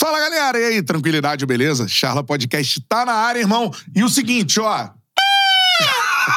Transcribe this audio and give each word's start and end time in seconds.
Fala, 0.00 0.18
galera! 0.18 0.58
E 0.58 0.64
aí, 0.64 0.82
tranquilidade, 0.82 1.44
beleza? 1.44 1.86
Charla 1.86 2.22
Podcast 2.24 2.80
tá 2.88 3.04
na 3.04 3.12
área, 3.12 3.40
irmão. 3.40 3.70
E 3.94 4.02
o 4.02 4.08
seguinte, 4.08 4.58
ó. 4.58 4.88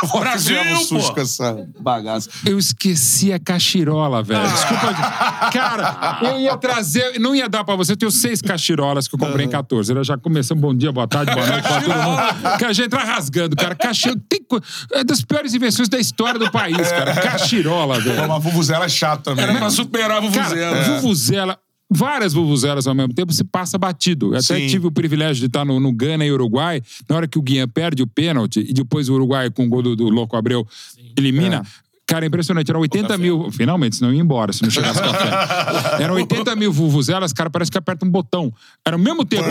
Brasil, 0.19 0.57
Tivemos 0.57 0.87
susto 0.87 1.07
pô. 1.09 1.13
com 1.13 1.21
essa 1.21 1.67
bagaça. 1.79 2.29
Eu 2.45 2.57
esqueci 2.57 3.31
a 3.31 3.39
cachirola, 3.39 4.19
Ah. 4.19 4.21
velho. 4.21 4.41
Desculpa. 4.49 4.93
Cara, 5.53 6.19
eu 6.23 6.39
ia 6.39 6.57
trazer. 6.57 7.19
Não 7.19 7.33
ia 7.35 7.47
dar 7.47 7.63
pra 7.63 7.75
você. 7.75 7.93
Eu 7.93 7.97
tenho 7.97 8.11
seis 8.11 8.41
cachirolas 8.41 9.07
que 9.07 9.15
eu 9.15 9.19
comprei 9.19 9.45
em 9.45 9.49
14. 9.49 9.91
Ela 9.91 10.03
já 10.03 10.17
começou. 10.17 10.57
Bom 10.57 10.73
dia, 10.75 10.91
boa 10.91 11.07
tarde, 11.07 11.31
boa 11.33 11.45
noite 11.45 11.67
pra 11.67 11.81
todo 11.81 11.93
mundo. 11.93 12.57
Cara, 12.59 12.73
já 12.73 12.83
entra 12.85 13.03
rasgando, 13.03 13.55
cara. 13.55 13.75
Cachirola. 13.75 14.19
Tem, 14.27 14.43
co- 14.43 14.59
é 14.93 15.03
das 15.03 15.21
piores 15.21 15.53
invenções 15.53 15.87
da 15.87 15.99
história 15.99 16.39
do 16.39 16.51
país, 16.51 16.91
cara. 16.91 17.13
Cachirola, 17.21 17.99
velho. 17.99 18.25
Uma 18.25 18.39
vuvuzela 18.39 18.85
é 18.85 18.89
chato 18.89 19.21
também. 19.23 19.43
Era 19.43 19.53
né? 19.53 19.59
pra 19.59 19.69
superar 19.69 20.17
a 20.17 20.21
vuvuzela. 20.21 20.75
Cara, 20.75 20.95
vuvuzela. 20.95 21.59
Várias 21.95 22.33
vuvuzelas 22.33 22.87
ao 22.87 22.95
mesmo 22.95 23.13
tempo, 23.13 23.31
se 23.31 23.43
passa 23.43 23.77
batido. 23.77 24.33
Eu 24.33 24.39
até 24.39 24.57
Sim. 24.57 24.67
tive 24.67 24.87
o 24.87 24.91
privilégio 24.91 25.39
de 25.39 25.45
estar 25.45 25.63
no, 25.63 25.79
no 25.79 25.91
Gana 25.91 26.25
e 26.25 26.31
Uruguai, 26.31 26.81
na 27.07 27.15
hora 27.15 27.27
que 27.27 27.37
o 27.37 27.41
Guian 27.41 27.67
perde 27.67 28.01
o 28.01 28.07
pênalti, 28.07 28.65
e 28.67 28.73
depois 28.73 29.09
o 29.09 29.13
Uruguai, 29.13 29.49
com 29.49 29.65
o 29.65 29.69
gol 29.69 29.81
do, 29.81 29.95
do 29.95 30.09
Louco 30.09 30.35
Abreu, 30.35 30.67
elimina. 31.17 31.63
Cara, 32.05 32.25
é 32.25 32.27
impressionante. 32.27 32.69
Eram 32.69 32.81
80 32.81 33.17
mil. 33.17 33.49
Finalmente, 33.51 33.95
senão 33.95 34.11
eu 34.11 34.15
ia 34.15 34.21
embora 34.21 34.51
se 34.53 34.61
não 34.61 34.69
chegasse 34.69 34.99
café. 35.01 36.03
Eram 36.03 36.15
80 36.15 36.55
mil 36.55 36.71
vuvuzelas, 36.71 37.31
cara, 37.33 37.49
parece 37.49 37.71
que 37.71 37.77
aperta 37.77 38.05
um 38.05 38.09
botão. 38.09 38.53
Era 38.85 38.95
ao 38.95 38.99
mesmo 39.01 39.23
tempo. 39.25 39.47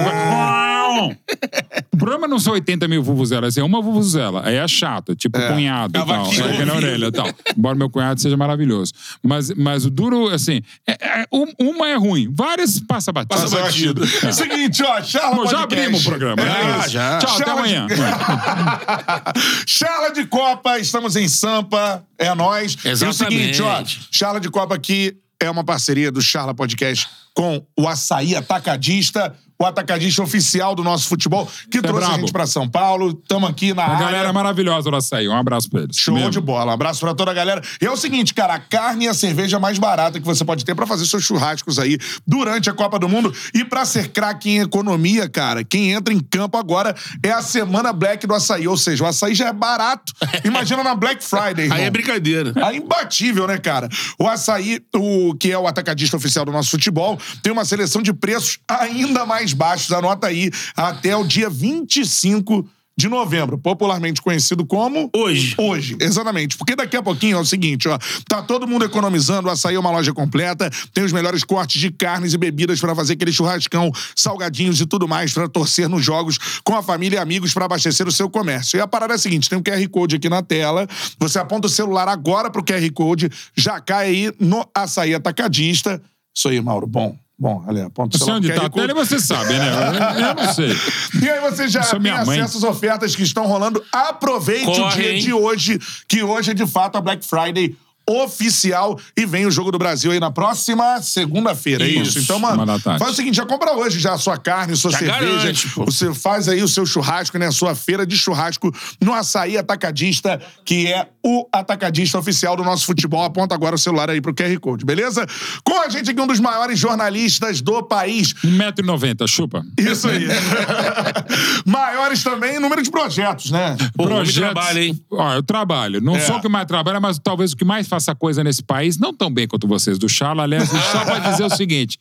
O 1.93 1.97
problema 1.97 2.29
não 2.29 2.39
são 2.39 2.53
80 2.53 2.87
mil 2.89 3.03
vuvuzelas, 3.03 3.57
é 3.57 3.63
uma 3.63 3.81
vuvuzela. 3.81 4.43
Aí 4.45 4.57
é 4.57 4.69
chato, 4.69 5.15
tipo 5.17 5.39
cunhado 5.41 5.99
e 5.99 6.05
tal. 6.07 6.27
É 6.27 6.29
que 6.29 6.39
na 6.43 6.45
ouvido. 6.55 6.73
orelha 6.77 7.07
e 7.07 7.13
tal. 7.13 7.29
Embora 7.57 7.75
meu 7.75 7.89
cunhado 7.89 8.21
seja 8.21 8.37
maravilhoso. 8.37 8.93
Mas, 9.23 9.51
mas 9.55 9.85
o 9.87 9.91
duro, 9.91 10.29
assim, 10.29 10.61
é- 10.87 10.93
é- 11.23 11.27
um- 11.33 11.53
uma 11.59 11.89
é 11.89 11.97
ruim, 11.97 12.29
várias 12.33 12.79
passa 12.81 13.11
batido. 13.13 13.41
Passa 13.41 13.57
batido. 13.63 14.07
Seguinte, 14.33 14.83
ó, 14.83 15.03
Charla 15.03 15.37
Bom, 15.37 15.47
já 15.47 15.63
abrimos 15.63 16.03
o 16.05 16.09
programa. 16.11 16.43
É 16.43 16.45
né? 16.45 16.79
isso. 16.81 16.91
já. 16.91 17.19
Tchau, 17.19 17.35
até 17.35 17.45
Charla 17.45 17.61
amanhã. 17.61 17.87
de- 17.87 17.95
Charla 19.67 20.11
de 20.13 20.27
Copa, 20.27 20.79
estamos 20.79 21.17
em 21.17 21.29
Sampa, 21.29 22.05
é 22.19 22.35
nós. 22.43 22.77
E 22.85 22.89
o 22.89 22.91
Exatamente. 22.91 23.57
seguinte, 23.57 23.63
ó, 23.63 23.85
Charla 24.11 24.41
de 24.41 24.51
Copa 24.51 24.75
aqui 24.75 25.17
é 25.41 25.51
uma 25.51 25.65
parceria 25.65 26.11
do 26.11 26.23
Charla 26.23 26.55
Podcast 26.55 27.09
com 27.35 27.65
o 27.79 27.89
Açaí 27.89 28.37
Atacadista, 28.37 29.35
o 29.63 29.67
atacadista 29.67 30.23
oficial 30.23 30.75
do 30.75 30.83
nosso 30.83 31.09
futebol, 31.09 31.49
que 31.71 31.81
trouxe 31.81 32.11
a 32.11 32.15
gente 32.19 32.33
pra 32.33 32.47
São 32.47 32.69
Paulo. 32.69 33.19
Estamos 33.23 33.49
aqui 33.51 33.73
na 33.73 33.83
A 33.83 33.91
área. 33.95 34.07
galera 34.07 34.33
maravilhosa 34.33 34.91
do 34.91 34.97
açaí. 34.97 35.29
Um 35.29 35.37
abraço 35.37 35.69
pra 35.71 35.83
eles. 35.83 35.97
Show 35.97 36.15
Mesmo. 36.15 36.31
de 36.31 36.41
bola. 36.41 36.71
Um 36.73 36.75
abraço 36.75 37.01
pra 37.01 37.15
toda 37.15 37.31
a 37.31 37.35
galera. 37.35 37.63
E 37.81 37.87
é 37.87 37.91
o 37.91 37.97
seguinte, 37.97 38.35
cara, 38.35 38.55
a 38.55 38.59
carne 38.59 39.05
e 39.07 39.09
a 39.09 39.15
cerveja 39.15 39.59
mais 39.59 39.79
barata 39.79 40.21
que 40.21 40.27
você 40.27 40.45
pode 40.45 40.65
ter 40.65 40.75
pra 40.75 40.87
fazer 40.87 41.07
seus 41.07 41.23
churrascos 41.25 41.79
aí 41.79 41.99
durante 42.27 42.69
a 42.69 42.73
Copa 42.73 42.99
do 42.99 43.09
Mundo. 43.09 43.33
E 43.55 43.65
pra 43.65 43.85
ser 43.85 44.09
craque 44.09 44.51
em 44.51 44.61
economia, 44.61 45.29
cara, 45.29 45.63
quem 45.65 45.93
entra 45.93 46.13
em 46.13 46.21
campo 46.21 46.57
agora 46.59 46.95
é 47.23 47.31
a 47.31 47.43
semana 47.43 47.93
Black 47.93 48.27
do 48.27 48.35
açaí. 48.35 48.67
Ou 48.67 48.77
seja, 48.77 49.05
o 49.05 49.07
açaí 49.07 49.35
já 49.35 49.49
é 49.49 49.53
barato. 49.53 50.13
Imagina 50.45 50.83
na 50.83 50.95
Black 50.95 51.23
Friday, 51.25 51.65
irmão. 51.67 51.79
Aí 51.79 51.85
é 51.85 51.91
brincadeira. 51.91 52.53
É 52.57 52.77
imbatível, 52.77 53.47
né, 53.47 53.59
cara? 53.59 53.89
O 54.19 54.27
açaí, 54.29 54.81
o 54.95 55.35
que 55.35 55.51
é 55.53 55.59
o 55.59 55.67
atacadista 55.67 56.17
oficial 56.17 56.45
do 56.45 56.53
nosso 56.53 56.71
futebol, 56.71 57.19
tem 57.43 57.53
uma 57.53 57.65
seleção 57.65 58.03
de 58.03 58.13
preços 58.13 58.59
ainda 58.69 59.25
mais 59.27 59.52
baixos. 59.53 59.93
Anota 59.93 60.27
aí, 60.27 60.51
até 60.77 61.17
o 61.17 61.25
dia 61.25 61.49
25 61.49 62.69
de 62.97 63.09
novembro, 63.09 63.59
popularmente 63.59 64.21
conhecido 64.21 64.67
como 64.67 65.11
Hoje. 65.17 65.55
Hoje, 65.59 65.97
exatamente. 66.01 66.57
Porque 66.57 66.77
daqui 66.77 66.97
a 66.97 67.03
pouquinho 67.03 67.39
é 67.39 67.41
o 67.41 67.45
seguinte, 67.45 67.89
ó, 67.89 67.99
tá 68.29 68.43
todo 68.43 68.67
mundo 68.67 68.85
economizando, 68.85 69.49
o 69.49 69.51
açaí 69.51 69.75
é 69.75 69.79
uma 69.79 69.91
loja 69.91 70.13
completa, 70.13 70.71
tem 70.93 71.03
os 71.03 71.13
melhores 71.13 71.43
cortes 71.43 71.81
de 71.81 71.91
carnes 71.91 72.35
e 72.35 72.39
bebidas 72.39 72.81
pra 72.81 72.95
fazer 72.95 73.15
aquele 73.15 73.33
churrascão, 73.33 73.91
salgadinhos 74.15 74.81
e 74.81 74.87
tudo 74.87 75.09
mais 75.09 75.33
pra 75.33 75.49
torcer 75.49 75.89
nos 75.89 76.05
jogos 76.05 76.39
com 76.63 76.77
a 76.77 76.83
família 76.83 77.17
e 77.17 77.21
amigos 77.21 77.55
pra 77.55 77.65
abastecer 77.65 78.07
o 78.07 78.13
seu 78.13 78.29
comércio. 78.29 78.77
E 78.77 78.81
a 78.81 78.87
parada 78.87 79.15
é 79.15 79.17
a 79.17 79.19
seguinte, 79.19 79.49
tem 79.49 79.59
um 79.59 79.63
QR 79.63 79.89
Code 79.89 80.17
aqui 80.17 80.29
na 80.29 80.43
tela, 80.43 80.87
você 81.19 81.39
aponta 81.39 81.67
o 81.67 81.71
celular 81.71 82.09
agora 82.09 82.51
pro 82.51 82.65
QR 82.65 82.89
Code, 82.93 83.31
já 83.57 83.81
cai 83.81 84.07
aí 84.09 84.33
no 84.39 84.67
açaí 84.75 85.15
atacadista. 85.15 86.01
Isso 86.35 86.49
aí, 86.49 86.61
Mauro, 86.61 86.87
bom. 86.87 87.22
Bom, 87.39 87.65
ali, 87.67 87.81
o 87.83 87.91
sei 87.91 88.19
celular 88.19 88.37
onde 88.37 88.53
tá 88.53 88.61
QR 88.63 88.71
Code. 88.71 88.93
você 88.95 89.19
sabe, 89.19 89.55
né? 89.55 89.69
Eu, 89.69 90.29
eu 90.29 90.35
não 90.35 90.53
sei. 90.55 90.77
E 91.23 91.29
aí 91.29 91.41
você 91.41 91.67
já 91.69 91.83
Sou 91.83 91.99
tem 92.01 92.13
mãe. 92.25 92.41
acesso 92.41 92.59
às 92.59 92.65
ofertas 92.65 93.17
que 93.17 93.23
estão 93.23 93.47
rolando. 93.47 93.83
Aproveite 93.93 94.69
o 94.69 94.73
Corre, 94.75 95.03
dia 95.03 95.13
hein? 95.13 95.21
de 95.21 95.33
hoje, 95.33 95.79
que 96.07 96.23
hoje 96.23 96.53
é 96.53 96.55
de 96.55 96.67
fato 96.67 96.97
a 96.97 97.01
Black 97.01 97.27
Friday 97.27 97.75
oficial 98.09 98.99
e 99.17 99.25
vem 99.27 99.47
o 99.47 99.51
Jogo 99.51 99.71
do 99.71 99.79
Brasil 99.79 100.11
aí 100.13 100.21
na 100.21 100.31
próxima 100.31 101.01
segunda-feira, 101.03 101.85
é 101.85 101.89
isso? 101.89 102.03
Isso. 102.03 102.19
Então, 102.21 102.39
mano, 102.39 102.65
faz 102.81 103.13
o 103.13 103.15
seguinte, 103.15 103.37
já 103.37 103.47
compra 103.47 103.73
hoje 103.75 103.99
já 104.01 104.13
a 104.15 104.19
sua 104.19 104.37
carne, 104.37 104.77
sua 104.77 104.91
Já 104.91 104.99
cerveja, 104.99 105.37
garante, 105.39 105.69
você 105.77 106.13
faz 106.15 106.49
aí 106.49 106.63
o 106.63 106.69
seu 106.69 106.85
churrasco, 106.87 107.39
né, 107.39 107.47
a 107.47 107.53
sua 107.53 107.75
feira 107.75 108.05
de 108.07 108.17
churrasco 108.17 108.73
no 109.01 109.13
Açaí 109.15 109.57
Atacadista, 109.57 110.41
que 110.65 110.87
é 110.93 111.09
o 111.25 111.47
atacadista 111.53 112.19
oficial 112.19 112.57
do 112.57 112.65
nosso 112.65 112.85
futebol. 112.87 113.23
Aponta 113.25 113.55
agora 113.55 113.75
o 113.77 113.79
celular 113.79 114.11
aí 114.11 114.21
pro 114.21 114.35
QR 114.35 114.59
Code, 114.61 114.85
beleza? 114.85 115.27
Com 115.65 115.81
a 115.81 115.89
gente 115.89 116.11
aqui 116.11 116.21
um 116.21 116.27
dos 116.27 116.41
maiores 116.41 116.79
jornalistas 116.79 117.61
do 117.61 117.83
país, 117.83 118.35
1,90m, 118.45 119.27
chupa. 119.29 119.65
isso 119.79 120.09
aí. 120.09 120.27
Maiores 121.67 122.23
também 122.23 122.57
em 122.57 122.59
número 122.59 122.83
de 122.83 122.91
projetos, 122.91 123.51
né? 123.51 123.77
Pô, 123.97 124.05
homem 124.05 124.33
trabalha, 124.33 124.81
hein? 124.85 125.01
Ó, 125.11 125.35
eu 125.35 125.43
trabalho. 125.43 126.01
Não 126.01 126.17
É. 126.17 126.21
sou 126.21 126.37
o 126.37 126.41
que 126.41 126.49
mais 126.49 126.67
trabalha, 126.67 127.01
mas 127.01 127.19
talvez 127.19 127.53
o 127.53 127.57
que 127.57 127.65
mais 127.65 127.87
faça 127.93 128.15
coisa 128.15 128.43
nesse 128.43 128.63
país, 128.63 128.97
não 128.99 129.13
tão 129.13 129.31
bem 129.31 129.47
quanto 129.47 129.69
vocês 129.69 129.99
do 129.99 130.09
Charla. 130.09 130.45
Aliás, 130.45 130.69
só 130.71 131.05
pra 131.05 131.19
dizer 131.19 131.45
o 131.45 131.51
seguinte: 131.55 131.99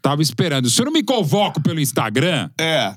tava 0.00 0.22
esperando. 0.22 0.70
Se 0.70 0.80
eu 0.80 0.86
não 0.86 0.92
me 0.92 1.02
convoco 1.02 1.60
pelo 1.60 1.78
Instagram, 1.80 2.48
É. 2.58 2.94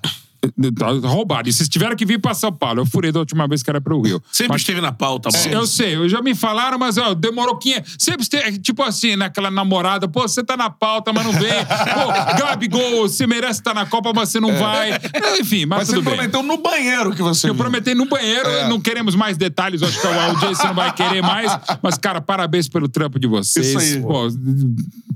tá 0.77 1.07
roubado. 1.07 1.49
E 1.49 1.53
vocês 1.53 1.67
tiveram 1.69 1.95
que 1.95 2.05
vir 2.05 2.19
pra 2.19 2.33
São 2.33 2.51
Paulo. 2.51 2.81
Eu 2.81 2.85
furei 2.85 3.11
da 3.11 3.19
última 3.19 3.47
vez 3.47 3.61
que 3.63 3.69
era 3.69 3.79
pro 3.81 4.01
Rio. 4.01 4.21
Sempre 4.31 4.53
Mas- 4.53 4.61
esteve 4.61 4.81
na 4.81 4.91
pauta, 4.91 5.29
mano. 5.31 5.51
Eu 5.53 5.67
sei, 5.67 5.95
eu 5.95 6.07
já 6.09 6.21
me 6.21 6.33
falaram, 6.35 6.77
mas 6.77 6.97
ó, 6.97 7.13
demorou 7.13 7.57
500. 7.57 7.95
Sempre 7.99 8.21
esteve, 8.23 8.57
tipo 8.59 8.83
assim, 8.83 9.15
naquela 9.15 9.49
namorada, 9.51 10.07
pô, 10.07 10.21
você 10.21 10.43
tá 10.43 10.55
na 10.57 10.69
pauta, 10.69 11.11
mas 11.13 11.25
não 11.25 11.31
vem. 11.33 11.51
Pô, 11.65 12.37
Gabigol, 12.39 13.01
você 13.07 13.25
merece 13.27 13.59
estar 13.59 13.73
na 13.73 13.85
Copa, 13.85 14.11
mas 14.13 14.29
você 14.29 14.39
não 14.39 14.53
vai. 14.57 14.91
Enfim, 15.39 15.65
mas, 15.65 15.79
Mas 15.79 15.87
você 15.89 15.95
tudo 15.95 16.05
bem. 16.05 16.13
prometeu 16.15 16.43
no 16.43 16.57
banheiro 16.57 17.13
que 17.15 17.21
você 17.21 17.49
Eu 17.49 17.53
viu. 17.53 17.63
prometei 17.63 17.93
no 17.95 18.05
banheiro, 18.07 18.47
É. 18.49 18.67
não 18.69 18.79
queremos 18.79 19.15
mais 19.15 19.37
detalhes, 19.37 19.81
acho 19.83 19.99
que 19.99 20.07
o 20.07 20.39
Jason 20.39 20.67
não 20.67 20.73
vai 20.73 20.93
querer 20.93 21.21
mais. 21.21 21.51
Mas, 21.81 21.97
cara, 21.97 22.19
parabéns 22.21 22.67
pelo 22.67 22.87
trampo 22.87 23.19
de 23.19 23.27
vocês. 23.27 23.67
Isso 23.67 23.77
aí. 23.79 24.01
Pô, 24.01 24.27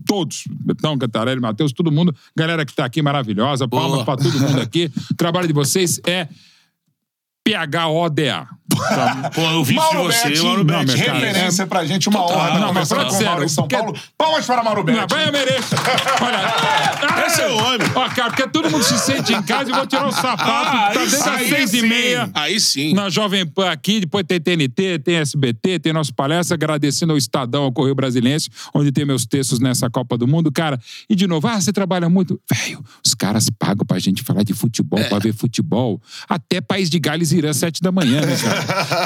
todos, 0.05 0.43
Betão, 0.49 0.97
Cantarelli, 0.97 1.39
Matheus, 1.39 1.71
todo 1.71 1.91
mundo. 1.91 2.13
Galera 2.35 2.65
que 2.65 2.73
tá 2.73 2.85
aqui 2.85 3.01
maravilhosa. 3.01 3.67
Palmas 3.67 4.03
Boa. 4.03 4.05
pra 4.05 4.17
todo 4.17 4.39
mundo 4.39 4.59
aqui. 4.61 4.91
trabalho 5.21 5.47
de 5.47 5.53
vocês 5.53 5.99
é 6.05 6.27
PHODA. 7.45 8.47
Tá, 8.71 9.31
pô, 9.33 9.41
eu 9.41 9.63
vi 9.63 9.73
de 9.73 9.95
você, 9.97 10.29
Betti, 10.29 10.43
Mauro 10.43 10.63
Betti. 10.63 10.95
Referência 10.95 11.63
é... 11.63 11.65
pra 11.65 11.85
gente, 11.85 12.07
uma 12.07 12.21
Total, 12.21 12.37
honra. 12.37 12.59
Não, 12.59 12.73
mas 12.73 12.89
falando 12.89 13.11
sério. 13.11 13.43
Em 13.43 13.47
São. 13.47 13.67
Paulo, 13.67 13.93
palmas 14.17 14.45
para 14.45 14.63
Mauro 14.63 14.83
Betti. 14.83 14.99
Não, 14.99 15.07
vai, 15.07 15.27
eu 15.27 15.31
mereço. 15.31 15.75
Olha, 16.21 17.25
esse 17.27 17.41
é 17.41 17.47
o 17.49 17.57
homem. 17.57 17.87
Ó, 17.93 18.09
cara, 18.09 18.29
porque 18.29 18.47
todo 18.47 18.69
mundo 18.69 18.83
se 18.83 18.97
sente 18.97 19.33
em 19.33 19.41
casa 19.43 19.69
e 19.69 19.73
vou 19.73 19.85
tirar 19.85 20.07
o 20.07 20.11
sapato. 20.11 20.45
Tá 20.45 20.89
ah, 20.89 21.23
tá 21.23 21.43
11 21.77 21.85
e 21.85 21.89
meia. 21.89 22.29
Aí 22.33 22.59
sim. 22.59 22.93
Na 22.93 23.09
Jovem 23.09 23.45
Pan 23.45 23.69
aqui, 23.69 23.99
depois 24.01 24.25
tem 24.27 24.39
TNT, 24.39 24.99
tem 24.99 25.15
SBT, 25.15 25.79
tem 25.79 25.93
nossa 25.93 26.11
palestra, 26.13 26.55
agradecendo 26.55 27.11
ao 27.11 27.17
Estadão, 27.17 27.63
ao 27.63 27.71
Correio 27.71 27.95
Brasilense, 27.95 28.49
onde 28.73 28.91
tem 28.91 29.05
meus 29.05 29.25
textos 29.25 29.59
nessa 29.59 29.89
Copa 29.89 30.17
do 30.17 30.27
Mundo, 30.27 30.51
cara. 30.51 30.79
E 31.09 31.15
de 31.15 31.27
novo, 31.27 31.47
ah, 31.47 31.59
você 31.59 31.71
trabalha 31.71 32.09
muito. 32.09 32.39
Velho, 32.51 32.83
os 33.05 33.13
caras 33.13 33.49
pagam 33.49 33.85
pra 33.85 33.99
gente 33.99 34.23
falar 34.23 34.43
de 34.43 34.53
futebol, 34.53 34.99
é. 34.99 35.03
pra 35.05 35.19
ver 35.19 35.33
futebol. 35.33 36.01
Até 36.27 36.61
País 36.61 36.89
de 36.89 36.99
Gales 36.99 37.31
irá 37.31 37.49
às 37.49 37.57
sete 37.57 37.81
da 37.81 37.91
manhã, 37.91 38.21
né, 38.21 38.35
cara? 38.37 38.61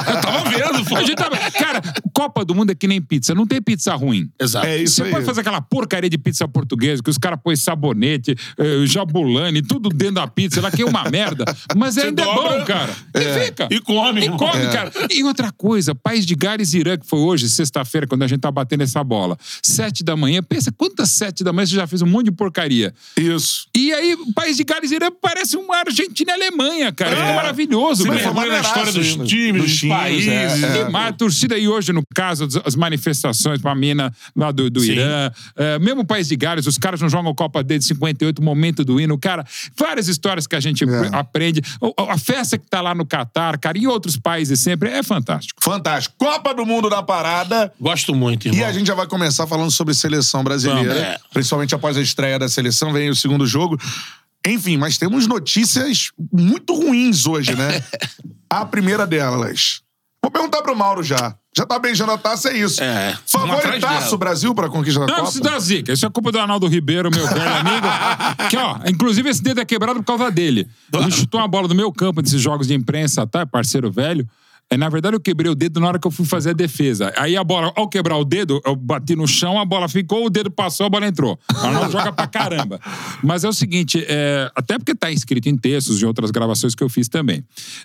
Eu 0.16 0.20
tava 0.20 0.50
vendo. 0.50 0.96
A 0.96 1.02
gente 1.02 1.16
tava... 1.16 1.36
Cara, 1.50 1.82
Copa 2.12 2.44
do 2.44 2.54
Mundo 2.54 2.70
é 2.70 2.74
que 2.74 2.86
nem 2.86 3.00
pizza. 3.00 3.34
Não 3.34 3.46
tem 3.46 3.60
pizza 3.60 3.94
ruim. 3.94 4.30
Exato. 4.40 4.66
É 4.66 4.76
isso 4.82 4.96
você 4.96 5.02
aí. 5.04 5.10
pode 5.10 5.24
fazer 5.24 5.40
aquela 5.40 5.60
porcaria 5.60 6.08
de 6.08 6.18
pizza 6.18 6.46
portuguesa 6.48 7.02
que 7.02 7.10
os 7.10 7.18
caras 7.18 7.38
põem 7.42 7.56
sabonete, 7.56 8.34
eh, 8.58 8.86
jabulane, 8.86 9.62
tudo 9.62 9.88
dentro 9.88 10.16
da 10.16 10.26
pizza. 10.26 10.60
lá 10.60 10.70
que 10.70 10.82
é 10.82 10.84
uma 10.84 11.04
merda. 11.10 11.44
Mas 11.76 11.98
ainda 11.98 12.22
é 12.22 12.24
bom 12.24 12.55
bom, 12.58 12.64
cara. 12.64 12.94
E 13.14 13.44
fica. 13.46 13.68
E 13.70 13.80
come, 13.80 14.24
E 14.26 14.28
come, 14.30 14.62
É. 14.62 14.70
cara. 14.72 14.92
E 15.10 15.22
outra 15.24 15.50
coisa, 15.52 15.94
País 15.94 16.24
de 16.26 16.34
Gales 16.34 16.74
e 16.74 16.78
Irã, 16.78 16.96
que 16.96 17.06
foi 17.06 17.18
hoje, 17.18 17.48
sexta-feira, 17.48 18.06
quando 18.06 18.22
a 18.22 18.26
gente 18.26 18.40
tá 18.40 18.50
batendo 18.50 18.82
essa 18.82 19.02
bola. 19.02 19.36
Sete 19.62 20.02
da 20.04 20.16
manhã. 20.16 20.42
Pensa 20.42 20.72
quantas 20.72 21.10
sete 21.10 21.42
da 21.44 21.52
manhã 21.52 21.66
você 21.66 21.74
já 21.74 21.86
fez 21.86 22.02
um 22.02 22.06
monte 22.06 22.26
de 22.26 22.32
porcaria. 22.32 22.94
Isso. 23.16 23.66
E 23.74 23.92
aí, 23.92 24.14
o 24.14 24.32
País 24.32 24.56
de 24.56 24.64
Gales 24.64 24.90
e 24.90 24.96
Irã 24.96 25.08
parece 25.20 25.56
uma 25.56 25.76
Argentina 25.78 26.32
e 26.32 26.34
Alemanha, 26.34 26.92
cara. 26.92 27.16
Fica 27.16 27.32
maravilhoso, 27.34 28.04
Você 28.04 28.10
mergulha 28.10 28.52
na 28.52 28.60
história 28.60 28.92
dos 28.92 29.06
ainda. 29.06 29.24
times, 29.24 29.62
Dos 29.62 29.70
dos 29.70 29.80
times, 29.80 29.96
países. 29.96 30.28
é, 30.28 30.80
E 30.86 30.90
mais, 30.90 31.08
a 31.08 31.12
torcida 31.12 31.54
aí 31.54 31.68
hoje, 31.68 31.92
no 31.92 32.02
caso, 32.14 32.46
as- 32.64 32.74
manifestações 32.76 33.60
pra 33.60 33.74
mina 33.74 34.12
lá 34.34 34.50
do, 34.50 34.70
do. 34.70 34.84
Irã, 34.84 35.30
é, 35.56 35.78
mesmo 35.78 36.02
o 36.02 36.04
País 36.06 36.28
de 36.28 36.36
Gales, 36.36 36.66
os 36.66 36.78
caras 36.78 37.00
não 37.00 37.08
jogam 37.08 37.34
Copa 37.34 37.62
desde 37.62 37.86
58, 37.88 38.40
momento 38.42 38.84
do 38.84 39.00
hino, 39.00 39.18
cara, 39.18 39.44
várias 39.76 40.06
histórias 40.08 40.46
que 40.46 40.54
a 40.54 40.60
gente 40.60 40.84
É. 40.84 41.08
aprende. 41.12 41.60
O- 41.80 41.92
A 42.08 42.16
festa 42.16 42.35
que 42.58 42.68
tá 42.68 42.80
lá 42.80 42.94
no 42.94 43.06
Catar, 43.06 43.58
cara, 43.58 43.78
e 43.78 43.86
outros 43.86 44.16
países 44.16 44.60
sempre, 44.60 44.90
é 44.90 45.02
fantástico. 45.02 45.62
Fantástico. 45.62 46.14
Copa 46.18 46.52
do 46.52 46.66
Mundo 46.66 46.90
na 46.90 47.02
parada. 47.02 47.72
Gosto 47.80 48.14
muito, 48.14 48.48
irmão. 48.48 48.60
E 48.60 48.64
a 48.64 48.72
gente 48.72 48.86
já 48.86 48.94
vai 48.94 49.06
começar 49.06 49.46
falando 49.46 49.70
sobre 49.70 49.94
seleção 49.94 50.42
brasileira, 50.42 50.94
Vamos, 50.94 51.02
é. 51.02 51.18
principalmente 51.32 51.74
após 51.74 51.96
a 51.96 52.02
estreia 52.02 52.38
da 52.38 52.48
seleção, 52.48 52.92
vem 52.92 53.08
o 53.10 53.16
segundo 53.16 53.46
jogo. 53.46 53.78
Enfim, 54.46 54.76
mas 54.76 54.98
temos 54.98 55.26
notícias 55.26 56.10
muito 56.32 56.74
ruins 56.74 57.26
hoje, 57.26 57.54
né? 57.54 57.82
a 58.50 58.64
primeira 58.64 59.06
delas. 59.06 59.80
Vou 60.26 60.30
perguntar 60.32 60.60
pro 60.60 60.74
Mauro 60.74 61.04
já. 61.04 61.36
Já 61.56 61.64
tá 61.64 61.78
beijando 61.78 62.10
a 62.10 62.18
taça, 62.18 62.48
é 62.50 62.58
isso. 62.58 62.82
É, 62.82 63.16
Favoritaço 63.24 64.16
o 64.16 64.18
Brasil 64.18 64.52
pra 64.56 64.68
conquista 64.68 64.98
da 64.98 65.06
Não, 65.06 65.16
Copa? 65.18 65.28
isso 65.30 65.40
dá 65.40 65.56
zica. 65.60 65.92
Isso 65.92 66.04
é 66.04 66.10
culpa 66.10 66.32
do 66.32 66.40
Arnaldo 66.40 66.66
Ribeiro, 66.66 67.08
meu 67.14 67.24
velho 67.24 67.54
amigo. 67.54 67.86
Que, 68.50 68.56
ó, 68.56 68.76
inclusive 68.88 69.30
esse 69.30 69.40
dedo 69.40 69.60
é 69.60 69.64
quebrado 69.64 70.00
por 70.00 70.04
causa 70.04 70.28
dele. 70.28 70.66
Ele 70.92 71.12
chutou 71.12 71.40
uma 71.40 71.46
bola 71.46 71.68
do 71.68 71.76
meu 71.76 71.92
campo 71.92 72.20
desses 72.20 72.42
jogos 72.42 72.66
de 72.66 72.74
imprensa, 72.74 73.24
tá? 73.24 73.46
Parceiro 73.46 73.88
velho. 73.88 74.28
É, 74.68 74.76
na 74.76 74.88
verdade, 74.88 75.14
eu 75.14 75.20
quebrei 75.20 75.50
o 75.50 75.54
dedo 75.54 75.78
na 75.78 75.86
hora 75.86 75.98
que 75.98 76.06
eu 76.06 76.10
fui 76.10 76.26
fazer 76.26 76.50
a 76.50 76.52
defesa. 76.52 77.12
Aí 77.16 77.36
a 77.36 77.44
bola, 77.44 77.72
ao 77.76 77.88
quebrar 77.88 78.16
o 78.16 78.24
dedo, 78.24 78.60
eu 78.64 78.74
bati 78.74 79.14
no 79.14 79.26
chão, 79.26 79.60
a 79.60 79.64
bola 79.64 79.88
ficou, 79.88 80.26
o 80.26 80.30
dedo 80.30 80.50
passou, 80.50 80.86
a 80.86 80.88
bola 80.90 81.06
entrou. 81.06 81.38
O 81.54 81.66
Arnaldo 81.66 81.92
joga 81.92 82.12
pra 82.12 82.26
caramba. 82.26 82.80
Mas 83.22 83.44
é 83.44 83.48
o 83.48 83.52
seguinte, 83.52 84.04
é, 84.08 84.50
até 84.56 84.76
porque 84.76 84.94
tá 84.94 85.10
escrito 85.10 85.48
em 85.48 85.56
textos 85.56 85.98
de 85.98 86.06
outras 86.06 86.32
gravações 86.32 86.74
que 86.74 86.82
eu 86.82 86.88
fiz 86.88 87.08
também. 87.08 87.44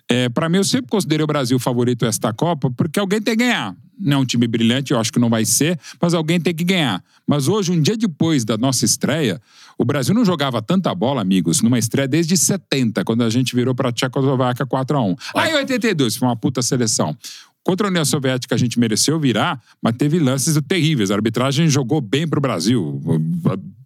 É, 0.10 0.28
para 0.30 0.50
mim, 0.50 0.57
eu 0.57 0.63
sempre 0.63 0.88
considerei 0.89 1.24
o 1.24 1.28
Brasil 1.28 1.60
favorito 1.60 2.04
esta 2.06 2.33
Copa, 2.33 2.72
porque 2.75 3.00
alguém 3.00 3.22
tem 3.22 3.38
que 3.38 3.44
ganhar. 3.44 3.75
Não 4.01 4.18
é 4.18 4.19
um 4.21 4.25
time 4.25 4.48
brilhante, 4.48 4.92
eu 4.92 5.00
acho 5.00 5.12
que 5.12 5.19
não 5.19 5.30
vai 5.30 5.45
ser, 5.45 5.80
mas 6.01 6.13
alguém 6.13 6.39
tem 6.39 6.53
que 6.53 6.63
ganhar. 6.63 7.03
Mas 7.27 7.48
hoje, 7.48 7.71
um 7.71 7.81
dia 7.81 7.95
depois 7.95 8.44
da 8.44 8.57
nossa 8.57 8.83
estreia, 8.83 9.42
o 9.77 9.86
Brasil 9.86 10.13
não 10.13 10.25
jogava 10.25 10.62
tanta 10.62 10.94
bola, 10.94 11.21
amigos, 11.21 11.62
numa 11.62 11.80
estreia 11.80 12.07
desde 12.07 12.36
70, 12.36 13.03
quando 13.03 13.24
a 13.24 13.30
gente 13.30 13.56
virou 13.56 13.74
para 13.74 13.89
a 13.89 13.92
Tchecoslováquia 13.92 14.65
4x1. 14.65 15.18
Aí, 15.36 15.51
em 15.51 15.56
82, 15.56 16.15
foi 16.15 16.27
uma 16.27 16.36
puta 16.36 16.62
seleção. 16.62 17.15
Contra 17.63 17.88
a 17.88 17.90
União 17.90 18.04
Soviética 18.04 18.56
a 18.56 18.58
gente 18.58 18.80
mereceu 18.80 19.19
virar, 19.19 19.62
mas 19.81 19.96
teve 19.96 20.19
lances 20.19 20.60
terríveis. 20.68 21.12
A 21.12 21.16
arbitragem 21.16 21.68
jogou 21.68 22.02
bem 22.02 22.28
pro 22.28 22.42
Brasil. 22.42 23.00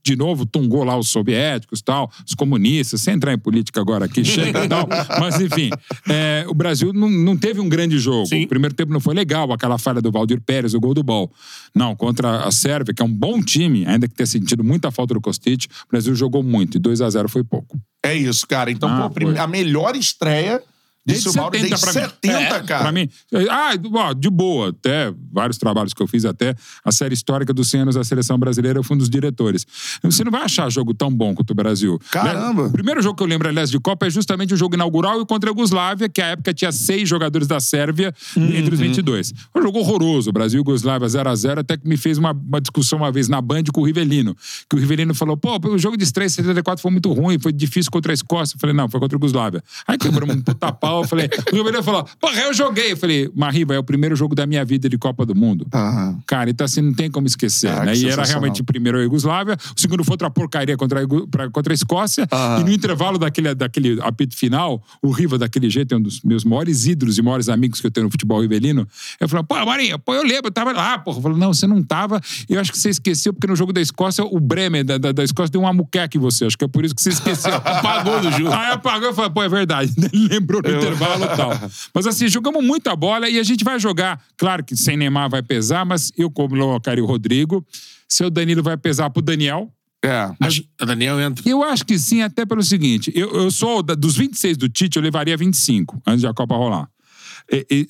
De 0.04 0.16
novo, 0.16 0.46
tungou 0.46 0.84
lá 0.84 0.96
os 0.96 1.10
soviéticos 1.10 1.82
tal, 1.82 2.12
os 2.28 2.36
comunistas, 2.36 3.02
sem 3.02 3.16
entrar 3.16 3.34
em 3.34 3.40
política 3.40 3.82
agora 3.82 4.06
aqui, 4.06 4.24
chega 4.24 4.64
e 4.64 4.68
tal. 4.70 4.88
Mas, 5.20 5.42
enfim, 5.42 5.72
é, 6.08 6.46
o 6.48 6.54
Brasil 6.54 6.94
não, 6.94 7.10
não 7.10 7.36
teve 7.36 7.60
um 7.60 7.68
grande 7.68 7.98
jogo. 7.98 8.28
Sim. 8.28 8.44
O 8.44 8.48
primeiro 8.48 8.76
tempo 8.76 8.94
não 8.94 9.00
foi 9.00 9.16
legal, 9.16 9.52
aquela 9.52 9.80
falha 9.80 10.00
do 10.00 10.12
Valdir 10.12 10.40
Pérez, 10.40 10.76
o 10.76 10.80
gol 10.80 10.94
do 10.94 11.02
Bol. 11.02 11.34
Não, 11.74 11.96
contra 11.96 12.44
a 12.46 12.52
Sérvia, 12.52 12.94
que 12.94 13.02
é 13.02 13.06
um 13.06 13.12
bom 13.12 13.42
time, 13.42 13.84
ainda 13.88 14.08
que 14.08 14.14
tenha 14.14 14.28
sentido 14.28 14.64
muita 14.64 14.92
falta 14.92 15.16
do 15.16 15.20
Kostic, 15.22 15.66
o 15.66 15.90
Brasil 15.90 16.14
jogou 16.14 16.44
muito 16.44 16.78
e 16.78 16.80
2 16.80 17.02
a 17.02 17.10
0 17.10 17.28
foi 17.28 17.44
pouco. 17.44 17.76
É 18.06 18.14
isso, 18.14 18.46
cara. 18.46 18.70
Então, 18.70 18.88
Ah, 18.88 19.10
pô, 19.10 19.16
a 19.42 19.48
melhor 19.48 19.96
estreia 19.96 20.62
Desde 21.06 21.36
Mauro, 21.36 21.56
70 21.56 21.70
desde 21.70 21.86
pra 21.86 21.94
mim. 21.94 22.10
70, 22.10 22.38
É, 22.38 22.64
cara. 22.64 22.84
Pra 22.84 22.92
mim, 22.92 23.10
ah, 23.50 23.72
ó, 24.10 24.14
de 24.14 24.30
boa, 24.30 24.70
até 24.70 25.14
vários 25.32 25.58
trabalhos 25.58 25.94
que 25.94 26.02
eu 26.02 26.08
fiz, 26.08 26.26
até 26.26 26.56
a 26.84 26.92
série 26.92 27.14
histórica 27.14 27.54
dos 27.54 27.70
100 27.70 27.82
anos 27.82 27.96
da 27.96 28.04
seleção 28.04 28.40
brasileira, 28.40 28.80
eu 28.80 28.84
fui 28.84 28.96
um 28.96 29.00
dos 29.00 29.10
diretores. 29.10 29.66
Você 30.04 30.24
não 30.24 30.32
vai 30.32 30.42
achar 30.42 30.70
jogo 30.72 30.94
tão 30.94 31.12
bom 31.12 31.36
quanto 31.36 31.52
o 31.52 31.54
Brasil. 31.56 32.00
Caramba. 32.12 32.64
Né? 32.64 32.70
O 32.70 32.72
primeiro 32.72 33.02
jogo 33.02 33.16
que 33.16 33.24
eu 33.24 33.28
lembro, 33.28 33.48
aliás, 33.48 33.70
de 33.70 33.80
Copa 33.80 34.08
é 34.08 34.10
justamente 34.10 34.54
o 34.54 34.58
jogo 34.58 34.76
inaugural 34.76 35.22
e 35.22 35.26
contra 35.26 35.50
a 35.50 35.52
Yugoslávia, 35.52 36.10
que 36.10 36.22
à 36.22 36.28
época 36.28 36.54
tinha 36.54 36.72
seis 36.72 37.08
jogadores 37.08 37.48
da 37.48 37.60
Sérvia 37.60 38.14
entre 38.36 38.74
os 38.74 38.80
22. 38.80 39.34
Foi 39.52 39.62
um 39.62 39.66
jogo 39.66 39.80
horroroso, 39.80 40.32
Brasil 40.32 40.58
e 40.58 40.62
Yugoslávia 40.62 41.08
0x0, 41.08 41.60
até 41.60 41.78
que 41.78 41.88
me 41.88 41.98
fez 41.98 42.18
uma, 42.18 42.32
uma 42.32 42.60
discussão 42.60 42.98
uma 43.00 43.12
vez 43.12 43.28
na 43.28 43.40
Band 43.42 43.64
com 43.72 43.82
o 43.82 43.86
Rivelino, 43.86 44.36
que 44.70 44.76
o 44.76 44.80
Rivelino 44.80 45.14
falou, 45.14 45.38
pô, 45.38 45.58
o 45.70 45.78
jogo 45.78 45.98
de 45.98 46.04
estreia 46.04 46.28
em 46.28 46.30
74 46.30 46.82
foi 46.82 46.92
muito 46.92 47.12
ruim, 47.14 47.38
foi 47.40 47.52
difícil 47.52 47.92
contra 47.92 48.12
a 48.12 48.16
Escócia. 48.16 48.56
Eu 48.56 48.60
falei, 48.60 48.76
não, 48.76 48.90
foi 48.90 49.00
contra 49.00 49.16
a 49.16 49.18
Yugoslávia. 49.18 49.64
Aí 49.88 49.98
quebrou 49.98 50.30
um 50.32 50.42
puta 50.42 50.72
pau, 50.72 50.95
eu 51.04 51.08
falei, 51.08 51.30
o 51.52 51.56
Rivelino 51.56 51.84
falou, 51.84 52.08
porra, 52.20 52.40
eu 52.42 52.54
joguei. 52.54 52.92
Eu 52.94 52.98
falei, 52.98 53.30
Mariba, 53.36 53.74
é 53.76 53.80
o 53.80 53.84
primeiro 53.84 54.16
jogo 54.16 54.36
da 54.36 54.46
minha 54.46 54.64
vida 54.66 54.88
de 54.90 54.98
Copa 54.98 55.26
do 55.26 55.36
Mundo. 55.36 55.66
Aham. 55.74 56.20
Cara, 56.28 56.50
então 56.50 56.66
assim, 56.66 56.82
não 56.82 56.94
tem 56.94 57.10
como 57.10 57.28
esquecer, 57.28 57.70
Ah, 57.70 57.86
né? 57.86 57.94
que 57.94 58.00
E 58.00 58.06
era 58.06 58.12
sensacional. 58.16 58.26
realmente 58.42 58.62
o 58.62 58.66
primeiro 58.66 58.98
a 58.98 59.02
Iugoslávia, 59.02 59.58
o 59.76 59.80
segundo 59.80 60.04
foi 60.04 60.14
outra 60.14 60.30
porcaria 60.30 60.76
contra 60.78 61.00
a, 61.00 61.02
Iugo- 61.02 61.28
pra- 61.28 61.50
contra 61.50 61.74
a 61.74 61.76
Escócia, 61.76 62.28
Aham. 62.32 62.62
e 62.62 62.64
no 62.64 62.72
intervalo 62.72 63.18
daquele, 63.18 63.54
daquele 63.56 64.00
apito 64.02 64.36
final, 64.36 64.84
o 65.02 65.12
Riva 65.12 65.38
daquele 65.38 65.70
jeito 65.70 65.94
é 65.94 65.98
um 65.98 66.02
dos 66.02 66.22
meus 66.22 66.44
maiores 66.44 66.86
ídolos 66.86 67.18
e 67.18 67.22
maiores 67.22 67.50
amigos 67.50 67.80
que 67.82 67.88
eu 67.88 67.92
tenho 67.92 68.06
no 68.06 68.12
futebol 68.12 68.42
rivelino. 68.42 68.88
Eu 69.20 69.28
falei, 69.30 69.46
pô, 69.48 69.66
Marinho, 69.66 69.98
pô, 70.00 70.14
eu 70.14 70.24
lembro, 70.24 70.48
eu 70.48 70.52
tava 70.52 70.72
lá, 70.72 70.98
porra. 71.00 71.18
Eu 71.18 71.22
falei, 71.22 71.38
não, 71.38 71.54
você 71.54 71.68
não 71.68 71.82
tava. 71.84 72.22
Eu 72.50 72.60
acho 72.60 72.72
que 72.72 72.78
você 72.78 72.90
esqueceu, 72.90 73.34
porque 73.34 73.48
no 73.48 73.56
jogo 73.56 73.72
da 73.74 73.82
Escócia, 73.82 74.24
o 74.24 74.40
Bremer 74.40 74.84
da, 74.84 74.98
da, 74.98 75.12
da 75.12 75.24
Escócia 75.24 75.52
deu 75.52 75.62
uma 75.62 75.74
muqueca 75.74 76.18
em 76.18 76.20
você. 76.20 76.46
Acho 76.46 76.58
que 76.58 76.66
é 76.66 76.68
por 76.68 76.84
isso 76.86 76.96
que 76.96 77.02
você 77.02 77.10
esqueceu. 77.10 77.54
Apagou 77.66 78.20
do 78.22 78.32
jogo. 78.32 78.52
Aí 78.52 78.72
apagou 78.72 79.10
e 79.10 79.14
falou, 79.14 79.32
pô, 79.32 79.44
é 79.44 79.50
verdade. 79.50 79.94
Ele 80.14 80.28
lembrou 80.28 80.62
no 80.62 80.70
intervalo 80.86 81.26
e 81.26 81.28
tal. 81.36 81.52
Mas 81.94 82.08
assim, 82.08 82.28
jogamos 82.28 82.64
muita 82.64 82.96
bola 82.96 83.30
e 83.30 83.40
a 83.40 83.44
gente 83.44 83.64
vai 83.64 83.80
jogar. 83.80 84.22
Claro 84.38 84.64
que 84.64 84.76
sem 84.76 84.96
Neymar 84.98 85.30
vai 85.30 85.42
pesar, 85.42 85.86
mas 85.86 86.12
eu 86.18 86.30
colocaria 86.30 87.04
o 87.04 87.08
Rodrigo. 87.08 87.66
Seu 88.08 88.30
Danilo 88.30 88.62
vai 88.64 88.78
pesar 88.78 89.10
pro 89.10 89.22
Daniel. 89.22 89.72
É. 90.04 90.30
Que 90.50 90.68
a 90.80 90.86
Daniel 90.86 91.20
entra. 91.20 91.44
Eu 91.50 91.64
acho 91.64 91.84
que 91.84 91.98
sim, 91.98 92.22
até 92.22 92.46
pelo 92.46 92.62
seguinte: 92.62 93.12
eu, 93.16 93.32
eu 93.34 93.50
sou 93.50 93.82
da- 93.82 93.96
dos 93.96 94.16
26 94.16 94.56
do 94.58 94.70
Tite, 94.70 94.98
eu 94.98 95.02
levaria 95.04 95.36
25 95.36 96.00
antes 96.06 96.22
da 96.22 96.32
Copa 96.34 96.56
rolar. 96.56 96.88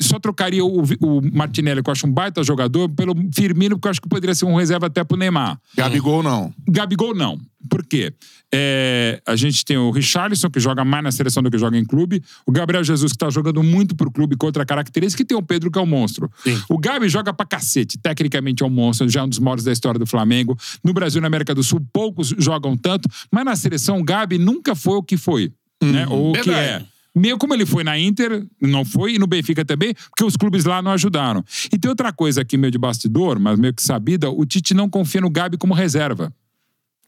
Só 0.01 0.19
trocaria 0.19 0.63
o, 0.63 0.83
o 1.01 1.21
Martinelli, 1.33 1.81
que 1.81 1.89
eu 1.89 1.91
acho 1.91 2.07
um 2.07 2.11
baita 2.11 2.43
jogador, 2.43 2.89
pelo 2.89 3.15
Firmino, 3.33 3.75
porque 3.75 3.87
eu 3.87 3.91
acho 3.91 4.01
que 4.01 4.09
poderia 4.09 4.35
ser 4.35 4.45
um 4.45 4.55
reserva 4.55 4.87
até 4.87 5.03
pro 5.03 5.17
Neymar. 5.17 5.59
Gabigol, 5.75 6.21
não. 6.21 6.53
Gabigol 6.67 7.15
não. 7.15 7.39
Por 7.69 7.83
quê? 7.83 8.13
É, 8.53 9.21
a 9.25 9.35
gente 9.35 9.65
tem 9.65 9.77
o 9.77 9.91
Richarlison, 9.91 10.49
que 10.49 10.59
joga 10.59 10.85
mais 10.85 11.03
na 11.03 11.11
seleção 11.11 11.41
do 11.41 11.49
que 11.49 11.57
joga 11.57 11.77
em 11.77 11.83
clube. 11.83 12.21
O 12.45 12.51
Gabriel 12.51 12.83
Jesus, 12.83 13.11
que 13.11 13.17
tá 13.17 13.29
jogando 13.29 13.63
muito 13.63 13.95
pro 13.95 14.11
clube 14.11 14.35
com 14.35 14.45
outra 14.45 14.65
característica. 14.65 15.23
E 15.23 15.25
tem 15.25 15.37
o 15.37 15.41
Pedro, 15.41 15.71
que 15.71 15.79
é 15.79 15.81
um 15.81 15.85
monstro. 15.85 16.29
Sim. 16.43 16.61
O 16.69 16.77
Gabi 16.77 17.09
joga 17.09 17.33
pra 17.33 17.45
cacete. 17.45 17.97
Tecnicamente 17.97 18.63
é 18.63 18.65
um 18.65 18.69
monstro, 18.69 19.09
já 19.09 19.21
é 19.21 19.23
um 19.23 19.29
dos 19.29 19.39
maiores 19.39 19.63
da 19.63 19.71
história 19.71 19.99
do 19.99 20.05
Flamengo. 20.05 20.57
No 20.83 20.93
Brasil 20.93 21.19
e 21.19 21.21
na 21.21 21.27
América 21.27 21.55
do 21.55 21.63
Sul, 21.63 21.81
poucos 21.91 22.33
jogam 22.37 22.77
tanto. 22.77 23.09
Mas 23.31 23.45
na 23.45 23.55
seleção, 23.55 23.99
o 23.99 24.03
Gabi 24.03 24.37
nunca 24.37 24.75
foi 24.75 24.97
o 24.97 25.03
que 25.03 25.17
foi. 25.17 25.51
Né? 25.81 26.05
Ou 26.07 26.31
o 26.31 26.41
que 26.41 26.51
é. 26.51 26.85
Meio 27.15 27.37
como 27.37 27.53
ele 27.53 27.65
foi 27.65 27.83
na 27.83 27.97
Inter, 27.97 28.45
não 28.61 28.83
foi, 28.83 29.15
e 29.15 29.19
no 29.19 29.25
Benfica 29.25 29.63
também, 29.63 29.93
porque 29.93 30.25
os 30.25 30.35
clubes 30.35 30.65
lá 30.65 30.81
não 30.81 30.91
ajudaram. 30.91 31.43
E 31.71 31.77
tem 31.77 31.87
outra 31.87 32.11
coisa 32.11 32.41
aqui, 32.41 32.57
meio 32.57 32.71
de 32.71 32.77
bastidor, 32.77 33.39
mas 33.39 33.57
meio 33.57 33.73
que 33.73 33.81
sabida, 33.81 34.29
o 34.29 34.45
Tite 34.45 34.73
não 34.73 34.89
confia 34.89 35.21
no 35.21 35.29
Gabi 35.29 35.57
como 35.57 35.73
reserva. 35.73 36.33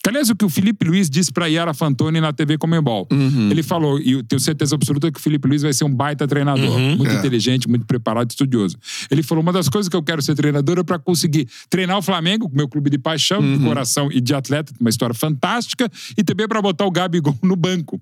Aliás, 0.08 0.30
o 0.30 0.36
que 0.36 0.46
o 0.46 0.50
Felipe 0.50 0.86
Luiz 0.86 1.10
disse 1.10 1.32
pra 1.32 1.48
Yara 1.48 1.74
Fantoni 1.74 2.22
na 2.22 2.32
TV 2.32 2.58
Comembol. 2.58 3.08
Ele 3.52 3.62
falou, 3.62 4.00
e 4.00 4.14
eu 4.14 4.24
tenho 4.24 4.40
certeza 4.40 4.76
absoluta 4.76 5.12
que 5.12 5.20
o 5.20 5.22
Felipe 5.22 5.48
Luiz 5.48 5.62
vai 5.62 5.74
ser 5.74 5.84
um 5.84 5.94
baita 5.94 6.28
treinador. 6.28 6.78
Muito 6.80 7.14
inteligente, 7.14 7.68
muito 7.68 7.86
preparado, 7.86 8.30
estudioso. 8.30 8.78
Ele 9.12 9.22
falou: 9.24 9.42
uma 9.44 9.54
das 9.54 9.70
coisas 9.70 9.90
que 9.90 9.96
eu 9.96 10.04
quero 10.04 10.22
ser 10.22 10.36
treinador 10.36 10.80
é 10.80 10.84
pra 10.84 10.98
conseguir 10.98 11.48
treinar 11.70 11.98
o 11.98 12.02
Flamengo, 12.02 12.50
meu 12.54 12.68
clube 12.68 12.90
de 12.90 12.98
paixão, 12.98 13.42
de 13.42 13.64
coração 13.64 14.10
e 14.12 14.22
de 14.22 14.34
atleta, 14.34 14.74
uma 14.80 14.90
história 14.90 15.14
fantástica, 15.14 15.90
e 16.18 16.24
também 16.24 16.48
pra 16.48 16.62
botar 16.62 16.86
o 16.86 16.92
Gabigol 16.92 17.38
no 17.44 17.56
banco. 17.56 18.02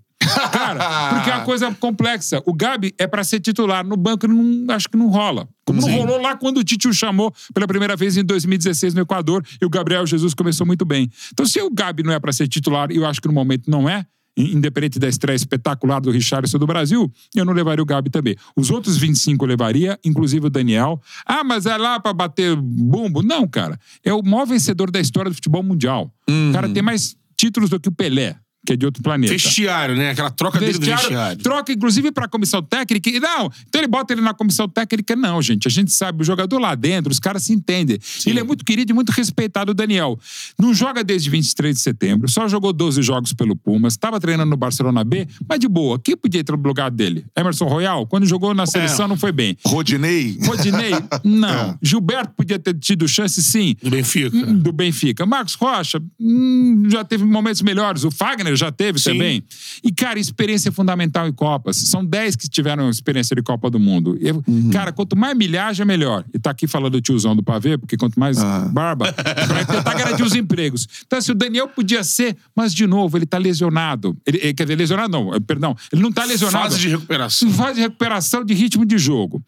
Cara, 0.52 1.10
porque 1.10 1.30
é 1.30 1.36
uma 1.36 1.46
coisa 1.46 1.74
complexa. 1.76 2.42
O 2.46 2.54
Gabi 2.54 2.94
é 2.98 3.08
pra 3.08 3.24
ser 3.24 3.40
titular. 3.40 3.86
No 3.86 3.98
banco, 3.98 4.28
não, 4.28 4.74
acho 4.74 4.90
que 4.90 4.98
não 4.98 5.08
rola. 5.10 5.48
Como 5.66 5.82
não 5.82 5.90
rolou 5.92 6.22
lá 6.22 6.36
quando 6.36 6.58
o 6.60 6.64
Tite 6.64 6.88
o 6.88 6.94
chamou 6.94 7.34
pela 7.54 7.68
primeira 7.68 7.96
vez 7.96 8.16
em 8.18 8.24
2016 8.24 8.94
no 8.94 9.02
Equador 9.02 9.44
e 9.62 9.66
o 9.66 9.70
Gabriel 9.70 10.06
Jesus 10.06 10.34
começou 10.34 10.66
muito 10.66 10.86
bem. 10.86 11.10
Então, 11.34 11.46
se 11.46 11.60
o 11.62 11.70
Gabi 11.72 12.04
não 12.04 12.14
é 12.14 12.20
pra 12.20 12.32
ser 12.32 12.48
titular, 12.48 12.92
e 12.92 12.98
eu 12.98 13.06
acho 13.06 13.20
que 13.20 13.28
no 13.28 13.34
momento 13.34 13.70
não 13.70 13.90
é, 13.90 14.06
in- 14.38 14.58
independente 14.58 15.00
da 15.00 15.08
estreia 15.08 15.36
espetacular 15.36 16.00
do 16.02 16.12
Richarlison 16.12 16.60
do 16.60 16.68
Brasil, 16.68 17.12
eu 17.34 17.44
não 17.44 17.52
levaria 17.54 17.82
o 17.82 17.86
Gabi 17.86 18.10
também. 18.12 18.36
Os 18.56 18.70
outros 18.70 18.96
25 18.98 19.44
eu 19.44 19.50
levaria, 19.50 20.00
inclusive 20.06 20.46
o 20.46 20.50
Daniel. 20.50 21.02
Ah, 21.26 21.44
mas 21.44 21.66
é 21.66 21.76
lá 21.78 22.00
pra 22.00 22.14
bater 22.14 22.56
bumbo? 22.56 23.24
Não, 23.24 23.48
cara. 23.48 23.80
É 24.04 24.14
o 24.14 24.22
maior 24.22 24.46
vencedor 24.46 24.92
da 24.92 25.00
história 25.00 25.32
do 25.32 25.36
futebol 25.36 25.64
mundial. 25.64 26.14
O 26.30 26.54
cara 26.54 26.70
tem 26.70 26.84
mais 26.84 27.16
títulos 27.38 27.70
do 27.70 27.80
que 27.80 27.90
o 27.90 27.92
Pelé, 27.92 28.36
que 28.66 28.74
é 28.74 28.76
de 28.76 28.86
outro 28.86 29.02
planeta. 29.04 29.32
Vestiário, 29.32 29.96
né? 29.96 30.10
Aquela 30.12 30.30
troca 30.32 30.60
dele 30.60 30.74
do 30.74 30.80
Vestiário, 30.80 31.04
vestiário. 31.04 31.44
troca, 31.44 31.72
inclusive, 31.72 32.12
pra 32.12 32.28
comissão 32.28 32.62
técnica. 32.62 33.10
E 33.10 33.20
não, 33.20 33.50
então 33.68 33.80
ele 33.82 33.88
bota 33.88 34.14
ele 34.14 34.22
na 34.22 34.34
comissão 34.34 34.68
técnica. 34.68 35.16
Não, 35.16 35.42
gente. 35.42 35.68
A 35.68 35.72
gente 35.72 35.92
sabe, 35.92 36.22
o 36.22 36.26
jogador 36.26 36.60
lá 36.60 36.76
dentro, 36.76 37.12
os 37.12 37.20
caras 37.20 37.44
se 37.44 37.54
entendem. 37.54 37.98
Ele 38.26 38.40
é 38.40 38.44
muito 38.44 38.66
querido 38.66 38.92
e 38.92 38.94
muito 38.96 39.12
respeitado, 39.12 39.72
o 39.72 39.74
Daniel. 39.74 40.20
Não 40.60 40.74
joga 40.74 41.04
desde 41.04 41.30
23 41.30 41.76
de 41.76 41.82
setembro, 41.82 42.28
só 42.28 42.48
jogou 42.48 42.74
12 42.74 43.02
jogos 43.02 43.34
pelo 43.34 43.56
Pumas, 43.56 43.94
estava 43.94 44.20
treinando 44.20 44.50
no 44.50 44.58
Barcelona 44.58 45.04
B, 45.04 45.28
mas 45.48 45.60
de 45.60 45.68
boa. 45.68 46.00
Quem 46.00 46.18
podia 46.18 46.42
entrar 46.42 46.58
no 46.58 46.64
lugar 46.64 46.90
dele? 46.92 47.26
Emerson 47.36 47.66
Royal, 47.66 48.06
quando 48.08 48.26
jogou 48.26 48.54
na 48.54 48.66
seleção, 48.66 49.08
não 49.08 49.16
foi 49.18 49.32
bem. 49.32 49.58
Rodinei? 49.66 50.38
Rodinei, 50.46 50.92
não. 51.24 51.78
Gilberto 51.82 52.34
podia 52.36 52.58
ter 52.58 52.74
tido 52.78 53.08
chance, 53.08 53.42
sim 53.44 53.76
Do 53.82 53.90
Benfica. 53.90 54.46
do 54.54 54.72
Benfica. 54.72 55.26
Marcos 55.26 55.54
Rocha 55.56 56.02
hum, 56.20 56.88
já 56.90 57.04
teve 57.04 57.24
momentos 57.24 57.62
melhores. 57.62 58.04
O 58.04 58.12
Fagner 58.12 58.55
já 58.56 58.72
teve 58.72 59.00
Sim. 59.00 59.12
também. 59.12 59.44
E, 59.84 59.92
cara, 59.92 60.20
experiência 60.20 60.70
é 60.70 60.72
fundamental 60.72 61.28
em 61.28 61.32
Copas. 61.34 61.78
São 61.78 62.06
10 62.06 62.36
que 62.36 62.48
tiveram 62.50 62.90
experiência 62.90 63.36
de 63.36 63.42
Copa 63.42 63.70
do 63.70 63.80
Mundo. 63.80 64.18
Eu- 64.22 64.44
Cara, 64.72 64.92
quanto 64.92 65.16
mais 65.18 65.36
milhagem, 65.38 65.86
melhor. 65.86 66.24
E 66.34 66.40
tá 66.40 66.52
aqui 66.52 66.68
falando 66.68 66.94
do 66.94 67.02
tiozão 67.02 67.36
do 67.36 67.44
pavê, 67.44 67.78
porque 67.78 67.98
quanto 67.98 68.20
mais 68.20 68.38
barba, 68.72 69.12
pra 69.14 69.66
tentar 69.66 69.94
garantir 69.94 70.24
os 70.24 70.36
empregos. 70.36 70.88
Então, 71.06 71.20
assim, 71.20 71.32
o 71.32 71.36
Daniel 71.36 71.68
podia 71.68 72.04
ser, 72.04 72.36
mas, 72.56 72.74
de 72.74 72.86
novo, 72.88 73.18
ele 73.18 73.26
tá 73.26 73.38
lesionado. 73.38 74.16
Ele, 74.26 74.38
ele- 74.42 74.54
quer 74.54 74.64
dizer, 74.64 74.76
lesionado 74.76 75.10
não, 75.12 75.34
eh, 75.34 75.40
perdão. 75.40 75.76
Ele 75.92 76.02
não 76.02 76.12
tá 76.12 76.24
lesionado 76.26 76.70
Fase 76.70 76.80
de 76.80 76.90
recuperação. 76.90 77.50
fase 77.52 77.76
de 77.76 77.82
recuperação 77.82 78.44
de 78.46 78.54
ritmo 78.54 78.86
de 78.86 78.98
jogo. 78.98 79.44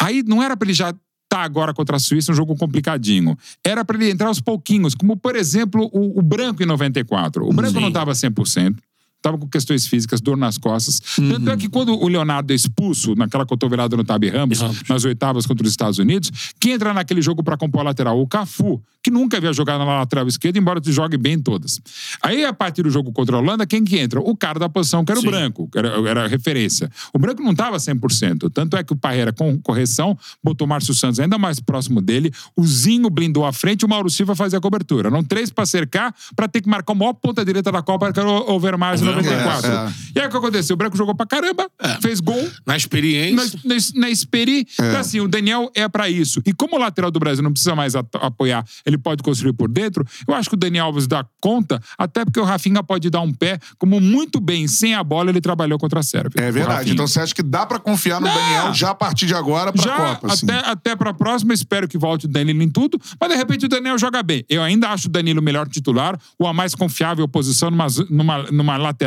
Aí 0.00 0.22
não 0.26 0.42
era 0.42 0.56
pra 0.56 0.66
ele 0.66 0.74
já 0.74 0.92
estar 1.28 1.42
agora 1.42 1.74
contra 1.74 1.96
a 1.96 1.98
Suíça, 1.98 2.32
um 2.32 2.34
jogo 2.34 2.56
complicadinho. 2.56 3.36
Era 3.62 3.84
pra 3.84 3.96
ele 3.96 4.10
entrar 4.10 4.28
aos 4.28 4.40
pouquinhos, 4.40 4.94
como 4.94 5.16
por 5.16 5.36
exemplo 5.36 5.88
o, 5.92 6.18
o 6.18 6.22
Branco 6.22 6.62
em 6.62 6.66
94. 6.66 7.46
O 7.46 7.52
Branco 7.52 7.74
Sim. 7.74 7.80
não 7.80 7.88
estava 7.88 8.12
100%. 8.12 8.76
Tava 9.20 9.36
com 9.36 9.48
questões 9.48 9.86
físicas, 9.86 10.20
dor 10.20 10.36
nas 10.36 10.58
costas. 10.58 11.00
Tanto 11.16 11.50
é 11.50 11.56
que 11.56 11.68
quando 11.68 11.92
o 11.92 12.06
Leonardo 12.08 12.52
é 12.52 12.56
expulso 12.56 13.14
naquela 13.16 13.44
cotovelada 13.44 13.96
no 13.96 14.04
Tabi 14.04 14.28
Ramos, 14.28 14.60
Ramos. 14.60 14.82
nas 14.88 15.04
oitavas 15.04 15.44
contra 15.44 15.64
os 15.64 15.70
Estados 15.70 15.98
Unidos, 15.98 16.30
quem 16.60 16.72
entra 16.72 16.94
naquele 16.94 17.20
jogo 17.20 17.42
para 17.42 17.56
compor 17.56 17.80
a 17.80 17.84
lateral? 17.84 18.20
O 18.20 18.26
Cafu, 18.28 18.80
que 19.02 19.10
nunca 19.10 19.36
havia 19.36 19.52
jogado 19.52 19.78
na 19.78 19.98
lateral 19.98 20.26
esquerda, 20.28 20.58
embora 20.58 20.80
jogue 20.84 21.16
bem 21.16 21.34
em 21.34 21.40
todas. 21.40 21.80
Aí, 22.22 22.44
a 22.44 22.52
partir 22.52 22.82
do 22.82 22.90
jogo 22.90 23.12
contra 23.12 23.36
a 23.36 23.40
Holanda, 23.40 23.66
quem 23.66 23.82
que 23.84 23.98
entra? 23.98 24.20
O 24.20 24.36
cara 24.36 24.58
da 24.58 24.68
posição, 24.68 25.04
que 25.04 25.10
era 25.10 25.20
Sim. 25.20 25.26
o 25.26 25.30
Branco, 25.30 25.68
que 25.70 25.78
era, 25.78 25.88
era 26.08 26.24
a 26.24 26.28
referência. 26.28 26.90
O 27.12 27.18
Branco 27.18 27.42
não 27.42 27.52
estava 27.52 27.76
100%. 27.76 28.50
Tanto 28.52 28.76
é 28.76 28.84
que 28.84 28.92
o 28.92 28.96
Parreira, 28.96 29.32
com 29.32 29.58
correção, 29.60 30.16
botou 30.42 30.66
o 30.66 30.68
Márcio 30.68 30.94
Santos 30.94 31.18
ainda 31.18 31.38
mais 31.38 31.58
próximo 31.58 32.00
dele. 32.00 32.32
O 32.56 32.64
Zinho 32.66 33.10
blindou 33.10 33.44
a 33.44 33.52
frente 33.52 33.82
e 33.82 33.84
o 33.84 33.88
Mauro 33.88 34.10
Silva 34.10 34.34
fazia 34.36 34.58
a 34.58 34.62
cobertura. 34.62 35.08
Eram 35.08 35.24
três 35.24 35.50
para 35.50 35.66
cercar, 35.66 36.14
para 36.36 36.46
ter 36.46 36.60
que 36.60 36.68
marcar 36.68 36.92
o 36.92 36.96
maior 36.96 37.14
ponta 37.14 37.44
direita 37.44 37.72
da 37.72 37.82
Copa, 37.82 38.12
que 38.12 38.20
era 38.20 38.28
o 38.28 38.52
Overmars, 38.52 39.00
94. 39.16 39.66
é, 39.70 39.74
é. 39.74 39.92
E 40.16 40.20
aí 40.20 40.26
o 40.26 40.30
que 40.30 40.36
aconteceu? 40.36 40.74
O 40.74 40.76
Branco 40.76 40.96
jogou 40.96 41.14
pra 41.14 41.26
caramba, 41.26 41.68
fez 42.00 42.20
gol, 42.20 42.42
Na 42.66 42.72
na, 42.72 42.76
experiência. 42.76 43.60
na, 43.64 43.74
na 44.00 44.10
Esperi. 44.10 44.66
Então, 44.72 45.00
assim, 45.00 45.20
o 45.20 45.28
Daniel 45.28 45.70
é 45.74 45.88
pra 45.88 46.08
isso. 46.08 46.40
E 46.44 46.52
como 46.52 46.76
o 46.76 46.78
lateral 46.78 47.10
do 47.10 47.18
Brasil 47.18 47.42
não 47.42 47.52
precisa 47.52 47.74
mais 47.74 47.94
apoiar, 47.94 48.64
ele 48.84 48.98
pode 48.98 49.22
construir 49.22 49.52
por 49.52 49.68
dentro, 49.68 50.04
eu 50.26 50.34
acho 50.34 50.48
que 50.48 50.54
o 50.54 50.58
Daniel 50.58 50.86
Alves 50.86 51.06
dá 51.06 51.24
conta, 51.40 51.80
até 51.96 52.24
porque 52.24 52.40
o 52.40 52.44
Rafinha 52.44 52.82
pode 52.82 53.10
dar 53.10 53.20
um 53.20 53.32
pé, 53.32 53.58
como 53.78 54.00
muito 54.00 54.40
bem, 54.40 54.66
sem 54.66 54.94
a 54.94 55.02
bola, 55.04 55.30
ele 55.30 55.40
trabalhou 55.40 55.78
contra 55.78 56.00
a 56.00 56.02
Sérvia. 56.02 56.40
É 56.42 56.50
verdade. 56.50 56.92
Então 56.92 57.06
você 57.06 57.20
acha 57.20 57.34
que 57.34 57.42
dá 57.42 57.64
pra 57.66 57.78
confiar 57.78 58.20
no 58.20 58.26
Dá. 58.26 58.34
Daniel 58.34 58.74
já 58.74 58.90
a 58.90 58.94
partir 58.94 59.26
de 59.26 59.34
agora 59.34 59.72
pra 59.72 59.82
Já 59.82 59.96
Copa? 59.96 60.32
assim? 60.32 60.46
até, 60.50 60.70
até 60.70 60.96
pra 60.96 61.12
próxima, 61.14 61.52
espero 61.54 61.86
que 61.88 61.98
volte 61.98 62.26
o 62.26 62.28
Danilo 62.28 62.62
em 62.62 62.68
tudo, 62.70 63.00
mas 63.20 63.30
de 63.30 63.36
repente 63.36 63.66
o 63.66 63.68
Daniel 63.68 63.98
joga 63.98 64.22
bem. 64.22 64.44
Eu 64.48 64.62
ainda 64.62 64.88
acho 64.88 65.08
o 65.08 65.10
Danilo 65.10 65.40
o 65.40 65.42
melhor 65.42 65.68
titular, 65.68 66.18
ou 66.38 66.46
a 66.46 66.52
mais 66.52 66.74
confiável 66.74 67.26
posição 67.28 67.70
numa, 67.70 67.86
numa, 68.10 68.42
numa 68.50 68.76
lateral, 68.76 68.97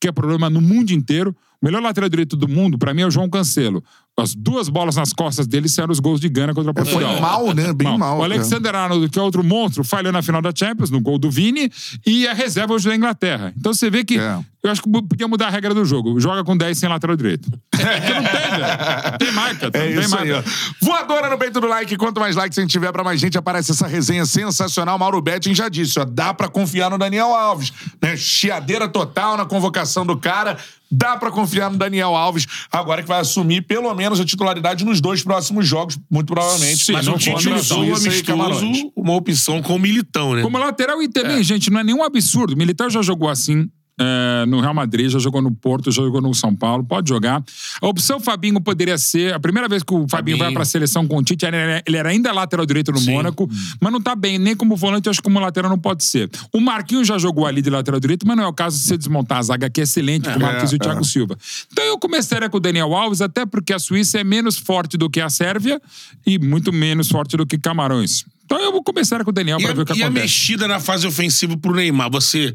que 0.00 0.08
é 0.08 0.12
problema 0.12 0.50
no 0.50 0.60
mundo 0.60 0.90
inteiro. 0.90 1.34
O 1.60 1.66
melhor 1.66 1.82
lateral 1.82 2.08
direito 2.08 2.36
do 2.36 2.48
mundo, 2.48 2.78
pra 2.78 2.94
mim, 2.94 3.02
é 3.02 3.06
o 3.06 3.10
João 3.10 3.28
Cancelo. 3.28 3.82
As 4.20 4.34
duas 4.34 4.68
bolas 4.68 4.96
nas 4.96 5.12
costas 5.12 5.46
dele 5.46 5.68
eram 5.78 5.92
os 5.92 6.00
gols 6.00 6.20
de 6.20 6.28
Gana 6.28 6.52
contra 6.52 6.72
É, 6.72 6.84
Foi 6.84 6.92
Portugal. 7.04 7.20
mal, 7.20 7.54
né? 7.54 7.72
Bem 7.72 7.96
mal. 7.96 8.18
O 8.18 8.24
Alexander 8.24 8.74
Arnold, 8.74 9.08
que 9.08 9.18
é 9.18 9.22
outro 9.22 9.44
monstro, 9.44 9.84
falhou 9.84 10.12
na 10.12 10.22
final 10.22 10.42
da 10.42 10.50
Champions, 10.54 10.90
no 10.90 11.00
gol 11.00 11.18
do 11.18 11.30
Vini, 11.30 11.70
e 12.06 12.26
a 12.26 12.34
reserva 12.34 12.74
hoje 12.74 12.88
da 12.88 12.96
Inglaterra. 12.96 13.52
Então 13.56 13.72
você 13.72 13.88
vê 13.88 14.04
que. 14.04 14.18
É. 14.18 14.38
Eu 14.60 14.72
acho 14.72 14.82
que 14.82 14.90
podia 14.90 15.28
mudar 15.28 15.46
a 15.46 15.50
regra 15.50 15.72
do 15.72 15.84
jogo. 15.84 16.18
Joga 16.18 16.42
com 16.42 16.56
10 16.56 16.76
sem 16.76 16.88
lateral 16.88 17.14
direito. 17.16 17.48
Porque 17.70 17.86
não 17.86 18.24
tem, 18.24 18.50
velho. 18.50 19.18
Tem 19.18 19.32
marca. 19.32 19.66
É 19.66 19.66
não 19.66 19.70
tem 19.70 20.00
isso 20.00 20.18
aí, 20.18 20.32
marca. 20.32 20.48
ó. 20.50 20.84
Voadora 20.84 21.30
no 21.30 21.38
peito 21.38 21.60
do 21.60 21.68
like. 21.68 21.96
Quanto 21.96 22.18
mais 22.20 22.34
likes 22.34 22.58
a 22.58 22.62
gente 22.62 22.72
tiver 22.72 22.90
pra 22.90 23.04
mais 23.04 23.20
gente, 23.20 23.38
aparece 23.38 23.70
essa 23.70 23.86
resenha 23.86 24.26
sensacional. 24.26 24.98
Mauro 24.98 25.22
Betting 25.22 25.54
já 25.54 25.68
disse, 25.68 26.00
ó. 26.00 26.04
Dá 26.04 26.34
pra 26.34 26.48
confiar 26.48 26.90
no 26.90 26.98
Daniel 26.98 27.32
Alves. 27.32 27.72
Né? 28.02 28.16
Chiadeira 28.16 28.88
total 28.88 29.36
na 29.36 29.44
convocação 29.46 30.04
do 30.04 30.16
cara. 30.16 30.58
Dá 30.90 31.16
pra 31.16 31.30
confiar 31.30 31.70
no 31.70 31.76
Daniel 31.76 32.16
Alves, 32.16 32.46
agora 32.72 33.02
que 33.02 33.08
vai 33.08 33.20
assumir 33.20 33.62
pelo 33.62 33.92
menos 33.94 34.20
a 34.20 34.24
titularidade 34.24 34.84
nos 34.84 35.00
dois 35.00 35.22
próximos 35.22 35.66
jogos, 35.66 35.98
muito 36.10 36.32
provavelmente. 36.32 36.84
Sim, 36.84 36.92
Mas 36.92 37.06
não 37.06 37.14
o 37.14 37.18
Tite 37.18 37.32
contra 37.32 37.54
a 37.54 37.56
usou 37.56 37.92
o 37.92 37.96
Suíça 37.96 38.22
Camarões. 38.24 38.62
amistoso 38.62 38.92
uma 38.96 39.14
opção 39.14 39.62
com 39.62 39.76
o 39.76 39.78
Militão, 39.78 40.34
né? 40.34 40.42
Como 40.42 40.56
lateral 40.58 41.02
e 41.02 41.08
também, 41.08 41.42
gente, 41.42 41.70
não 41.70 41.80
é 41.80 41.84
nenhum 41.84 42.02
absurdo. 42.02 42.54
O 42.54 42.56
Militar 42.56 42.90
já 42.90 43.02
jogou 43.02 43.28
assim. 43.28 43.68
É, 44.00 44.46
no 44.46 44.60
Real 44.60 44.72
Madrid, 44.74 45.10
já 45.10 45.18
jogou 45.18 45.42
no 45.42 45.50
Porto, 45.50 45.90
já 45.90 46.02
jogou 46.02 46.20
no 46.20 46.32
São 46.34 46.54
Paulo, 46.54 46.84
pode 46.84 47.08
jogar. 47.08 47.42
A 47.80 47.86
opção 47.86 48.20
Fabinho 48.20 48.60
poderia 48.60 48.96
ser. 48.96 49.34
A 49.34 49.40
primeira 49.40 49.68
vez 49.68 49.82
que 49.82 49.92
o 49.92 50.06
Fabinho, 50.08 50.08
Fabinho. 50.08 50.38
vai 50.38 50.52
pra 50.52 50.64
seleção 50.64 51.06
com 51.06 51.16
o 51.18 51.22
Tite, 51.22 51.44
ele 51.46 51.56
era, 51.56 51.82
ele 51.86 51.96
era 51.96 52.08
ainda 52.10 52.32
lateral 52.32 52.64
direito 52.64 52.92
no 52.92 52.98
Sim. 52.98 53.12
Mônaco, 53.12 53.48
mas 53.80 53.92
não 53.92 54.00
tá 54.00 54.14
bem, 54.14 54.38
nem 54.38 54.54
como 54.54 54.76
volante, 54.76 55.08
acho 55.08 55.18
que 55.20 55.24
como 55.24 55.40
lateral 55.40 55.70
não 55.70 55.78
pode 55.78 56.04
ser. 56.04 56.30
O 56.52 56.60
Marquinhos 56.60 57.06
já 57.06 57.18
jogou 57.18 57.46
ali 57.46 57.60
de 57.60 57.70
lateral 57.70 57.98
direito, 58.00 58.26
mas 58.26 58.36
não 58.36 58.44
é 58.44 58.46
o 58.46 58.52
caso 58.52 58.78
de 58.78 58.84
você 58.84 58.96
desmontar 58.96 59.38
a 59.38 59.42
zaga, 59.42 59.68
que 59.70 59.80
é 59.80 59.84
excelente, 59.84 60.28
com 60.30 60.38
o 60.38 60.42
Marquinhos 60.42 60.72
e 60.72 60.76
o 60.76 60.78
Thiago 60.78 61.04
Silva. 61.04 61.36
Então 61.72 61.84
eu 61.84 61.98
começaria 61.98 62.48
com 62.48 62.56
o 62.56 62.60
Daniel 62.60 62.94
Alves, 62.94 63.20
até 63.20 63.44
porque 63.44 63.72
a 63.72 63.78
Suíça 63.78 64.18
é 64.20 64.24
menos 64.24 64.56
forte 64.56 64.96
do 64.96 65.10
que 65.10 65.20
a 65.20 65.28
Sérvia 65.28 65.80
e 66.26 66.38
muito 66.38 66.72
menos 66.72 67.08
forte 67.08 67.36
do 67.36 67.44
que 67.46 67.58
Camarões. 67.58 68.24
Então 68.44 68.58
eu 68.60 68.72
vou 68.72 68.82
começar 68.82 69.22
com 69.24 69.30
o 69.30 69.32
Daniel 69.32 69.58
E, 69.58 69.62
pra 69.62 69.72
a, 69.72 69.74
ver 69.74 69.82
o 69.82 69.84
que 69.84 69.92
e 69.92 70.02
a 70.02 70.06
acontece. 70.06 70.22
mexida 70.24 70.66
na 70.66 70.80
fase 70.80 71.06
ofensiva 71.06 71.56
pro 71.56 71.74
Neymar? 71.74 72.10
Você 72.10 72.54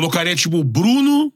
colocaria, 0.00 0.36
tipo, 0.36 0.58
o 0.58 0.64
Bruno 0.64 1.32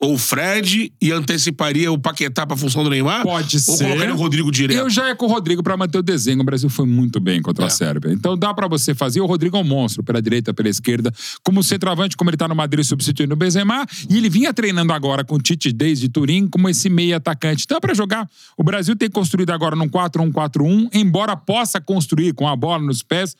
ou 0.00 0.14
o 0.14 0.18
Fred 0.18 0.92
e 1.02 1.10
anteciparia 1.10 1.90
o 1.90 1.98
Paquetá 1.98 2.46
pra 2.46 2.56
função 2.56 2.84
do 2.84 2.90
Neymar? 2.90 3.22
Pode 3.24 3.56
ou 3.56 3.76
ser. 3.76 3.84
colocaria 3.86 4.14
o 4.14 4.16
Rodrigo 4.16 4.52
direto? 4.52 4.78
Eu 4.78 4.88
já 4.88 5.08
é 5.08 5.14
com 5.16 5.26
o 5.26 5.28
Rodrigo 5.28 5.62
pra 5.64 5.76
manter 5.76 5.98
o 5.98 6.02
desenho. 6.02 6.40
O 6.40 6.44
Brasil 6.44 6.68
foi 6.70 6.86
muito 6.86 7.18
bem 7.18 7.42
contra 7.42 7.64
a 7.64 7.66
É. 7.66 7.70
Sérvia. 7.70 8.12
Então 8.12 8.36
dá 8.36 8.54
pra 8.54 8.68
você 8.68 8.94
fazer. 8.94 9.20
O 9.20 9.26
Rodrigo 9.26 9.56
é 9.56 9.60
um 9.60 9.64
monstro 9.64 10.04
pela 10.04 10.20
direita, 10.22 10.54
pela 10.54 10.68
esquerda, 10.68 11.12
como 11.42 11.60
centroavante, 11.62 12.16
como 12.16 12.30
ele 12.30 12.36
tá 12.36 12.46
no 12.46 12.54
Madrid 12.54 12.84
substituindo 12.84 13.34
o 13.34 13.36
Benzema. 13.36 13.84
E 14.08 14.16
ele 14.16 14.28
vinha 14.28 14.52
treinando 14.54 14.92
agora 14.92 15.24
com 15.24 15.34
o 15.34 15.40
Tite 15.40 15.72
desde 15.72 16.08
Turim 16.08 16.46
como 16.48 16.68
esse 16.68 16.88
meio 16.88 17.16
atacante. 17.16 17.66
Dá 17.68 17.80
pra 17.80 17.94
jogar. 17.94 18.28
O 18.56 18.62
Brasil 18.62 18.94
tem 18.94 19.10
construído 19.10 19.50
agora 19.50 19.74
num 19.74 19.88
4-1-4-1, 19.88 20.88
embora 20.92 21.36
possa 21.36 21.80
construir 21.80 22.32
com 22.34 22.46
a 22.46 22.54
bola 22.54 22.80
nos 22.82 23.02
pés. 23.02 23.34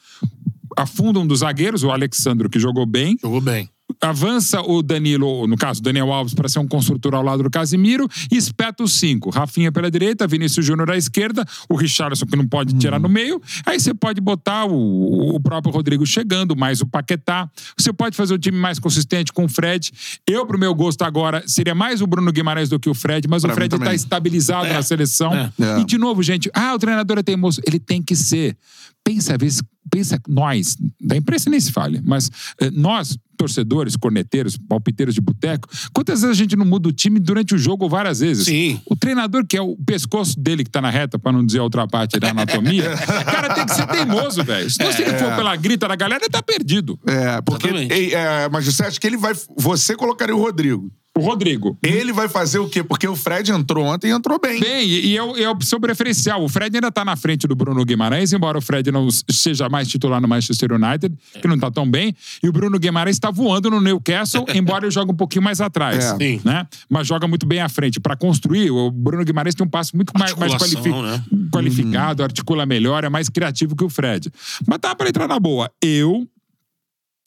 Afunda 0.76 1.21
um 1.21 1.26
dos 1.26 1.40
zagueiros, 1.40 1.85
o 1.85 1.90
Alexandro, 1.90 2.49
que 2.50 2.59
jogou 2.59 2.87
bem 2.87 3.16
Jogou 3.23 3.40
bem. 3.40 3.69
Avança 4.00 4.61
o 4.61 4.83
Danilo, 4.83 5.47
no 5.47 5.57
caso, 5.57 5.83
Daniel 5.83 6.12
Alves, 6.12 6.35
para 6.35 6.49
ser 6.49 6.59
um 6.59 6.67
construtor 6.67 7.14
ao 7.14 7.23
lado 7.23 7.43
do 7.43 7.50
Casimiro, 7.50 8.09
e 8.31 8.37
espeta 8.37 8.83
os 8.83 8.95
cinco. 8.99 9.31
Rafinha 9.31 9.71
pela 9.73 9.91
direita, 9.91 10.26
Vinícius 10.26 10.64
Júnior 10.67 10.91
à 10.91 10.97
esquerda, 10.97 11.45
o 11.69 11.75
Richarlison 11.76 12.26
que 12.26 12.37
não 12.37 12.47
pode 12.47 12.75
tirar 12.75 12.99
no 12.99 13.09
meio. 13.09 13.41
Aí 13.64 13.79
você 13.79 13.95
pode 13.95 14.21
botar 14.21 14.67
o, 14.67 15.35
o 15.37 15.41
próprio 15.41 15.73
Rodrigo 15.73 16.05
chegando, 16.07 16.57
mais 16.57 16.81
o 16.81 16.87
Paquetá. 16.87 17.49
Você 17.79 17.93
pode 17.93 18.17
fazer 18.17 18.35
um 18.35 18.38
time 18.38 18.59
mais 18.59 18.79
consistente 18.79 19.33
com 19.33 19.45
o 19.45 19.49
Fred. 19.49 19.91
Eu, 20.26 20.47
pro 20.47 20.59
meu 20.59 20.75
gosto 20.75 21.03
agora, 21.03 21.43
seria 21.47 21.75
mais 21.75 22.00
o 22.03 22.07
Bruno 22.07 22.33
Guimarães 22.33 22.69
do 22.69 22.79
que 22.79 22.88
o 22.88 22.95
Fred, 22.95 23.26
mas 23.29 23.43
Pra 23.43 23.53
o 23.53 23.55
Fred 23.55 23.75
está 23.75 23.95
estabilizado 23.95 24.67
É. 24.67 24.73
na 24.75 24.83
seleção. 24.83 25.33
É. 25.35 25.50
É. 25.61 25.81
E, 25.81 25.85
de 25.85 25.99
novo, 25.99 26.23
gente, 26.23 26.50
ah, 26.55 26.75
o 26.75 26.79
treinador 26.79 27.19
é 27.19 27.23
teimoso. 27.23 27.61
Ele 27.67 27.79
tem 27.79 28.03
que 28.03 28.14
ser. 28.17 28.57
Pensa, 29.05 29.35
às 29.35 29.39
vezes, 29.39 29.63
pensa, 29.91 30.19
nós, 30.27 30.77
da 31.01 31.17
imprensa 31.17 31.51
nem 31.51 31.61
se 31.61 31.71
fale, 31.71 32.01
mas 32.03 32.31
eh, 32.59 32.71
nós, 32.71 33.19
torcedores, 33.37 33.97
corneteiros, 33.97 34.57
palpiteiros 34.57 35.15
de 35.15 35.21
boteco, 35.21 35.69
quantas 35.93 36.23
vezes 36.23 36.35
a 36.35 36.43
gente 36.43 36.57
não 36.57 36.65
muda 36.65 36.89
o 36.89 36.93
time 36.93 37.21
durante 37.21 37.55
o 37.55 37.59
jogo 37.59 37.87
várias 37.87 38.21
vezes? 38.21 38.47
Sim. 38.47 38.81
O 38.87 38.97
treinador, 38.97 39.47
que 39.47 39.59
é 39.59 39.61
o 39.61 39.77
pescoço 39.77 40.41
dele 40.41 40.65
que 40.65 40.71
tá 40.71 40.81
na 40.81 40.89
reta, 40.89 41.19
pra 41.19 41.31
não 41.31 41.45
dizer 41.45 41.59
a 41.59 41.63
outra 41.63 41.87
parte 41.87 42.19
da 42.19 42.31
anatomia, 42.31 42.97
cara 43.25 43.55
tem 43.55 43.67
que 43.67 43.75
ser 43.75 43.87
teimoso, 43.87 44.43
velho. 44.43 44.71
Se 44.71 44.83
ele 44.83 45.19
for 45.19 45.37
pela 45.37 45.55
grita 45.57 45.87
da 45.87 45.97
galera, 45.97 46.23
ele 46.23 46.31
tá 46.31 46.43
perdido. 46.43 46.99
É, 47.07 47.43
porque. 47.43 47.69
Ei, 47.69 48.15
é, 48.15 48.49
mas 48.51 48.65
você 48.65 48.85
acha 48.85 48.99
que 48.99 49.07
ele 49.07 49.17
vai. 49.17 49.35
Você 49.57 49.95
colocaria 49.97 50.35
o 50.35 50.41
Rodrigo. 50.41 50.91
O 51.16 51.21
Rodrigo. 51.21 51.78
Ele 51.80 52.12
vai 52.12 52.28
fazer 52.28 52.59
o 52.59 52.68
quê? 52.68 52.83
Porque 52.83 53.06
o 53.06 53.14
Fred 53.14 53.52
entrou 53.52 53.85
ontem 53.85 54.09
e 54.09 54.11
entrou 54.11 54.37
bem. 54.40 54.59
Bem, 54.59 54.85
e 54.88 55.16
é, 55.16 55.23
o- 55.23 55.37
é 55.37 55.44
a 55.44 55.50
opção 55.52 55.78
preferencial. 55.80 56.42
O 56.42 56.49
Fred 56.49 56.76
ainda 56.76 56.90
tá 56.90 57.04
na 57.04 57.14
frente 57.14 57.47
do 57.47 57.54
Bruno 57.54 57.85
Guimarães, 57.85 58.33
embora 58.33 58.59
o 58.59 58.61
Fred 58.61 58.90
não 58.90 59.09
seja 59.30 59.68
mais 59.68 59.87
titular 59.87 60.21
no 60.21 60.26
Manchester 60.26 60.73
United, 60.73 61.14
que 61.40 61.47
não 61.47 61.56
tá 61.56 61.71
tão 61.71 61.88
bem. 61.88 62.14
E 62.42 62.49
o 62.49 62.52
Bruno 62.52 62.78
Guimarães 62.80 63.16
tá 63.21 63.30
voando 63.30 63.71
no 63.71 63.80
Newcastle, 63.80 64.44
embora 64.54 64.87
ele 64.87 64.90
jogue 64.90 65.12
um 65.12 65.16
pouquinho 65.16 65.42
mais 65.44 65.61
atrás. 65.61 66.04
É. 66.04 66.16
Sim. 66.16 66.40
Né? 66.44 66.66
Mas 66.90 67.06
joga 67.06 67.28
muito 67.28 67.47
bem 67.47 67.61
à 67.61 67.68
frente. 67.68 68.00
Pra 68.00 68.16
construir, 68.16 68.73
o 68.73 68.90
Bruno 68.90 69.25
Guimarães 69.25 69.54
tem 69.54 69.64
um 69.64 69.71
passo 69.71 69.94
muito 69.94 70.12
mais, 70.18 70.35
mais 70.35 70.54
qualifi- 70.56 70.90
né? 70.90 71.23
qualificado, 71.52 72.25
articula 72.25 72.66
melhor, 72.66 73.04
é 73.04 73.09
mais 73.09 73.28
criativo 73.28 73.76
que 73.76 73.85
o 73.85 73.88
Fred. 73.88 74.33
Mas 74.66 74.78
tá 74.80 74.94
pra 74.97 75.09
entrar 75.09 75.28
na 75.28 75.38
boa. 75.38 75.71
Eu. 75.80 76.26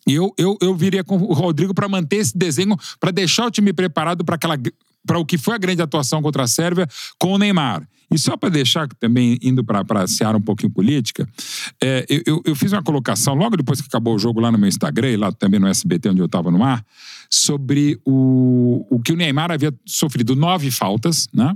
Eu, 0.07 0.33
eu, 0.37 0.57
eu 0.61 0.73
viria 0.75 1.03
com 1.03 1.17
o 1.17 1.33
Rodrigo 1.33 1.73
pra 1.73 1.87
manter 1.89 2.17
esse 2.17 2.37
desenho, 2.37 2.77
pra 2.99 3.11
deixar 3.11 3.45
o 3.45 3.51
time 3.51 3.73
preparado 3.73 4.23
para 4.23 4.35
aquela 4.35 4.57
para 5.05 5.19
o 5.19 5.25
que 5.25 5.37
foi 5.37 5.55
a 5.55 5.57
grande 5.57 5.81
atuação 5.81 6.21
contra 6.21 6.43
a 6.43 6.47
Sérvia 6.47 6.85
com 7.17 7.31
o 7.33 7.37
Neymar. 7.37 7.87
E 8.11 8.17
só 8.17 8.35
para 8.35 8.49
deixar 8.49 8.87
também 8.99 9.37
indo 9.41 9.63
para 9.63 9.83
a 10.03 10.07
seara 10.07 10.37
um 10.37 10.41
pouquinho 10.41 10.69
política, 10.71 11.25
é, 11.81 12.05
eu- 12.25 12.41
eu 12.45 12.55
fiz 12.55 12.73
uma 12.73 12.83
colocação 12.83 13.33
logo 13.33 13.55
depois 13.55 13.79
que 13.81 13.87
acabou 13.87 14.15
o 14.15 14.19
jogo 14.19 14.39
lá 14.41 14.51
no 14.51 14.57
meu 14.57 14.67
Instagram, 14.67 15.09
e 15.11 15.17
lá 15.17 15.31
também 15.31 15.59
no 15.61 15.67
SBT 15.67 16.09
onde 16.09 16.19
eu 16.21 16.25
estava 16.25 16.51
no 16.51 16.61
ar, 16.63 16.85
sobre 17.29 17.99
o, 18.05 18.85
o 18.89 18.99
que 19.01 19.11
o 19.13 19.15
Neymar 19.15 19.51
havia 19.51 19.73
sofrido 19.85 20.35
nove 20.35 20.71
faltas, 20.71 21.27
né? 21.33 21.53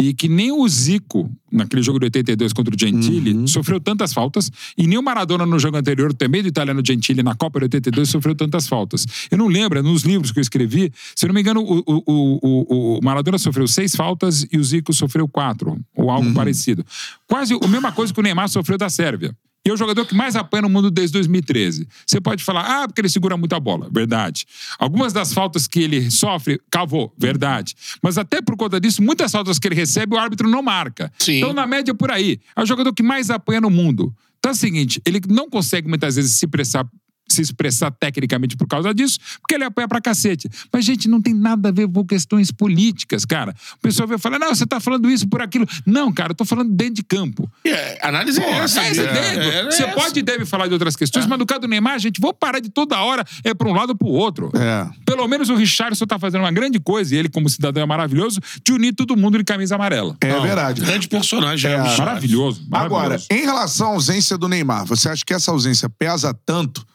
E 0.00 0.14
que 0.14 0.28
nem 0.28 0.52
o 0.52 0.68
Zico, 0.68 1.28
naquele 1.50 1.82
jogo 1.82 1.98
de 1.98 2.04
82 2.06 2.52
contra 2.52 2.72
o 2.72 2.78
Gentili, 2.78 3.48
sofreu 3.48 3.80
tantas 3.80 4.12
faltas. 4.12 4.48
E 4.76 4.86
nem 4.86 4.96
o 4.96 5.02
Maradona 5.02 5.44
no 5.44 5.58
jogo 5.58 5.76
anterior, 5.76 6.14
também 6.14 6.40
do 6.40 6.46
italiano 6.48 6.80
Gentili, 6.86 7.20
na 7.22 7.34
Copa 7.34 7.58
de 7.58 7.64
82, 7.64 8.08
sofreu 8.08 8.34
tantas 8.34 8.68
faltas. 8.68 9.04
Eu 9.28 9.36
não 9.38 9.48
lembro, 9.48 9.78
é 9.78 9.82
nos 9.82 10.02
livros 10.04 10.30
que 10.30 10.38
eu 10.38 10.42
escrevi, 10.42 10.92
se 11.16 11.26
eu 11.26 11.28
não 11.28 11.34
me 11.34 11.40
engano, 11.40 11.62
o, 11.62 11.78
o, 11.84 12.02
o, 12.06 12.38
o- 12.42 12.98
o 12.98 13.04
Maradona 13.04 13.38
sofreu 13.38 13.66
seis 13.66 13.96
faltas 13.96 14.46
e 14.52 14.56
o 14.58 14.62
Zico 14.62 14.92
sofreu 14.92 15.26
quatro, 15.26 15.76
ou 15.96 16.10
algo 16.10 16.32
parecido. 16.32 16.86
Quase 17.26 17.54
a 17.60 17.66
mesma 17.68 17.90
coisa 17.90 18.14
que 18.14 18.20
o 18.20 18.22
Neymar 18.22 18.48
sofreu 18.48 18.78
da 18.78 18.88
Sérvia. 18.88 19.34
E 19.66 19.70
é 19.70 19.72
o 19.72 19.76
jogador 19.76 20.06
que 20.06 20.14
mais 20.14 20.36
apanha 20.36 20.62
no 20.62 20.68
mundo 20.68 20.90
desde 20.90 21.12
2013. 21.14 21.86
Você 22.06 22.20
pode 22.20 22.42
falar, 22.42 22.82
ah, 22.82 22.88
porque 22.88 23.00
ele 23.00 23.08
segura 23.08 23.36
muita 23.36 23.58
bola. 23.60 23.88
Verdade. 23.92 24.46
Algumas 24.78 25.12
das 25.12 25.32
faltas 25.32 25.66
que 25.66 25.80
ele 25.80 26.10
sofre, 26.10 26.60
cavou. 26.70 27.12
Verdade. 27.18 27.74
Mas 28.02 28.16
até 28.16 28.40
por 28.40 28.56
conta 28.56 28.80
disso, 28.80 29.02
muitas 29.02 29.30
faltas 29.30 29.58
que 29.58 29.68
ele 29.68 29.74
recebe, 29.74 30.14
o 30.14 30.18
árbitro 30.18 30.48
não 30.48 30.62
marca. 30.62 31.12
Sim. 31.18 31.38
Então, 31.38 31.52
na 31.52 31.66
média, 31.66 31.94
por 31.94 32.10
aí. 32.10 32.40
É 32.56 32.62
o 32.62 32.66
jogador 32.66 32.92
que 32.94 33.02
mais 33.02 33.30
apanha 33.30 33.60
no 33.60 33.70
mundo. 33.70 34.14
Então 34.38 34.50
é 34.50 34.54
o 34.54 34.56
seguinte, 34.56 35.02
ele 35.04 35.20
não 35.28 35.50
consegue 35.50 35.88
muitas 35.88 36.16
vezes 36.16 36.38
se 36.38 36.46
pressar 36.46 36.88
se 37.28 37.42
expressar 37.42 37.90
tecnicamente 37.90 38.56
por 38.56 38.66
causa 38.66 38.92
disso, 38.94 39.18
porque 39.40 39.54
ele 39.54 39.64
apoia 39.64 39.86
pra 39.86 40.00
cacete. 40.00 40.48
Mas, 40.72 40.84
gente, 40.84 41.08
não 41.08 41.20
tem 41.20 41.34
nada 41.34 41.68
a 41.68 41.72
ver 41.72 41.88
com 41.88 42.04
questões 42.04 42.50
políticas, 42.50 43.24
cara. 43.24 43.54
O 43.76 43.78
pessoal 43.80 44.08
vai 44.08 44.18
falar, 44.18 44.38
não, 44.38 44.54
você 44.54 44.66
tá 44.66 44.80
falando 44.80 45.10
isso 45.10 45.28
por 45.28 45.42
aquilo. 45.42 45.66
Não, 45.86 46.12
cara, 46.12 46.32
eu 46.32 46.34
tô 46.34 46.44
falando 46.44 46.70
dentro 46.70 46.94
de 46.94 47.02
campo. 47.02 47.50
É, 47.64 48.06
análise 48.06 48.40
é 48.40 48.50
essa. 48.58 48.80
É 48.82 48.88
é, 48.88 48.92
dentro. 48.92 49.42
é, 49.42 49.58
é 49.60 49.64
Você 49.64 49.84
essa. 49.84 49.92
pode 49.92 50.18
e 50.18 50.22
deve 50.22 50.44
falar 50.44 50.66
de 50.66 50.72
outras 50.72 50.96
questões, 50.96 51.26
mas 51.26 51.38
no 51.38 51.46
caso 51.46 51.62
do 51.62 51.68
Neymar, 51.68 51.98
gente, 51.98 52.20
vou 52.20 52.32
parar 52.32 52.60
de 52.60 52.70
toda 52.70 52.98
hora 53.00 53.24
é 53.44 53.54
pra 53.54 53.68
um 53.68 53.72
lado 53.72 53.90
ou 53.90 53.96
pro 53.96 54.08
outro. 54.08 54.50
É. 54.54 54.88
Pelo 55.04 55.26
menos 55.28 55.48
o 55.48 55.54
Richardson 55.54 56.06
tá 56.06 56.18
fazendo 56.18 56.42
uma 56.42 56.50
grande 56.50 56.78
coisa, 56.80 57.14
e 57.14 57.18
ele, 57.18 57.28
como 57.28 57.48
cidadão, 57.48 57.82
é 57.82 57.86
maravilhoso, 57.86 58.40
de 58.64 58.72
unir 58.72 58.94
todo 58.94 59.16
mundo 59.16 59.38
de 59.38 59.44
camisa 59.44 59.74
amarela. 59.74 60.16
É 60.20 60.32
Não, 60.32 60.42
verdade. 60.42 60.80
Grande 60.80 61.08
personagem. 61.08 61.70
É, 61.70 61.74
é, 61.74 61.80
o 61.80 61.82
Richard. 61.82 62.00
Maravilhoso. 62.02 62.66
Agora, 62.70 63.08
maravilhoso. 63.10 63.26
em 63.30 63.44
relação 63.44 63.88
à 63.88 63.90
ausência 63.90 64.38
do 64.38 64.48
Neymar, 64.48 64.84
você 64.86 65.08
acha 65.08 65.24
que 65.24 65.34
essa 65.34 65.50
ausência 65.50 65.88
pesa 65.88 66.34
tanto 66.46 66.86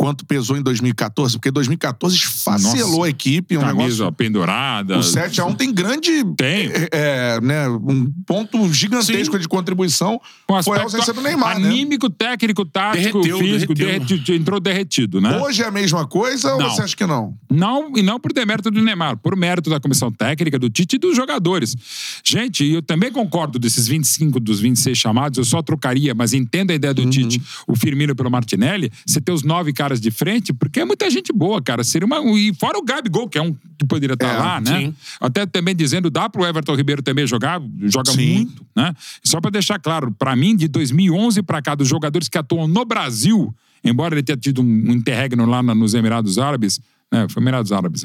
quanto 0.00 0.24
pesou 0.24 0.56
em 0.56 0.62
2014? 0.62 1.36
Porque 1.36 1.50
2014 1.50 2.16
esfacelou 2.16 2.90
Nossa. 2.90 3.04
a 3.04 3.08
equipe, 3.10 3.58
um 3.58 3.60
camisa 3.60 4.04
negócio... 4.04 4.12
pendurada. 4.12 4.96
O 4.96 5.00
7x1 5.00 5.56
tem 5.56 5.74
grande. 5.74 6.24
Tem. 6.38 6.70
é, 6.72 6.88
é, 6.90 7.40
né, 7.42 7.68
um 7.68 8.10
ponto 8.26 8.72
gigantesco 8.72 9.34
Sim. 9.34 9.42
de 9.42 9.46
contribuição. 9.46 10.18
Com 10.46 10.62
Foi 10.62 10.78
a 10.78 10.84
ausência 10.84 11.12
do 11.12 11.20
Neymar, 11.20 11.60
né? 11.60 11.68
Anímico, 11.68 12.08
técnico, 12.08 12.64
tático, 12.64 13.20
Derreteu, 13.20 13.38
físico, 13.38 13.74
derreteu. 13.74 14.06
derretido, 14.06 14.38
entrou 14.38 14.58
derretido, 14.58 15.20
né? 15.20 15.36
Hoje 15.36 15.62
é 15.62 15.66
a 15.66 15.70
mesma 15.70 16.06
coisa 16.06 16.54
ou 16.54 16.62
Não. 16.62 16.70
você 16.70 16.80
acha 16.80 16.96
que 16.96 17.04
não? 17.04 17.36
Não, 17.50 17.94
e 17.94 18.00
não 18.00 18.18
por 18.18 18.32
demérito 18.32 18.70
do 18.70 18.82
Neymar, 18.82 19.18
por 19.18 19.36
mérito 19.36 19.68
da 19.68 19.78
comissão 19.78 20.10
técnica, 20.10 20.58
do 20.58 20.70
Tite 20.70 20.96
e 20.96 20.98
dos 20.98 21.14
jogadores. 21.14 21.76
Gente, 22.24 22.64
eu 22.64 22.80
também 22.80 23.12
concordo 23.12 23.58
desses 23.58 23.86
25 23.86 24.40
dos 24.40 24.60
26 24.60 24.96
chamados, 24.96 25.36
eu 25.36 25.44
só 25.44 25.60
trocaria, 25.60 26.14
mas 26.14 26.32
entendo 26.32 26.70
a 26.70 26.74
ideia 26.74 26.94
do 26.94 27.04
Tite, 27.10 27.42
o 27.66 27.76
Firmino 27.76 28.14
pelo 28.14 28.30
Martinelli, 28.30 28.90
você 29.06 29.20
ter 29.20 29.32
os 29.32 29.42
nove 29.42 29.74
caras 29.74 29.89
de 29.98 30.10
frente, 30.10 30.52
porque 30.52 30.80
é 30.80 30.84
muita 30.84 31.08
gente 31.08 31.32
boa, 31.32 31.62
cara. 31.62 31.82
Seria 31.82 32.04
uma. 32.04 32.20
E 32.38 32.52
fora 32.52 32.78
o 32.78 32.82
Gabigol, 32.82 33.26
que 33.26 33.38
é 33.38 33.42
um 33.42 33.56
que 33.78 33.86
poderia 33.86 34.12
estar 34.12 34.34
É, 34.34 34.36
lá, 34.38 34.60
né? 34.60 34.78
sim. 34.80 34.94
Até 35.18 35.46
também 35.46 35.74
dizendo, 35.74 36.10
dá 36.10 36.28
pro 36.28 36.44
Everton 36.44 36.74
Ribeiro 36.74 37.00
também 37.02 37.26
jogar, 37.26 37.58
joga 37.84 38.12
Sim. 38.12 38.34
muito, 38.34 38.66
né? 38.76 38.92
Só 39.24 39.40
pra 39.40 39.50
deixar 39.50 39.78
claro, 39.78 40.12
pra 40.18 40.36
mim, 40.36 40.54
de 40.54 40.68
2011 40.68 41.42
pra 41.42 41.62
cá, 41.62 41.74
dos 41.74 41.88
jogadores 41.88 42.28
que 42.28 42.36
atuam 42.36 42.68
no 42.68 42.84
Brasil, 42.84 43.54
embora 43.82 44.14
ele 44.14 44.22
tenha 44.22 44.36
tido 44.36 44.60
um 44.60 44.92
interregno 44.92 45.46
lá 45.46 45.62
nos 45.62 45.94
Emirados 45.94 46.36
Árabes, 46.36 46.78
né? 47.12 47.26
Foi 47.28 47.42
Emirados 47.42 47.72
Árabes. 47.72 48.04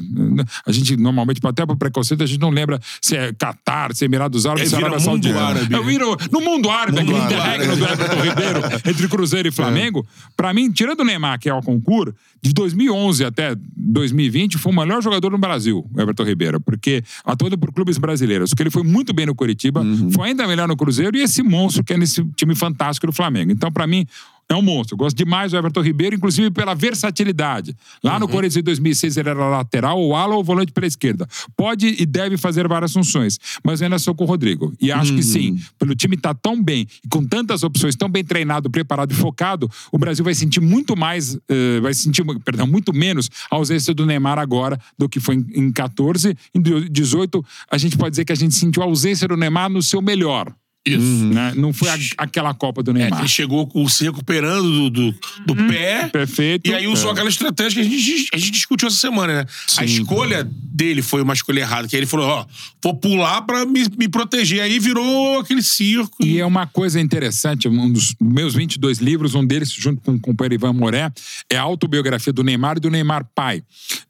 A 0.66 0.72
gente, 0.72 0.96
normalmente, 0.96 1.40
até 1.44 1.64
por 1.64 1.76
preconceito, 1.76 2.22
a 2.22 2.26
gente 2.26 2.40
não 2.40 2.50
lembra 2.50 2.80
se 3.00 3.16
é 3.16 3.32
Catar, 3.32 3.94
se 3.94 4.04
é 4.04 4.06
Emirados 4.06 4.46
Árabes, 4.46 4.64
É, 4.66 4.68
se 4.68 4.74
é 4.74 4.78
Arábia 4.78 5.00
Saudita. 5.00 5.40
árabe. 5.40 5.74
É, 5.74 5.82
vira 5.82 6.04
no 6.32 6.40
mundo 6.40 6.68
árabe, 6.70 6.98
Mundo 7.00 7.16
aquele 7.16 7.36
árabe. 7.36 7.64
interregno 7.64 7.76
do 7.76 7.84
Everton 7.84 8.22
Ribeiro 8.22 8.60
entre 8.84 9.08
Cruzeiro 9.08 9.48
e 9.48 9.52
Flamengo. 9.52 10.06
Pra 10.36 10.52
mim, 10.52 10.70
tirando 10.70 11.00
o 11.00 11.04
Neymar, 11.04 11.38
que 11.38 11.48
é 11.48 11.54
o 11.54 11.62
concurso, 11.62 12.14
de 12.42 12.52
2011 12.52 13.24
até 13.24 13.54
2020, 13.76 14.58
foi 14.58 14.72
o 14.72 14.76
melhor 14.76 15.02
jogador 15.02 15.30
no 15.30 15.38
Brasil, 15.38 15.84
o 15.94 16.00
Everton 16.00 16.24
Ribeiro, 16.24 16.60
porque 16.60 17.02
atuando 17.24 17.56
por 17.58 17.72
clubes 17.72 17.98
brasileiros, 17.98 18.50
porque 18.50 18.62
ele 18.62 18.70
foi 18.70 18.82
muito 18.82 19.12
bem 19.12 19.26
no 19.26 19.34
Curitiba, 19.34 19.82
foi 20.12 20.28
ainda 20.28 20.46
melhor 20.46 20.68
no 20.68 20.76
Cruzeiro 20.76 21.16
e 21.16 21.22
esse 21.22 21.42
monstro 21.42 21.82
que 21.82 21.92
é 21.92 21.96
nesse 21.96 22.24
time 22.36 22.54
fantástico 22.54 23.06
do 23.06 23.12
Flamengo. 23.12 23.50
Então, 23.52 23.70
pra 23.72 23.86
mim, 23.86 24.06
é 24.48 24.54
um 24.54 24.62
monstro. 24.62 24.94
Eu 24.94 24.98
gosto 24.98 25.16
demais 25.16 25.50
do 25.50 25.58
Everton 25.58 25.80
Ribeiro, 25.80 26.14
inclusive 26.14 26.50
pela 26.50 26.74
versatilidade. 26.74 27.76
Lá 28.02 28.18
no 28.18 28.28
Corinthians 28.28 28.56
em 28.56 28.62
2006 28.62 29.16
ele 29.16 29.28
era 29.30 29.48
lateral, 29.48 29.98
ou 29.98 30.14
ala 30.14 30.36
ou 30.36 30.44
volante 30.44 30.72
pela 30.72 30.86
esquerda. 30.86 31.26
Pode 31.56 31.96
e 31.98 32.06
deve 32.06 32.36
fazer 32.36 32.68
várias 32.68 32.92
funções, 32.92 33.38
mas 33.64 33.80
eu 33.80 33.86
ainda 33.86 33.98
sou 33.98 34.14
com 34.14 34.24
o 34.24 34.26
Rodrigo. 34.26 34.72
E 34.80 34.92
acho 34.92 35.14
que 35.14 35.22
sim, 35.22 35.58
pelo 35.78 35.94
time 35.94 36.14
estar 36.14 36.34
tão 36.34 36.62
bem 36.62 36.86
e 37.04 37.08
com 37.08 37.24
tantas 37.24 37.62
opções, 37.62 37.96
tão 37.96 38.08
bem 38.08 38.24
treinado, 38.24 38.70
preparado 38.70 39.12
e 39.12 39.14
focado, 39.14 39.70
o 39.90 39.98
Brasil 39.98 40.24
vai 40.24 40.34
sentir 40.34 40.60
muito 40.60 40.96
mais, 40.96 41.36
eh, 41.48 41.80
vai 41.80 41.92
sentir, 41.92 42.24
perdão, 42.44 42.66
muito 42.66 42.92
menos 42.92 43.28
a 43.50 43.56
ausência 43.56 43.92
do 43.92 44.06
Neymar 44.06 44.38
agora 44.38 44.78
do 44.96 45.08
que 45.08 45.18
foi 45.18 45.36
em, 45.36 45.46
em 45.54 45.72
14. 45.72 46.36
Em 46.54 46.60
18, 46.60 47.44
a 47.70 47.78
gente 47.78 47.96
pode 47.96 48.10
dizer 48.10 48.24
que 48.24 48.32
a 48.32 48.36
gente 48.36 48.54
sentiu 48.54 48.82
a 48.82 48.86
ausência 48.86 49.26
do 49.26 49.36
Neymar 49.36 49.68
no 49.68 49.82
seu 49.82 50.00
melhor. 50.00 50.54
Isso. 50.86 51.24
Né? 51.26 51.52
Não 51.56 51.72
foi 51.72 51.88
a- 51.88 51.98
aquela 52.18 52.54
Copa 52.54 52.82
do 52.82 52.90
É, 52.92 52.94
Neymar. 52.94 53.20
ele 53.20 53.28
chegou 53.28 53.66
com- 53.66 53.88
se 53.88 54.04
recuperando 54.04 54.62
do, 54.62 54.90
do, 54.90 55.14
do 55.46 55.54
pé. 55.68 56.08
Perfeito. 56.08 56.68
E 56.70 56.74
aí 56.74 56.86
usou 56.86 57.10
É. 57.10 57.12
aquela 57.12 57.28
estratégia 57.28 57.82
que 57.82 57.88
a 57.88 57.98
gente, 57.98 58.28
a 58.32 58.36
gente 58.38 58.50
discutiu 58.52 58.88
essa 58.88 58.96
semana, 58.96 59.42
né? 59.42 59.46
A 59.78 59.84
escolha 59.84 60.48
dele 60.52 61.02
foi 61.02 61.22
uma 61.22 61.32
escolha 61.34 61.60
errada. 61.60 61.88
Que 61.88 61.96
aí 61.96 62.00
ele 62.00 62.06
falou, 62.06 62.26
ó, 62.28 62.46
vou 62.82 62.94
pular 62.94 63.42
pra 63.42 63.64
me, 63.66 63.84
me 63.98 64.08
proteger. 64.08 64.60
Aí 64.62 64.78
virou 64.78 65.40
aquele 65.40 65.62
circo. 65.62 66.24
E 66.24 66.38
é 66.38 66.46
uma 66.46 66.66
coisa 66.66 67.00
interessante, 67.00 67.68
um 67.68 67.90
dos 67.92 68.14
meus 68.20 68.54
22 68.54 68.98
livros, 68.98 69.34
um 69.34 69.44
deles, 69.44 69.70
junto 69.72 70.00
com 70.02 70.12
o 70.12 70.20
companheiro 70.20 70.54
Ivan 70.54 70.72
Moré, 70.72 71.10
é 71.50 71.56
a 71.56 71.62
autobiografia 71.62 72.32
do 72.32 72.42
Neymar 72.44 72.76
e 72.76 72.80
do 72.80 72.90
Neymar 72.90 73.26
pai. 73.34 73.62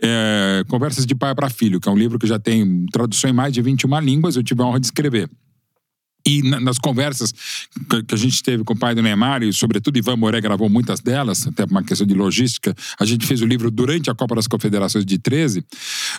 É, 0.03 0.63
Conversas 0.69 1.07
de 1.07 1.15
pai 1.15 1.35
para 1.35 1.49
filho, 1.49 1.81
que 1.81 1.89
é 1.89 1.93
um 1.93 1.97
livro 1.97 2.19
que 2.19 2.27
já 2.27 2.39
tem 2.39 2.87
tradução 2.93 3.31
em 3.31 3.33
mais 3.33 3.53
de 3.53 3.63
21 3.63 3.99
línguas, 4.01 4.37
eu 4.37 4.43
tive 4.43 4.63
a 4.63 4.65
honra 4.67 4.81
de 4.81 4.87
escrever. 4.87 5.29
E 6.27 6.43
na- 6.43 6.59
nas 6.61 6.79
conversas 6.79 7.33
que- 7.89 8.03
que 8.03 8.15
a 8.15 8.19
gente 8.19 8.43
teve 8.43 8.65
com 8.65 8.75
o 8.75 8.79
pai 8.79 8.95
do 8.95 9.03
Neymar, 9.03 9.43
e 9.43 9.53
sobretudo 9.53 9.97
Ivan 9.97 10.17
Moré 10.17 10.41
gravou 10.41 10.69
muitas 10.69 11.01
delas, 11.01 11.47
até 11.47 11.65
por 11.65 11.71
uma 11.73 11.83
questão 11.85 12.07
de 12.07 12.15
logística, 12.15 12.75
a 12.99 13.05
gente 13.05 13.25
fez 13.27 13.41
o 13.43 13.47
livro 13.47 13.71
durante 13.71 14.11
a 14.11 14.15
Copa 14.15 14.35
das 14.35 14.47
Confederações 14.47 15.05
de 15.07 15.19
13, 15.19 15.65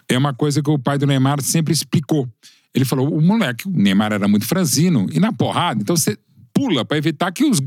é 0.08 0.18
uma 0.18 0.34
coisa 0.34 0.62
que 0.64 0.70
o 0.70 0.80
pai 0.80 0.98
do 0.98 1.06
Neymar 1.06 1.42
sempre 1.42 1.74
explicou. 1.74 2.28
Ele 2.74 2.86
falou, 2.86 3.14
o 3.14 3.22
moleque, 3.22 3.68
o 3.68 3.72
Neymar 3.72 4.14
era 4.14 4.28
muito 4.28 4.46
franzino, 4.46 5.08
e 5.12 5.20
na 5.20 5.34
porrada, 5.34 5.82
então 5.82 5.96
você 5.96 6.18
pula 6.54 6.84
para 6.86 6.98
evitar 6.98 7.32
que 7.32 7.44
os, 7.44 7.60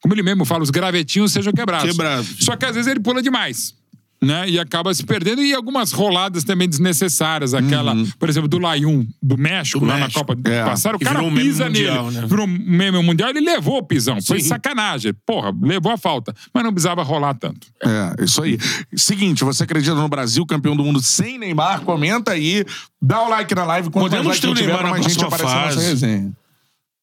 como 0.00 0.14
ele 0.14 0.22
mesmo 0.22 0.44
fala, 0.44 0.62
os 0.62 0.70
gravetinhos 0.70 1.32
sejam 1.32 1.52
quebrados. 1.52 1.90
Quebrados. 1.90 2.36
Só 2.40 2.56
que 2.56 2.64
às 2.64 2.74
vezes 2.74 2.90
ele 2.90 3.00
pula 3.00 3.22
demais. 3.22 3.74
Né? 4.22 4.48
E 4.50 4.58
acaba 4.60 4.94
se 4.94 5.04
perdendo. 5.04 5.42
E 5.42 5.52
algumas 5.52 5.90
roladas 5.90 6.44
também 6.44 6.68
desnecessárias. 6.68 7.54
Aquela, 7.54 7.92
por 8.20 8.28
exemplo, 8.28 8.48
do 8.48 8.56
Layun, 8.58 9.04
do 9.20 9.36
México, 9.36 9.80
Do 9.80 9.86
lá 9.86 9.96
México. 9.96 10.12
na 10.20 10.20
Copa 10.20 10.34
do 10.36 10.48
É. 10.48 10.64
passado, 10.64 10.94
o 10.94 10.98
cara 11.00 11.16
virou 11.16 11.28
um 11.28 11.34
meme 11.34 11.48
pisa 11.48 11.64
mundial, 11.64 12.06
nele. 12.06 12.20
né? 12.20 12.26
Virou 12.28 12.46
um 12.46 12.48
meme 12.48 13.02
mundial, 13.02 13.30
ele 13.30 13.40
levou 13.40 13.78
o 13.78 13.82
pisão. 13.82 14.22
Foi 14.22 14.40
Sim. 14.40 14.46
sacanagem. 14.46 15.12
Porra, 15.26 15.52
levou 15.60 15.90
a 15.90 15.96
falta. 15.98 16.32
Mas 16.54 16.62
não 16.62 16.72
precisava 16.72 17.02
rolar 17.02 17.34
tanto. 17.34 17.66
É, 17.84 18.22
isso 18.24 18.40
aí. 18.42 18.56
Seguinte, 18.94 19.42
você 19.42 19.64
acredita 19.64 19.96
no 19.96 20.08
Brasil, 20.08 20.46
campeão 20.46 20.76
do 20.76 20.84
mundo 20.84 21.02
sem 21.02 21.36
Neymar? 21.36 21.80
Comenta 21.80 22.30
aí, 22.30 22.64
dá 23.02 23.22
o 23.24 23.28
like 23.28 23.52
na 23.56 23.64
live. 23.64 23.90
Quanto 23.90 24.04
Podemos 24.10 24.38
ter 24.38 24.46
o 24.46 24.54
Neymar 24.54 24.84
na 24.84 24.90
mais 24.90 25.04
gente 25.04 25.24
aparecer 25.24 25.52
na 25.52 25.62
nossa 25.62 25.74
fase. 25.74 25.86
resenha. 25.88 26.32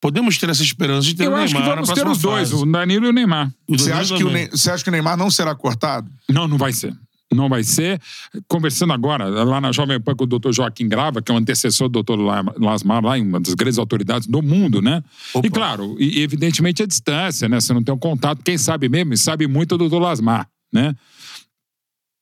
Podemos 0.02 0.38
ter 0.38 0.50
essa 0.50 0.64
esperança 0.64 1.06
de 1.06 1.14
ter 1.14 1.26
Eu 1.26 1.32
o 1.32 1.36
acho 1.36 1.48
que 1.48 1.60
Neymar 1.60 1.76
vamos 1.76 1.90
ter 1.92 2.08
os 2.08 2.18
dois, 2.20 2.50
fase. 2.52 2.64
o 2.64 2.66
Danilo 2.66 3.08
e 3.08 3.10
o 3.10 3.12
Neymar. 3.12 3.52
Você 3.68 3.92
acha, 3.92 4.16
que 4.16 4.24
o 4.24 4.28
também. 4.28 4.44
Ne- 4.46 4.52
você 4.52 4.72
acha 4.72 4.82
que 4.82 4.90
o 4.90 4.94
Neymar 4.94 5.18
não 5.18 5.30
será 5.30 5.54
cortado? 5.54 6.10
Não, 6.30 6.48
não 6.48 6.58
vai 6.58 6.72
ser. 6.72 6.94
Não 7.34 7.48
vai 7.48 7.64
ser. 7.64 8.02
Conversando 8.48 8.92
agora, 8.92 9.26
lá 9.44 9.62
na 9.62 9.72
Jovem 9.72 10.00
Pan 10.00 10.16
com 10.16 10.24
o 10.24 10.28
doutor 10.28 10.52
Joaquim 10.52 10.88
Grava, 10.88 11.22
que 11.22 11.32
é 11.32 11.36
o 11.36 11.38
antecessor 11.38 11.88
do 11.88 12.02
doutor 12.02 12.20
La- 12.20 12.44
Lasmar, 12.58 13.04
lá, 13.04 13.18
uma 13.18 13.40
das 13.40 13.54
grandes 13.54 13.78
autoridades 13.78 14.28
do 14.28 14.42
mundo, 14.42 14.82
né? 14.82 15.04
Opa. 15.34 15.46
E 15.48 15.50
claro, 15.52 15.96
e, 16.00 16.22
evidentemente 16.22 16.82
a 16.82 16.88
distância, 16.88 17.48
né? 17.48 17.60
Você 17.60 17.72
não 17.74 17.84
tem 17.84 17.94
um 17.94 18.00
contato. 18.00 18.42
Quem 18.44 18.58
sabe 18.58 18.90
mesmo, 18.90 19.14
e 19.14 19.18
sabe 19.18 19.48
muito 19.48 19.74
é 19.74 19.76
o 19.76 19.78
doutor 19.78 20.00
Lasmar, 20.00 20.50
né? 20.74 20.96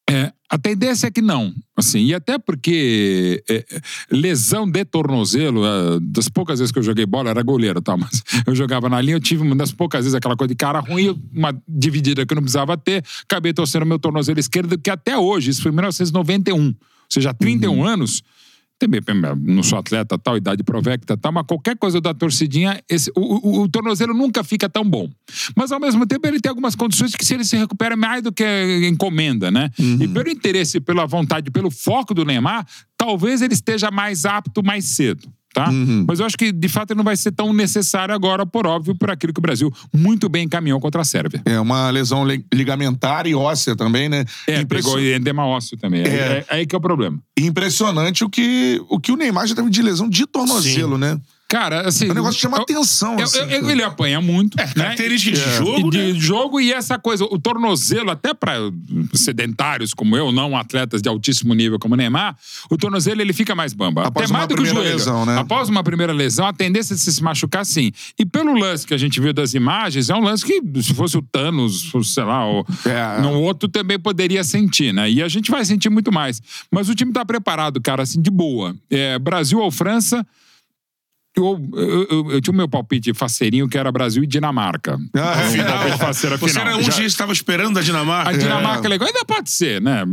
É, 0.10 0.32
a 0.50 0.58
tendência 0.58 1.08
é 1.08 1.12
que 1.12 1.22
não, 1.22 1.54
assim, 1.76 2.06
e 2.06 2.14
até 2.14 2.40
porque 2.40 3.44
é, 3.50 3.56
é, 3.56 3.66
lesão 4.10 4.70
de 4.70 4.86
tornozelo, 4.86 5.66
é, 5.66 6.00
das 6.02 6.30
poucas 6.30 6.60
vezes 6.60 6.72
que 6.72 6.80
eu 6.80 6.84
joguei 6.84 7.06
bola, 7.06 7.30
era 7.30 7.44
goleiro, 7.44 7.82
tá? 7.82 7.98
Mas 7.98 8.24
eu 8.48 8.56
jogava 8.56 8.88
na 8.88 9.02
linha, 9.02 9.18
eu 9.18 9.20
tive 9.20 9.44
uma 9.44 9.56
das 9.56 9.74
poucas 9.74 10.06
vezes 10.06 10.16
aquela 10.16 10.38
coisa 10.38 10.48
de 10.48 10.56
cara 10.56 10.80
ruim, 10.80 11.22
uma 11.34 11.54
dividida 11.68 12.26
que 12.26 12.34
eu 12.34 12.36
não 12.36 12.42
precisava 12.42 12.78
ter, 12.78 13.04
acabei 13.24 13.52
torcendo 13.52 13.86
meu 13.86 14.00
tornozelo 14.00 14.40
esquerdo, 14.40 14.78
que 14.78 14.90
até 14.90 15.18
hoje, 15.18 15.50
isso 15.52 15.62
foi 15.62 15.72
em 15.72 15.76
1991, 15.76 16.68
ou 16.68 16.76
seja, 17.10 17.32
há 17.32 17.34
31 17.34 17.84
anos, 17.84 18.24
também 18.80 19.02
não 19.44 19.64
sou 19.64 19.80
atleta, 19.80 20.18
tal, 20.18 20.38
idade 20.38 20.64
provecta, 20.64 21.18
tal, 21.18 21.32
mas 21.32 21.46
qualquer 21.48 21.76
coisa 21.78 22.00
da 22.00 22.14
torcidinha, 22.14 22.82
esse, 22.88 23.12
o, 23.16 23.22
o- 23.22 23.62
o 23.64 23.70
tornozelo 23.70 24.14
nunca 24.14 24.44
fica 24.44 24.70
tão 24.70 24.84
bom. 24.84 25.10
Mas 25.56 25.72
ao 25.72 25.80
mesmo 25.80 26.06
tempo 26.06 26.28
ele 26.28 26.40
tem 26.40 26.50
algumas 26.50 26.76
condições 26.76 27.16
que 27.16 27.26
se 27.26 27.34
ele 27.34 27.44
se 27.44 27.58
recupera 27.58 27.96
mais 27.98 28.22
do 28.22 28.32
que 28.32 28.44
encomenda, 28.88 29.50
né? 29.50 29.70
E 29.80 30.08
pelo 30.08 30.30
interesse, 30.30 30.80
pela 30.80 31.06
vontade, 31.06 31.50
pelo 31.50 31.72
foco 31.72 32.14
do 32.14 32.24
Neymar, 32.24 32.66
talvez 32.96 33.42
ele 33.42 33.54
esteja 33.54 33.90
mais 33.92 34.26
apto 34.26 34.64
mais 34.64 34.86
cedo. 34.86 35.28
Tá? 35.66 35.72
Mas 36.08 36.20
eu 36.20 36.26
acho 36.26 36.38
que, 36.38 36.52
de 36.52 36.68
fato, 36.70 36.92
ele 36.92 36.98
não 36.98 37.04
vai 37.04 37.18
ser 37.18 37.32
tão 37.32 37.52
necessário 37.54 38.14
agora, 38.14 38.46
por 38.46 38.68
óbvio, 38.68 38.96
por 38.96 39.10
aquilo 39.10 39.34
que 39.34 39.40
o 39.40 39.42
Brasil 39.42 39.72
muito 39.94 40.30
bem 40.30 40.46
encaminhou 40.46 40.80
contra 40.80 41.02
a 41.02 41.06
Sérvia. 41.06 41.42
É 41.46 41.60
uma 41.60 41.90
lesão 41.90 42.26
li- 42.26 42.46
ligamentar 42.54 43.26
e 43.28 43.34
óssea 43.36 43.76
também, 43.76 44.08
né? 44.10 44.26
É, 44.48 44.60
Impression- 44.62 44.94
pegou 44.96 45.00
edema 45.06 45.46
ósseo 45.46 45.78
também. 45.78 46.02
É. 46.02 46.08
É. 46.08 46.46
é 46.50 46.56
aí 46.56 46.66
que 46.66 46.76
é 46.76 46.78
o 46.78 46.82
problema. 46.82 47.18
Impressionante 47.38 48.24
o 48.24 48.30
que, 48.30 48.82
o 48.90 49.00
que 49.00 49.12
o 49.12 49.16
Neymar 49.16 49.48
já 49.48 49.56
teve 49.56 49.70
de 49.70 49.82
lesão 49.82 50.08
de 50.10 50.26
tornozelo, 50.28 50.98
né? 50.98 51.20
Cara, 51.50 51.88
assim. 51.88 52.10
O 52.10 52.14
negócio 52.14 52.40
chama 52.40 52.58
eu- 52.58 52.64
atenção, 52.64 53.18
eu- 53.18 53.24
assim, 53.24 53.40
eu- 53.40 53.48
cara. 53.48 53.72
ele 53.72 53.82
apanha 53.84 54.20
muito. 54.20 54.58
né? 54.58 54.66
Características 54.74 55.40
de 55.40 55.56
jogo, 55.56 55.90
de 55.90 55.98
né? 56.14 56.20
jogo 56.20 56.60
e 56.60 56.74
essa 56.74 57.00
coisa, 57.00 57.24
o 57.24 57.40
tornozelo, 57.40 58.12
até 58.12 58.34
para 58.34 58.58
sedentários 59.14 59.94
como 59.94 60.16
eu, 60.18 60.32
não 60.32 60.56
atletas 60.58 61.02
de 61.02 61.10
altíssimo 61.10 61.54
nível 61.54 61.80
como 61.80 61.94
o 61.94 61.98
Neymar, 61.98 62.36
o 62.70 62.78
tornozelo 62.78 63.22
ele 63.22 63.34
fica 63.34 63.56
mais 63.56 63.74
bamba. 63.74 64.08
Após 64.08 64.26
até 64.26 64.34
uma 64.34 64.38
mais 64.40 64.50
do 64.50 64.56
que 64.56 64.62
o 64.62 64.64
primeira 64.64 64.82
joelho. 64.90 64.98
lesão, 64.98 65.26
né? 65.26 65.38
Após 65.40 65.70
uma 65.70 65.84
primeira 65.84 66.14
lesão, 66.14 66.46
a 66.46 66.54
tendência 66.54 66.96
de 66.96 67.02
se 67.02 67.24
machucar 67.24 67.66
sim. 67.66 67.92
E 68.20 68.26
pelo 68.26 68.54
lance 68.54 68.86
que 68.86 68.94
a 68.94 68.98
gente 68.98 69.20
viu 69.20 69.34
das 69.34 69.54
imagens, 69.54 70.10
é 70.10 70.16
um 70.16 70.22
lance 70.22 70.46
que, 70.46 70.62
se 70.82 70.94
fosse 70.94 71.18
o 71.18 71.22
Thanos, 71.22 71.92
sei 72.04 72.24
lá, 72.24 72.46
o, 72.50 72.66
É. 72.86 73.22
no 73.22 73.42
outro 73.42 73.70
também 73.70 73.98
poderia 74.00 74.44
sentir, 74.44 74.94
né? 74.94 75.10
E 75.10 75.22
a 75.22 75.28
gente 75.28 75.50
vai 75.50 75.64
sentir 75.64 75.90
muito 75.90 76.12
mais. 76.12 76.42
Mas 76.72 76.90
o 76.90 76.96
time 76.96 77.12
tá 77.12 77.24
preparado, 77.26 77.82
cara, 77.82 78.04
assim, 78.04 78.22
de 78.22 78.30
boa. 78.30 78.76
É, 78.90 79.18
Brasil 79.18 79.60
ou 79.60 79.72
França. 79.72 80.26
Eu, 81.38 81.70
eu, 81.74 82.08
eu- 82.10 82.32
eu 82.32 82.42
tinha 82.42 82.52
o 82.54 82.56
meu 82.58 82.68
palpite 82.68 83.14
faceirinho, 83.14 83.68
que 83.70 83.78
era 83.78 83.92
Brasil 83.92 84.24
e 84.24 84.28
Dinamarca. 84.28 84.98
Ah, 85.16 85.42
é. 85.44 85.50
Final. 85.52 85.98
Faceiro 85.98 86.38
Você 86.38 86.50
final. 86.60 86.68
era 86.68 86.78
um 86.78 86.82
Já- 86.84 86.92
dia 86.92 87.02
que 87.02 87.06
estava 87.06 87.32
esperando 87.32 87.78
a 87.78 87.82
Dinamarca. 87.82 88.30
a 88.32 88.34
Dinamarca 88.34 88.88
é 88.88 88.90
legal, 88.90 89.08
ainda 89.08 89.24
pode 89.26 89.50
ser, 89.52 89.82
né? 89.82 90.04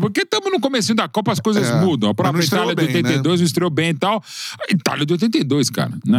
Porque 0.00 0.22
estamos 0.22 0.50
no 0.50 0.58
começo 0.60 0.94
da 0.94 1.06
Copa, 1.08 1.32
as 1.32 1.40
coisas 1.40 1.68
É. 1.68 1.80
mudam. 1.80 2.10
A 2.10 2.14
própria 2.14 2.42
Itália 2.44 2.74
de 2.74 2.82
bem, 2.86 2.86
né? 3.02 3.08
82 3.10 3.40
não 3.40 3.46
estreou 3.46 3.70
bem 3.70 3.90
e 3.90 3.94
tal. 3.94 4.22
A 4.68 4.72
Itália 4.72 5.04
de 5.06 5.12
82, 5.12 5.70
cara. 5.70 5.92
Né? 6.06 6.18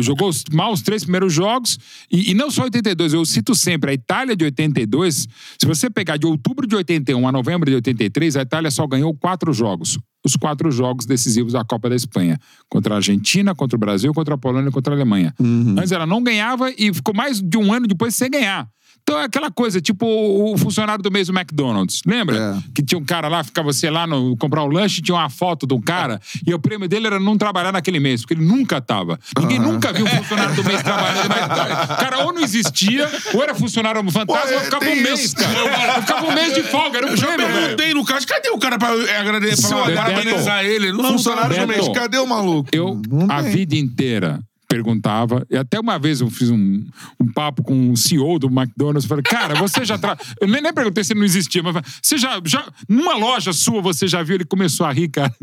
Jogou 0.00 0.28
os- 0.28 0.44
mal 0.52 0.72
os 0.72 0.82
três 0.82 1.02
primeiros 1.04 1.32
jogos. 1.32 1.78
E, 2.10 2.30
e 2.30 2.34
não 2.34 2.50
só 2.50 2.64
82, 2.64 3.12
eu 3.12 3.24
cito 3.24 3.54
sempre, 3.54 3.90
a 3.90 3.94
Itália 3.94 4.34
de 4.36 4.44
82, 4.44 5.28
se 5.58 5.66
você 5.66 5.88
pegar 5.88 6.16
de 6.16 6.26
outubro 6.26 6.66
de 6.66 6.74
81 6.74 7.26
a 7.28 7.32
novembro 7.32 7.68
de 7.70 7.76
83, 7.76 8.36
a 8.36 8.42
Itália 8.42 8.70
só 8.70 8.86
ganhou 8.86 9.14
quatro 9.14 9.52
jogos. 9.52 9.98
Os 10.26 10.34
quatro 10.34 10.72
jogos 10.72 11.06
decisivos 11.06 11.52
da 11.52 11.64
Copa 11.64 11.88
da 11.88 11.94
Espanha. 11.94 12.36
Contra 12.68 12.94
a 12.94 12.96
Argentina, 12.96 13.54
contra 13.54 13.76
o 13.76 13.78
Brasil, 13.78 14.12
contra 14.12 14.34
a 14.34 14.38
Polônia 14.38 14.70
e 14.70 14.72
contra 14.72 14.92
a 14.92 14.96
Alemanha. 14.96 15.32
Antes 15.78 15.92
ela 15.92 16.04
não 16.04 16.20
ganhava 16.20 16.68
e 16.76 16.92
ficou 16.92 17.14
mais 17.14 17.40
de 17.40 17.56
um 17.56 17.72
ano 17.72 17.86
depois 17.86 18.16
sem 18.16 18.28
ganhar. 18.28 18.68
Então 19.08 19.20
é 19.20 19.24
aquela 19.24 19.52
coisa, 19.52 19.80
tipo 19.80 20.04
o 20.04 20.58
funcionário 20.58 21.00
do 21.00 21.12
mês 21.12 21.28
do 21.28 21.32
McDonald's. 21.38 22.00
Lembra? 22.04 22.56
É. 22.58 22.72
Que 22.74 22.82
tinha 22.82 22.98
um 22.98 23.04
cara 23.04 23.28
lá, 23.28 23.44
ficava 23.44 23.72
você 23.72 23.88
lá 23.88 24.04
no 24.04 24.36
comprar 24.36 24.64
o 24.64 24.66
lanche, 24.66 25.00
tinha 25.00 25.14
uma 25.14 25.30
foto 25.30 25.64
de 25.64 25.72
um 25.74 25.80
cara, 25.80 26.20
e 26.44 26.52
o 26.52 26.58
prêmio 26.58 26.88
dele 26.88 27.06
era 27.06 27.20
não 27.20 27.38
trabalhar 27.38 27.70
naquele 27.70 28.00
mês, 28.00 28.22
porque 28.22 28.34
ele 28.34 28.44
nunca 28.44 28.80
tava. 28.80 29.16
Ninguém 29.38 29.60
nunca 29.60 29.92
viu 29.92 30.04
um 30.04 30.08
funcionário 30.08 30.56
do 30.56 30.64
mês 30.64 30.82
trabalhando 30.82 31.28
no 31.28 31.34
McDonald's. 31.36 31.84
O 31.84 31.96
cara 31.96 32.24
ou 32.24 32.32
não 32.32 32.42
existia, 32.42 33.08
ou 33.32 33.42
era 33.44 33.54
funcionário 33.54 34.02
fantasma, 34.10 34.48
Pô, 34.50 34.54
ou 34.54 34.60
ficava 34.64 34.84
um 34.84 34.96
mês, 34.96 35.20
isso. 35.20 35.36
cara. 35.36 36.00
Ficava 36.02 36.26
um 36.26 36.34
mês 36.34 36.54
de 36.54 36.62
folga, 36.64 36.98
era 36.98 37.06
um 37.06 37.10
Eu 37.10 37.16
prêmio, 37.16 37.46
velho. 37.46 37.60
perguntei 37.60 37.94
no 37.94 38.04
caso, 38.04 38.26
cadê 38.26 38.48
o 38.50 38.58
cara 38.58 38.76
pra 38.76 38.88
agradecer, 39.20 39.68
pra 39.68 39.94
parabenizar 39.94 40.64
ele? 40.64 40.90
Não, 40.90 41.12
Funcionário 41.12 41.56
do 41.60 41.66
mês, 41.68 41.88
cadê 41.94 42.18
o 42.18 42.26
maluco? 42.26 42.68
Eu, 42.72 43.00
a 43.28 43.40
vida 43.40 43.76
inteira, 43.76 44.40
perguntava, 44.76 45.46
e 45.50 45.56
até 45.56 45.80
uma 45.80 45.98
vez 45.98 46.20
eu 46.20 46.30
fiz 46.30 46.50
um, 46.50 46.84
um 47.18 47.32
papo 47.32 47.62
com 47.62 47.90
o 47.90 47.96
CEO 47.96 48.38
do 48.38 48.48
McDonald's, 48.48 49.06
falei, 49.06 49.22
cara, 49.22 49.54
você 49.54 49.84
já 49.84 49.96
tra... 49.96 50.16
Eu 50.40 50.46
nem, 50.46 50.60
nem 50.60 50.72
perguntei 50.72 51.02
se 51.02 51.12
ele 51.12 51.20
não 51.20 51.26
existia, 51.26 51.62
mas 51.62 51.76
você 52.02 52.18
já, 52.18 52.40
já. 52.44 52.66
Numa 52.88 53.16
loja 53.16 53.52
sua, 53.52 53.80
você 53.80 54.06
já 54.06 54.22
viu? 54.22 54.34
Ele 54.34 54.44
começou 54.44 54.84
a 54.84 54.92
rir, 54.92 55.08
cara. 55.08 55.34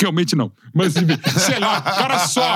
Realmente 0.00 0.34
não. 0.34 0.50
Mas, 0.74 0.96
enfim, 0.96 1.18
sei 1.38 1.58
lá, 1.58 1.78
o 1.78 1.82
cara 1.82 2.18
some. 2.26 2.46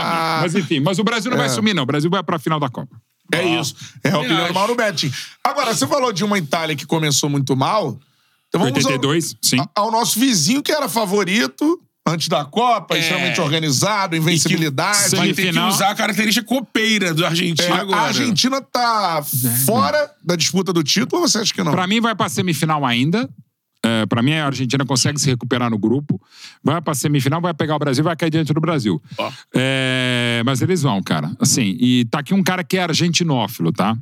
Mas 0.42 0.54
enfim, 0.54 0.80
mas 0.80 0.98
o 0.98 1.04
Brasil 1.04 1.30
não 1.30 1.38
vai 1.38 1.48
sumir, 1.48 1.74
não. 1.74 1.84
O 1.84 1.86
Brasil 1.86 2.10
vai 2.10 2.22
pra 2.22 2.38
final 2.38 2.58
da 2.58 2.68
Copa. 2.68 2.96
É 3.32 3.60
isso. 3.60 3.74
É 4.02 4.10
a 4.10 4.18
opinião 4.18 4.48
do. 4.48 4.54
Mauro 4.54 4.74
Betting. 4.74 5.10
Agora, 5.42 5.72
você 5.72 5.86
falou 5.86 6.12
de 6.12 6.24
uma 6.24 6.36
Itália 6.36 6.74
que 6.74 6.84
começou 6.84 7.30
muito 7.30 7.56
mal. 7.56 7.98
Então 8.48 8.60
vamos 8.60 8.84
82, 8.84 9.36
sim. 9.40 9.58
Ao, 9.58 9.86
ao 9.86 9.90
nosso 9.90 10.18
vizinho 10.18 10.62
que 10.62 10.72
era 10.72 10.88
favorito 10.88 11.80
antes 12.06 12.28
da 12.28 12.44
Copa, 12.44 12.96
É. 12.96 13.00
extremamente 13.00 13.40
organizado, 13.40 14.16
invencibilidade. 14.16 15.14
Vai 15.16 15.28
ter 15.28 15.34
que 15.34 15.42
Semifinal. 15.42 15.68
usar 15.68 15.90
a 15.90 15.94
característica 15.94 16.46
copeira 16.46 17.14
do 17.14 17.24
É, 17.24 17.28
Argentina 17.28 17.74
agora. 17.76 18.00
a 18.00 18.04
Argentina 18.06 18.60
tá 18.60 19.22
fora 19.66 20.10
da 20.24 20.34
disputa 20.36 20.72
do 20.72 20.82
título 20.82 21.22
ou 21.22 21.28
você 21.28 21.38
acha 21.38 21.54
que 21.54 21.62
não? 21.62 21.72
Pra 21.72 21.86
mim, 21.86 22.00
vai 22.00 22.14
pra 22.14 22.28
semifinal 22.28 22.84
ainda. 22.84 23.28
É, 23.84 24.06
para 24.06 24.22
mim, 24.22 24.32
a 24.34 24.46
Argentina 24.46 24.84
consegue 24.86 25.20
se 25.20 25.28
recuperar 25.28 25.68
no 25.68 25.76
grupo. 25.76 26.20
Vai 26.62 26.80
pra 26.80 26.94
semifinal, 26.94 27.40
vai 27.40 27.52
pegar 27.52 27.74
o 27.74 27.78
Brasil, 27.80 28.04
vai 28.04 28.14
cair 28.14 28.30
diante 28.30 28.52
do 28.52 28.60
Brasil. 28.60 29.02
Ó. 29.18 29.32
É, 29.54 30.40
mas 30.44 30.62
eles 30.62 30.82
vão, 30.82 31.02
cara. 31.02 31.32
Assim, 31.40 31.76
e 31.80 32.04
tá 32.04 32.20
aqui 32.20 32.32
um 32.32 32.42
cara 32.44 32.62
que 32.62 32.76
é 32.78 32.82
argentinófilo, 32.84 33.72
tá? 33.72 33.96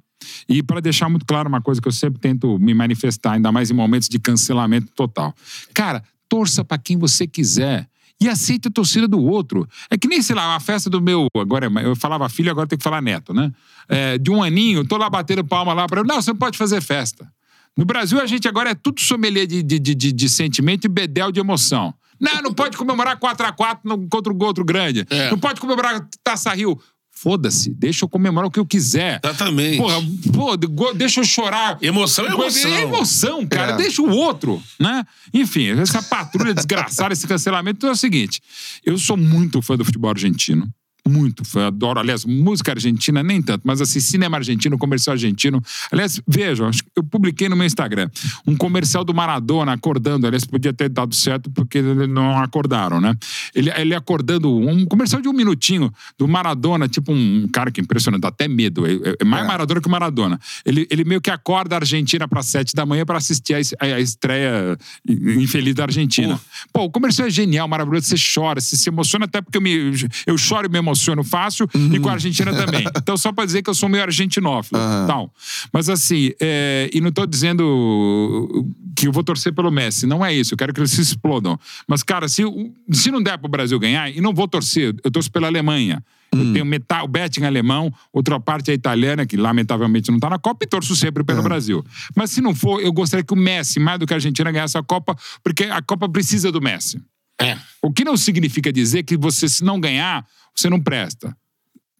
E 0.47 0.63
pra 0.63 0.81
deixar 0.81 1.09
muito 1.09 1.25
claro 1.25 1.49
uma 1.49 1.63
coisa 1.63 1.81
que 1.81 1.89
eu 1.89 1.93
sempre 1.93 2.21
tento 2.21 2.59
me 2.59 2.75
manifestar, 2.75 3.33
ainda 3.33 3.51
mais 3.51 3.71
em 3.71 3.75
momentos 3.75 4.07
de 4.09 4.19
cancelamento 4.19 4.89
total. 4.95 5.35
Cara, 5.73 6.03
torça 6.31 6.64
pra 6.64 6.79
quem 6.79 6.97
você 6.97 7.27
quiser. 7.27 7.87
E 8.23 8.29
aceite 8.29 8.69
a 8.69 8.71
torcida 8.71 9.09
do 9.09 9.19
outro. 9.23 9.66
É 9.90 9.97
que 9.97 10.07
nem, 10.07 10.21
sei 10.23 10.37
lá, 10.37 10.55
a 10.55 10.61
festa 10.61 10.88
do 10.90 11.01
meu. 11.01 11.27
Agora, 11.38 11.66
é- 11.66 11.85
eu 11.87 11.97
falava 11.97 12.29
filho, 12.29 12.51
agora 12.51 12.66
tem 12.69 12.77
que 12.79 12.85
falar 12.85 13.01
neto, 13.03 13.33
né? 13.35 13.51
É, 13.88 14.19
de 14.19 14.31
um 14.31 14.43
aninho, 14.43 14.87
tô 14.87 14.97
lá 14.99 15.09
batendo 15.11 15.43
palma 15.45 15.73
lá 15.73 15.87
pra. 15.87 16.05
Não, 16.05 16.21
você 16.23 16.31
não 16.31 16.38
pode 16.38 16.57
fazer 16.59 16.81
festa. 16.83 17.31
No 17.77 17.85
Brasil, 17.85 18.21
a 18.21 18.27
gente 18.27 18.47
agora 18.47 18.71
é 18.71 18.75
tudo 18.75 19.01
sommelier 19.01 19.47
de, 19.47 19.62
de, 19.62 19.79
de, 19.79 19.95
de- 20.12 20.29
sentimento 20.29 20.85
e 20.85 20.88
bedel 20.88 21.33
de 21.33 21.40
emoção. 21.40 21.95
Não, 22.21 22.43
não 22.43 22.53
pode 22.53 22.77
comemorar 22.77 23.16
4x4 23.19 23.79
no- 23.85 24.07
contra 24.09 24.31
o 24.33 24.43
outro 24.45 24.62
grande. 24.64 25.07
É. 25.09 25.31
Não 25.31 25.38
pode 25.38 25.59
comemorar 25.61 26.07
Taça 26.23 26.53
Rio. 26.53 26.79
Foda-se, 27.23 27.69
deixa 27.75 28.07
eu 28.07 28.09
comemorar 28.09 28.49
o 28.49 28.51
que 28.51 28.59
eu 28.59 28.65
quiser. 28.65 29.21
Exatamente. 29.23 29.77
Porra, 29.77 29.97
pô, 30.33 30.57
deixa 30.95 31.21
eu 31.21 31.25
chorar. 31.25 31.77
Emoção 31.83 32.25
é 32.27 32.33
Coisa- 32.35 32.61
emoção. 32.61 32.75
É 32.79 32.83
emoção, 32.83 33.47
cara. 33.47 33.73
É. 33.73 33.77
Deixa 33.77 34.01
o 34.01 34.09
outro, 34.09 34.63
né? 34.79 35.05
Enfim, 35.35 35.67
essa 35.79 36.03
patrulha 36.03 36.55
desgraçada, 36.55 37.13
esse 37.13 37.27
cancelamento. 37.27 37.77
Então 37.77 37.91
é 37.91 37.93
o 37.93 37.97
seguinte: 37.97 38.41
eu 38.87 38.97
sou 38.97 39.19
muito 39.19 39.61
fã 39.61 39.77
do 39.77 39.85
futebol 39.85 40.11
argentino. 40.11 40.67
Muito 41.09 41.43
adoro. 41.59 41.99
Aliás, 41.99 42.25
música 42.25 42.73
argentina 42.73 43.23
nem 43.23 43.41
tanto, 43.41 43.63
mas 43.65 43.81
assim, 43.81 44.01
cinema 44.01 44.37
argentino, 44.37 44.77
comercial 44.77 45.15
argentino. 45.15 45.63
Aliás, 45.91 46.21
vejam, 46.29 46.71
eu 46.95 47.03
publiquei 47.03 47.49
no 47.49 47.57
meu 47.57 47.67
Instagram 47.67 48.11
um 48.47 48.55
comercial 48.55 49.03
do 49.05 49.15
Maradona 49.15 49.73
acordando. 49.73 50.27
Aliás, 50.27 50.45
podia 50.45 50.73
ter 50.73 50.89
dado 50.91 51.15
certo 51.15 51.51
porque 51.51 51.81
não 51.81 52.39
acordaram, 52.39 53.01
né? 53.01 53.15
Ele, 53.55 53.71
ele 53.71 53.95
acordando, 53.95 54.55
um 54.55 54.85
comercial 54.85 55.23
de 55.23 55.29
um 55.29 55.33
minutinho 55.33 55.93
do 56.19 56.29
Maradona, 56.29 56.87
tipo 56.87 57.13
um 57.13 57.49
cara 57.53 57.71
que 57.71 57.81
é 57.81 57.83
impressionante, 57.83 58.21
dá 58.21 58.29
até 58.29 58.47
medo. 58.47 58.87
É, 58.87 59.17
é 59.21 59.25
mais 59.25 59.45
É. 59.45 59.47
Maradona 59.49 59.81
que 59.81 59.89
o 59.89 59.91
Maradona. 59.91 60.39
Ele, 60.67 60.87
ele 60.91 61.05
meio 61.05 61.21
que 61.21 61.31
acorda 61.31 61.77
a 61.77 61.79
Argentina 61.79 62.29
para 62.29 62.43
sete 62.43 62.75
da 62.75 62.85
manhã 62.85 63.05
para 63.07 63.17
assistir 63.19 63.55
a, 63.55 63.59
a- 63.85 64.01
estreia 64.01 64.77
infeliz 65.09 65.75
da 65.75 65.85
Argentina. 65.85 66.39
Pô, 66.73 66.85
o 66.85 66.91
comercial 66.91 67.27
é 67.27 67.31
genial, 67.31 67.67
maravilhoso. 67.67 68.07
Você 68.07 68.17
chora, 68.35 68.61
você 68.61 68.77
se 68.77 68.89
emociona, 68.89 69.25
até 69.25 69.41
porque 69.41 69.57
eu, 69.59 69.63
me, 69.63 69.93
eu 70.27 70.37
choro 70.37 70.67
e 70.67 70.71
me 70.71 70.79
emociono 70.79 70.89
fácil, 71.24 71.68
e 71.92 71.98
com 71.98 72.09
a 72.09 72.12
Argentina 72.12 72.53
também. 72.53 72.85
Então, 72.96 73.16
só 73.16 73.33
para 73.33 73.44
dizer 73.44 73.62
que 73.62 73.70
eu 73.70 73.74
sou 73.74 73.88
meio 73.88 74.03
argentinófilo. 74.03 74.81
Tal. 75.07 75.33
Mas 75.72 75.88
assim, 75.88 76.33
é, 76.40 76.90
e 76.92 77.00
não 77.00 77.11
tô 77.11 77.26
dizendo 77.26 78.66
que 78.96 79.09
eu 79.09 79.12
vou 79.12 79.24
torcer 79.24 79.53
pelo 79.55 79.70
Messi, 79.70 80.07
não 80.07 80.24
é 80.24 80.35
isso. 80.35 80.55
Eu 80.55 80.59
quero 80.59 80.72
que 80.72 80.81
eles 80.81 80.90
se 80.90 81.00
explodam. 81.00 81.59
Mas, 81.87 82.03
cara, 82.03 82.29
se, 82.29 82.42
se 82.90 83.11
não 83.11 83.22
der 83.22 83.38
pro 83.38 83.48
Brasil 83.48 83.79
ganhar, 83.79 84.11
e 84.11 84.20
não 84.20 84.35
vou 84.35 84.46
torcer, 84.46 84.94
eu 85.03 85.11
torço 85.11 85.31
pela 85.31 85.46
Alemanha. 85.46 86.03
Eu 86.33 86.53
tenho 86.53 86.64
metade, 86.64 87.05
o 87.05 87.09
betting 87.09 87.42
alemão, 87.42 87.92
outra 88.12 88.38
parte 88.38 88.70
é 88.70 88.74
italiana, 88.74 89.26
que 89.26 89.37
lamentavelmente 89.37 90.12
não 90.12 90.20
tá 90.20 90.31
na 90.31 90.38
Copa, 90.38 90.64
e 90.64 90.68
torço 90.68 90.94
sempre 90.94 91.24
pelo 91.24 91.42
Brasil. 91.42 91.85
Mas 92.14 92.31
se 92.31 92.40
não 92.40 92.55
for, 92.55 92.81
eu 92.81 92.92
gostaria 92.92 93.24
que 93.24 93.33
o 93.33 93.37
Messi, 93.37 93.81
mais 93.81 93.98
do 93.98 94.07
que 94.07 94.12
a 94.12 94.16
Argentina, 94.16 94.50
ganhasse 94.53 94.79
a 94.79 94.83
Copa, 94.83 95.16
porque 95.42 95.64
a 95.64 95.83
Copa 95.83 96.09
precisa 96.09 96.53
do 96.53 96.61
Messi. 96.61 97.03
É. 97.40 97.57
O 97.83 97.90
que 97.90 98.05
não 98.05 98.16
significa 98.16 98.72
dizer 98.72 99.03
que 99.03 99.16
você, 99.16 99.48
se 99.48 99.64
não 99.64 99.81
ganhar, 99.81 100.24
você 100.55 100.69
não 100.71 100.81
presta. 100.81 101.37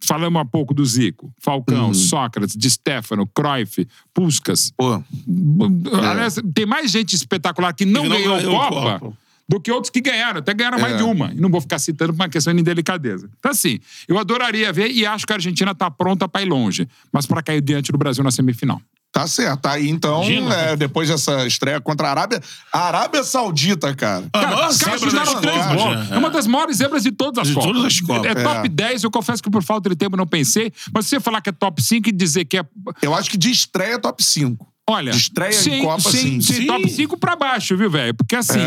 Falamos 0.03 0.41
há 0.41 0.45
pouco 0.47 0.73
do 0.73 0.85
Zico, 0.85 1.31
Falcão, 1.39 1.93
Sócrates, 1.93 2.57
Di 2.57 2.71
Stefano, 2.71 3.27
Cruyff, 3.27 3.87
Puskas. 4.15 4.73
Pô, 4.77 5.03
Aliás, 6.09 6.37
tem 6.55 6.65
mais 6.65 6.91
gente 6.91 7.15
espetacular 7.15 7.73
que 7.75 7.85
não, 7.85 8.03
Que 8.05 8.09
não 8.09 8.17
ganhou 8.17 8.37
ganhou 8.37 8.59
Copa, 8.59 8.99
Copa. 8.99 9.17
do 9.47 9.61
que 9.61 9.71
outros 9.71 9.91
que 9.91 10.01
ganharam. 10.01 10.39
Até 10.39 10.55
ganharam 10.55 10.79
mais 10.79 10.95
É. 10.95 10.97
de 10.97 11.03
uma. 11.03 11.33
E 11.33 11.37
não 11.41 11.51
vou 11.51 11.61
ficar 11.61 11.79
citando 11.79 12.15
por 12.15 12.23
uma 12.23 12.29
questão 12.31 12.55
de 12.55 12.61
indelicadeza. 12.61 13.29
Então, 13.39 13.51
assim, 13.51 13.79
eu 14.09 14.19
adoraria 14.19 14.73
ver 14.73 14.91
e 14.91 15.05
acho 15.05 15.27
que 15.27 15.33
a 15.35 15.37
Argentina 15.37 15.73
está 15.73 15.91
pronta 15.91 16.27
para 16.27 16.41
ir 16.43 16.47
longe. 16.49 16.89
Mas 17.13 17.27
para 17.27 17.43
cair 17.43 17.61
diante 17.61 17.93
do 17.93 17.99
Brasil 17.99 18.25
na 18.25 18.31
semifinal. 18.31 18.81
Tá 19.23 19.27
certo. 19.27 19.67
Aí 19.67 19.89
então, 19.89 20.23
Imagina. 20.25 20.55
é, 20.55 20.77
depois 20.77 21.09
dessa 21.09 21.47
estreia 21.47 21.81
contra 21.81 22.09
a 22.09 22.11
Arábia, 22.11 22.41
a 22.73 22.81
Arábia 22.87 23.23
Saudita, 23.25 23.95
cara. 23.95 24.25
Cara, 24.33 24.69
os 24.69 24.79
caras 24.79 25.01
zebra 25.01 25.17
da 25.17 25.21
fizeram 25.25 25.41
três 25.41 25.57
história, 25.57 25.83
bolas. 25.83 26.11
é. 26.11 26.15
É 26.15 26.19
uma 26.19 26.31
das 26.31 26.47
maiores 26.47 26.77
zebras 26.77 27.03
de 27.03 27.13
todas 27.13 27.43
as 27.43 27.49
De 27.49 27.55
Copas. 27.55 27.71
todas 27.73 27.85
as 27.87 28.01
Copas. 28.01 28.25
É, 28.31 28.35
top 28.35 28.69
10, 28.69 29.05
eu 29.05 29.11
confesso 29.11 29.43
que 29.43 29.51
por 29.51 29.63
falta 29.63 29.89
de 29.91 29.97
tempo 29.97 30.15
eu 30.15 30.19
não 30.19 30.27
pensei. 30.27 30.73
Mas 30.93 31.07
se 31.07 31.11
você 31.11 31.21
falar 31.21 31.41
que 31.41 31.51
é 31.51 31.53
top 31.53 31.83
5 31.83 32.09
e 32.09 32.13
dizer 32.13 32.45
que 32.45 32.59
é. 32.59 32.65
Eu 33.03 33.15
acho 33.15 33.31
que 33.31 33.37
de 33.39 33.51
estreia 33.51 33.99
top 33.99 34.23
5. 34.23 34.70
Olha, 34.91 35.13
De 35.13 35.19
estreia 35.19 35.69
em 35.77 35.83
Copa, 35.83 36.11
sim. 36.11 36.41
sim. 36.41 36.53
Sim. 36.55 36.67
top 36.67 36.89
5 36.91 37.17
pra 37.17 37.37
baixo, 37.37 37.77
viu, 37.77 37.91
velho? 37.91 38.15
Porque 38.15 38.35
assim, 38.37 38.59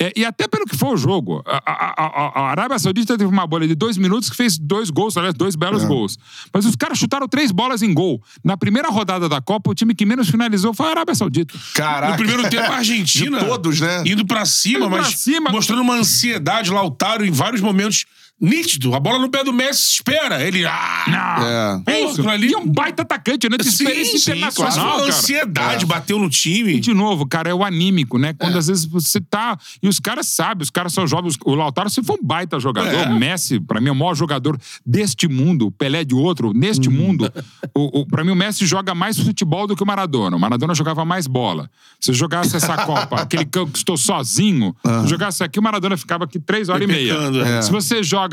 é, 0.00 0.12
e 0.16 0.24
até 0.24 0.48
pelo 0.48 0.64
que 0.64 0.76
foi 0.76 0.88
o 0.94 0.96
jogo, 0.96 1.42
a, 1.46 1.56
a- 1.66 1.94
a- 1.96 2.40
a 2.40 2.50
Arábia 2.50 2.78
Saudita 2.78 3.16
teve 3.18 3.30
uma 3.30 3.46
bola 3.46 3.66
de 3.68 3.74
dois 3.74 3.96
minutos 3.96 4.30
que 4.30 4.36
fez 4.36 4.58
dois 4.58 4.90
gols, 4.90 5.16
aliás, 5.16 5.34
dois 5.34 5.54
belos 5.56 5.82
É. 5.84 5.86
gols. 5.86 6.18
Mas 6.52 6.64
os 6.64 6.74
caras 6.76 6.98
chutaram 6.98 7.28
três 7.28 7.50
bolas 7.50 7.82
em 7.82 7.92
gol. 7.92 8.22
Na 8.44 8.56
primeira 8.56 8.88
rodada 8.88 9.28
da 9.28 9.40
Copa, 9.40 9.70
o 9.70 9.74
time 9.74 9.94
que 9.94 10.06
menos 10.06 10.28
finalizou 10.28 10.72
foi 10.74 10.86
a 10.86 10.90
Arábia 10.90 11.14
Saudita. 11.14 11.54
Caraca. 11.74 12.12
No 12.12 12.16
primeiro 12.18 12.48
tempo, 12.48 12.70
a 12.72 12.76
Argentina. 12.76 13.38
De 13.40 13.44
todos, 13.46 13.80
né? 13.80 14.02
Indo 14.06 14.24
pra 14.26 14.44
cima, 14.44 14.78
Indo 14.86 14.88
pra 14.90 15.02
mas 15.02 15.18
cima. 15.18 15.50
mostrando 15.50 15.82
uma 15.82 15.94
ansiedade. 15.94 16.70
Lautaro, 16.70 17.24
em 17.24 17.30
vários 17.30 17.60
momentos, 17.60 18.04
nítido. 18.40 18.94
A 18.94 19.00
bola 19.00 19.18
no 19.18 19.28
pé 19.30 19.42
do 19.42 19.52
Messi 19.52 19.94
espera. 19.94 20.42
Ele. 20.42 20.64
Ah, 20.66 21.82
É. 21.86 21.92
É 21.92 22.00
Porra, 22.00 22.12
aquilo 22.12 22.30
ali- 22.30 22.50
E 22.50 22.54
é 22.54 22.58
um 22.58 22.66
baita 22.66 23.02
atacante, 23.02 23.48
né? 23.48 23.56
De 23.56 23.68
experiência 23.68 24.16
internacional, 24.32 24.72
claro. 24.72 24.96
cara. 24.98 25.08
ansiedade, 25.08 25.86
bateu 25.86 26.18
no 26.18 26.28
time. 26.28 26.74
E 26.74 26.80
de 26.80 26.92
novo, 26.92 27.26
cara, 27.26 27.48
é 27.50 27.54
o 27.54 27.64
anímico, 27.64 28.18
né? 28.18 28.32
Quando 28.34 28.58
às 28.58 28.66
vezes 28.66 28.84
você 28.84 29.20
tá. 29.20 29.56
E 29.82 29.88
os 29.88 29.98
caras 29.98 30.26
sabem, 30.28 30.62
os 30.62 30.70
caras 30.70 30.92
são 30.92 31.06
jovens. 31.06 31.36
O 31.44 31.54
Lautaro, 31.54 31.88
se 31.90 32.02
for 32.02 32.18
um 32.20 32.24
baita 32.26 32.58
jogador, 32.60 32.92
É. 32.94 33.08
o 33.08 33.14
Messi, 33.18 33.58
pra 33.60 33.80
mim, 33.80 33.88
é 33.88 33.92
o 33.92 33.96
maior 33.96 34.14
jogador 34.14 34.58
deste 34.84 35.28
mundo, 35.28 35.66
o 35.66 35.70
Pelé 35.70 36.04
de 36.04 36.14
outro, 36.14 36.52
neste 36.54 36.88
mundo. 36.88 37.32
O, 37.74 38.00
o, 38.00 38.06
pra 38.06 38.24
mim, 38.24 38.30
o 38.32 38.36
Messi 38.36 38.66
joga 38.66 38.94
mais 38.94 39.18
futebol 39.18 39.66
do 39.66 39.74
que 39.76 39.82
o 39.82 39.86
Maradona. 39.86 40.36
O 40.36 40.40
Maradona 40.40 40.74
jogava 40.74 41.04
mais 41.04 41.26
bola. 41.26 41.70
Se 42.00 42.10
eu 42.10 42.14
jogasse 42.14 42.56
essa 42.56 42.76
Copa, 42.86 43.20
aquele 43.22 43.44
que 43.44 43.58
eu 43.58 43.68
estou 43.72 43.96
sozinho, 43.96 44.74
se 44.84 44.90
eu 44.90 45.06
jogasse 45.08 45.42
aqui, 45.42 45.58
o 45.58 45.62
Maradona 45.62 45.96
ficava 45.96 46.24
aqui 46.24 46.38
três 46.38 46.68
horas 46.68 46.82
e 46.82 46.86
meia. 46.86 47.14
É. 47.58 47.62
Se 47.62 47.70
você 47.70 48.02
joga 48.02 48.25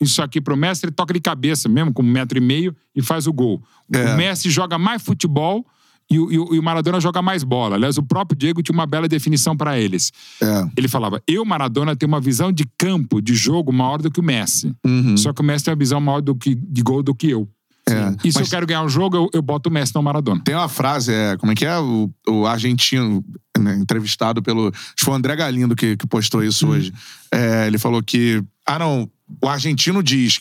isso 0.00 0.22
aqui 0.22 0.40
pro 0.40 0.56
Messi, 0.56 0.84
ele 0.86 0.92
toca 0.92 1.12
de 1.12 1.20
cabeça 1.20 1.68
mesmo, 1.68 1.92
com 1.92 2.02
um 2.02 2.06
metro 2.06 2.38
e 2.38 2.40
meio, 2.40 2.74
e 2.94 3.02
faz 3.02 3.26
o 3.26 3.32
gol. 3.32 3.62
É. 3.92 4.14
O 4.14 4.16
Messi 4.16 4.48
joga 4.50 4.78
mais 4.78 5.02
futebol 5.02 5.64
e 6.10 6.18
o, 6.18 6.32
e 6.52 6.58
o- 6.58 6.62
Maradona 6.62 6.98
joga 7.00 7.20
mais 7.22 7.44
bola. 7.44 7.76
Aliás, 7.76 7.98
o 7.98 8.02
próprio 8.02 8.36
Diego 8.36 8.62
tinha 8.62 8.74
uma 8.74 8.86
bela 8.86 9.06
definição 9.06 9.56
para 9.56 9.78
eles. 9.78 10.10
É. 10.42 10.66
Ele 10.76 10.88
falava: 10.88 11.22
eu, 11.28 11.44
Maradona, 11.44 11.94
tenho 11.94 12.08
uma 12.10 12.20
visão 12.20 12.50
de 12.50 12.64
campo, 12.78 13.20
de 13.20 13.34
jogo, 13.34 13.72
maior 13.72 14.00
do 14.00 14.10
que 14.10 14.18
o 14.20 14.22
Messi. 14.22 14.74
Só 15.16 15.32
que 15.32 15.40
o 15.40 15.44
Messi 15.44 15.66
tem 15.66 15.72
uma 15.72 15.78
visão 15.78 16.00
maior 16.00 16.20
do 16.22 16.34
que, 16.34 16.54
de 16.54 16.82
gol 16.82 17.02
do 17.02 17.14
que 17.14 17.28
eu. 17.30 17.48
É. 17.88 18.14
E 18.24 18.30
se 18.32 18.38
Mas- 18.38 18.46
eu 18.46 18.50
quero 18.56 18.66
ganhar 18.66 18.82
um 18.84 18.88
jogo, 18.88 19.16
eu, 19.16 19.28
eu 19.34 19.42
boto 19.42 19.68
o 19.68 19.72
Messi 19.72 19.92
no 19.94 20.02
Maradona. 20.02 20.40
Tem 20.44 20.54
uma 20.54 20.68
frase, 20.68 21.12
é, 21.12 21.36
como 21.36 21.50
é 21.50 21.54
que 21.54 21.66
é? 21.66 21.76
O, 21.78 22.08
o 22.28 22.46
argentino, 22.46 23.24
né, 23.58 23.74
entrevistado 23.76 24.42
pelo. 24.42 24.68
Acho 24.68 24.94
que 24.96 25.04
foi 25.04 25.14
o 25.14 25.16
André 25.16 25.34
Galindo 25.36 25.74
que, 25.76 25.96
que 25.96 26.06
postou 26.06 26.42
isso 26.44 26.68
hoje. 26.68 26.92
É, 27.32 27.66
ele 27.66 27.78
falou 27.78 28.02
que. 28.02 28.42
Ah, 28.74 28.78
não. 28.78 29.10
O 29.42 29.48
argentino 29.48 30.02
diz: 30.02 30.40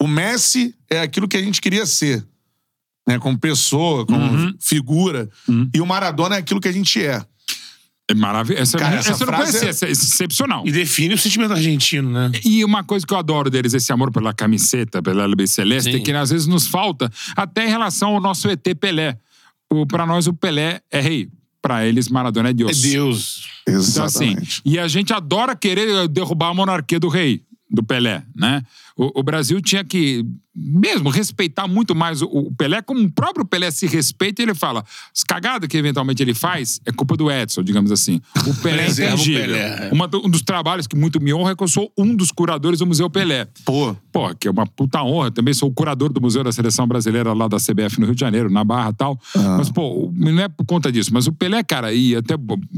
o 0.00 0.06
Messi 0.06 0.74
é 0.90 1.00
aquilo 1.00 1.26
que 1.28 1.36
a 1.36 1.42
gente 1.42 1.60
queria 1.60 1.86
ser. 1.86 2.24
Né, 3.08 3.20
como 3.20 3.38
pessoa, 3.38 4.04
como 4.04 4.52
figura. 4.58 5.30
E 5.72 5.80
o 5.80 5.86
Maradona 5.86 6.34
é 6.34 6.38
aquilo 6.40 6.60
que 6.60 6.66
a 6.66 6.72
gente 6.72 7.00
é. 7.00 7.24
É 8.08 8.14
maravilhoso. 8.14 8.62
Essa, 8.62 8.78
Cara, 8.78 8.96
essa, 8.96 9.10
essa 9.12 9.22
eu 9.22 9.26
não 9.26 9.34
frase 9.34 9.50
conhecia, 9.52 9.68
é- 9.68 9.70
essa 9.70 9.86
é 9.86 9.90
excepcional. 9.90 10.66
E 10.66 10.72
define 10.72 11.14
o 11.14 11.18
sentimento 11.18 11.52
argentino, 11.52 12.10
né? 12.10 12.32
E 12.44 12.64
uma 12.64 12.82
coisa 12.82 13.06
que 13.06 13.12
eu 13.14 13.18
adoro 13.18 13.48
deles, 13.48 13.74
esse 13.74 13.92
amor 13.92 14.10
pela 14.10 14.32
camiseta, 14.32 15.00
pela 15.02 15.22
LB 15.24 15.46
Celeste, 15.46 15.92
Sim. 15.92 15.98
é 15.98 16.00
que 16.00 16.12
às 16.12 16.30
vezes 16.30 16.46
nos 16.48 16.66
falta, 16.66 17.10
até 17.36 17.64
em 17.64 17.68
relação 17.68 18.14
ao 18.14 18.20
nosso 18.20 18.48
ET 18.48 18.62
Pelé. 18.74 19.16
O, 19.72 19.86
pra 19.86 20.04
nós, 20.06 20.26
o 20.26 20.32
Pelé 20.32 20.80
é 20.90 21.00
rei. 21.00 21.28
Pra 21.62 21.84
eles, 21.84 22.08
Maradona 22.08 22.48
é 22.48 22.50
É 22.50 22.54
Deus. 22.54 22.80
Deus. 22.82 23.48
Então, 23.68 24.04
assim, 24.04 24.24
Exatamente. 24.30 24.62
e 24.64 24.78
a 24.78 24.86
gente 24.86 25.12
adora 25.12 25.56
querer 25.56 26.06
derrubar 26.06 26.48
a 26.50 26.54
monarquia 26.54 27.00
do 27.00 27.08
rei, 27.08 27.42
do 27.70 27.82
Pelé, 27.82 28.22
né? 28.34 28.62
O, 28.96 29.20
o 29.20 29.22
Brasil 29.22 29.60
tinha 29.60 29.84
que, 29.84 30.24
mesmo, 30.54 31.10
respeitar 31.10 31.68
muito 31.68 31.94
mais 31.94 32.22
o, 32.22 32.26
o 32.26 32.54
Pelé, 32.54 32.80
como 32.80 33.00
o 33.00 33.10
próprio 33.10 33.44
Pelé 33.44 33.70
se 33.70 33.86
respeita, 33.86 34.40
ele 34.42 34.54
fala, 34.54 34.82
as 35.14 35.22
cagadas 35.22 35.68
que 35.68 35.76
eventualmente 35.76 36.22
ele 36.22 36.32
faz 36.32 36.80
é 36.86 36.90
culpa 36.92 37.14
do 37.16 37.30
Edson, 37.30 37.62
digamos 37.62 37.92
assim. 37.92 38.20
O 38.46 38.54
Pelé 38.62 38.86
é 38.86 38.90
intangível. 38.90 39.54
Do- 40.10 40.26
um 40.26 40.30
dos 40.30 40.40
trabalhos 40.42 40.86
que 40.86 40.96
muito 40.96 41.20
me 41.20 41.34
honra 41.34 41.50
é 41.52 41.54
que 41.56 41.62
eu 41.62 41.68
sou 41.68 41.92
um 41.98 42.14
dos 42.16 42.30
curadores 42.32 42.78
do 42.78 42.86
Museu 42.86 43.10
Pelé. 43.10 43.46
Pô. 43.66 43.94
Pô, 44.10 44.34
que 44.34 44.48
é 44.48 44.50
uma 44.50 44.66
puta 44.66 45.02
honra. 45.02 45.30
Também 45.30 45.52
sou 45.52 45.68
o 45.68 45.72
curador 45.74 46.10
do 46.10 46.20
Museu 46.20 46.42
da 46.42 46.50
Seleção 46.50 46.86
Brasileira 46.88 47.34
lá 47.34 47.48
da 47.48 47.58
CBF 47.58 48.00
no 48.00 48.06
Rio 48.06 48.14
de 48.14 48.20
Janeiro, 48.20 48.48
na 48.50 48.64
Barra 48.64 48.90
e 48.90 48.94
tal. 48.94 49.20
Mas, 49.58 49.70
pô, 49.70 50.10
não 50.14 50.40
é 50.42 50.48
por 50.48 50.64
conta 50.64 50.90
disso. 50.90 51.10
Mas 51.12 51.26
o 51.26 51.32
Pelé, 51.32 51.62
cara, 51.62 51.92
e 51.92 52.16
até 52.16 52.34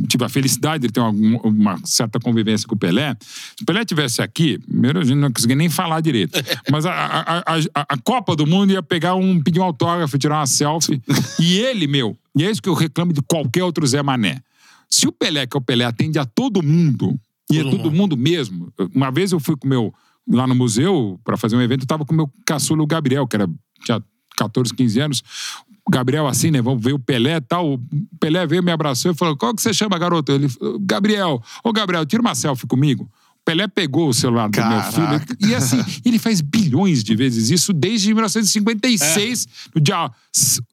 tive 0.09 0.25
a 0.25 0.29
felicidade 0.29 0.87
de 0.89 0.93
ter 0.93 0.99
uma, 0.99 1.11
uma 1.47 1.79
certa 1.85 2.19
convivência 2.19 2.67
com 2.67 2.75
o 2.75 2.79
Pelé. 2.79 3.17
Se 3.57 3.63
o 3.63 3.67
Pelé 3.67 3.85
tivesse 3.85 4.21
aqui, 4.21 4.59
primeiro 4.59 4.99
a 4.99 5.05
gente 5.05 5.17
não 5.17 5.31
conseguia 5.31 5.55
nem 5.55 5.69
falar 5.69 6.01
direito. 6.13 6.39
Mas 6.71 6.87
a, 6.87 6.93
a, 6.93 7.39
a, 7.39 7.55
a- 7.75 7.97
Copa 8.03 8.35
do 8.35 8.47
Mundo 8.47 8.73
ia 8.73 8.83
pegar 8.83 9.15
um, 9.15 9.41
pedir 9.43 9.61
um 9.61 9.65
autógrafo, 9.65 10.19
tirar 10.19 10.39
uma 10.39 10.47
selfie. 10.47 11.01
e 11.39 11.59
ele, 11.59 11.87
meu, 11.87 12.17
e 12.37 12.45
é 12.45 12.51
isso 12.51 12.63
que 12.63 12.69
eu 12.69 12.75
reclamo 12.75 13.13
de 13.13 13.21
qualquer 13.23 13.65
outro 13.65 13.87
Zé 13.87 14.03
Mané. 14.03 14.41
Se 14.89 15.07
o 15.07 15.13
Pelé, 15.13 15.47
que 15.47 15.57
é 15.57 15.59
o 15.59 15.63
Pelé, 15.63 15.85
atende 15.85 16.19
a 16.19 16.25
todo 16.25 16.63
mundo, 16.63 17.19
e 17.51 17.59
é 17.59 17.63
Todo 17.63 17.77
todo 17.79 17.91
mundo 17.93 18.17
mesmo. 18.17 18.73
Uma 18.95 19.11
vez 19.11 19.33
eu 19.33 19.41
fui 19.41 19.57
com 19.57 19.69
meu 19.69 19.93
lá 20.31 20.47
no 20.47 20.55
museu 20.55 21.19
para 21.25 21.37
fazer 21.37 21.57
um 21.57 21.63
evento, 21.63 21.83
eu 21.83 21.87
tava 21.87 22.05
com 22.05 22.13
o 22.13 22.17
meu 22.17 22.31
caçula, 22.47 22.83
o 22.83 22.87
Gabriel, 22.87 23.27
que 23.27 23.37
era, 23.37 23.49
tinha 23.85 24.03
14, 24.37 24.75
15 24.75 25.01
anos. 25.01 25.23
O 25.87 25.91
Gabriel, 25.91 26.27
assim, 26.27 26.51
né? 26.51 26.61
Vamos 26.61 26.83
ver 26.85 26.93
o 26.93 26.99
Pelé 26.99 27.37
e 27.37 27.41
tal. 27.41 27.75
O 27.75 27.81
Pelé 28.21 28.47
veio, 28.47 28.63
me 28.63 28.71
abraçou 28.71 29.11
e 29.11 29.15
falou: 29.15 29.35
Qual 29.37 29.55
que 29.55 29.63
você 29.63 29.73
chama, 29.73 29.99
garoto? 29.99 30.33
Ele 30.33 30.47
falou: 30.49 30.79
Gabriel. 30.79 31.43
Ô, 31.65 31.73
Gabriel, 31.73 32.05
tira 32.05 32.21
uma 32.21 32.35
selfie 32.35 32.67
comigo. 32.67 33.11
Pelé 33.49 33.67
pegou 33.67 34.09
o 34.09 34.13
celular 34.15 34.49
do 34.49 34.57
meu 34.61 34.69
Caraca. 34.69 35.27
filho. 35.37 35.51
E 35.51 35.55
assim, 35.55 35.83
ele 36.05 36.19
faz 36.19 36.41
bilhões 36.43 37.03
de 37.03 37.15
vezes 37.17 37.49
isso 37.51 37.73
desde 37.73 38.13
1956, 38.13 39.47
no 39.75 39.81
dia 39.81 40.11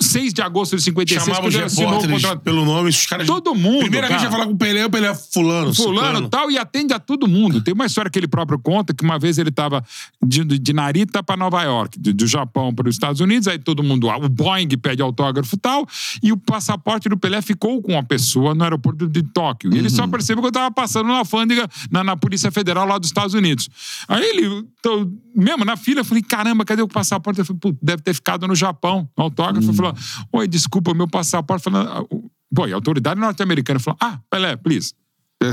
6 0.01 0.33
de 0.33 0.41
agosto 0.41 0.75
de 0.75 0.81
56, 0.83 1.23
Chamava 1.25 1.47
os 1.47 1.55
repórteres 1.55 2.25
pelo 2.43 2.65
nome, 2.65 2.89
os 2.89 3.05
caras. 3.05 3.25
Todo 3.27 3.55
mundo, 3.55 3.79
Primeira 3.79 4.07
vez 4.07 4.19
cara. 4.19 4.19
que 4.19 4.25
ia 4.25 4.31
falar 4.31 4.45
com 4.47 4.53
o 4.53 4.57
Pelé, 4.57 4.85
o 4.85 4.89
Pelé 4.89 5.07
é 5.07 5.15
fulano. 5.15 5.73
fulano 5.73 6.27
tal, 6.29 6.51
e 6.51 6.57
atende 6.57 6.93
a 6.93 6.99
todo 6.99 7.27
mundo. 7.27 7.61
Tem 7.61 7.73
uma 7.73 7.85
história 7.85 8.11
que 8.11 8.19
ele 8.19 8.27
próprio 8.27 8.59
conta, 8.59 8.93
que 8.93 9.03
uma 9.03 9.17
vez 9.17 9.38
ele 9.38 9.49
estava 9.49 9.83
de, 10.23 10.43
de 10.43 10.73
Narita 10.73 11.23
para 11.23 11.38
Nova 11.38 11.63
York, 11.63 11.99
de- 11.99 12.13
do 12.13 12.27
Japão 12.27 12.73
para 12.73 12.89
os 12.89 12.95
Estados 12.95 13.21
Unidos, 13.21 13.47
aí 13.47 13.57
todo 13.57 13.81
mundo, 13.83 14.07
o 14.09 14.29
Boeing 14.29 14.67
pede 14.81 15.01
autógrafo 15.01 15.55
e 15.55 15.59
tal, 15.59 15.88
e 16.21 16.31
o 16.31 16.38
passaporte 16.38 17.07
do 17.09 17.17
Pelé 17.17 17.41
ficou 17.41 17.81
com 17.81 17.97
a 17.97 18.03
pessoa 18.03 18.53
no 18.53 18.63
aeroporto 18.63 19.07
de 19.07 19.23
Tóquio. 19.23 19.73
E 19.73 19.77
ele 19.77 19.89
só 19.89 20.05
percebeu 20.07 20.41
que 20.41 20.47
eu 20.47 20.49
estava 20.49 20.71
passando 20.73 21.07
na 21.07 21.19
alfândega, 21.19 21.67
na, 21.89 22.03
na 22.03 22.17
Polícia 22.17 22.51
Federal 22.51 22.64
lá 22.73 22.97
dos 22.97 23.10
Estados 23.10 23.34
Unidos. 23.34 23.69
Aí 24.08 24.23
ele, 24.23 24.63
tô- 24.82 25.10
mesmo 25.36 25.63
na 25.65 25.78
fila, 25.78 26.01
eu 26.01 26.06
falei, 26.06 26.23
caramba, 26.23 26.65
cadê 26.65 26.82
o 26.82 26.88
passaporte? 26.88 27.39
Eu 27.39 27.45
falei, 27.45 27.60
Pô, 27.60 27.75
deve 27.82 28.01
ter 28.01 28.13
ficado 28.13 28.47
no 28.47 28.56
Japão, 28.56 29.08
no 29.17 29.23
autógrafo. 29.25 29.67
Ele 29.69 29.78
falou, 29.78 29.93
oi, 30.34 30.47
desculpa, 30.47 30.93
meu 30.93 31.08
passaporte. 31.08 31.63
Falando, 31.63 31.89
ah, 31.89 32.01
o- 32.10 32.30
Pô, 32.56 32.67
e 32.67 32.71
a 32.71 32.75
autoridade 32.75 33.19
norte-americana 33.19 33.80
falou, 33.80 33.97
ah, 34.01 34.19
Pelé, 34.30 34.56
please. 34.56 34.93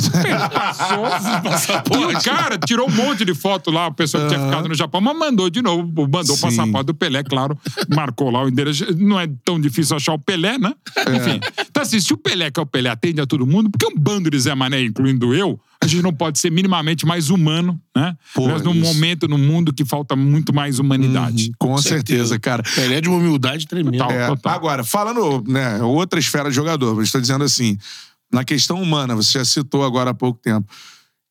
Passou. 0.52 1.04
E 2.00 2.04
o 2.14 2.22
cara 2.22 2.56
tirou 2.58 2.88
um 2.88 2.92
monte 2.92 3.24
de 3.24 3.34
foto 3.34 3.70
lá, 3.70 3.86
a 3.86 3.90
pessoa 3.90 4.22
que 4.22 4.34
tinha 4.34 4.46
ficado 4.46 4.68
no 4.68 4.74
Japão, 4.74 5.00
mas 5.00 5.16
mandou 5.18 5.50
de 5.50 5.60
novo, 5.60 5.82
mandou 5.86 6.20
o 6.20 6.24
Sim. 6.36 6.40
passaporte 6.40 6.86
do 6.86 6.94
Pelé, 6.94 7.22
claro, 7.22 7.58
marcou 7.94 8.30
lá 8.30 8.42
o 8.44 8.48
endereço. 8.48 8.86
Não 8.96 9.18
é 9.18 9.26
tão 9.44 9.60
difícil 9.60 9.96
achar 9.96 10.14
o 10.14 10.18
Pelé, 10.18 10.56
né? 10.58 10.72
É. 10.96 11.16
Enfim. 11.16 11.40
Então, 11.68 11.82
assim, 11.82 12.00
se 12.00 12.12
o 12.12 12.16
Pelé, 12.16 12.50
que 12.50 12.60
é 12.60 12.62
o 12.62 12.66
Pelé, 12.66 12.90
atende 12.90 13.20
a 13.20 13.26
todo 13.26 13.46
mundo, 13.46 13.70
porque 13.70 13.86
um 13.86 13.98
bando 13.98 14.30
de 14.30 14.38
Zé 14.38 14.54
Mané, 14.54 14.82
incluindo 14.82 15.34
eu, 15.34 15.60
a 15.82 15.86
gente 15.86 16.02
não 16.02 16.12
pode 16.12 16.38
ser 16.38 16.50
minimamente 16.50 17.04
mais 17.04 17.28
humano, 17.30 17.80
né? 17.96 18.16
Pô, 18.34 18.46
Nós 18.48 18.62
num 18.62 18.72
isso. 18.74 18.82
momento 18.94 19.26
no 19.28 19.36
mundo 19.36 19.72
que 19.72 19.84
falta 19.84 20.14
muito 20.14 20.54
mais 20.54 20.78
humanidade. 20.78 21.52
Com 21.58 21.76
certeza, 21.78 22.38
cara. 22.38 22.62
Pelé 22.62 22.96
é 22.96 23.00
de 23.00 23.08
uma 23.08 23.18
humildade 23.18 23.66
tremenda. 23.66 23.98
Total. 23.98 24.10
É, 24.12 24.26
total. 24.28 24.54
agora, 24.54 24.84
falando, 24.84 25.44
né, 25.46 25.82
outra 25.82 26.18
esfera 26.20 26.48
de 26.48 26.54
jogador, 26.56 26.94
mas 26.94 27.06
estou 27.06 27.20
dizendo 27.20 27.44
assim, 27.44 27.76
na 28.32 28.44
questão 28.44 28.80
humana, 28.80 29.14
você 29.16 29.38
já 29.38 29.44
citou 29.44 29.84
agora 29.84 30.10
há 30.10 30.14
pouco 30.14 30.38
tempo. 30.40 30.66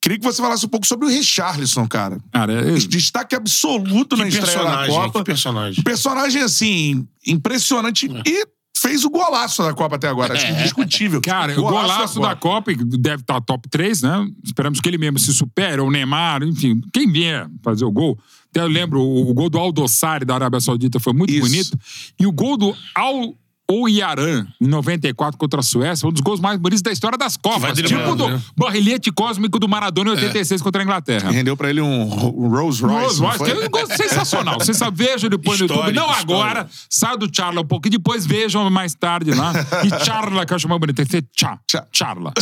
Queria 0.01 0.17
que 0.17 0.23
você 0.25 0.41
falasse 0.41 0.65
um 0.65 0.69
pouco 0.69 0.85
sobre 0.87 1.05
o 1.05 1.09
Richarlison, 1.09 1.87
cara. 1.87 2.17
Cara, 2.31 2.53
eu- 2.53 2.77
Destaque 2.87 3.35
absoluto 3.35 4.17
na 4.17 4.23
Que 4.23 4.29
estreia 4.29 4.57
da 4.57 4.63
personagem, 4.63 4.95
Copa. 4.95 5.19
que 5.19 5.25
personagem. 5.25 5.79
Um 5.79 5.83
personagem, 5.83 6.41
assim, 6.41 7.07
impressionante. 7.25 8.07
E 8.27 8.45
fez 8.81 9.05
o 9.05 9.09
golaço 9.09 9.61
da 9.61 9.73
Copa 9.73 9.95
até 9.95 10.07
agora. 10.07 10.33
Acho 10.33 10.47
que 10.47 10.53
indiscutível. 10.53 11.21
Cara, 11.21 11.53
o 11.59 11.63
golaço 11.63 12.19
da 12.19 12.35
Copa, 12.35 12.73
que 12.73 12.83
deve 12.83 13.21
estar 13.21 13.39
top 13.41 13.69
3, 13.69 14.01
né? 14.01 14.27
Esperamos 14.43 14.81
que 14.81 14.89
ele 14.89 14.97
mesmo 14.97 15.19
se 15.19 15.33
supere, 15.33 15.79
ou 15.79 15.87
o 15.87 15.91
Neymar, 15.91 16.43
enfim, 16.43 16.81
quem 16.91 17.11
vier 17.11 17.47
fazer 17.63 17.85
o 17.85 17.91
gol. 17.91 18.17
Até 18.49 18.61
eu 18.61 18.67
lembro, 18.67 18.99
o, 18.99 19.29
o 19.29 19.33
gol 19.33 19.49
do 19.49 19.57
Aldossari 19.57 20.25
da 20.25 20.35
Arábia 20.35 20.59
Saudita 20.59 20.99
foi 20.99 21.13
muito 21.13 21.31
Isso. 21.31 21.41
bonito. 21.41 21.79
E 22.19 22.25
o 22.25 22.31
gol 22.31 22.57
do 22.57 22.75
Al 22.95 23.35
Oyaran, 23.71 24.45
em 24.59 24.67
94 24.67 25.37
contra 25.37 25.59
a 25.59 25.63
Suécia, 25.63 26.07
um 26.07 26.11
dos 26.11 26.21
gols 26.21 26.39
mais 26.39 26.59
bonitos 26.59 26.81
da 26.81 26.91
história 26.91 27.17
das 27.17 27.37
Copas. 27.37 27.77
Tipo 27.77 28.15
do 28.15 28.27
né? 28.29 28.41
barrilhete 28.57 29.11
cósmico 29.11 29.57
do 29.59 29.67
Maradona 29.67 30.11
em 30.11 30.13
86 30.13 30.61
contra 30.61 30.81
a 30.81 30.83
Inglaterra. 30.83 31.31
Rendeu 31.31 31.55
pra 31.57 31.69
ele 31.69 31.81
um 31.81 32.03
Ro- 32.03 32.47
Rolls 32.49 32.81
Royce. 32.83 33.19
Rolls 33.19 33.19
Royce, 33.21 33.43
que 33.43 33.51
é 33.51 33.55
um 33.55 33.61
negócio 33.61 33.97
sensacional. 33.97 34.59
Você 34.59 34.73
só 34.73 34.89
veja 34.91 35.29
depois 35.29 35.59
no 35.59 35.67
YouTube. 35.67 35.91
Não 35.93 36.03
histórico. 36.11 36.33
agora, 36.33 36.67
sai 36.89 37.17
do 37.17 37.29
Charla 37.33 37.61
um 37.61 37.65
pouquinho, 37.65 37.93
depois 37.97 38.25
vejam 38.25 38.69
mais 38.69 38.93
tarde 38.93 39.31
lá. 39.31 39.53
E 39.83 40.05
Charla, 40.05 40.45
que 40.45 40.53
eu 40.53 40.55
acho 40.55 40.67
mais 40.67 40.79
bonito, 40.79 40.95
tem 40.97 41.05
que 41.05 41.11
ser 41.11 41.25
Cha. 41.35 41.59
Cha. 41.69 41.87
Charla. 41.91 42.33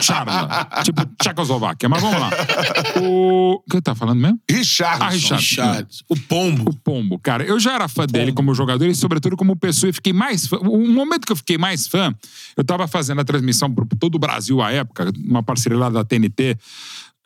Charla. 0.00 0.68
Tipo 0.84 1.02
Tchecoslováquia. 1.20 1.88
Mas 1.88 2.02
vamos 2.02 2.20
lá. 2.20 2.30
O. 3.02 3.54
O 3.54 3.62
que 3.70 3.80
tava 3.80 3.98
falando 3.98 4.20
mesmo? 4.20 4.38
Richarlison. 4.50 5.34
Ah. 5.34 5.38
Charles. 5.38 6.02
O 6.08 6.16
pombo. 6.16 6.70
O 6.70 6.74
Pombo, 6.74 7.18
cara, 7.18 7.42
eu 7.44 7.58
já 7.58 7.72
era 7.74 7.88
fã 7.88 8.04
dele 8.06 8.32
como 8.32 8.54
jogador 8.54 8.86
e, 8.86 8.94
sobretudo, 8.94 9.36
como 9.36 9.56
pessoa. 9.56 9.90
E 9.90 9.92
fiquei 9.92 10.12
mais 10.12 10.43
fã. 10.46 10.58
O 10.58 10.86
momento 10.88 11.26
que 11.26 11.32
eu 11.32 11.36
fiquei 11.36 11.58
mais 11.58 11.86
fã, 11.86 12.14
eu 12.56 12.64
tava 12.64 12.86
fazendo 12.86 13.20
a 13.20 13.24
transmissão 13.24 13.72
para 13.72 13.84
todo 13.98 14.14
o 14.16 14.18
Brasil 14.18 14.60
à 14.62 14.72
época, 14.72 15.12
uma 15.24 15.42
parceria 15.42 15.78
lá 15.78 15.90
da 15.90 16.04
TNT, 16.04 16.56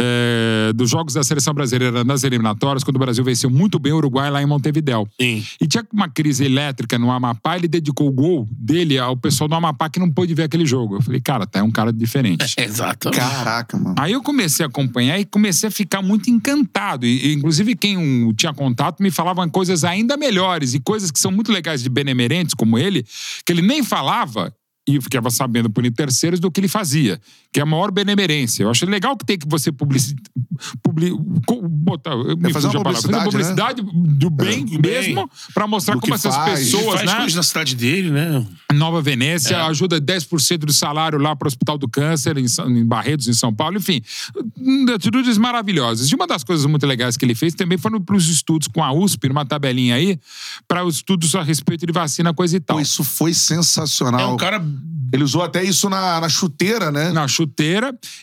é, 0.00 0.72
dos 0.74 0.88
jogos 0.88 1.14
da 1.14 1.24
seleção 1.24 1.52
brasileira 1.52 2.04
nas 2.04 2.22
eliminatórias, 2.22 2.84
quando 2.84 2.96
o 2.96 2.98
Brasil 3.00 3.24
venceu 3.24 3.50
muito 3.50 3.78
bem 3.78 3.92
o 3.92 3.96
Uruguai 3.96 4.30
lá 4.30 4.40
em 4.40 4.46
Montevidéu. 4.46 5.08
Sim. 5.20 5.44
E 5.61 5.66
tinha 5.66 5.84
uma 5.92 6.08
crise 6.08 6.44
elétrica 6.44 6.98
no 6.98 7.11
Amapá, 7.11 7.56
ele 7.56 7.66
dedicou 7.66 8.08
o 8.08 8.12
gol 8.12 8.46
dele 8.50 8.98
ao 8.98 9.16
pessoal 9.16 9.48
do 9.48 9.54
Amapá 9.54 9.88
que 9.90 9.98
não 9.98 10.11
pôde 10.11 10.34
ver 10.34 10.44
aquele 10.44 10.64
jogo. 10.64 10.96
Eu 10.96 11.02
falei, 11.02 11.20
cara, 11.20 11.46
tá 11.46 11.58
é 11.58 11.62
um 11.62 11.70
cara 11.70 11.92
diferente. 11.92 12.54
Exato. 12.56 13.11
Caraca, 13.11 13.76
mano. 13.76 13.94
Aí 13.98 14.12
eu 14.12 14.22
comecei 14.22 14.64
a 14.64 14.68
acompanhar 14.68 15.18
e 15.18 15.24
comecei 15.24 15.68
a 15.68 15.72
ficar 15.72 16.00
muito 16.00 16.30
encantado. 16.30 17.04
E, 17.04 17.34
inclusive, 17.34 17.74
quem 17.74 18.32
tinha 18.34 18.54
contato 18.54 19.02
me 19.02 19.11
falavam 19.11 19.48
coisas 19.48 19.82
ainda 19.82 20.16
melhores 20.16 20.74
e 20.74 20.80
coisas 20.80 21.11
que 21.11 21.18
são 21.18 21.32
muito 21.32 21.50
legais 21.50 21.82
de 21.82 21.88
benemerentes 21.88 22.54
como 22.54 22.78
ele, 22.78 23.04
que 23.44 23.52
ele 23.52 23.62
nem 23.62 23.82
falava 23.82 24.52
e 24.88 25.00
ficava 25.02 25.30
sabendo 25.30 25.68
por 25.68 25.88
terceiros 25.90 26.40
do 26.40 26.50
que 26.50 26.61
ele 26.61 26.68
fazia, 26.68 27.20
que 27.59 27.61
é 27.61 27.64
a 27.64 27.66
maior 27.66 27.90
benemerência. 27.90 28.62
Eu 28.62 28.71
acho 28.71 28.87
legal 28.87 29.16
que 29.16 29.25
tem 29.27 29.37
que 29.37 29.49
você 29.49 29.73
publici, 29.73 30.14
publi, 30.83 31.11
co- 31.44 31.61
botar, 31.68 32.12
É 32.12 32.51
fazer 32.53 32.68
uma 32.68 32.83
palavra, 32.85 33.03
fazer 33.03 33.09
uma 33.14 33.25
publicidade, 33.25 33.83
publicidade 33.83 34.16
do 34.18 34.31
bem 34.31 34.64
bem. 34.79 35.07
mesmo, 35.09 35.29
para 35.53 35.66
mostrar 35.66 35.94
Do 35.94 36.01
como 36.01 36.14
essas 36.14 36.35
faz. 36.35 36.61
Ele 36.61 36.71
pessoas, 36.71 37.01
faz 37.01 37.11
né? 37.11 37.16
coisa 37.18 37.37
na 37.37 37.42
cidade 37.42 37.75
dele, 37.75 38.11
né? 38.11 38.47
Nova 38.75 39.03
Venécia, 39.03 39.57
É. 39.57 39.61
ajuda 39.62 40.01
10% 40.01 40.59
do 40.66 40.73
salário 40.73 41.18
lá 41.18 41.35
para 41.35 41.47
o 41.47 41.49
Hospital 41.49 41.77
do 41.79 41.88
Câncer, 41.88 42.37
em, 42.38 42.47
em 42.68 42.85
Barretos, 42.87 43.27
em 43.27 43.33
São 43.33 43.53
Paulo. 43.53 43.77
Enfim, 43.79 44.01
atitudes 44.94 45.37
maravilhosas. 45.38 46.11
E 46.11 46.14
uma 46.14 46.27
das 46.27 46.44
coisas 46.44 46.64
muito 46.66 46.87
legais 46.87 47.16
que 47.16 47.25
ele 47.25 47.35
fez 47.35 47.55
também 47.55 47.79
foram 47.79 48.01
para 48.01 48.14
os 48.16 48.29
estudos 48.29 48.68
com 48.68 48.83
a 48.83 48.92
USP, 48.92 49.29
numa 49.29 49.44
tabelinha 49.44 49.94
aí, 49.97 50.18
para 50.66 50.85
os 50.85 50.97
estudos 50.97 51.35
a 51.35 51.42
respeito 51.42 51.87
de 51.87 51.92
vacina, 51.92 52.33
coisa 52.33 52.57
e 52.57 52.61
tal. 52.61 52.77
Pô, 52.77 52.81
isso 52.83 53.03
foi 53.03 53.31
É 53.31 53.35
sensacional. 53.35 54.35
um 54.35 54.37
cara 54.37 54.64
Ele 55.12 55.25
usou 55.25 55.42
até 55.42 55.64
isso 55.64 55.88
na, 55.88 56.21
na 56.21 56.29
chuteira, 56.29 56.90
né? 56.92 57.11
Na 57.12 57.27
chuteira. 57.27 57.47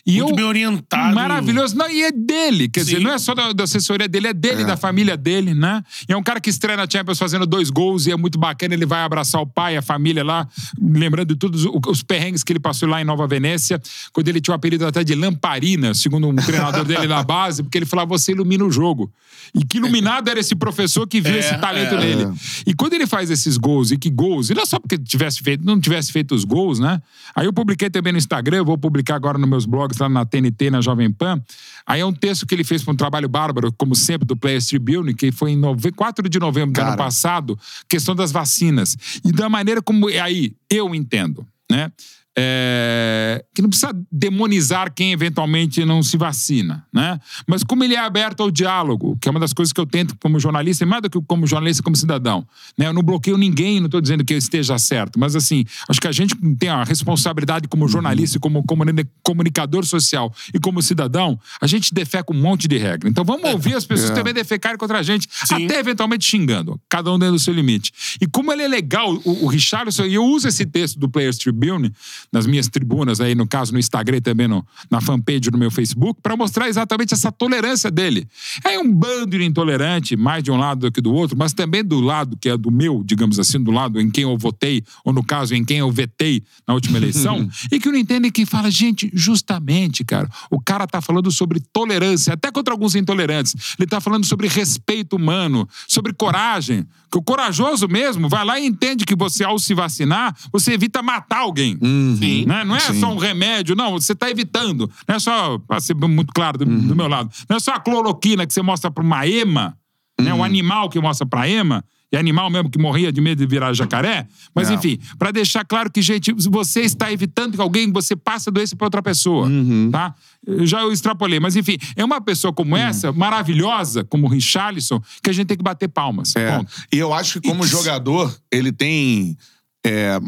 E 0.06 0.18
muito 0.18 0.30
eu, 0.30 0.36
bem 0.36 0.44
orientado. 0.44 1.14
Maravilhoso. 1.14 1.76
Não, 1.76 1.90
e 1.90 2.02
é 2.02 2.12
dele. 2.12 2.68
Quer 2.68 2.80
dizer, 2.80 2.98
Sim. 2.98 3.02
não 3.02 3.12
é 3.12 3.18
só 3.18 3.34
da, 3.34 3.52
da 3.52 3.64
assessoria 3.64 4.08
dele, 4.08 4.28
é 4.28 4.32
dele, 4.32 4.64
da 4.64 4.76
família 4.76 5.16
dele, 5.16 5.54
né? 5.54 5.82
E 6.08 6.12
é 6.12 6.16
um 6.16 6.22
cara 6.22 6.40
que 6.40 6.50
estreia 6.50 6.76
na 6.76 6.86
Champions 6.90 7.18
fazendo 7.18 7.46
dois 7.46 7.70
gols 7.70 8.06
e 8.06 8.12
é 8.12 8.16
muito 8.16 8.38
bacana. 8.38 8.74
Ele 8.74 8.86
vai 8.86 9.00
abraçar 9.00 9.40
o 9.40 9.46
pai, 9.46 9.76
a 9.76 9.82
família 9.82 10.24
lá, 10.24 10.46
lembrando 10.80 11.28
de 11.28 11.36
todos 11.36 11.66
os, 11.86 12.02
perrengues 12.02 12.42
que 12.42 12.52
ele 12.52 12.60
passou 12.60 12.88
lá 12.88 13.00
em 13.00 13.04
Nova 13.04 13.26
Venécia, 13.26 13.80
quando 14.12 14.28
ele 14.28 14.40
tinha 14.40 14.52
o 14.52 14.56
apelido 14.56 14.86
até 14.86 15.02
de 15.02 15.14
Lamparina, 15.14 15.94
segundo 15.94 16.28
um 16.28 16.34
treinador 16.34 16.84
dele 16.84 17.06
na 17.06 17.22
base, 17.22 17.62
porque 17.62 17.78
ele 17.78 17.86
falava: 17.86 18.08
você 18.08 18.32
ilumina 18.32 18.64
o 18.64 18.70
jogo. 18.70 19.12
E 19.54 19.64
que 19.64 19.78
iluminado 19.78 20.28
era 20.28 20.40
esse 20.40 20.54
professor 20.54 21.06
que 21.06 21.20
viu 21.20 21.34
É, 21.34 21.38
esse 21.38 21.58
talento 21.58 21.94
é. 21.94 22.00
nele. 22.00 22.32
E 22.66 22.74
quando 22.74 22.94
ele 22.94 23.06
faz 23.06 23.30
esses 23.30 23.56
gols, 23.56 23.90
e 23.90 23.96
que 23.96 24.10
gols, 24.10 24.50
e 24.50 24.54
não 24.54 24.62
é 24.62 24.66
só 24.66 24.78
porque 24.78 24.98
tivesse 24.98 25.40
feito, 25.40 25.64
não 25.64 25.80
tivesse 25.80 26.12
feito 26.12 26.34
os 26.34 26.44
gols, 26.44 26.78
né? 26.78 27.00
Aí 27.34 27.46
eu 27.46 27.52
publiquei 27.52 27.88
também 27.88 28.12
no 28.12 28.18
Instagram, 28.18 28.58
eu 28.58 28.64
vou 28.64 28.76
publicar 28.76 29.05
agora 29.12 29.38
nos 29.38 29.48
meus 29.48 29.66
blogs 29.66 29.98
lá 29.98 30.08
na 30.08 30.24
TNT, 30.24 30.70
na 30.70 30.80
Jovem 30.80 31.10
Pan. 31.10 31.40
Aí 31.86 32.00
é 32.00 32.06
um 32.06 32.12
texto 32.12 32.46
que 32.46 32.54
ele 32.54 32.64
fez 32.64 32.82
para 32.82 32.92
um 32.92 32.96
trabalho 32.96 33.28
bárbaro, 33.28 33.72
como 33.76 33.94
sempre, 33.94 34.26
do 34.26 34.36
Players 34.36 34.66
Tribune, 34.66 35.14
que 35.14 35.30
foi 35.30 35.52
em 35.52 35.56
nove- 35.56 35.92
4 35.92 36.28
de 36.28 36.38
novembro 36.38 36.72
do 36.72 36.78
ano 36.80 36.90
Cara. 36.90 36.96
passado, 36.96 37.58
questão 37.88 38.14
das 38.14 38.32
vacinas. 38.32 38.96
E 39.24 39.32
da 39.32 39.48
maneira 39.48 39.80
como. 39.82 40.08
Aí, 40.08 40.54
eu 40.70 40.94
entendo, 40.94 41.46
né? 41.70 41.90
É, 42.38 43.42
que 43.54 43.62
não 43.62 43.70
precisa 43.70 43.92
demonizar 44.12 44.92
quem 44.92 45.12
eventualmente 45.12 45.84
não 45.86 46.02
se 46.02 46.18
vacina, 46.18 46.84
né? 46.92 47.18
Mas 47.46 47.64
como 47.64 47.82
ele 47.82 47.94
é 47.94 47.98
aberto 47.98 48.42
ao 48.42 48.50
diálogo, 48.50 49.16
que 49.20 49.26
é 49.26 49.30
uma 49.30 49.40
das 49.40 49.54
coisas 49.54 49.72
que 49.72 49.80
eu 49.80 49.86
tento 49.86 50.14
como 50.20 50.38
jornalista, 50.38 50.84
e 50.84 50.86
mais 50.86 51.00
do 51.02 51.08
que 51.08 51.18
como 51.26 51.46
jornalista, 51.46 51.82
como 51.82 51.96
cidadão, 51.96 52.46
né? 52.76 52.88
Eu 52.88 52.92
não 52.92 53.02
bloqueio 53.02 53.38
ninguém, 53.38 53.80
não 53.80 53.86
estou 53.86 54.00
dizendo 54.02 54.22
que 54.24 54.34
eu 54.34 54.38
esteja 54.38 54.76
certo, 54.78 55.18
mas 55.18 55.34
assim, 55.34 55.64
acho 55.88 55.98
que 55.98 56.06
a 56.06 56.12
gente 56.12 56.34
tem 56.58 56.68
a 56.68 56.84
responsabilidade 56.84 57.68
como 57.68 57.88
jornalista, 57.88 58.36
e 58.36 58.40
como 58.40 58.62
comuni- 58.64 59.06
comunicador 59.22 59.84
social 59.86 60.32
e 60.52 60.58
como 60.58 60.82
cidadão, 60.82 61.40
a 61.60 61.66
gente 61.66 61.94
defeca 61.94 62.34
um 62.34 62.38
monte 62.38 62.68
de 62.68 62.76
regra. 62.76 63.08
Então 63.08 63.24
vamos 63.24 63.50
ouvir 63.50 63.74
as 63.74 63.86
pessoas 63.86 64.10
É. 64.10 64.14
também 64.14 64.34
defecarem 64.34 64.76
contra 64.76 64.98
a 64.98 65.02
gente, 65.02 65.26
Sim. 65.30 65.64
até 65.64 65.78
eventualmente 65.78 66.26
xingando, 66.26 66.78
cada 66.88 67.10
um 67.10 67.18
dentro 67.18 67.34
do 67.36 67.40
seu 67.40 67.54
limite. 67.54 67.92
E 68.20 68.26
como 68.26 68.52
ele 68.52 68.62
é 68.62 68.68
legal, 68.68 69.14
o, 69.24 69.46
o 69.46 69.52
e 69.56 70.14
eu 70.14 70.24
uso 70.24 70.48
esse 70.48 70.66
texto 70.66 70.98
do 70.98 71.08
Players 71.08 71.38
Tribune 71.38 71.90
nas 72.32 72.46
minhas 72.46 72.68
tribunas, 72.68 73.20
aí 73.20 73.34
no 73.34 73.46
caso 73.46 73.72
no 73.72 73.78
Instagram 73.78 74.18
e 74.18 74.20
também 74.20 74.48
no, 74.48 74.66
na 74.90 75.00
fanpage 75.00 75.50
no 75.50 75.58
meu 75.58 75.70
Facebook, 75.70 76.20
para 76.22 76.36
mostrar 76.36 76.68
exatamente 76.68 77.14
essa 77.14 77.30
tolerância 77.30 77.90
dele. 77.90 78.26
É 78.64 78.78
um 78.78 78.90
bando 78.90 79.38
de 79.38 79.44
intolerante, 79.44 80.16
mais 80.16 80.42
de 80.42 80.50
um 80.50 80.56
lado 80.56 80.80
do 80.80 80.92
que 80.92 81.00
do 81.00 81.12
outro, 81.12 81.36
mas 81.36 81.52
também 81.52 81.84
do 81.84 82.00
lado 82.00 82.36
que 82.36 82.48
é 82.48 82.56
do 82.56 82.70
meu, 82.70 83.02
digamos 83.04 83.38
assim, 83.38 83.62
do 83.62 83.70
lado 83.70 84.00
em 84.00 84.10
quem 84.10 84.24
eu 84.24 84.36
votei, 84.36 84.82
ou 85.04 85.12
no 85.12 85.24
caso 85.24 85.54
em 85.54 85.64
quem 85.64 85.78
eu 85.78 85.90
vetei 85.90 86.42
na 86.66 86.74
última 86.74 86.98
eleição, 86.98 87.48
e 87.70 87.78
que 87.78 87.88
não 87.88 87.98
entende 87.98 88.30
que 88.30 88.44
fala, 88.44 88.70
gente, 88.70 89.10
justamente, 89.14 90.04
cara, 90.04 90.28
o 90.50 90.60
cara 90.60 90.86
tá 90.86 91.00
falando 91.00 91.30
sobre 91.30 91.60
tolerância, 91.60 92.34
até 92.34 92.50
contra 92.50 92.72
alguns 92.72 92.94
intolerantes. 92.94 93.54
Ele 93.78 93.86
tá 93.86 94.00
falando 94.00 94.24
sobre 94.24 94.48
respeito 94.48 95.16
humano, 95.16 95.68
sobre 95.86 96.12
coragem. 96.12 96.86
Que 97.10 97.18
o 97.18 97.22
corajoso 97.22 97.86
mesmo 97.86 98.28
vai 98.28 98.44
lá 98.44 98.58
e 98.58 98.66
entende 98.66 99.04
que 99.04 99.14
você, 99.14 99.44
ao 99.44 99.58
se 99.58 99.72
vacinar, 99.74 100.36
você 100.52 100.72
evita 100.72 101.02
matar 101.02 101.38
alguém. 101.38 101.78
Sim. 102.18 102.46
Né? 102.46 102.64
Não 102.64 102.76
é 102.76 102.80
Sim. 102.80 103.00
só 103.00 103.12
um 103.12 103.16
remédio, 103.16 103.74
não, 103.74 103.92
você 103.92 104.12
está 104.12 104.30
evitando. 104.30 104.90
Não 105.06 105.16
é 105.16 105.18
só, 105.18 105.58
para 105.58 105.80
ser 105.80 105.94
muito 105.94 106.32
claro 106.32 106.58
do, 106.58 106.64
do 106.64 106.96
meu 106.96 107.08
lado, 107.08 107.30
não 107.48 107.56
é 107.56 107.60
só 107.60 107.72
a 107.72 107.80
cloroquina 107.80 108.46
que 108.46 108.52
você 108.52 108.62
mostra 108.62 108.90
para 108.90 109.02
uma 109.02 109.26
ema, 109.26 109.76
né? 110.20 110.32
o 110.32 110.42
animal 110.42 110.88
que 110.88 110.98
mostra 111.00 111.26
para 111.26 111.48
ema, 111.48 111.84
e 112.10 112.16
animal 112.16 112.48
mesmo 112.48 112.70
que 112.70 112.78
morria 112.78 113.10
de 113.10 113.20
medo 113.20 113.38
de 113.38 113.46
virar 113.46 113.72
jacaré. 113.72 114.26
Mas, 114.54 114.68
Não. 114.68 114.76
enfim, 114.76 114.98
para 115.18 115.30
deixar 115.32 115.64
claro 115.64 115.90
que, 115.90 116.00
gente, 116.00 116.32
você 116.32 116.82
está 116.82 117.12
evitando 117.12 117.56
que 117.56 117.60
alguém, 117.60 117.90
você 117.90 118.14
passe 118.14 118.48
a 118.48 118.52
doença 118.52 118.76
para 118.76 118.86
outra 118.86 119.02
pessoa. 119.02 119.48
Tá? 119.90 120.14
Eu 120.46 120.66
já 120.66 120.82
eu 120.82 120.92
extrapolei, 120.92 121.40
mas 121.40 121.56
enfim, 121.56 121.76
é 121.96 122.04
uma 122.04 122.20
pessoa 122.20 122.52
como 122.52 122.76
essa, 122.76 123.12
maravilhosa, 123.12 124.04
como 124.04 124.26
o 124.26 124.30
Richarlison, 124.30 125.02
que 125.22 125.30
a 125.30 125.32
gente 125.32 125.48
tem 125.48 125.56
que 125.56 125.64
bater 125.64 125.88
palmas. 125.88 126.34
É. 126.36 126.64
E 126.92 126.98
eu 126.98 127.12
acho 127.12 127.40
que 127.40 127.48
como 127.48 127.64
Isso. 127.64 127.76
jogador, 127.76 128.34
ele 128.52 128.70
tem 128.70 129.36
é, 129.84 130.20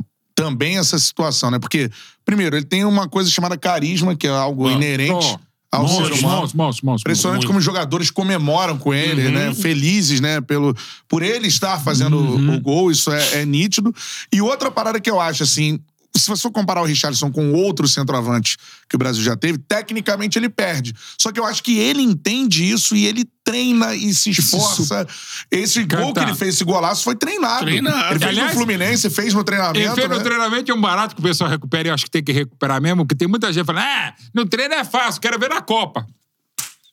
também 0.42 0.78
essa 0.78 0.98
situação, 0.98 1.50
né? 1.50 1.58
Porque, 1.58 1.90
primeiro, 2.24 2.56
ele 2.56 2.64
tem 2.64 2.84
uma 2.84 3.08
coisa 3.08 3.30
chamada 3.30 3.56
carisma, 3.56 4.14
que 4.14 4.26
é 4.26 4.30
algo 4.30 4.68
Ah, 4.68 4.72
inerente 4.72 5.38
ao 5.70 5.86
ser 5.86 5.94
Monstro, 6.00 6.18
humano. 6.18 6.36
monstro, 6.40 6.56
monstro, 6.58 6.86
monstro. 6.86 7.10
Impressionante 7.10 7.46
como 7.46 7.58
os 7.58 7.64
jogadores 7.64 8.10
comemoram 8.10 8.78
com 8.78 8.94
ele, 8.94 9.26
Uhum. 9.26 9.32
né? 9.32 9.54
Felizes, 9.54 10.20
né? 10.20 10.40
Pelo, 10.40 10.74
por 11.08 11.22
ele 11.22 11.46
estar 11.48 11.78
fazendo 11.82 12.16
Uhum. 12.16 12.52
o, 12.52 12.54
o 12.56 12.60
gol, 12.60 12.90
isso 12.90 13.10
é, 13.12 13.40
é 13.40 13.44
nítido. 13.44 13.94
E 14.32 14.40
outra 14.40 14.70
parada 14.70 14.98
que 15.00 15.10
eu 15.10 15.20
acho, 15.20 15.42
assim, 15.42 15.78
se 16.18 16.28
você 16.28 16.50
comparar 16.50 16.82
o 16.82 16.84
Richardson 16.84 17.30
com 17.30 17.52
outros 17.52 17.92
centroavantes 17.92 18.56
que 18.88 18.96
o 18.96 18.98
Brasil 18.98 19.22
já 19.22 19.36
teve, 19.36 19.58
tecnicamente 19.58 20.38
ele 20.38 20.48
perde. 20.48 20.94
Só 21.18 21.30
que 21.30 21.38
eu 21.38 21.44
acho 21.44 21.62
que 21.62 21.78
ele 21.78 22.02
entende 22.02 22.68
isso 22.68 22.96
e 22.96 23.06
ele 23.06 23.24
treina 23.44 23.94
e 23.94 24.14
se 24.14 24.30
esforça. 24.30 25.06
Esse 25.50 25.84
gol 25.84 26.12
que 26.12 26.20
ele 26.20 26.34
fez, 26.34 26.54
esse 26.54 26.64
golaço, 26.64 27.02
foi 27.02 27.16
treinado. 27.16 27.64
Treinado. 27.64 28.12
Ele 28.12 28.18
fez 28.18 28.30
Aliás, 28.30 28.50
no 28.52 28.56
Fluminense, 28.58 29.10
fez 29.10 29.32
no 29.32 29.42
treinamento. 29.42 29.78
Ele 29.78 29.94
fez 29.94 30.08
né? 30.08 30.16
no 30.16 30.22
treinamento 30.22 30.70
é 30.70 30.74
um 30.74 30.80
barato 30.80 31.14
que 31.14 31.20
o 31.20 31.24
pessoal 31.24 31.48
recupera 31.48 31.88
e 31.88 31.90
eu 31.90 31.94
acho 31.94 32.04
que 32.04 32.10
tem 32.10 32.22
que 32.22 32.32
recuperar 32.32 32.80
mesmo, 32.80 33.04
porque 33.04 33.14
tem 33.14 33.28
muita 33.28 33.52
gente 33.52 33.64
falando, 33.64 33.84
ah, 33.84 34.14
no 34.34 34.46
treino 34.46 34.74
é 34.74 34.84
fácil, 34.84 35.20
quero 35.20 35.38
ver 35.38 35.48
na 35.48 35.62
Copa. 35.62 36.06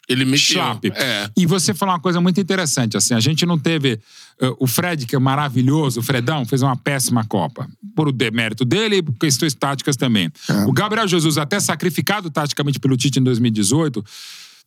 Ele 0.07 0.25
mexeu. 0.25 0.61
Chape. 0.61 0.91
É. 0.93 1.29
E 1.35 1.45
você 1.45 1.73
falou 1.73 1.93
uma 1.93 1.99
coisa 1.99 2.21
muito 2.21 2.39
interessante, 2.39 2.95
assim, 2.95 3.13
a 3.13 3.19
gente 3.19 3.45
não 3.45 3.57
teve 3.57 3.99
eh, 4.39 4.53
o 4.59 4.67
Fred, 4.67 5.05
que 5.05 5.15
é 5.15 5.19
maravilhoso, 5.19 5.99
o 5.99 6.03
Fredão, 6.03 6.45
fez 6.45 6.61
uma 6.61 6.75
péssima 6.75 7.25
Copa. 7.25 7.67
Por 7.95 8.07
o 8.07 8.11
demérito 8.11 8.65
dele 8.65 8.97
e 8.97 9.01
por 9.01 9.13
questões 9.13 9.53
táticas 9.53 9.95
também. 9.95 10.31
O 10.67 10.73
Gabriel 10.73 11.07
Jesus, 11.07 11.37
até 11.37 11.59
sacrificado 11.59 12.29
taticamente 12.29 12.79
pelo 12.79 12.97
Tite 12.97 13.19
em 13.19 13.23
2018, 13.23 14.03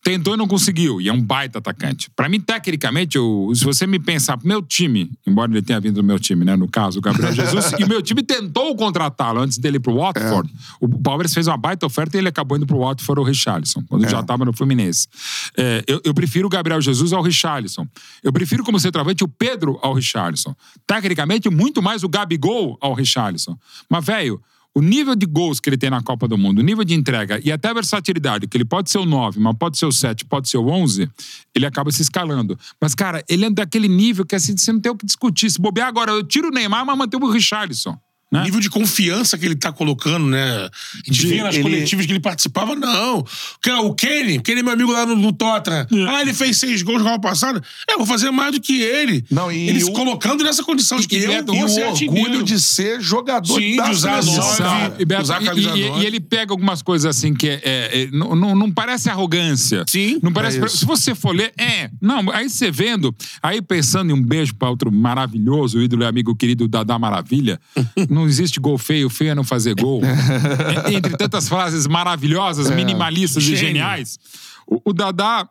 tentou 0.03 0.35
e 0.35 0.37
não 0.37 0.49
conseguiu. 0.49 1.01
E 1.01 1.09
é 1.09 1.13
um 1.13 1.21
baita 1.21 1.59
atacante. 1.59 2.09
Pra 2.17 2.29
mim, 2.29 2.41
tecnicamente, 2.41 3.17
eu- 3.17 3.51
se 3.55 3.65
você 3.65 3.87
me 3.87 3.99
pensar, 3.99 4.39
meu 4.45 4.63
time, 4.63 5.11
embora 5.27 5.51
ele 5.51 5.61
tenha 5.61 5.79
vindo 5.81 5.97
do 5.97 6.05
meu 6.05 6.19
time, 6.19 6.45
né? 6.45 6.57
No 6.57 6.69
caso, 6.69 6.99
o 6.99 7.03
Gabriel 7.03 7.33
Jesus, 7.35 7.73
e 7.79 7.85
meu 7.85 8.01
time 8.01 8.23
tentou 8.23 8.75
contratá-lo 8.77 9.41
antes 9.41 9.59
dele 9.59 9.77
ir 9.77 9.81
pro 9.81 9.97
Watford. 9.97 10.51
O 10.81 10.89
Palmeiras 10.89 11.35
fez 11.35 11.47
uma 11.47 11.57
baita 11.57 11.85
oferta 11.85 12.17
e 12.17 12.21
ele 12.21 12.29
acabou 12.29 12.57
indo 12.57 12.67
pro 12.67 12.79
Watford 12.79 13.21
ou 13.21 13.27
o 13.27 13.29
Richarlison, 13.29 13.83
quando 13.89 14.03
já 14.09 14.21
estava 14.21 14.45
no 14.45 14.53
Fluminense. 14.53 15.09
É, 15.57 15.85
eu, 15.87 16.01
eu 16.05 16.15
prefiro 16.15 16.47
o 16.47 16.51
Gabriel 16.51 16.81
Jesus 16.81 17.13
ao 17.13 17.23
Richarlison. 17.23 17.87
Eu 18.23 18.33
prefiro 18.33 18.65
como 18.65 18.79
centroavante 18.81 19.25
o 19.25 19.29
Pedro 19.29 19.79
ao 19.83 19.93
Richarlison. 19.93 20.55
Tecnicamente, 20.87 21.51
muito 21.51 21.83
mais 21.83 22.03
o 22.03 22.09
Gabigol 22.09 22.79
ao 22.81 22.95
Richarlison. 22.95 23.59
Mas, 23.91 24.05
velho, 24.05 24.41
o 24.79 24.81
nível 24.81 25.17
de 25.17 25.27
gols 25.27 25.59
que 25.59 25.69
ele 25.69 25.77
tem 25.77 25.91
na 25.91 26.01
Copa 26.01 26.29
do 26.29 26.39
Mundo, 26.39 26.61
o 26.61 26.63
nível 26.63 26.85
de 26.85 26.95
entrega 26.95 27.41
e 27.45 27.51
até 27.51 27.69
a 27.69 27.75
versatilidade, 27.75 28.47
que 28.47 28.57
ele 28.57 28.65
pode 28.65 28.89
ser 28.89 28.99
o 28.99 29.05
9, 29.05 29.41
mas 29.41 29.57
pode 29.59 29.77
ser 29.77 29.87
o 29.87 29.93
7, 29.93 30.25
pode 30.25 30.49
ser 30.49 30.57
o 30.57 30.69
11, 30.69 31.11
ele 31.53 31.67
acaba 31.67 31.91
se 31.91 32.01
escalando. 32.01 32.57
Mas, 32.81 32.95
cara, 32.95 33.25
ele 33.29 33.45
é 33.45 33.51
daquele 33.51 33.89
nível 33.89 34.25
que 34.25 34.37
assim, 34.37 34.57
você 34.57 34.73
não 34.73 34.79
tem 34.79 34.93
o 34.93 34.95
que 34.95 35.05
discutir. 35.05 35.51
Se 35.51 35.61
bobear 35.61 35.89
agora, 35.89 36.13
eu 36.13 36.23
tiro 36.23 36.47
o 36.47 36.51
Neymar, 36.53 36.87
mas 36.87 36.97
manter 36.97 37.17
o 37.17 37.29
Richarlison. 37.29 37.99
Né? 38.31 38.43
nível 38.45 38.61
de 38.61 38.69
confiança 38.69 39.39
que 39.39 39.47
ele 39.47 39.55
tá 39.57 39.73
colocando, 39.73 40.27
né? 40.27 40.39
A 40.67 40.71
gente 41.07 41.21
De- 41.23 41.27
via 41.29 41.45
nas 41.45 41.55
ele- 41.55 41.63
coletivas 41.63 42.05
que 42.05 42.13
ele 42.13 42.21
participava, 42.21 42.77
não. 42.77 43.25
Que 43.63 43.71
é 43.71 43.77
O 43.77 43.95
Kenny, 43.95 44.39
Kenny 44.41 44.61
é 44.61 44.63
meu 44.63 44.73
amigo 44.75 44.93
lá 44.93 45.07
no, 45.07 45.17
no 45.17 45.33
Tottenham. 45.33 45.87
Ah, 46.09 46.21
ele 46.21 46.35
fez 46.35 46.59
seis 46.59 46.83
gols 46.83 46.99
no 47.03 47.05
Copa 47.09 47.21
passada. 47.31 47.63
É, 47.89 47.95
eu 47.95 47.99
vou 47.99 48.07
fazer 48.07 48.31
mais 48.31 48.53
do 48.53 48.61
que 48.61 48.83
ele. 48.83 49.25
Não, 49.31 49.51
e 49.51 49.69
ele 49.71 49.81
se 49.81 49.91
o- 49.91 49.95
colocando 49.95 50.45
nessa 50.45 50.63
condição 50.63 50.99
de 51.01 51.09
que 51.09 51.17
E- 51.17 51.21
e 51.21 51.25
eu 51.25 51.33
E 51.33 51.51
o 51.51 51.89
orgulho 51.89 52.43
de 52.43 52.61
ser 52.61 53.01
jogador 53.01 53.59
Sim, 53.59 53.77
da 53.77 53.85
de 53.85 53.91
usar 53.93 54.23
nove. 54.23 54.95
E, 54.99 55.05
Beto, 55.07 55.23
usar 55.23 55.39
a 55.39 55.55
e- 55.55 55.61
e- 55.61 56.03
e 56.03 56.07
ele 56.07 56.21
pega 56.21 56.53
algumas 56.53 56.83
coisas 56.83 57.17
assim 57.17 57.33
que 57.33 57.49
é, 57.49 57.61
é- 57.65 58.03
é- 58.03 58.09
não, 58.13 58.37
não, 58.37 58.55
não 58.55 58.71
parece 58.71 59.09
arrogância. 59.09 59.85
Sim, 59.89 60.19
Não 60.23 60.33
parece. 60.33 60.63
é 60.63 60.69
se 60.69 60.85
você 60.85 61.15
for 61.15 61.35
ler, 61.35 61.53
é. 61.57 61.89
Não, 62.01 62.31
aí 62.31 62.51
você 62.51 62.71
vendo, 62.71 63.15
aí 63.43 63.63
pensando 63.63 64.11
em 64.11 64.13
um 64.15 64.23
beijo 64.23 64.55
para 64.55 64.69
outro 64.69 64.93
maravilhoso, 64.93 65.81
ídolo 65.81 66.03
e 66.03 66.07
amigo 66.07 66.35
querido 66.37 66.69
Dadá 66.69 66.99
Maravilha, 66.99 67.59
não 68.19 68.27
existe 68.27 68.59
gol 68.59 68.77
feio, 68.77 69.09
feio 69.09 69.31
é 69.31 69.35
não 69.35 69.45
fazer 69.45 69.75
gol. 69.75 70.03
Entre 70.91 71.17
tantas 71.17 71.49
frases 71.49 71.87
maravilhosas, 71.87 72.71
minimalistas 72.71 73.45
e 73.45 73.57
geniais, 73.57 74.19
o, 74.67 74.91
o 74.91 74.93
Dadá 74.93 75.49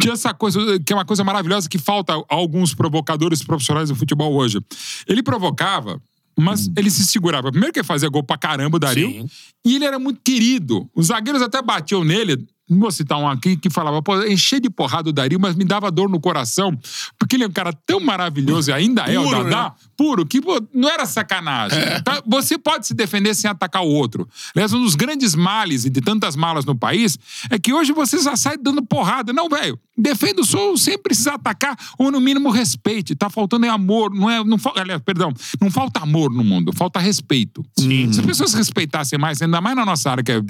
tinha 0.00 0.14
essa 0.14 0.32
coisa, 0.32 0.78
que 0.80 0.92
é 0.92 0.96
uma 0.96 1.04
coisa 1.04 1.24
maravilhosa 1.24 1.68
que 1.68 1.78
falta 1.78 2.14
a 2.14 2.24
alguns 2.28 2.74
provocadores 2.74 3.42
profissionais 3.42 3.88
do 3.88 3.96
futebol 3.96 4.32
hoje. 4.34 4.60
Ele 5.06 5.22
provocava, 5.22 6.00
mas 6.38 6.70
ele 6.76 6.90
se 6.90 7.04
segurava. 7.04 7.50
Primeiro 7.50 7.72
que 7.72 7.80
ele 7.80 7.86
fazia 7.86 8.08
gol 8.08 8.22
pra 8.22 8.38
caramba, 8.38 8.76
o 8.76 8.80
Dario. 8.80 9.08
Sim. 9.08 9.30
E 9.64 9.74
ele 9.74 9.84
era 9.84 9.98
muito 9.98 10.20
querido. 10.24 10.88
Os 10.94 11.06
zagueiros 11.08 11.42
até 11.42 11.60
batiam 11.60 12.04
nele. 12.04 12.46
Não 12.68 12.78
vou 12.78 12.90
citar 12.90 13.18
um 13.18 13.28
aqui 13.28 13.56
que 13.56 13.70
falava, 13.70 14.02
pô, 14.02 14.22
encher 14.24 14.60
de 14.60 14.68
porrada 14.68 15.08
o 15.08 15.12
Dario, 15.12 15.40
mas 15.40 15.54
me 15.54 15.64
dava 15.64 15.90
dor 15.90 16.08
no 16.08 16.20
coração. 16.20 16.78
Porque 17.18 17.36
ele 17.36 17.44
é 17.44 17.46
um 17.46 17.52
cara 17.52 17.72
tão 17.72 18.00
maravilhoso, 18.00 18.70
e 18.70 18.72
ainda 18.72 19.02
é 19.02 19.18
o 19.18 19.30
Dadá, 19.30 19.64
né? 19.64 19.72
puro, 19.96 20.26
que 20.26 20.40
pô, 20.40 20.62
não 20.72 20.88
era 20.88 21.06
sacanagem. 21.06 21.78
Tá? 22.04 22.22
Você 22.26 22.58
pode 22.58 22.86
se 22.86 22.94
defender 22.94 23.34
sem 23.34 23.50
atacar 23.50 23.82
o 23.82 23.88
outro. 23.88 24.28
Aliás, 24.54 24.72
um 24.72 24.82
dos 24.82 24.94
grandes 24.94 25.34
males 25.34 25.84
e 25.84 25.90
de 25.90 26.00
tantas 26.00 26.36
malas 26.36 26.64
no 26.64 26.76
país 26.76 27.18
é 27.50 27.58
que 27.58 27.72
hoje 27.72 27.92
você 27.92 28.18
já 28.18 28.36
sai 28.36 28.56
dando 28.56 28.82
porrada. 28.82 29.32
Não, 29.32 29.48
velho. 29.48 29.78
Defenda 29.96 30.40
o 30.42 30.44
seu 30.44 30.76
sem 30.76 30.96
precisar 30.96 31.34
atacar, 31.34 31.76
ou 31.98 32.10
no 32.10 32.20
mínimo 32.20 32.50
respeite. 32.50 33.16
Tá 33.16 33.28
faltando 33.28 33.66
é 33.66 33.68
amor. 33.68 34.14
Não 34.14 34.30
é, 34.30 34.44
não, 34.44 34.56
aliás, 34.76 35.02
perdão, 35.02 35.32
não 35.60 35.70
falta 35.70 36.00
amor 36.00 36.30
no 36.30 36.44
mundo, 36.44 36.72
falta 36.72 37.00
respeito. 37.00 37.64
Se 37.76 38.20
as 38.20 38.26
pessoas 38.26 38.54
respeitassem 38.54 39.18
mais, 39.18 39.42
ainda 39.42 39.60
mais 39.60 39.74
na 39.74 39.84
nossa 39.84 40.10
área 40.10 40.22
que 40.22 40.32
é 40.32 40.40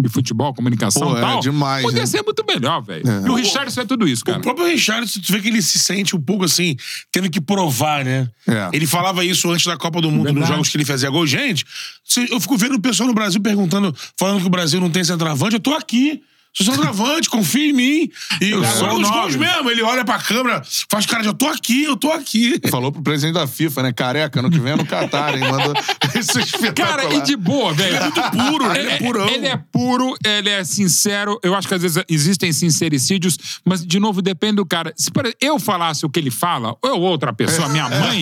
de, 0.00 0.08
futebol, 0.08 0.52
comunicação 0.54 1.08
Pô, 1.08 1.14
e 1.14 1.18
é 1.18 1.20
tal, 1.20 1.40
demais, 1.40 1.82
podia 1.84 2.00
né? 2.00 2.06
ser 2.06 2.22
muito 2.22 2.44
melhor, 2.46 2.82
velho. 2.82 3.02
E 3.26 3.28
o 3.30 3.34
Richardson 3.34 3.82
é 3.82 3.84
tudo 3.84 4.08
isso, 4.08 4.24
cara. 4.24 4.38
O 4.38 4.42
próprio 4.42 4.66
Richardson, 4.66 5.20
tu 5.20 5.32
vê 5.32 5.40
que 5.40 5.48
ele 5.48 5.62
se 5.62 5.78
sente 5.78 6.16
um 6.16 6.20
pouco 6.20 6.44
assim, 6.44 6.76
tendo 7.12 7.30
que 7.30 7.40
provar, 7.40 8.04
né? 8.04 8.28
É. 8.48 8.70
Ele 8.72 8.86
falava 8.86 9.24
isso 9.24 9.50
antes 9.50 9.66
da 9.66 9.76
Copa 9.76 10.00
do 10.00 10.10
Mundo, 10.10 10.24
nos 10.24 10.32
Verdade. 10.34 10.52
jogos 10.52 10.68
que 10.68 10.76
ele 10.76 10.84
fazia 10.84 11.08
gol. 11.10 11.26
Gente, 11.26 11.64
se- 12.04 12.26
eu 12.30 12.40
fico 12.40 12.56
vendo 12.56 12.74
o 12.76 12.80
pessoal 12.80 13.06
no 13.08 13.14
Brasil 13.14 13.40
perguntando, 13.40 13.94
falando 14.18 14.40
que 14.40 14.46
o 14.46 14.50
Brasil 14.50 14.80
não 14.80 14.90
tem 14.90 15.04
centroavante. 15.04 15.54
Eu 15.54 15.60
tô 15.60 15.72
aqui. 15.74 16.22
Sou 16.54 16.66
centroavante, 16.66 17.30
confia 17.30 17.70
em 17.70 17.72
mim. 17.72 18.10
E 18.40 18.50
Eu 18.50 18.62
sou 18.64 18.76
agora 18.86 18.94
o 18.94 18.98
nos 19.00 19.08
nove. 19.08 19.20
gols 19.22 19.36
mesmo, 19.36 19.70
ele 19.70 19.82
olha 19.82 20.04
pra 20.04 20.18
câmera, 20.18 20.62
faz 20.90 21.06
cara 21.06 21.22
de 21.22 21.28
eu 21.28 21.34
tô 21.34 21.46
aqui, 21.46 21.84
eu 21.84 21.96
tô 21.96 22.10
aqui. 22.10 22.60
Falou 22.70 22.92
pro 22.92 23.00
presidente 23.02 23.34
da 23.34 23.46
FIFA, 23.46 23.84
né? 23.84 23.92
Careca, 23.92 24.38
ano 24.40 24.50
que 24.50 24.58
vem 24.60 24.72
é 24.74 24.76
no 24.76 24.84
Catar, 24.84 25.34
hein? 25.34 25.40
Mandou 25.50 25.72
isso 26.14 26.38
é 26.38 26.42
espetacular. 26.42 26.96
Cara, 26.98 27.14
e 27.14 27.22
de 27.22 27.36
boa, 27.36 27.72
velho. 27.72 27.96
Ele 27.96 27.96
é 27.96 28.00
muito 28.02 28.30
puro, 28.30 28.68
né? 28.68 28.78
Ele 28.78 28.90
é 28.90 28.98
purão. 28.98 29.28
Ele 29.28 29.46
é 29.46 29.56
puro, 29.72 30.16
ele 30.24 30.50
é 30.50 30.62
sincero. 30.64 31.40
Eu 31.42 31.54
acho 31.54 31.66
que 31.66 31.74
às 31.74 31.80
vezes 31.80 32.04
existem 32.08 32.52
sincericídios, 32.52 33.38
mas, 33.64 33.84
de 33.84 33.98
novo, 33.98 34.20
depende 34.20 34.56
do 34.56 34.66
cara. 34.66 34.92
Se 34.96 35.10
eu 35.40 35.58
falasse 35.58 36.04
o 36.04 36.10
que 36.10 36.18
ele 36.20 36.30
fala, 36.30 36.76
ou 36.82 37.00
outra 37.00 37.32
pessoa, 37.32 37.66
minha 37.70 37.88
mãe, 37.88 38.20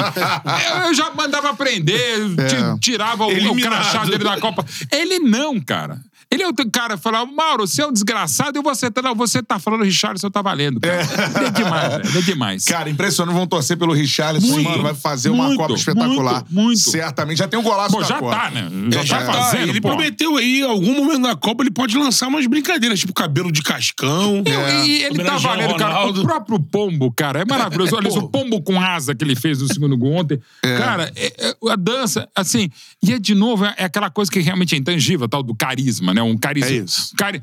eu- 0.87 0.95
já 0.95 1.11
mandava 1.15 1.53
prender, 1.55 2.19
ti- 2.47 2.81
tirava 2.81 3.25
o, 3.27 3.51
o 3.53 3.57
crachá 3.61 4.05
dele 4.05 4.23
da 4.23 4.39
Copa. 4.39 4.65
Ele 4.93 5.19
não, 5.19 5.61
cara. 5.61 5.99
Ele 6.33 6.45
é 6.45 6.49
o 6.49 6.55
cara 6.71 6.97
que 6.97 7.03
falava, 7.03 7.27
Mauro, 7.29 7.67
você 7.67 7.83
é 7.83 7.87
um 7.89 7.93
desgraçado 7.93 8.20
e 8.25 8.63
você 8.63 8.91
tá, 8.91 9.03
não, 9.03 9.15
você 9.15 9.43
tá 9.43 9.59
falando 9.59 9.85
Richardson 9.85 10.31
tá 10.31 10.43
valendo, 10.43 10.81
cara. 10.81 11.03
Ele 11.37 11.47
é 11.47 11.51
demais, 11.51 11.89
velho. 11.97 12.19
É 12.19 12.23
demais. 12.23 12.65
Cara, 12.65 12.91
impressionante. 12.91 13.35
Vão 13.35 13.47
torcer 13.47 13.77
pelo 13.77 13.93
Richarlison, 13.93 14.47
Muito, 14.55 14.69
mano. 14.69 14.83
Vai 14.83 14.95
fazer 14.95 15.31
uma 15.31 15.45
muito, 15.45 15.59
Copa 15.59 15.75
espetacular. 15.75 16.45
muito, 16.49 16.55
muito. 16.55 16.79
Certamente. 16.91 17.39
Já 17.39 17.49
tem 17.49 17.59
um 17.59 17.63
golaço 17.63 17.95
Pô, 17.95 18.01
da 18.01 18.07
já 18.07 18.19
Copa. 18.19 18.37
tá, 18.37 18.51
né? 18.51 18.69
Já 18.91 19.01
É, 19.01 19.03
tá 19.03 19.05
já 19.05 19.19
Tá, 19.25 19.33
fazendo, 19.33 19.69
ele 19.71 19.81
pô. 19.81 19.89
prometeu 19.89 20.37
aí, 20.37 20.61
em 20.61 20.65
algum 20.65 20.95
momento 20.95 21.23
da 21.23 21.37
Copa, 21.37 21.63
ele 21.63 21.71
pode 21.71 21.97
lançar 21.97 22.29
umas 22.29 22.47
brincadeiras, 22.47 22.99
tipo 22.99 23.13
cabelo 23.13 23.51
de 23.53 23.63
cascão. 23.63 24.43
Eu- 24.45 24.85
E 24.85 25.03
ele 25.05 25.23
tá 25.23 25.37
valendo, 25.39 25.77
cara. 25.77 25.95
Ronaldo. 25.95 26.21
O 26.21 26.25
próprio 26.25 26.61
Pombo, 26.61 27.13
cara, 27.13 27.41
é 27.41 27.45
maravilhoso. 27.45 27.95
Olha, 27.97 28.09
isso, 28.09 28.19
o 28.21 28.29
Pombo 28.29 28.61
com 28.63 28.81
asa 28.81 29.15
que 29.15 29.23
ele 29.25 29.37
fez 29.37 29.61
no 29.61 29.73
segundo 29.73 29.97
gol 29.97 30.13
ontem. 30.15 30.41
Cara, 30.63 31.13
é- 31.17 31.33
é- 31.39 31.71
a 31.71 31.77
dança, 31.77 32.29
assim, 32.35 32.71
e 33.03 33.13
é 33.13 33.19
de 33.19 33.35
novo, 33.35 33.65
é 33.65 33.85
aquela 33.85 34.11
coisa 34.11 34.31
que 34.31 34.41
realmente 34.41 34.75
é 34.75 34.79
intangível, 34.79 35.29
tal 35.29 35.43
do 35.43 35.55
carisma, 35.55 36.13
né? 36.15 36.23
Um 36.23 36.37
carisma. 36.37 36.71
É 36.71 36.75
isso. 36.79 37.13
Cari 37.17 37.43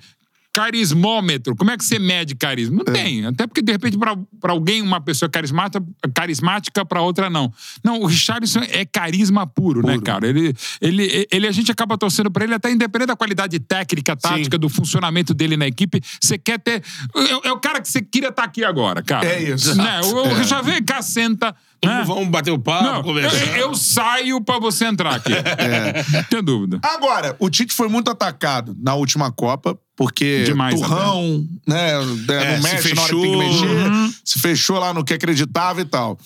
carismômetro. 0.57 1.55
Como 1.55 1.69
é 1.69 1.77
que 1.77 1.85
você 1.85 1.99
mede 1.99 2.35
carisma? 2.35 2.77
Não 2.77 2.93
tem. 2.93 3.25
Até 3.25 3.45
porque, 3.45 3.61
de 3.61 3.71
repente, 3.71 3.97
pra 3.97 4.17
pra 4.39 4.53
alguém, 4.53 4.81
uma 4.81 5.01
pessoa 5.01 5.29
carismática, 5.29 5.83
carismática 6.13 6.85
para 6.85 7.01
outra, 7.01 7.29
não. 7.29 7.51
Não, 7.83 8.01
o 8.01 8.05
Richardson 8.05 8.61
é 8.69 8.85
carisma 8.85 9.45
puro, 9.45 9.85
né, 9.85 9.99
cara? 9.99 10.27
Ele, 10.27 10.55
ele, 10.81 11.27
ele, 11.31 11.47
a 11.47 11.51
gente 11.51 11.71
acaba 11.71 11.97
torcendo 11.97 12.31
pra 12.31 12.43
ele, 12.43 12.53
até 12.53 12.71
independente 12.71 13.07
da 13.07 13.15
qualidade 13.15 13.59
técnica, 13.59 14.15
tática, 14.15 14.57
do 14.57 14.69
funcionamento 14.69 15.33
dele 15.33 15.57
na 15.57 15.67
equipe. 15.67 16.01
Você 16.19 16.37
quer 16.37 16.59
ter. 16.59 16.83
É, 17.15 17.49
é 17.49 17.51
o 17.51 17.59
cara 17.59 17.81
que 17.81 17.89
você 17.89 18.01
queria 18.01 18.29
estar 18.29 18.43
aqui 18.43 18.63
agora, 18.63 19.03
cara. 19.03 19.27
É 19.27 19.41
isso. 19.41 19.75
Né? 19.75 20.01
O, 20.05 20.29
o 20.29 20.33
Richard 20.33 20.69
vem 20.69 20.81
cá, 20.83 21.01
senta. 21.01 21.55
Né? 21.83 22.03
Vamos 22.07 22.27
bater 22.29 22.51
o 22.51 22.57
papo, 22.57 22.83
Não, 22.83 23.03
conversar. 23.03 23.57
eu, 23.57 23.67
eu 23.67 23.75
saio 23.75 24.41
pra 24.41 24.59
você 24.59 24.85
entrar 24.85 25.15
aqui. 25.15 25.31
Não 26.11 26.23
tem 26.23 26.43
dúvida. 26.43 26.79
Agora, 26.81 27.35
o 27.39 27.49
Tite 27.49 27.73
foi 27.73 27.87
muito 27.87 28.09
atacado 28.09 28.75
na 28.79 28.95
última 28.95 29.31
Copa, 29.31 29.77
porque 29.97 30.43
Demais, 30.45 30.79
turrão, 30.79 31.45
né? 31.67 31.89
É, 31.91 31.97
não 32.57 32.61
se 32.61 32.73
mexe 32.75 32.93
na 32.93 33.01
hora 33.01 33.13
que 33.13 33.21
tem 33.21 33.31
que 33.31 33.37
mexer, 33.37 33.65
Uhum. 33.89 34.13
se 34.23 34.39
fechou 34.39 34.77
lá 34.79 34.93
no 34.93 35.03
que 35.03 35.13
acreditava 35.13 35.81
e 35.81 35.85
tal. 35.85 36.17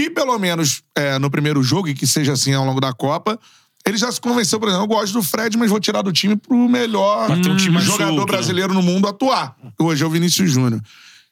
E 0.00 0.08
pelo 0.08 0.38
menos 0.38 0.80
é, 0.96 1.18
no 1.18 1.28
primeiro 1.30 1.62
jogo, 1.62 1.88
e 1.88 1.94
que 1.94 2.06
seja 2.06 2.32
assim 2.32 2.54
ao 2.54 2.64
longo 2.64 2.80
da 2.80 2.92
Copa, 2.92 3.38
ele 3.84 3.96
já 3.98 4.10
se 4.12 4.20
convenceu, 4.20 4.60
por 4.60 4.68
exemplo, 4.68 4.84
eu 4.84 4.88
gosto 4.88 5.12
do 5.14 5.22
Fred, 5.22 5.58
mas 5.58 5.70
vou 5.70 5.80
tirar 5.80 6.02
do 6.02 6.12
time 6.12 6.36
pro 6.36 6.68
melhor 6.68 7.30
um 7.32 7.56
time 7.56 7.80
jogador 7.80 8.06
solto, 8.14 8.20
né? 8.20 8.26
brasileiro 8.26 8.72
no 8.72 8.82
mundo 8.82 9.08
atuar. 9.08 9.56
Hoje 9.78 10.04
é 10.04 10.06
o 10.06 10.10
Vinícius 10.10 10.50
Júnior. 10.52 10.80
O 10.80 10.84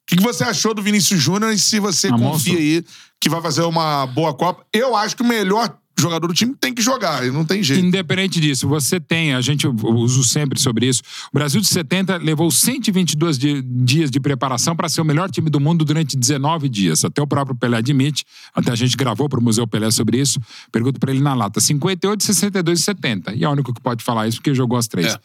que, 0.06 0.16
que 0.16 0.22
você 0.22 0.42
achou 0.44 0.72
do 0.74 0.82
Vinícius 0.82 1.20
Júnior 1.20 1.52
e 1.52 1.58
se 1.58 1.78
você 1.78 2.08
Ah, 2.08 2.12
confia 2.18 2.58
aí 2.58 2.84
que 3.20 3.28
vai 3.28 3.40
fazer 3.40 3.62
uma 3.62 4.06
boa 4.06 4.32
Copa? 4.34 4.64
Eu 4.72 4.96
acho 4.96 5.16
que 5.16 5.22
o 5.22 5.26
melhor 5.26 5.76
jogador 5.98 6.26
do 6.28 6.34
time 6.34 6.54
tem 6.60 6.74
que 6.74 6.82
jogar, 6.82 7.26
e 7.26 7.30
não 7.30 7.44
tem 7.44 7.62
jeito. 7.62 7.84
Independente 7.84 8.40
disso, 8.40 8.68
você 8.68 9.00
tem, 9.00 9.34
a 9.34 9.40
gente 9.40 9.66
usa 9.66 10.22
sempre 10.24 10.60
sobre 10.60 10.86
isso. 10.86 11.02
O 11.32 11.34
Brasil 11.38 11.60
de 11.60 11.66
70 11.66 12.16
levou 12.18 12.50
122 12.50 13.38
di- 13.38 13.62
dias 13.62 14.10
de 14.10 14.20
preparação 14.20 14.76
para 14.76 14.88
ser 14.88 15.00
o 15.00 15.04
melhor 15.04 15.30
time 15.30 15.48
do 15.48 15.58
mundo 15.58 15.84
durante 15.84 16.16
19 16.16 16.68
dias. 16.68 17.04
Até 17.04 17.22
o 17.22 17.26
próprio 17.26 17.56
Pelé 17.56 17.78
admite, 17.78 18.24
até 18.54 18.70
a 18.72 18.74
gente 18.74 18.96
gravou 18.96 19.28
para 19.28 19.40
o 19.40 19.42
Museu 19.42 19.66
Pelé 19.66 19.90
sobre 19.90 20.20
isso. 20.20 20.38
Pergunto 20.70 21.00
para 21.00 21.10
ele 21.12 21.20
na 21.20 21.34
lata: 21.34 21.60
58, 21.60 22.22
62 22.24 22.80
e 22.80 22.82
70. 22.82 23.34
E 23.34 23.44
é 23.44 23.48
o 23.48 23.52
único 23.52 23.72
que 23.72 23.80
pode 23.80 24.04
falar 24.04 24.28
isso 24.28 24.38
porque 24.38 24.54
jogou 24.54 24.76
as 24.78 24.86
três. 24.88 25.16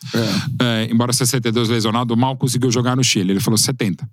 É, 0.61 0.87
embora 0.91 1.11
62 1.11 1.69
lesionado, 1.69 2.15
mal 2.15 2.37
conseguiu 2.37 2.71
jogar 2.71 2.95
no 2.95 3.03
Chile. 3.03 3.31
Ele 3.33 3.39
falou 3.39 3.57
70. 3.57 4.07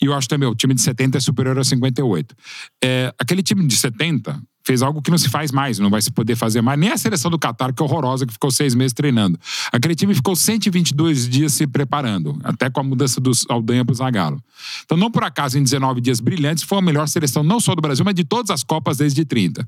E 0.00 0.06
eu 0.06 0.14
acho 0.14 0.28
também, 0.28 0.48
o 0.48 0.54
time 0.54 0.74
de 0.74 0.80
70 0.80 1.18
é 1.18 1.20
superior 1.20 1.58
a 1.58 1.64
58. 1.64 2.34
É, 2.82 3.12
aquele 3.18 3.42
time 3.42 3.66
de 3.66 3.76
70 3.76 4.40
fez 4.68 4.82
algo 4.82 5.00
que 5.00 5.10
não 5.10 5.16
se 5.16 5.30
faz 5.30 5.50
mais, 5.50 5.78
não 5.78 5.88
vai 5.88 6.02
se 6.02 6.10
poder 6.10 6.36
fazer 6.36 6.60
mais. 6.60 6.78
Nem 6.78 6.90
a 6.90 6.96
seleção 6.98 7.30
do 7.30 7.38
Catar, 7.38 7.72
que 7.72 7.82
é 7.82 7.84
horrorosa, 7.84 8.26
que 8.26 8.32
ficou 8.34 8.50
seis 8.50 8.74
meses 8.74 8.92
treinando. 8.92 9.40
Aquele 9.72 9.94
time 9.94 10.14
ficou 10.14 10.36
122 10.36 11.26
dias 11.26 11.54
se 11.54 11.66
preparando, 11.66 12.38
até 12.44 12.68
com 12.68 12.78
a 12.78 12.82
mudança 12.82 13.18
do 13.18 13.32
Aldanha 13.48 13.82
para 13.82 13.94
o 13.94 13.96
Zagallo. 13.96 14.42
Então, 14.84 14.98
não 14.98 15.10
por 15.10 15.24
acaso, 15.24 15.58
em 15.58 15.62
19 15.62 16.02
dias 16.02 16.20
brilhantes, 16.20 16.64
foi 16.64 16.76
a 16.76 16.82
melhor 16.82 17.08
seleção 17.08 17.42
não 17.42 17.60
só 17.60 17.74
do 17.74 17.80
Brasil, 17.80 18.04
mas 18.04 18.14
de 18.14 18.24
todas 18.24 18.50
as 18.50 18.62
Copas 18.62 18.98
desde 18.98 19.24
30. 19.24 19.66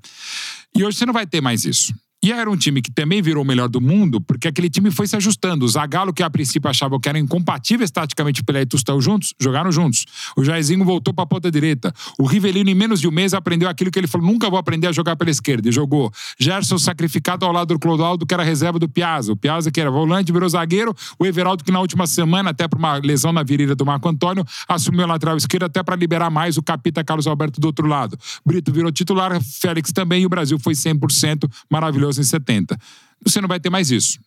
E 0.77 0.85
hoje 0.85 0.99
você 0.99 1.07
não 1.07 1.15
vai 1.15 1.27
ter 1.27 1.41
mais 1.41 1.65
isso. 1.65 1.95
E 2.23 2.33
era 2.33 2.51
um 2.51 2.57
time 2.57 2.83
que 2.83 2.91
também 2.91 3.23
virou 3.23 3.43
o 3.43 3.47
melhor 3.47 3.67
do 3.67 3.81
mundo, 3.81 4.21
porque 4.21 4.47
aquele 4.47 4.69
time 4.69 4.91
foi 4.91 5.07
se 5.07 5.17
ajustando. 5.17 5.65
O 5.65 5.69
Zagallo, 5.69 6.13
que 6.13 6.23
a 6.23 6.29
princípio 6.29 6.69
achava 6.69 7.01
que 7.01 7.09
eram 7.09 7.19
incompatíveis 7.19 7.91
taticamente 7.91 8.45
Pelé 8.45 8.61
e 8.61 8.67
Tostão 8.67 9.01
juntos, 9.01 9.33
jogaram 9.41 9.73
juntos. 9.73 10.05
O 10.37 10.45
Jairzinho 10.45 10.85
voltou 10.85 11.15
para 11.15 11.25
a 11.25 11.27
ponta 11.27 11.51
direita. 11.51 11.95
O 12.19 12.27
Rivelino, 12.27 12.69
em 12.69 12.75
menos 12.75 13.01
de 13.01 13.09
um 13.09 13.11
mês, 13.11 13.33
aprendeu 13.33 13.71
aquilo 13.71 13.91
que 13.91 13.99
ele 13.99 14.07
falou: 14.07 14.27
nunca 14.27 14.51
vou 14.51 14.59
aprender 14.59 14.87
a 14.87 14.93
jogar 14.93 15.17
pela 15.17 15.31
esquerda. 15.31 15.71
E 15.71 15.73
jogou. 15.73 16.13
Gerson 16.39 16.77
sacrificado 16.77 17.47
ao 17.47 17.53
lado 17.53 17.69
do 17.69 17.79
Clodoaldo, 17.79 18.27
que 18.27 18.35
era 18.35 18.43
reserva 18.43 18.79
do 18.79 18.87
Piazza. 18.87 19.33
O 19.33 19.37
Piazza, 19.37 19.71
que 19.71 19.81
era 19.81 19.91
volante, 19.91 20.31
virou 20.31 20.47
zagueiro. 20.47 20.95
O 21.19 21.25
Everaldo, 21.25 21.65
que 21.65 21.73
na 21.73 21.81
última 21.81 22.07
semana, 22.07 22.51
até 22.51 22.69
por 22.69 22.79
uma 22.79 22.97
lesão 22.97 23.33
na 23.33 23.43
virilha 23.43 23.75
do 23.75 23.87
Marco 23.87 24.07
Antônio, 24.07 24.45
assumiu 24.69 25.05
a 25.05 25.07
lateral 25.07 25.39
esquerda 25.39 25.67
até 25.67 25.83
para 25.83 25.97
liberar 25.97 26.29
mais 26.29 26.59
o 26.59 26.63
capita 26.63 27.03
Carlos 27.03 27.27
Alberto 27.27 27.63
do 27.63 27.65
outro 27.65 27.87
lado. 27.87 28.19
Brito 28.45 28.71
virou 28.71 28.93
titular, 28.93 29.43
Félix 29.43 29.91
também, 29.91 30.25
e 30.25 30.27
o 30.27 30.29
Brasil 30.29 30.59
foi 30.59 30.75
100% 30.75 31.51
maravilhoso 31.71 32.10
em 32.19 32.25
70. 32.25 32.79
Você 33.25 33.41
não 33.41 33.49
vai 33.49 33.61
ter 33.61 33.71
mais 33.71 33.91
isso. 33.91 34.19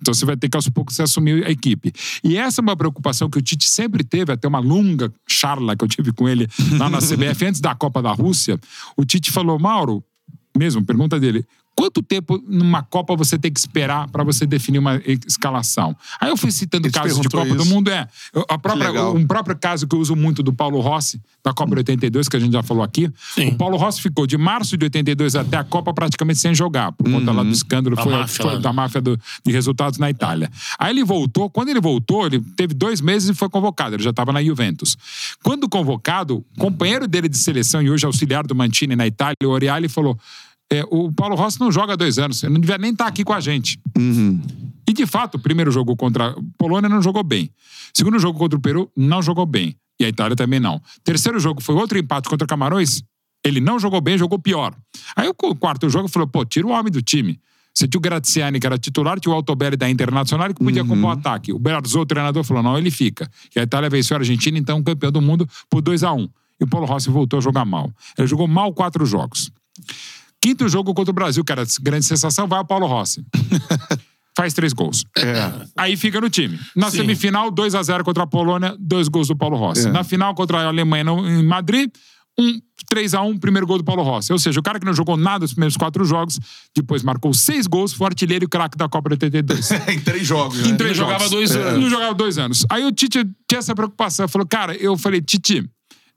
Então 0.00 0.12
você 0.12 0.24
vai 0.24 0.36
ter 0.36 0.48
que 0.48 0.56
aos 0.56 0.68
poucos 0.68 0.96
se 0.96 1.02
assumir 1.02 1.46
a 1.46 1.50
equipe. 1.50 1.92
E 2.24 2.36
essa 2.36 2.60
é 2.60 2.62
uma 2.62 2.76
preocupação 2.76 3.30
que 3.30 3.38
o 3.38 3.42
Tite 3.42 3.68
sempre 3.68 4.02
teve, 4.02 4.32
até 4.32 4.48
uma 4.48 4.58
longa 4.58 5.12
charla 5.28 5.76
que 5.76 5.84
eu 5.84 5.88
tive 5.88 6.12
com 6.12 6.28
ele 6.28 6.48
lá 6.78 6.90
na 6.90 6.98
CBF 7.00 7.46
antes 7.46 7.60
da 7.60 7.74
Copa 7.74 8.02
da 8.02 8.12
Rússia. 8.12 8.58
O 8.96 9.04
Tite 9.04 9.30
falou: 9.30 9.58
Mauro, 9.58 10.04
mesmo, 10.56 10.84
pergunta 10.84 11.20
dele, 11.20 11.46
Quanto 11.74 12.02
tempo 12.02 12.42
numa 12.46 12.82
Copa 12.82 13.16
você 13.16 13.38
tem 13.38 13.50
que 13.52 13.58
esperar 13.58 14.08
para 14.08 14.22
você 14.22 14.46
definir 14.46 14.78
uma 14.78 15.00
escalação? 15.26 15.96
Aí 16.20 16.28
eu 16.30 16.36
fui 16.36 16.50
citando 16.52 16.90
casos 16.90 17.18
de 17.20 17.28
Copa 17.28 17.54
do 17.54 17.62
isso. 17.62 17.72
Mundo. 17.72 17.88
É, 17.90 18.06
a 18.48 18.58
própria, 18.58 19.02
um 19.10 19.26
próprio 19.26 19.56
caso 19.56 19.86
que 19.86 19.94
eu 19.94 19.98
uso 20.00 20.14
muito 20.14 20.42
do 20.42 20.52
Paulo 20.52 20.80
Rossi, 20.80 21.20
da 21.42 21.52
Copa 21.52 21.70
de 21.74 21.78
82, 21.78 22.28
que 22.28 22.36
a 22.36 22.40
gente 22.40 22.52
já 22.52 22.62
falou 22.62 22.82
aqui. 22.82 23.10
Sim. 23.34 23.48
O 23.48 23.56
Paulo 23.56 23.76
Rossi 23.76 24.00
ficou 24.02 24.26
de 24.26 24.36
março 24.36 24.76
de 24.76 24.84
82 24.84 25.34
até 25.34 25.56
a 25.56 25.64
Copa 25.64 25.92
praticamente 25.94 26.38
sem 26.38 26.54
jogar, 26.54 26.92
por 26.92 27.04
conta 27.10 27.30
Uhum. 27.30 27.36
lá 27.38 27.42
do 27.42 27.50
escândalo 27.50 27.96
Da 27.96 28.02
foi, 28.02 28.12
máfia 28.12 28.44
foi 28.44 28.60
da 28.60 28.72
máfia 28.72 29.00
do- 29.00 29.18
de 29.44 29.50
resultados 29.52 29.98
na 29.98 30.10
Itália. 30.10 30.50
Aí 30.78 30.90
ele 30.90 31.02
voltou, 31.04 31.48
quando 31.50 31.70
ele 31.70 31.80
voltou, 31.80 32.26
ele 32.26 32.38
teve 32.54 32.74
dois 32.74 33.00
meses 33.00 33.30
e 33.30 33.34
foi 33.34 33.48
convocado, 33.48 33.96
ele 33.96 34.02
já 34.02 34.10
estava 34.10 34.32
na 34.32 34.42
Juventus. 34.42 34.96
Quando 35.42 35.68
convocado, 35.68 36.44
o 36.56 36.60
companheiro 36.60 37.08
dele 37.08 37.28
de 37.28 37.38
seleção 37.38 37.80
e 37.82 37.90
hoje 37.90 38.04
auxiliar 38.06 38.46
do 38.46 38.54
Mantini 38.54 38.94
na 38.94 39.06
Itália, 39.06 39.34
o 39.44 39.48
Oriali, 39.48 39.88
falou: 39.88 40.18
é, 40.72 40.82
o 40.90 41.12
Paulo 41.12 41.36
Rossi 41.36 41.60
não 41.60 41.70
joga 41.70 41.92
há 41.92 41.96
dois 41.96 42.18
anos, 42.18 42.42
ele 42.42 42.54
não 42.54 42.60
devia 42.60 42.78
nem 42.78 42.92
estar 42.92 43.06
aqui 43.06 43.22
com 43.22 43.34
a 43.34 43.40
gente. 43.40 43.78
E 44.88 44.92
de 44.94 45.04
fato, 45.04 45.34
o 45.34 45.38
primeiro 45.38 45.70
jogo 45.70 45.94
contra 45.94 46.30
a 46.30 46.36
Polônia 46.56 46.88
não 46.88 47.02
jogou 47.02 47.22
bem. 47.22 47.50
Segundo 47.92 48.18
jogo 48.18 48.38
contra 48.38 48.58
o 48.58 48.60
Peru, 48.60 48.90
não 48.96 49.20
jogou 49.20 49.44
bem. 49.44 49.76
E 50.00 50.04
a 50.06 50.08
Itália 50.08 50.34
também 50.34 50.58
não. 50.58 50.80
Terceiro 51.04 51.38
jogo 51.38 51.62
foi 51.62 51.74
outro 51.74 51.98
empate 51.98 52.26
contra 52.26 52.46
Camarões. 52.46 53.02
Ele 53.44 53.60
não 53.60 53.78
jogou 53.78 54.00
bem, 54.00 54.16
jogou 54.16 54.38
pior. 54.38 54.74
Aí 55.14 55.28
o 55.28 55.34
quarto 55.34 55.90
jogo 55.90 56.08
falou: 56.08 56.26
pô, 56.26 56.42
tira 56.44 56.66
o 56.66 56.70
homem 56.70 56.90
do 56.90 57.02
time. 57.02 57.38
Você 57.74 57.86
tinha 57.86 57.98
o 57.98 58.02
Graziani, 58.02 58.58
que 58.58 58.66
era 58.66 58.78
titular, 58.78 59.20
tinha 59.20 59.32
o 59.32 59.34
Altobelli 59.34 59.76
da 59.76 59.88
Internacional, 59.90 60.48
que 60.48 60.62
podia 60.62 60.84
compor 60.84 61.10
o 61.10 61.10
ataque. 61.10 61.52
O 61.52 61.58
Berzot, 61.58 62.02
o 62.02 62.06
treinador, 62.06 62.44
falou: 62.44 62.62
não, 62.62 62.78
ele 62.78 62.90
fica. 62.90 63.30
E 63.54 63.60
a 63.60 63.62
Itália 63.62 63.90
venceu 63.90 64.16
a 64.16 64.20
Argentina, 64.20 64.58
então 64.58 64.82
campeão 64.82 65.12
do 65.12 65.20
mundo, 65.20 65.46
por 65.68 65.82
2 65.82 66.02
a 66.02 66.12
1 66.12 66.28
E 66.60 66.64
o 66.64 66.66
Paulo 66.66 66.86
Rossi 66.86 67.10
voltou 67.10 67.38
a 67.38 67.42
jogar 67.42 67.64
mal. 67.64 67.90
Ele 68.16 68.26
jogou 68.26 68.48
mal 68.48 68.72
quatro 68.72 69.04
jogos. 69.04 69.50
Quinto 70.42 70.68
jogo 70.68 70.92
contra 70.92 71.10
o 71.10 71.14
Brasil, 71.14 71.44
que 71.44 71.52
era 71.52 71.62
grande 71.80 72.04
sensação, 72.04 72.48
vai 72.48 72.58
o 72.60 72.64
Paulo 72.64 72.86
Rossi. 72.86 73.24
Faz 74.36 74.54
três 74.54 74.72
gols. 74.72 75.04
Aí 75.76 75.96
fica 75.96 76.20
no 76.20 76.28
time. 76.30 76.58
Na 76.74 76.90
Sim. 76.90 76.98
semifinal, 76.98 77.50
2 77.50 77.74
a 77.74 77.82
0 77.82 78.02
contra 78.02 78.22
a 78.24 78.26
Polônia, 78.26 78.74
dois 78.80 79.06
gols 79.06 79.28
do 79.28 79.36
Paulo 79.36 79.56
Rossi. 79.56 79.88
Na 79.90 80.02
final 80.02 80.34
contra 80.34 80.58
a 80.58 80.66
Alemanha 80.68 81.04
em 81.04 81.44
Madrid, 81.44 81.90
um 82.40 82.58
3 82.88 83.12
a 83.12 83.20
1 83.22 83.38
primeiro 83.38 83.66
gol 83.66 83.76
do 83.76 83.84
Paulo 83.84 84.02
Rossi. 84.02 84.32
Ou 84.32 84.38
seja, 84.38 84.58
o 84.58 84.62
cara 84.62 84.80
que 84.80 84.86
não 84.86 84.94
jogou 84.94 85.18
nada 85.18 85.40
nos 85.44 85.52
primeiros 85.52 85.76
quatro 85.76 86.02
jogos, 86.04 86.40
depois 86.74 87.02
marcou 87.02 87.32
seis 87.34 87.66
gols, 87.66 87.92
foi 87.92 88.06
artilheiro 88.06 88.46
e 88.46 88.48
craque 88.48 88.76
da 88.76 88.88
Copa 88.88 89.10
de 89.10 89.14
82. 89.26 89.70
em 89.88 90.00
três 90.00 90.26
jogos, 90.26 90.58
né? 90.62 90.68
Em 90.70 90.76
três 90.76 90.92
Ele 90.92 90.98
jogava 90.98 91.18
jogos. 91.24 91.30
dois 91.30 91.50
É. 91.54 91.60
anos. 91.62 91.74
Ele 91.82 91.90
jogava 91.90 92.14
dois 92.14 92.38
anos. 92.38 92.66
Aí 92.70 92.84
o 92.86 92.90
Tite 92.90 93.22
tinha 93.46 93.58
essa 93.58 93.74
preocupação. 93.74 94.26
Falou, 94.26 94.46
cara, 94.48 94.74
eu 94.76 94.96
falei, 94.96 95.20
Tite, 95.20 95.62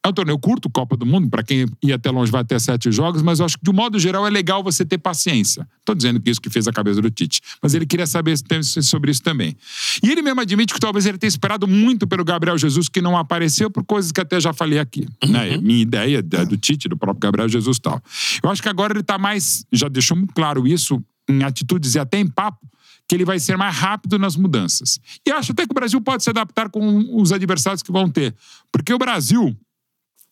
é 0.05 0.09
um 0.09 0.13
torneio 0.13 0.37
curto, 0.37 0.69
Copa 0.69 0.95
do 0.95 1.05
Mundo, 1.05 1.27
pra 1.29 1.41
quem 1.41 1.65
ia 1.81 1.95
até 1.95 2.11
longe 2.11 2.31
vai 2.31 2.41
até 2.41 2.59
sete 2.59 2.91
jogos, 2.91 3.23
mas 3.23 3.39
eu 3.39 3.45
acho 3.45 3.57
que 3.57 3.63
de 3.63 3.71
um 3.71 3.73
modo 3.73 3.97
geral 3.97 4.25
é 4.27 4.29
legal 4.29 4.63
você 4.63 4.85
ter 4.85 4.99
paciência. 4.99 5.67
Tô 5.83 5.95
dizendo 5.95 6.19
que 6.19 6.29
isso 6.29 6.39
que 6.39 6.49
fez 6.49 6.67
a 6.67 6.71
cabeça 6.71 7.01
do 7.01 7.09
Tite. 7.09 7.41
Mas 7.61 7.73
ele 7.73 7.87
queria 7.87 8.05
saber 8.05 8.35
sobre 8.83 9.09
isso 9.09 9.23
também. 9.23 9.57
E 10.03 10.11
ele 10.11 10.21
mesmo 10.21 10.39
admite 10.41 10.73
que 10.73 10.79
talvez 10.79 11.07
ele 11.07 11.17
tenha 11.17 11.27
esperado 11.27 11.67
muito 11.67 12.05
pelo 12.05 12.23
Gabriel 12.23 12.55
Jesus, 12.55 12.87
que 12.87 13.01
não 13.01 13.17
apareceu 13.17 13.71
por 13.71 13.83
coisas 13.83 14.11
que 14.11 14.21
até 14.21 14.39
já 14.39 14.53
falei 14.53 14.77
aqui. 14.77 15.07
Né? 15.27 15.57
Minha 15.57 15.81
ideia 15.81 16.17
é 16.19 16.45
do 16.45 16.55
Tite, 16.55 16.87
do 16.87 16.95
próprio 16.95 17.19
Gabriel 17.19 17.49
Jesus 17.49 17.77
e 17.77 17.81
tal. 17.81 17.99
Eu 18.43 18.49
acho 18.51 18.61
que 18.61 18.69
agora 18.69 18.93
ele 18.93 19.03
tá 19.03 19.17
mais. 19.17 19.65
Já 19.71 19.87
deixou 19.87 20.15
muito 20.15 20.33
claro 20.35 20.67
isso 20.67 21.03
em 21.27 21.43
atitudes 21.43 21.95
e 21.95 21.99
até 21.99 22.19
em 22.19 22.27
papo 22.27 22.59
que 23.07 23.15
ele 23.15 23.25
vai 23.25 23.39
ser 23.39 23.55
mais 23.55 23.75
rápido 23.75 24.17
nas 24.17 24.35
mudanças. 24.35 24.99
E 25.25 25.31
acho 25.31 25.51
até 25.51 25.65
que 25.65 25.71
o 25.71 25.75
Brasil 25.75 26.01
pode 26.01 26.23
se 26.23 26.29
adaptar 26.29 26.69
com 26.69 27.19
os 27.19 27.31
adversários 27.31 27.83
que 27.83 27.91
vão 27.91 28.09
ter. 28.09 28.35
Porque 28.71 28.93
o 28.93 28.97
Brasil, 28.97 29.55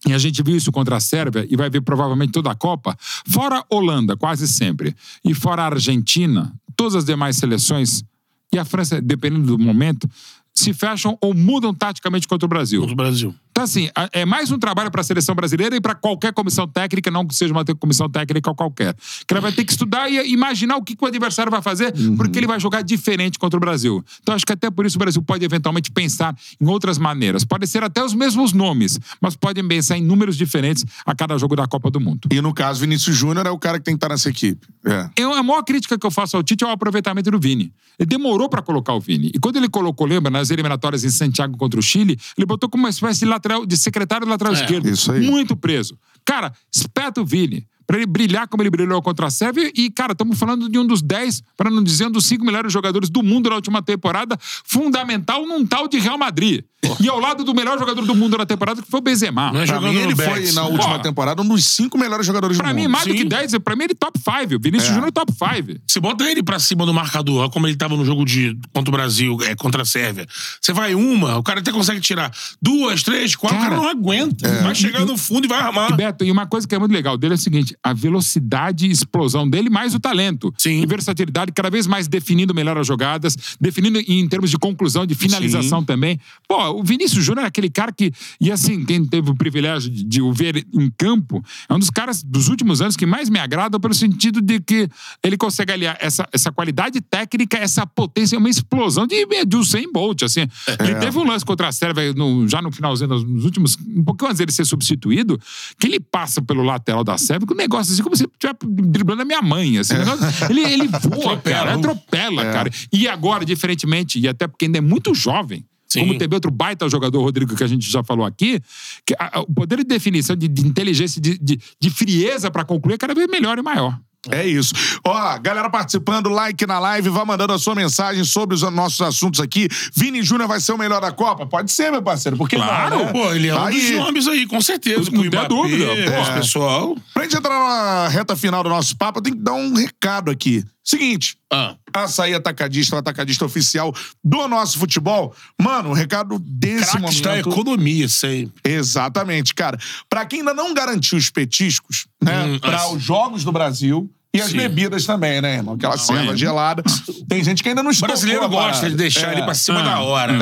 e 0.08 0.14
a 0.14 0.18
gente 0.18 0.41
viu 0.43 0.56
isso 0.56 0.72
contra 0.72 0.97
a 0.97 0.99
Sérvia 0.99 1.45
e 1.49 1.56
vai 1.56 1.70
ver 1.70 1.82
provavelmente 1.82 2.32
toda 2.32 2.51
a 2.51 2.56
Copa, 2.56 2.97
fora 3.26 3.64
Holanda, 3.70 4.18
quase 4.18 4.47
sempre, 4.47 4.95
e 5.24 5.34
fora 5.34 5.64
a 5.64 5.66
Argentina, 5.68 6.54
todas 6.76 6.95
as 6.95 7.06
demais 7.06 7.38
seleções, 7.38 8.04
e 8.51 8.60
a 8.60 8.66
França, 8.66 9.01
dependendo 9.01 9.47
do 9.47 9.60
momento, 9.60 10.10
se 10.54 10.74
fecham 10.74 11.18
ou 11.20 11.34
mudam 11.34 11.74
taticamente 11.74 12.28
contra 12.28 12.45
o 12.45 12.49
Brasil. 12.49 12.82
Contra 12.82 12.93
o 12.93 12.97
Brasil. 12.97 13.36
Então, 13.54 13.64
assim, 13.64 13.88
é 14.12 14.26
mais 14.26 14.49
um 14.49 14.58
trabalho 14.58 14.89
para 14.89 15.01
a 15.01 15.04
seleção 15.04 15.36
brasileira 15.36 15.76
e 15.76 15.80
para 15.80 15.93
qualquer 15.93 16.34
comissão 16.34 16.68
técnica, 16.68 17.12
não 17.12 17.24
que 17.24 17.36
seja 17.36 17.54
uma 17.54 17.64
comissão 17.64 18.10
técnica 18.10 18.51
qualquer. 18.51 18.95
Que 19.28 19.32
ela 19.32 19.41
vai 19.41 19.51
ter 19.51 19.64
que 19.64 19.72
estudar 19.72 20.10
e 20.10 20.34
imaginar 20.34 20.76
o 20.76 20.82
que, 20.82 20.95
que 20.95 21.04
o 21.04 21.08
adversário 21.08 21.51
vai 21.51 21.62
fazer, 21.62 21.93
porque 22.18 22.39
ele 22.39 22.47
vai 22.47 22.60
jogar 22.60 22.82
diferente 22.82 23.38
contra 23.38 23.56
o 23.56 23.60
Brasil. 23.60 24.04
Então, 24.24 24.34
acho 24.34 24.43
que 24.43 24.54
até 24.54 24.72
por 24.72 24.88
isso 24.88 24.95
o 24.95 24.99
Brasil 24.99 25.22
pode 25.22 25.45
eventualmente 25.45 25.91
pensar 25.91 26.36
em 26.60 26.68
outras 26.68 26.97
maneiras. 26.97 27.45
Pode 27.45 27.68
ser 27.68 27.84
até 27.84 28.04
os 28.04 28.16
mesmos 28.16 28.54
nomes, 28.54 28.99
mas 29.22 29.36
podem 29.36 29.68
pensar 29.68 29.99
em 29.99 30.04
números 30.04 30.36
diferentes 30.36 30.84
a 31.06 31.14
cada 31.14 31.38
jogo 31.38 31.56
da 31.56 31.68
Copa 31.68 31.91
do 31.91 32.01
Mundo. 32.01 32.30
E 32.32 32.41
no 32.41 32.56
caso, 32.56 32.80
Vinícius 32.80 33.16
Júnior 33.16 33.45
é 33.45 33.51
o 33.51 33.60
cara 33.60 33.78
que 33.78 33.86
tem 33.86 33.93
que 33.93 33.97
estar 33.97 34.10
nessa 34.10 34.30
equipe. 34.30 34.66
É. 34.84 35.10
Eu, 35.16 35.32
a 35.32 35.43
maior 35.43 35.62
crítica 35.62 35.95
que 35.95 36.08
eu 36.08 36.12
faço 36.12 36.36
ao 36.36 36.41
Tite 36.41 36.64
é 36.64 36.68
o 36.68 36.72
aproveitamento 36.72 37.30
do 37.30 37.39
Vini. 37.39 37.72
Ele 37.99 38.08
demorou 38.08 38.49
para 38.49 38.64
colocar 38.64 38.93
o 38.93 38.99
Vini. 38.99 39.32
E 39.34 39.39
quando 39.39 39.58
ele 39.58 39.70
colocou, 39.70 40.08
lembra, 40.08 40.32
nas 40.32 40.49
eliminatórias 40.49 41.04
em 41.04 41.10
Santiago 41.10 41.56
contra 41.56 41.80
o 41.80 41.84
Chile, 41.84 42.18
ele 42.36 42.47
botou 42.47 42.68
como 42.68 42.84
uma 42.84 42.89
espécie 42.89 43.20
de 43.20 43.26
lateral, 43.44 43.66
de 43.66 43.78
secretário 43.78 44.26
do 44.26 44.30
lateral 44.30 44.54
É, 44.54 44.56
esquerdo. 44.56 44.88
isso 44.89 45.12
aí. 45.12 45.22
Muito 45.30 45.56
preso. 45.56 45.98
Cara, 46.26 46.54
espeta 46.74 47.22
o 47.22 47.26
Vini. 47.26 47.68
Pra 47.86 47.98
ele 47.98 48.06
brilhar 48.06 48.48
como 48.48 48.64
ele 48.64 48.70
brilhou 48.70 49.02
contra 49.02 49.28
a 49.28 49.30
Sérvia. 49.30 49.72
E, 49.76 49.90
cara, 49.90 50.14
estamos 50.14 50.38
falando 50.40 50.70
de 50.70 50.78
um 50.80 50.86
dos 50.86 51.02
10, 51.02 51.42
para 51.58 51.70
não 51.70 51.84
dizer 51.84 52.08
um 52.08 52.12
dos 52.12 52.26
cinco 52.26 52.46
melhores 52.46 52.72
jogadores 52.72 53.10
do 53.10 53.22
mundo 53.24 53.50
na 53.50 53.56
última 53.56 53.82
temporada, 53.82 54.38
fundamental 54.64 55.46
num 55.46 55.66
tal 55.66 55.88
de 55.88 56.00
Real 56.00 56.18
Madrid. 56.18 56.64
E 57.00 57.08
ao 57.08 57.18
lado 57.18 57.46
do 57.46 57.54
melhor 57.56 57.80
jogador 57.80 58.06
do 58.06 58.14
mundo 58.14 58.38
na 58.38 58.46
temporada, 58.46 58.82
que 58.82 58.92
foi 58.92 59.00
o 59.00 59.04
Benzema. 59.04 59.54
Não 59.54 59.62
é 59.62 59.66
Pra 59.66 59.80
mim, 59.80 59.96
ele 59.96 60.14
foi, 60.16 60.52
na 60.52 60.66
última 60.66 60.96
Ó. 60.96 61.00
temporada, 61.00 61.42
um 61.42 61.48
dos 61.48 61.64
cinco 61.66 61.98
melhores 61.98 62.26
jogadores 62.26 62.58
Pra 62.58 62.70
do 62.70 62.76
mim, 62.76 62.82
mundo. 62.82 62.92
mais 62.92 63.06
do 63.08 63.14
que 63.14 63.22
Sim. 63.22 63.28
10, 63.30 63.58
pra 63.60 63.74
mim 63.74 63.86
ele 63.86 63.96
top 63.96 64.20
5. 64.20 64.60
Vinícius 64.62 64.92
É. 64.92 64.94
Júnior 64.96 65.12
top 65.14 65.32
5. 65.32 65.80
Você 65.88 66.00
bota 66.02 66.30
ele 66.30 66.44
pra 66.44 66.60
cima 66.60 66.86
do 66.86 66.94
marcador, 66.94 67.38
olha 67.44 67.50
como 67.50 67.68
ele 67.68 67.78
tava 67.78 67.96
no 67.96 68.04
jogo 68.04 68.26
de 68.26 68.58
contra 68.74 68.90
o 68.90 68.92
Brasil, 68.92 69.38
é, 69.44 69.56
contra 69.56 69.84
a 69.84 69.86
Sérvia. 69.86 70.28
Você 70.60 70.74
vai 70.74 70.94
uma, 70.94 71.38
o 71.38 71.44
cara 71.44 71.62
até 71.62 71.72
consegue 71.72 72.02
tirar 72.02 72.30
duas, 72.62 73.02
três, 73.02 73.34
quatro, 73.34 73.58
Cara, 73.58 73.78
o 73.78 73.82
cara 73.82 73.82
não 73.82 73.90
aguenta. 73.90 74.46
É. 74.46 74.62
Vai 74.64 74.76
chegar 74.76 75.06
no 75.06 75.16
fundo 75.18 75.46
e 75.46 75.48
vai 75.48 75.60
armar. 75.62 75.90
E 75.90 75.96
Beto, 75.96 76.26
e 76.26 76.32
uma 76.32 76.46
coisa 76.48 76.68
que 76.68 76.76
é 76.76 76.80
muito 76.80 76.92
legal 76.92 77.18
dele 77.18 77.36
é 77.36 77.38
o 77.38 77.40
seguinte: 77.40 77.73
a 77.84 77.94
velocidade 77.94 78.88
e 78.88 78.92
explosão 78.92 79.50
dele, 79.50 79.70
mais 79.70 79.94
o 79.96 80.00
talento. 80.00 80.54
Sim. 80.58 80.82
E 80.82 80.86
versatilidade, 80.86 81.52
cada 81.52 81.70
vez 81.70 81.88
mais 81.88 82.08
definindo 82.08 82.54
melhor 82.54 82.78
as 82.78 82.88
jogadas, 82.88 83.36
definindo 83.60 84.00
em 84.00 84.28
termos 84.28 84.50
de 84.50 84.58
conclusão, 84.58 85.06
de 85.06 85.16
finalização 85.16 85.84
também. 85.84 86.20
Pô, 86.48 86.62
o 86.80 86.84
Vinícius 86.84 87.24
Júnior 87.24 87.46
é 87.46 87.48
aquele 87.48 87.70
cara 87.70 87.92
que, 87.92 88.12
e 88.40 88.52
assim, 88.52 88.84
quem 88.86 89.06
teve 89.06 89.30
o 89.30 89.36
privilégio 89.36 89.90
de, 89.90 90.04
de 90.04 90.22
o 90.22 90.32
ver 90.34 90.66
em 90.74 90.92
campo, 90.98 91.44
é 91.70 91.74
um 91.74 91.80
dos 91.80 91.90
caras 91.90 92.24
dos 92.24 92.48
últimos 92.50 92.82
anos 92.82 92.96
que 92.96 93.06
mais 93.06 93.30
me 93.30 93.40
agrada 93.40 93.80
pelo 93.80 93.94
sentido 93.94 94.42
de 94.42 94.60
que 94.60 94.88
ele 95.24 95.38
consegue 95.38 95.72
aliar 95.72 95.98
essa, 96.00 96.28
essa 96.32 96.52
qualidade 96.52 97.00
técnica, 97.02 97.58
essa 97.58 97.86
potência, 97.86 98.38
uma 98.38 98.50
explosão 98.50 99.06
de, 99.08 99.26
de 99.46 99.56
Usain 99.58 99.92
Bolt, 99.92 100.24
assim. 100.24 100.48
Ele 100.80 100.96
teve 100.96 101.18
um 101.18 101.24
lance 101.24 101.46
contra 101.46 101.68
a 101.68 101.72
Sérvia 101.72 102.14
no- 102.14 102.48
já 102.48 102.62
no 102.62 102.72
finalzinho, 102.72 103.10
nos, 103.10 103.46
últimos, 103.46 103.78
um 103.88 104.04
pouquinho 104.04 104.30
antes 104.30 104.40
dele 104.40 104.52
ser 104.52 104.66
substituído, 104.66 105.40
que 105.80 105.88
ele 105.88 106.00
passa 106.00 106.42
pelo 106.42 106.64
lateral 106.64 107.04
da 107.04 107.18
Sérvia 107.18 107.48
negócio 107.64 107.93
assim, 107.93 108.03
como 108.03 108.16
se 108.16 108.24
estivesse 108.24 108.57
driblando 108.64 109.22
a 109.22 109.26
minha 109.26 109.41
mãe, 109.41 109.78
assim. 109.78 109.95
negócio- 109.95 110.26
ele, 110.49 110.61
ele 110.61 110.88
voa, 110.88 111.38
cara, 111.41 111.74
atropela, 111.76 112.43
cara. 112.45 112.70
E 112.91 113.07
agora, 113.07 113.43
diferentemente, 113.45 114.20
e 114.20 114.28
até 114.28 114.47
porque 114.47 114.66
ainda 114.66 114.78
é 114.78 114.82
muito 114.82 115.14
jovem, 115.14 115.66
Sim. 115.88 116.01
como 116.01 116.18
teve 116.18 116.34
outro 116.36 116.51
baita 116.51 116.88
jogador, 116.89 117.22
Rodrigo, 117.22 117.55
que 117.55 117.64
a 117.64 117.68
gente 117.68 117.89
já 117.89 118.03
falou 118.03 118.26
aqui, 118.26 118.59
que 119.05 119.14
a- 119.20 119.39
a- 119.39 119.41
o 119.41 119.53
poder 119.53 119.78
de 119.80 119.84
definição, 119.84 120.36
de, 120.36 120.47
de 120.47 120.66
inteligência, 120.66 121.22
de, 121.22 121.38
de, 121.38 121.59
de 121.82 121.89
frieza 121.89 122.49
pra 122.51 122.64
concluir 122.66 122.95
é 122.95 122.97
cada 122.97 123.14
vez 123.14 123.28
melhor 123.30 123.57
e 123.57 123.61
maior. 123.61 123.99
É 124.32 124.46
isso. 124.46 124.74
Ó, 125.06 125.38
galera 125.40 125.70
participando, 125.70 126.30
like 126.30 126.66
na 126.66 126.80
live, 126.80 127.10
vá 127.10 127.26
mandando 127.26 127.54
a 127.54 127.60
sua 127.60 127.76
mensagem 127.76 128.24
sobre 128.24 128.56
os 128.56 128.62
nossos 128.62 129.02
assuntos 129.02 129.40
aqui. 129.40 129.68
Vini 129.94 130.24
Júnior 130.24 130.48
vai 130.48 130.60
ser 130.62 130.72
o 130.72 130.78
melhor 130.78 131.02
da 131.02 131.12
Copa? 131.12 131.46
Pode 131.46 131.72
ser, 131.72 131.92
meu 131.92 132.02
parceiro. 132.02 132.38
Porque 132.38 132.56
Claro, 132.56 132.98
não, 133.00 133.06
né? 133.06 133.12
Pô, 133.12 133.34
ele 133.34 133.50
é 133.50 133.56
um 133.56 133.64
Aí, 133.66 133.80
dos 133.80 133.92
nomes 134.00 134.28
aí, 134.28 134.48
com 134.48 134.62
certeza. 134.62 135.12
Não 135.12 135.24
Com 135.24 135.30
tem 135.30 135.48
dúvida, 135.48 135.86
pô. 135.86 136.22
esse 136.22 136.32
pessoal. 136.34 136.98
Pra 137.14 137.24
gente 137.24 137.36
entrar 137.36 137.54
na 137.60 138.08
reta 138.08 138.36
final 138.36 138.64
do 138.64 138.70
nosso 138.70 138.96
papo, 138.96 139.20
eu 139.20 139.24
tenho 139.24 139.36
que 139.36 139.42
dar 139.44 139.54
um 139.54 139.74
recado 139.74 140.32
aqui. 140.32 140.64
Seguinte, 140.84 141.38
Ah, 141.52 141.76
Açaí 141.94 142.34
Atacadista, 142.34 142.96
o 142.96 143.00
atacadista 143.00 143.46
oficial 143.46 143.94
do 144.24 144.48
nosso 144.48 144.78
futebol. 144.78 145.34
Mano, 145.62 145.92
o 145.92 145.94
recado 145.94 146.38
desse 146.40 146.94
da 146.96 147.00
momento... 147.00 147.50
economia, 147.50 148.10
sempre. 148.10 148.54
Exatamente, 148.66 149.54
cara. 149.54 149.78
Pra 150.10 150.26
quem 150.26 150.40
ainda 150.40 150.54
não 150.54 150.74
garantiu 150.74 151.18
os 151.18 151.30
petiscos, 151.30 152.08
né? 152.22 152.44
Hum, 152.46 152.60
pra 152.60 152.78
assim. 152.78 152.96
os 152.98 153.04
jogos 153.04 153.44
do 153.44 153.52
Brasil 153.52 154.12
e 154.36 154.42
as 154.42 154.50
Sim. 154.50 154.58
bebidas 154.58 155.06
também, 155.06 155.40
né, 155.42 155.58
irmão? 155.58 155.76
Aquela 155.76 155.96
serva 155.98 156.34
é. 156.34 156.36
gelada. 156.36 156.84
Tem 157.30 157.44
gente 157.44 157.62
que 157.64 157.70
ainda 157.70 157.84
não 157.84 157.90
O 157.92 157.94
estocou 157.94 158.14
brasileiro 158.16 158.50
gosta 158.50 158.90
de 158.90 158.96
deixar 158.96 159.30
É. 159.30 159.34
ele 159.34 159.44
pra 159.44 159.54
cima 159.54 159.80
Ah. 159.80 159.84
da 159.84 160.00
hora. 160.02 160.34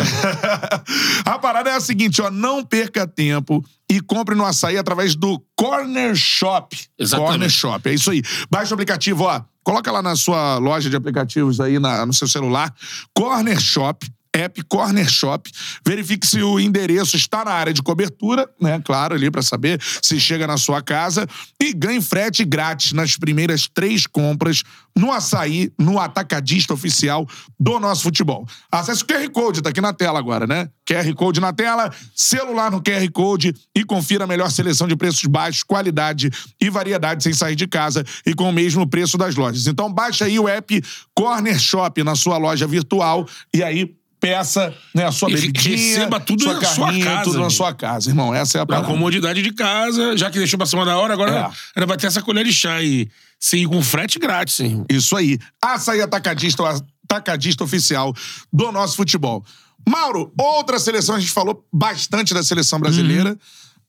a 1.26 1.38
parada 1.40 1.70
é 1.70 1.76
a 1.76 1.82
seguinte, 1.82 2.22
ó. 2.22 2.32
Não 2.32 2.64
perca 2.64 3.06
tempo 3.06 3.64
e 3.90 4.00
compre 4.00 4.34
no 4.34 4.46
açaí 4.46 4.78
através 4.78 5.14
do 5.16 5.44
Corner 5.56 6.16
Shop. 6.16 6.76
Exatamente. 6.98 7.30
Corner 7.32 7.50
Shop, 7.50 7.90
é 7.90 7.94
isso 7.94 8.10
aí. 8.12 8.22
Baixa 8.50 8.72
o 8.72 8.76
aplicativo, 8.76 9.26
ó. 9.26 9.42
Coloca 9.64 9.92
lá 9.92 10.02
na 10.02 10.16
sua 10.16 10.58
loja 10.58 10.90
de 10.90 10.96
aplicativos 10.96 11.60
aí 11.60 11.78
na- 11.80 12.06
no 12.06 12.14
seu 12.14 12.28
celular. 12.28 12.74
Corner 13.14 13.60
Shop. 13.60 14.08
App 14.34 14.64
Corner 14.64 15.10
Shop. 15.10 15.50
Verifique 15.86 16.26
se 16.26 16.42
o 16.42 16.60
endereço 16.60 17.16
está 17.16 17.44
na 17.44 17.52
área 17.52 17.74
de 17.74 17.82
cobertura, 17.82 18.50
né? 18.60 18.82
Claro, 18.84 19.16
ali 19.16 19.30
para 19.30 19.42
saber 19.42 19.82
se 20.02 20.20
chega 20.20 20.48
na 20.48 20.58
sua 20.58 20.82
casa. 20.82 21.28
E 21.62 21.74
ganhe 21.74 22.02
frete 22.02 22.44
grátis 22.46 22.94
nas 22.94 23.18
primeiras 23.18 23.68
três 23.68 24.08
compras 24.08 24.64
no 24.98 25.12
açaí, 25.12 25.72
no 25.80 26.00
atacadista 26.00 26.74
oficial 26.74 27.28
do 27.60 27.80
nosso 27.80 28.04
futebol. 28.04 28.46
Acesse 28.72 29.04
o 29.04 29.06
QR 29.06 29.30
Code, 29.32 29.62
tá 29.62 29.70
aqui 29.70 29.82
na 29.82 29.94
tela 29.94 30.20
agora, 30.20 30.46
né? 30.46 30.70
QR 30.86 31.14
Code 31.16 31.40
na 31.40 31.54
tela, 31.54 31.94
celular 32.14 32.70
no 32.70 32.82
QR 32.82 33.10
Code 33.12 33.54
e 33.76 33.86
confira 33.86 34.26
a 34.26 34.28
melhor 34.28 34.52
seleção 34.52 34.88
de 34.88 34.96
preços 34.96 35.24
baixos, 35.26 35.64
qualidade 35.64 36.30
e 36.60 36.70
variedade 36.70 37.24
sem 37.24 37.34
sair 37.34 37.56
de 37.56 37.68
casa 37.68 38.04
e 38.26 38.34
com 38.34 38.50
o 38.50 38.54
mesmo 38.54 38.88
preço 38.88 39.18
das 39.18 39.36
lojas. 39.36 39.68
Então 39.68 39.92
baixa 39.92 40.26
aí 40.26 40.38
o 40.38 40.50
app 40.50 40.84
Corner 41.16 41.58
Shop 41.58 42.04
na 42.04 42.16
sua 42.16 42.38
loja 42.38 42.68
virtual 42.68 43.26
e 43.54 43.64
aí 43.64 43.96
peça 44.22 44.74
né, 44.96 45.04
a 45.06 45.12
sua 45.12 45.30
E 45.32 45.34
bebidinha, 45.34 45.76
receba 45.76 46.20
tudo 46.20 46.44
sua 46.44 46.54
na 46.54 46.62
sua 46.64 46.86
carninha, 46.86 47.06
casa, 47.06 47.24
tudo 47.24 47.34
na 47.34 47.40
amigo. 47.40 47.52
sua 47.52 47.74
casa, 47.74 48.10
irmão. 48.10 48.34
Essa 48.34 48.60
é 48.60 48.62
a 48.62 48.66
parada. 48.66 48.88
comodidade 48.88 49.42
de 49.42 49.52
casa, 49.52 50.16
já 50.16 50.30
que 50.30 50.38
deixou 50.38 50.58
pra 50.58 50.68
cima 50.68 50.86
da 50.86 50.96
hora, 50.98 51.12
agora 51.14 51.32
É. 51.32 51.50
ainda 51.76 51.88
vai 51.88 51.98
ter 51.98 52.06
essa 52.08 52.22
colher 52.22 52.46
de 52.46 52.54
chá 52.54 52.82
e 52.84 53.10
sim, 53.40 53.68
com 53.68 53.82
frete 53.82 54.20
grátis, 54.20 54.60
hein? 54.60 54.86
Isso 54.88 55.18
aí. 55.18 55.40
Açaí 55.62 56.00
Atacadista, 56.02 56.62
o 56.64 56.68
atacadista 56.68 57.64
oficial 57.64 58.14
do 58.54 58.72
nosso 58.72 58.96
futebol. 58.96 59.44
Mauro, 59.90 60.32
outra 60.40 60.78
seleção, 60.78 61.16
a 61.16 61.20
gente 61.20 61.32
falou 61.32 61.66
bastante 61.74 62.34
da 62.36 62.44
seleção 62.44 62.80
brasileira. 62.80 63.36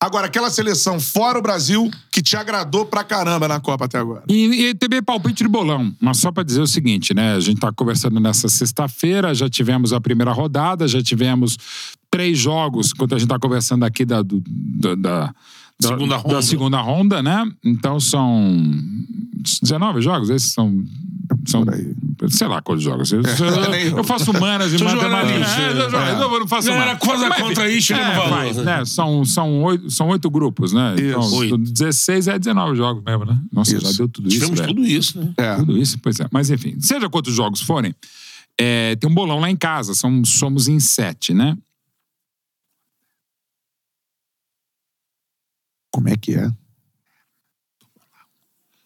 Agora, 0.04 0.26
aquela 0.26 0.50
seleção 0.50 0.98
fora 0.98 1.38
o 1.38 1.42
Brasil 1.42 1.88
que 2.10 2.20
te 2.20 2.36
agradou 2.36 2.84
pra 2.84 3.04
caramba 3.04 3.46
na 3.46 3.60
Copa 3.60 3.84
até 3.84 3.98
agora. 3.98 4.24
E, 4.28 4.66
e 4.70 4.74
também 4.74 5.00
palpite 5.02 5.44
de 5.44 5.48
bolão. 5.48 5.94
Mas 6.00 6.18
só 6.18 6.32
para 6.32 6.42
dizer 6.42 6.60
o 6.60 6.66
seguinte, 6.66 7.14
né? 7.14 7.34
A 7.34 7.40
gente 7.40 7.60
tá 7.60 7.70
conversando 7.72 8.18
nessa 8.18 8.48
sexta-feira, 8.48 9.32
já 9.34 9.48
tivemos 9.48 9.92
a 9.92 10.00
primeira 10.00 10.32
rodada, 10.32 10.88
já 10.88 11.00
tivemos 11.00 11.56
três 12.10 12.36
jogos, 12.38 12.90
enquanto 12.94 13.14
a 13.14 13.18
gente 13.18 13.28
tá 13.28 13.38
conversando 13.38 13.84
aqui 13.84 14.04
da, 14.04 14.22
do- 14.22 14.42
da, 14.46 14.94
da- 14.96 15.26
da- 15.26 15.88
Segunda 15.88 16.16
ronda. 16.16 16.34
da 16.36 16.42
segunda 16.42 16.80
ronda, 16.80 17.22
né? 17.22 17.44
Então 17.64 17.98
são 18.00 18.60
19 19.62 20.00
jogos, 20.02 20.30
esses 20.30 20.52
são. 20.52 20.84
São, 21.44 21.64
sei 22.28 22.46
lá 22.46 22.62
quantos 22.62 22.84
jogos. 22.84 23.10
Eu, 23.12 23.20
eu. 23.22 23.98
eu 23.98 24.04
faço 24.04 24.30
humanas 24.30 24.72
e 24.72 24.82
matemática. 24.82 25.32
É, 25.60 25.72
eu, 25.72 25.98
É. 25.98 26.12
eu 26.12 26.40
não 26.40 26.46
faço 26.48 26.70
humanas. 26.70 26.98
faz 27.04 27.22
a 27.22 27.28
Mas, 27.28 27.84
chega 27.84 28.04
no 28.04 28.10
é, 28.12 28.14
valor. 28.14 28.28
faz, 28.30 28.56
né? 28.58 28.84
São, 28.84 29.24
são, 29.24 29.62
oito, 29.64 29.90
são 29.90 30.08
oito 30.08 30.30
grupos, 30.30 30.72
né? 30.72 30.94
Então, 30.98 31.20
Isso. 31.20 31.36
Oito. 31.36 31.58
16 31.58 32.28
é 32.28 32.38
19 32.38 32.76
jogos 32.76 33.02
mesmo, 33.02 33.24
né? 33.24 33.38
Nossa, 33.52 33.76
Isso. 33.76 33.90
já 33.90 33.96
deu 33.98 34.08
tudo 34.08 34.28
isso. 34.28 34.38
Tivemos 34.38 34.60
velho. 34.60 34.74
tudo 34.74 34.86
isso, 34.86 35.18
né? 35.18 35.34
É. 35.36 35.56
Tudo 35.56 35.76
isso, 35.78 35.98
pois 36.00 36.20
é. 36.20 36.26
Mas 36.30 36.50
enfim, 36.50 36.76
seja 36.80 37.08
quantos 37.08 37.34
jogos 37.34 37.60
forem, 37.60 37.94
é, 38.60 38.94
tem 38.96 39.10
um 39.10 39.14
bolão 39.14 39.40
lá 39.40 39.50
em 39.50 39.56
casa. 39.56 39.94
São, 39.94 40.24
somos 40.24 40.68
em 40.68 40.78
sete, 40.78 41.34
né? 41.34 41.56
Como 45.90 46.08
é 46.08 46.16
que 46.16 46.34
é? 46.34 46.48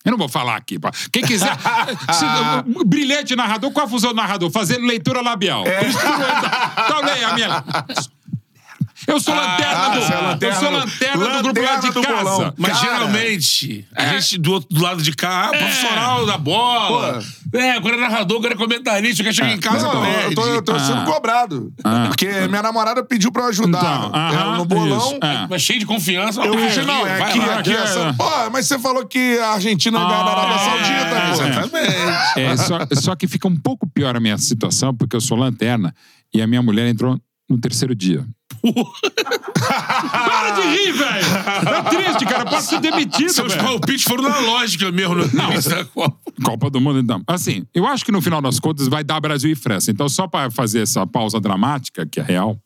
Eu 0.07 0.13
não 0.13 0.19
vou 0.19 0.29
falar 0.29 0.57
aqui. 0.57 0.79
pá. 0.79 0.91
Quem 1.13 1.23
quiser. 1.23 1.53
se- 2.15 2.85
brilhante 2.87 3.35
narrador, 3.37 3.71
qual 3.73 3.87
a 3.87 3.89
função 3.91 4.11
do 4.11 4.17
narrador? 4.17 4.51
Fazer 4.51 4.79
leitura 4.79 5.21
labial. 5.21 5.65
Entrar. 5.67 6.73
Então 6.87 7.01
leia 7.03 7.35
minha. 7.35 7.65
Eu 9.07 9.21
sou 9.21 9.35
lanterna 9.35 9.89
do. 9.91 10.01
você 10.01 10.13
é 10.13 10.19
lanterna 10.21 10.55
eu 10.57 10.61
sou 10.61 10.71
do- 10.71 10.77
lanterna 10.79 11.27
do 11.37 11.43
grupo 11.43 11.61
lá 11.61 11.77
de 11.77 11.87
lanterna 11.87 11.93
do 11.93 12.03
casa. 12.03 12.25
bolão. 12.25 12.55
Mas 12.59 12.73
Cara. 12.73 12.85
geralmente, 12.93 13.89
a 13.95 14.05
gente 14.07 14.39
do 14.39 14.53
outro 14.53 14.69
do 14.75 14.83
lado 14.83 15.03
de 15.03 15.13
cá, 15.13 15.47
ah, 15.53 15.57
profissional 15.57 16.27
da 16.27 16.37
bola. 16.39 17.23
É, 17.55 17.73
agora 17.73 17.97
é 17.97 18.01
narrador, 18.01 18.39
agora 18.39 18.55
é 18.55 18.57
comentarista, 18.57 19.23
quer 19.23 19.33
chegar 19.33 19.53
em 19.53 19.59
casa 19.61 19.87
Não, 19.87 20.05
eu 20.05 20.35
tô, 20.35 20.47
eu 20.47 20.63
tô 20.63 20.79
sendo 20.79 21.01
Ah. 21.01 21.05
cobrado. 21.05 21.73
Ah. 21.85 22.05
Porque 22.09 22.27
minha 22.49 22.63
namorada 22.63 23.05
pediu 23.05 23.31
pra 23.31 23.45
eu 23.45 23.49
ajudar 23.49 24.09
Então, 24.09 24.57
no 24.57 24.65
bolão. 24.65 25.19
é. 25.23 25.47
Mas 25.49 25.63
cheio 25.63 25.79
de 25.79 25.87
confiança. 25.87 26.41
Eu 26.43 26.57
disse, 26.57 26.83
não, 26.83 27.07
é 27.07 27.23
aqui, 27.23 27.39
lá. 27.39 27.59
aqui, 27.61 27.71
é. 27.73 27.75
essa. 27.77 28.13
Pô, 28.15 28.51
mas 28.53 28.67
você 28.67 28.79
falou 28.79 29.07
que 29.07 29.39
a 29.39 29.51
Argentina 29.53 29.99
ganha 29.99 30.25
da 30.25 30.31
Arábia 30.33 30.55
Ah, 30.55 30.59
Saudita, 30.59 30.91
é, 30.93 31.21
pô. 31.21 31.33
Exatamente. 31.43 32.93
É, 32.93 32.97
só 33.01 33.15
que 33.15 33.29
fica 33.29 33.47
um 33.47 33.57
pouco 33.57 33.87
pior 33.89 34.17
a 34.17 34.21
minha 34.21 34.37
situação, 34.39 34.95
porque 34.95 35.15
eu 35.15 35.21
sou 35.21 35.37
lanterna 35.39 35.95
e 36.35 36.43
a 36.43 36.47
minha 36.47 36.63
mulher 36.63 36.87
entrou 36.89 37.19
no 37.49 37.59
terceiro 37.59 37.95
dia. 37.95 38.25
Para 38.73 40.51
de 40.51 40.62
rir, 40.62 40.93
velho! 40.93 41.27
É 41.77 41.83
triste, 41.91 42.25
cara. 42.27 42.45
Pode 42.45 42.62
ser 42.64 42.81
demitido, 42.81 43.29
Seus 43.31 43.55
velho. 43.55 43.67
palpites 43.67 44.03
foram 44.05 44.23
na 44.25 44.39
lógica 44.41 44.91
mesmo 44.93 45.14
no 45.14 45.25
início 45.25 45.71
da 45.71 45.85
Copa. 45.85 46.17
Copa 46.45 46.71
do 46.71 46.81
Mundo, 46.81 46.99
então. 46.99 47.23
Assim, 47.27 47.64
eu 47.75 47.87
acho 47.87 48.05
que 48.05 48.12
no 48.12 48.21
final 48.21 48.41
das 48.43 48.61
contas 48.61 48.89
vai 48.89 49.03
dar 49.03 49.21
Brasil 49.21 49.51
e 49.51 49.55
França. 49.55 49.91
Então, 49.91 50.09
só 50.09 50.27
pra 50.27 50.51
fazer 50.51 50.81
essa 50.81 51.07
pausa 51.07 51.41
dramática, 51.41 52.07
que 52.07 52.21
é 52.21 52.23
real, 52.23 52.57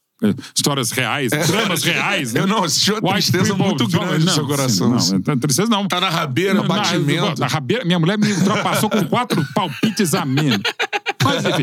histórias 0.55 0.91
reais, 0.91 1.31
dramas 1.47 1.83
reais. 1.83 2.33
né? 2.33 2.41
Eu 2.41 2.47
não 2.47 2.65
assisti 2.65 2.93
uma 2.93 3.15
White 3.15 3.31
tristeza 3.33 3.55
people- 3.55 3.67
muito 3.69 3.89
grande 3.89 4.25
no 4.25 4.31
seu 4.31 4.47
coração. 4.47 4.91
Não, 4.91 5.23
não, 5.27 5.39
tristeza 5.39 5.71
não. 5.71 5.89
Tá 5.89 6.01
na 6.01 6.11
rabeira, 6.11 6.63
batimento. 6.63 7.41
Na, 7.41 7.47
rabeira, 7.47 7.85
minha 7.85 7.99
mulher 7.99 8.19
me 8.19 8.31
ultrapassou 8.33 8.91
com 8.91 9.05
quatro 9.07 9.45
palpites 9.55 10.15
a 10.15 10.25
menos. 10.25 10.61
Mas, 11.23 11.45
enfim. 11.45 11.63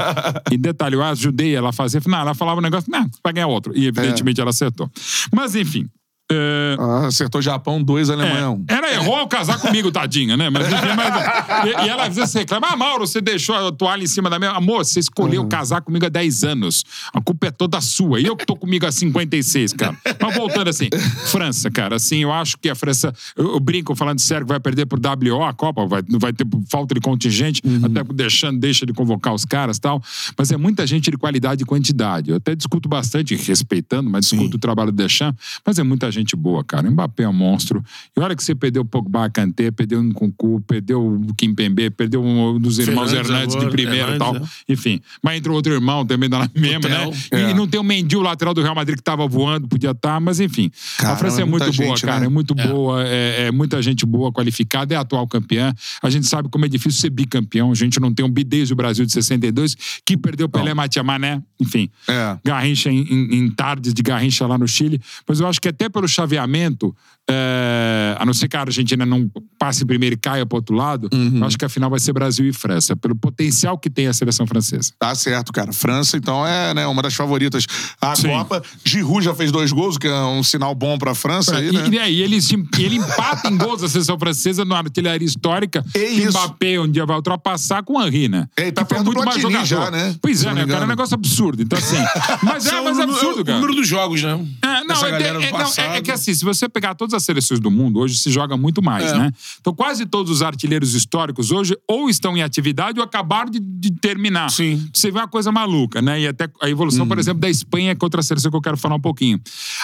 E 0.51 0.57
detalhe, 0.57 0.95
eu 0.95 1.03
ajudei 1.03 1.55
ela 1.55 1.69
a 1.69 1.73
fazer. 1.73 2.01
Não, 2.05 2.17
ela 2.19 2.33
falava 2.35 2.59
um 2.59 2.63
negócio, 2.63 2.91
não, 2.91 3.09
vai 3.23 3.33
ganhar 3.33 3.47
outro. 3.47 3.73
E 3.75 3.87
evidentemente 3.87 4.39
ela 4.39 4.51
acertou. 4.51 4.89
Mas, 5.33 5.55
enfim. 5.55 5.87
É, 6.31 6.75
Ah, 6.79 7.07
acertou 7.07 7.41
Japão 7.41 7.81
2, 7.81 8.09
Alemanha 8.09 8.49
1. 8.49 8.53
Um. 8.53 8.65
ela 8.67 8.91
errou 8.93 9.15
ao 9.15 9.27
casar 9.27 9.59
comigo, 9.59 9.91
tadinha, 9.91 10.35
né? 10.35 10.49
Mas, 10.49 10.67
enfim, 10.67 10.93
mas- 10.95 11.65
e, 11.65 11.85
e 11.85 11.89
ela 11.89 12.05
às 12.07 12.15
vezes 12.15 12.33
reclama: 12.33 12.67
Ah, 12.71 12.75
Mauro, 12.75 13.07
você 13.07 13.21
deixou 13.21 13.55
a 13.55 13.71
toalha 13.71 14.03
em 14.03 14.07
cima 14.07 14.29
da 14.29 14.37
minha. 14.37 14.51
Amor, 14.51 14.85
você 14.85 14.99
escolheu 14.99 15.47
casar 15.47 15.81
comigo 15.81 16.05
há 16.05 16.09
10 16.09 16.43
anos. 16.43 16.83
A 17.13 17.21
culpa 17.21 17.47
é 17.47 17.51
toda 17.51 17.79
sua. 17.81 18.19
E 18.19 18.25
eu 18.25 18.35
que 18.35 18.45
tô 18.45 18.55
comigo 18.55 18.85
há 18.85 18.91
56, 18.91 19.73
cara. 19.73 19.95
Mas 20.19 20.35
voltando 20.35 20.69
assim, 20.69 20.89
França, 21.27 21.71
cara, 21.71 21.95
assim, 21.95 22.17
eu 22.19 22.31
acho 22.33 22.57
que 22.57 22.69
a 22.69 22.75
França. 22.75 23.13
Eu, 23.35 23.53
eu 23.53 23.59
brinco 23.59 23.95
falando 23.95 24.19
sério 24.19 24.45
que 24.45 24.49
vai 24.51 24.59
perder 24.59 24.85
pro 24.85 24.99
WO 24.99 25.43
a 25.43 25.53
Copa, 25.53 25.85
vai, 25.87 26.01
vai 26.19 26.33
ter 26.33 26.45
falta 26.69 26.93
de 26.93 26.99
contingente, 27.01 27.61
até 27.83 28.03
deixando, 28.13 28.59
deixa 28.59 28.85
de 28.85 28.93
convocar 28.93 29.33
os 29.33 29.45
caras 29.45 29.77
e 29.77 29.81
tal. 29.81 30.01
Mas 30.37 30.51
é 30.51 30.57
muita 30.57 30.85
gente 30.85 31.09
de 31.09 31.17
qualidade 31.17 31.63
e 31.63 31.65
quantidade. 31.65 32.31
Eu 32.31 32.37
até 32.37 32.53
discuto 32.55 32.89
bastante, 32.89 33.35
respeitando, 33.35 34.09
mas 34.09 34.25
discuto 34.27 34.57
o 34.57 34.59
trabalho 34.59 34.91
do 34.91 34.95
Deschamps, 34.97 35.41
mas 35.65 35.79
é 35.79 35.83
muita 35.83 36.11
gente 36.11 36.16
boa, 36.35 36.63
cara. 36.63 36.87
O 36.87 36.91
Mbappé 36.91 37.23
é 37.23 37.29
um 37.29 37.33
monstro. 37.33 37.83
E 38.15 38.19
olha 38.19 38.35
que 38.35 38.43
você 38.43 38.55
perdeu 38.55 38.81
o 38.81 38.85
Pogba, 38.85 39.29
Kanté, 39.29 39.69
perdeu 39.71 39.99
o 39.99 40.03
Nkunku, 40.03 40.61
perdeu 40.67 41.05
o 41.05 41.33
Kimpembe, 41.35 41.89
perdeu 41.89 42.23
um 42.23 42.59
dos 42.59 42.79
irmãos 42.79 43.11
Fernandes 43.11 43.29
Hernandes 43.29 43.51
de 43.53 43.57
agora, 43.57 43.71
primeira 43.71 44.15
e 44.15 44.17
tal. 44.17 44.33
Hernandes, 44.35 44.55
Enfim. 44.69 45.01
Mas 45.21 45.37
entrou 45.37 45.55
outro 45.55 45.73
irmão 45.73 46.05
também 46.05 46.29
da 46.29 46.49
mesma, 46.55 46.89
né? 46.89 47.11
Tel. 47.29 47.49
E 47.49 47.53
não 47.53 47.67
tem 47.67 47.79
o 47.79 47.83
Mendy, 47.83 48.15
o 48.17 48.21
lateral 48.21 48.53
do 48.53 48.61
Real 48.61 48.75
Madrid, 48.75 48.95
que 48.97 49.03
tava 49.03 49.27
voando, 49.27 49.67
podia 49.67 49.91
estar, 49.91 50.19
mas 50.19 50.39
enfim. 50.39 50.71
a 50.97 51.01
Caramba, 51.01 51.19
França 51.19 51.41
é 51.41 51.45
muito 51.45 51.63
muita 51.65 51.77
boa, 51.77 51.89
gente, 51.95 52.05
cara. 52.05 52.19
né? 52.21 52.25
É 52.25 52.29
muito 52.29 52.55
boa, 52.55 53.03
é, 53.07 53.47
é 53.47 53.51
muita 53.51 53.81
gente 53.81 54.05
boa, 54.05 54.31
qualificada, 54.31 54.93
é 54.93 54.97
a 54.97 55.01
atual 55.01 55.27
campeã. 55.27 55.73
A 56.01 56.09
gente 56.09 56.27
sabe 56.27 56.49
como 56.49 56.65
é 56.65 56.67
difícil 56.67 56.99
ser 57.01 57.09
bicampeão. 57.09 57.71
A 57.71 57.75
gente 57.75 57.99
não 57.99 58.13
tem 58.13 58.25
um 58.25 58.29
bi 58.29 58.43
desde 58.43 58.73
o 58.73 58.75
Brasil 58.75 59.05
de 59.05 59.11
62, 59.11 59.75
que 60.05 60.15
perdeu 60.17 60.47
Pelé 60.49 60.73
Matia 60.73 61.03
Mané, 61.03 61.41
enfim. 61.59 61.89
É. 62.07 62.37
Garrincha 62.43 62.89
em, 62.91 63.01
em- 63.01 63.35
em 63.35 63.49
tardes 63.49 63.93
de 63.93 64.01
Garrincha 64.01 64.45
lá 64.47 64.57
no 64.57 64.67
Chile. 64.67 65.01
Mas 65.27 65.39
eu 65.39 65.47
acho 65.47 65.59
que 65.61 65.67
até 65.69 65.89
pelo 65.89 66.06
chaveamento, 66.07 66.95
é, 67.29 68.15
a 68.17 68.25
não 68.25 68.33
ser 68.33 68.47
que 68.47 68.55
a 68.57 68.61
Argentina 68.61 69.05
não 69.05 69.29
passe 69.59 69.85
primeiro 69.85 70.15
e 70.15 70.17
caia 70.17 70.45
pro 70.45 70.57
outro 70.57 70.75
lado, 70.75 71.09
Uhum. 71.13 71.39
eu 71.39 71.45
acho 71.45 71.57
que 71.57 71.65
a 71.65 71.69
final 71.69 71.89
vai 71.89 71.99
ser 71.99 72.13
Brasil 72.13 72.47
e 72.47 72.53
França, 72.53 72.95
pelo 72.95 73.15
potencial 73.15 73.77
que 73.77 73.89
tem 73.89 74.07
a 74.07 74.13
seleção 74.13 74.45
francesa. 74.47 74.91
Tá 74.99 75.13
certo, 75.15 75.51
cara. 75.51 75.73
França, 75.73 76.15
então, 76.17 76.45
é 76.45 76.73
né, 76.73 76.87
uma 76.87 77.01
das 77.01 77.13
favoritas 77.13 77.65
à 78.01 78.15
Sim. 78.15 78.29
Copa. 78.29 78.61
Giroud 78.85 79.23
já 79.25 79.33
fez 79.35 79.51
dois 79.51 79.71
gols, 79.71 79.97
que 79.97 80.07
é 80.07 80.21
um 80.23 80.43
sinal 80.43 80.73
bom 80.73 80.97
pra 80.97 81.13
França 81.13 81.57
aí, 81.57 81.69
E, 81.69 81.71
né? 81.71 81.89
e, 81.91 81.99
aí, 81.99 82.21
ele, 82.21 82.37
ele 82.79 82.95
empata 82.97 83.49
em 83.49 83.57
gols 83.57 83.81
da 83.81 83.89
seleção 83.89 84.17
francesa 84.17 84.63
numa 84.63 84.77
artilharia 84.77 85.25
histórica. 85.25 85.83
É 85.93 85.99
que 85.99 86.05
isso. 86.05 86.29
Mbappé 86.29 86.79
um 86.79 86.87
dia 86.89 87.05
vai 87.05 87.15
ultrapassar 87.17 87.83
com 87.83 87.97
o 87.97 88.01
Henry, 88.05 88.27
né? 88.29 88.47
É, 88.55 88.63
ele 88.63 88.71
tá 88.71 88.83
Que 88.85 88.93
foi 88.95 89.03
perto 89.03 89.13
do 89.15 89.21
Platini 89.23 89.65
já, 89.65 89.91
né? 89.91 90.15
Pois 90.21 90.43
é, 90.43 90.53
né? 90.53 90.65
Cara, 90.65 90.81
é 90.81 90.85
um 90.85 90.87
negócio 90.87 91.13
absurdo. 91.15 91.61
Então, 91.61 91.77
assim. 91.77 91.97
Mas 92.43 92.65
é, 92.67 92.71
mas 92.81 92.97
o 92.97 93.01
é 93.01 93.05
número- 93.05 93.11
absurdo, 93.13 93.41
o 93.41 93.45
cara. 93.45 93.57
número 93.59 93.75
dos 93.75 93.87
jogos, 93.87 94.21
né? 94.23 94.39
É, 94.63 94.83
não, 94.83 95.05
é, 95.05 95.09
é- 95.21 95.27
é- 95.27 95.33
não, 95.33 95.41
é- 95.77 95.97
é 95.97 96.01
que 96.01 96.11
assim, 96.11 96.33
se 96.33 96.43
você 96.45 96.69
pegar 96.69 96.95
todas 96.95 97.13
as 97.17 97.23
seleções 97.23 97.59
do 97.59 97.69
mundo, 97.69 97.99
hoje 97.99 98.17
se 98.17 98.31
joga 98.31 98.55
muito 98.55 98.81
mais, 98.81 99.11
É. 99.11 99.17
né? 99.17 99.31
Então 99.59 99.73
quase 99.73 100.05
todos 100.05 100.31
os 100.31 100.41
artilheiros 100.41 100.93
históricos 100.95 101.51
hoje 101.51 101.75
ou 101.87 102.09
estão 102.09 102.37
em 102.37 102.41
atividade 102.41 102.99
ou 102.99 103.03
acabaram 103.05 103.49
de, 103.51 103.59
de 103.59 103.91
terminar. 103.91 104.49
Sim. 104.49 104.87
Você 104.93 105.11
vê 105.11 105.19
uma 105.19 105.27
coisa 105.27 105.51
maluca, 105.51 106.01
né? 106.01 106.21
E 106.21 106.27
até 106.27 106.49
a 106.61 106.69
evolução, 106.69 107.01
Uhum. 107.03 107.07
por 107.09 107.19
exemplo, 107.19 107.41
da 107.41 107.49
Espanha, 107.49 107.95
que 107.95 108.03
é 108.03 108.05
outra 108.05 108.21
seleção 108.21 108.49
que 108.51 108.57
eu 108.57 108.61
quero 108.61 108.77
falar 108.77 108.95
um 108.95 109.01
pouquinho. 109.01 109.39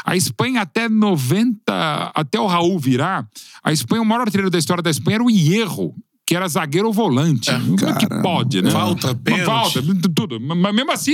A 0.05 0.15
Espanha 0.15 0.61
até 0.61 0.87
90, 0.87 2.11
até 2.15 2.39
o 2.39 2.47
Raul 2.47 2.79
virar, 2.79 3.27
a 3.63 3.71
Espanha, 3.71 4.01
o 4.01 4.05
maior 4.05 4.21
artilheiro 4.21 4.49
da 4.49 4.57
história 4.59 4.81
da 4.83 4.89
Espanha 4.89 5.15
era 5.15 5.23
o 5.23 5.29
Hierro, 5.29 5.93
que 6.33 6.37
era 6.37 6.47
zagueiro 6.47 6.87
ou 6.87 6.93
volante. 6.93 7.51
Como 7.51 7.89
é 7.89 7.93
que 7.93 8.07
pode, 8.23 8.59
né? 8.59 8.71
Falta, 8.71 9.13
pênalti. 9.13 9.45
Falta, 9.45 9.83
tudo. 10.15 10.39
Mas 10.39 10.73
mesmo 10.73 10.91
assim, 10.91 11.13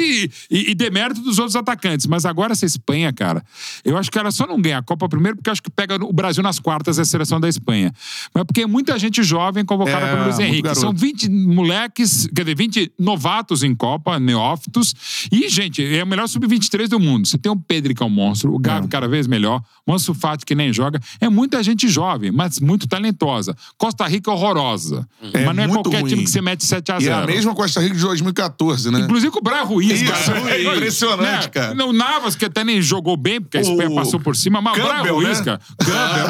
e, 0.50 0.72
e 0.72 0.74
demérito 0.74 1.22
dos 1.22 1.38
outros 1.40 1.58
atacantes. 1.58 2.08
Mas 2.08 2.26
agora 2.26 2.54
essa 2.54 2.66
Espanha, 2.66 3.12
cara, 3.12 3.44
eu 3.84 3.98
acho 3.98 4.10
que 4.10 4.18
ela 4.18 4.32
só 4.32 4.48
não 4.48 4.62
ganha 4.62 4.78
a 4.78 4.82
Copa 4.82 5.10
primeiro 5.10 5.36
porque 5.36 5.50
acho 5.50 5.62
que 5.62 5.70
pega 5.70 5.96
o 5.96 6.14
Brasil 6.14 6.42
nas 6.42 6.58
quartas 6.58 6.98
é 6.98 7.02
a 7.02 7.06
seleção 7.06 7.38
da 7.38 7.50
Espanha. 7.50 7.92
Mas 8.34 8.46
porque 8.46 8.62
é 8.62 8.66
muita 8.66 8.98
gente 8.98 9.22
jovem 9.22 9.66
convocada 9.66 10.06
É, 10.06 10.12
pelo 10.12 10.24
Luiz 10.24 10.40
Henrique. 10.40 10.74
São 10.76 10.94
20 10.94 11.30
moleques, 11.30 12.26
quer 12.34 12.44
dizer, 12.44 12.56
20 12.56 12.94
novatos 12.98 13.62
em 13.62 13.76
Copa, 13.76 14.18
neófitos. 14.20 15.28
E, 15.30 15.50
gente, 15.50 15.84
é 15.84 16.02
o 16.02 16.08
melhor 16.08 16.30
sub-23 16.30 16.88
do 16.88 17.00
mundo. 17.00 17.28
Você 17.28 17.38
tem 17.38 17.52
o 17.52 17.58
Pedro, 17.58 17.94
que 17.94 18.02
é 18.02 18.06
um 18.06 18.10
monstro, 18.10 18.54
o 18.54 18.58
Gavi 18.60 18.88
cada 18.88 19.08
vez 19.08 19.28
melhor, 19.28 19.62
o 19.92 19.96
Ansu 19.96 20.14
Fati, 20.14 20.46
que 20.46 20.54
nem 20.56 20.72
joga. 20.72 21.00
É 21.20 21.30
muita 21.30 21.62
gente 21.64 21.88
jovem, 21.88 22.32
mas 22.32 22.60
muito 22.60 22.88
talentosa. 22.88 23.56
Costa 23.78 24.06
Rica 24.08 24.30
é 24.30 24.34
horrorosa. 24.34 25.08
É 25.34 25.46
mas 25.46 25.56
não 25.56 25.64
é 25.64 25.68
muito 25.68 25.84
qualquer 25.84 26.02
ruim. 26.02 26.10
time 26.10 26.24
que 26.24 26.30
você 26.30 26.42
mete 26.42 26.64
7 26.66 26.92
a 26.92 26.98
E 26.98 27.02
0 27.06 27.14
é 27.16 27.24
a 27.24 27.26
mesma 27.28 27.56
Costa 27.56 27.80
Rica 27.82 27.96
de 27.96 28.02
2014, 28.02 28.92
né? 28.92 29.00
Inclusive 29.02 29.32
com 29.32 29.40
o 29.40 29.42
Brian 29.42 29.64
Ruiz, 29.64 30.02
Isso, 30.02 30.12
cara. 30.12 30.52
é 30.52 30.64
impressionante, 30.76 31.50
cara. 31.50 31.74
Não, 31.74 31.90
o 31.90 31.94
Navas, 31.94 32.36
que 32.36 32.46
até 32.46 32.64
nem 32.64 32.82
jogou 32.82 33.18
bem, 33.18 33.42
porque 33.42 33.58
a 33.58 33.62
Espanha 33.62 33.90
O 33.90 33.96
passou 33.96 34.20
por 34.20 34.36
cima, 34.36 34.62
mas 34.62 34.74
o 34.78 34.82
Brian 34.82 34.96
Campbell, 34.98 35.16
Ruiz, 35.16 35.40
né? 35.40 35.46
cara. 35.46 35.62
Campbell, 35.80 36.30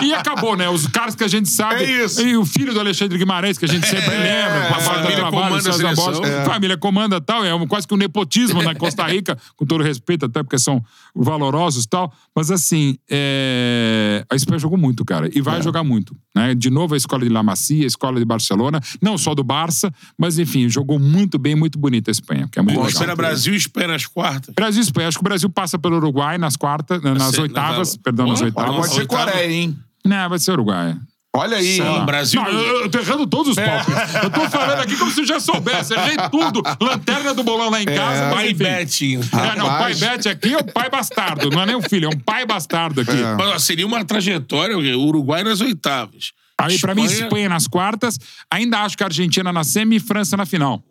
não. 0.00 0.02
E 0.06 0.14
acabou, 0.14 0.56
né? 0.56 0.68
Os 0.68 0.86
caras 0.86 1.14
que 1.14 1.24
a 1.24 1.28
gente 1.28 1.48
sabe. 1.48 1.84
É 1.84 2.04
isso. 2.04 2.20
E 2.22 2.36
o 2.36 2.44
filho 2.44 2.72
do 2.72 2.80
Alexandre 2.80 3.18
Guimarães, 3.18 3.58
que 3.58 3.64
a 3.64 3.68
gente 3.68 3.86
sempre 3.86 4.08
lembra. 4.10 4.68
a 4.68 4.68
papai 4.68 4.78
do 4.78 4.84
família 4.84 5.16
trabalho, 5.16 5.32
comanda 5.44 5.56
a 5.56 5.60
César 5.62 5.78
seleção. 5.78 6.04
Borges. 6.04 6.30
É. 6.32 6.44
Família 6.44 6.76
comanda 6.76 7.20
tal. 7.20 7.44
É 7.44 7.54
um- 7.54 7.66
quase 7.66 7.86
que 7.88 7.94
um 7.94 7.96
nepotismo 7.96 8.62
na 8.62 8.74
Costa 8.74 9.04
Rica, 9.06 9.36
com 9.56 9.64
todo 9.66 9.82
respeito, 9.82 10.26
até 10.26 10.42
porque 10.42 10.58
são 10.58 10.82
valorosos 11.14 11.84
e 11.84 11.88
tal. 11.88 12.12
Mas 12.34 12.50
assim, 12.50 12.91
é, 13.10 14.24
a 14.30 14.34
Espanha 14.36 14.58
jogou 14.58 14.78
muito, 14.78 15.04
cara. 15.04 15.28
E 15.34 15.38
É. 15.38 15.42
vai 15.42 15.62
jogar 15.62 15.82
muito. 15.84 16.16
Né? 16.34 16.54
De 16.54 16.70
novo, 16.70 16.94
a 16.94 16.96
escola 16.96 17.22
de 17.24 17.28
La 17.28 17.42
Masia, 17.42 17.84
a 17.84 17.86
escola 17.86 18.18
de 18.18 18.24
Barcelona. 18.24 18.80
Não 19.00 19.16
só 19.18 19.34
do 19.34 19.44
Barça, 19.44 19.92
mas 20.18 20.38
enfim, 20.38 20.68
jogou 20.68 20.98
muito 20.98 21.38
bem, 21.38 21.54
muito 21.54 21.78
bonita 21.78 22.10
a 22.10 22.12
Espanha. 22.12 22.48
Que 22.50 22.58
é 22.58 22.62
muito 22.62 22.78
Bom, 22.80 22.86
legal. 22.86 23.16
Brasil 23.16 23.54
e 23.54 23.56
Espanha 23.56 23.88
nas 23.88 24.06
quartas. 24.06 24.54
Brasil 24.54 24.80
e 24.80 24.84
Espanha. 24.84 25.08
Acho 25.08 25.18
que 25.18 25.22
o 25.22 25.28
Brasil 25.28 25.48
passa 25.50 25.78
pelo 25.78 25.96
Uruguai 25.96 26.38
nas 26.38 26.56
quartas, 26.56 27.02
nas 27.02 27.38
oitavas. 27.38 27.96
na- 27.96 28.02
Perdão, 28.02 28.26
nas 28.26 28.40
Olha, 28.40 28.46
oitavas. 28.46 28.76
Pode 28.76 28.94
ser 28.94 29.00
Oitavo. 29.00 29.30
Coreia, 29.30 29.52
hein? 29.52 29.76
Não, 30.04 30.28
vai 30.28 30.38
ser 30.38 30.52
Uruguai. 30.52 30.96
Olha 31.34 31.56
aí. 31.56 31.80
Hein? 31.80 32.04
Brasil. 32.04 32.42
Não, 32.42 32.50
eu, 32.50 32.82
eu 32.82 32.90
tô 32.90 32.98
errando 32.98 33.26
todos 33.26 33.56
os 33.56 33.64
palpites. 33.64 34.14
Eu 34.22 34.30
tô 34.30 34.50
falando 34.50 34.80
aqui 34.80 34.96
como 34.96 35.10
se 35.10 35.20
eu 35.20 35.26
já 35.26 35.40
soubesse. 35.40 35.94
Errei 35.94 36.16
tudo. 36.30 36.62
Lanterna 36.78 37.32
do 37.32 37.42
bolão 37.42 37.70
lá 37.70 37.80
em 37.80 37.86
casa. 37.86 38.24
mas 38.24 38.34
Pai 38.34 38.50
enfim. 38.50 38.64
Betinho. 38.64 39.20
É, 39.32 39.56
não, 39.56 39.64
o 39.64 39.68
pai. 39.68 39.94
Bet 39.94 40.28
aqui 40.28 40.52
é 40.52 40.58
o 40.58 40.64
pai 40.64 40.90
bastardo. 40.90 41.48
Não 41.50 41.62
é 41.62 41.66
nem 41.66 41.74
o 41.74 41.82
filho, 41.82 42.06
é 42.06 42.08
um 42.14 42.18
pai 42.18 42.44
bastardo 42.44 43.00
aqui. 43.00 43.10
É. 43.10 43.34
Mas, 43.34 43.48
ó, 43.48 43.58
seria 43.58 43.86
uma 43.86 44.04
trajetória, 44.04 44.76
o 44.76 45.02
Uruguai 45.06 45.42
nas 45.42 45.62
oitavas. 45.62 46.32
Aí, 46.58 46.78
pra 46.78 46.94
mim, 46.94 47.04
Espanha 47.04 47.48
nas 47.48 47.66
quartas. 47.66 48.18
Ainda 48.50 48.80
acho 48.80 48.96
que 48.96 49.02
a 49.02 49.06
Argentina 49.06 49.50
na 49.52 49.64
semi 49.64 49.96
e 49.96 50.00
França 50.00 50.36
na 50.36 50.44
final. 50.44 50.82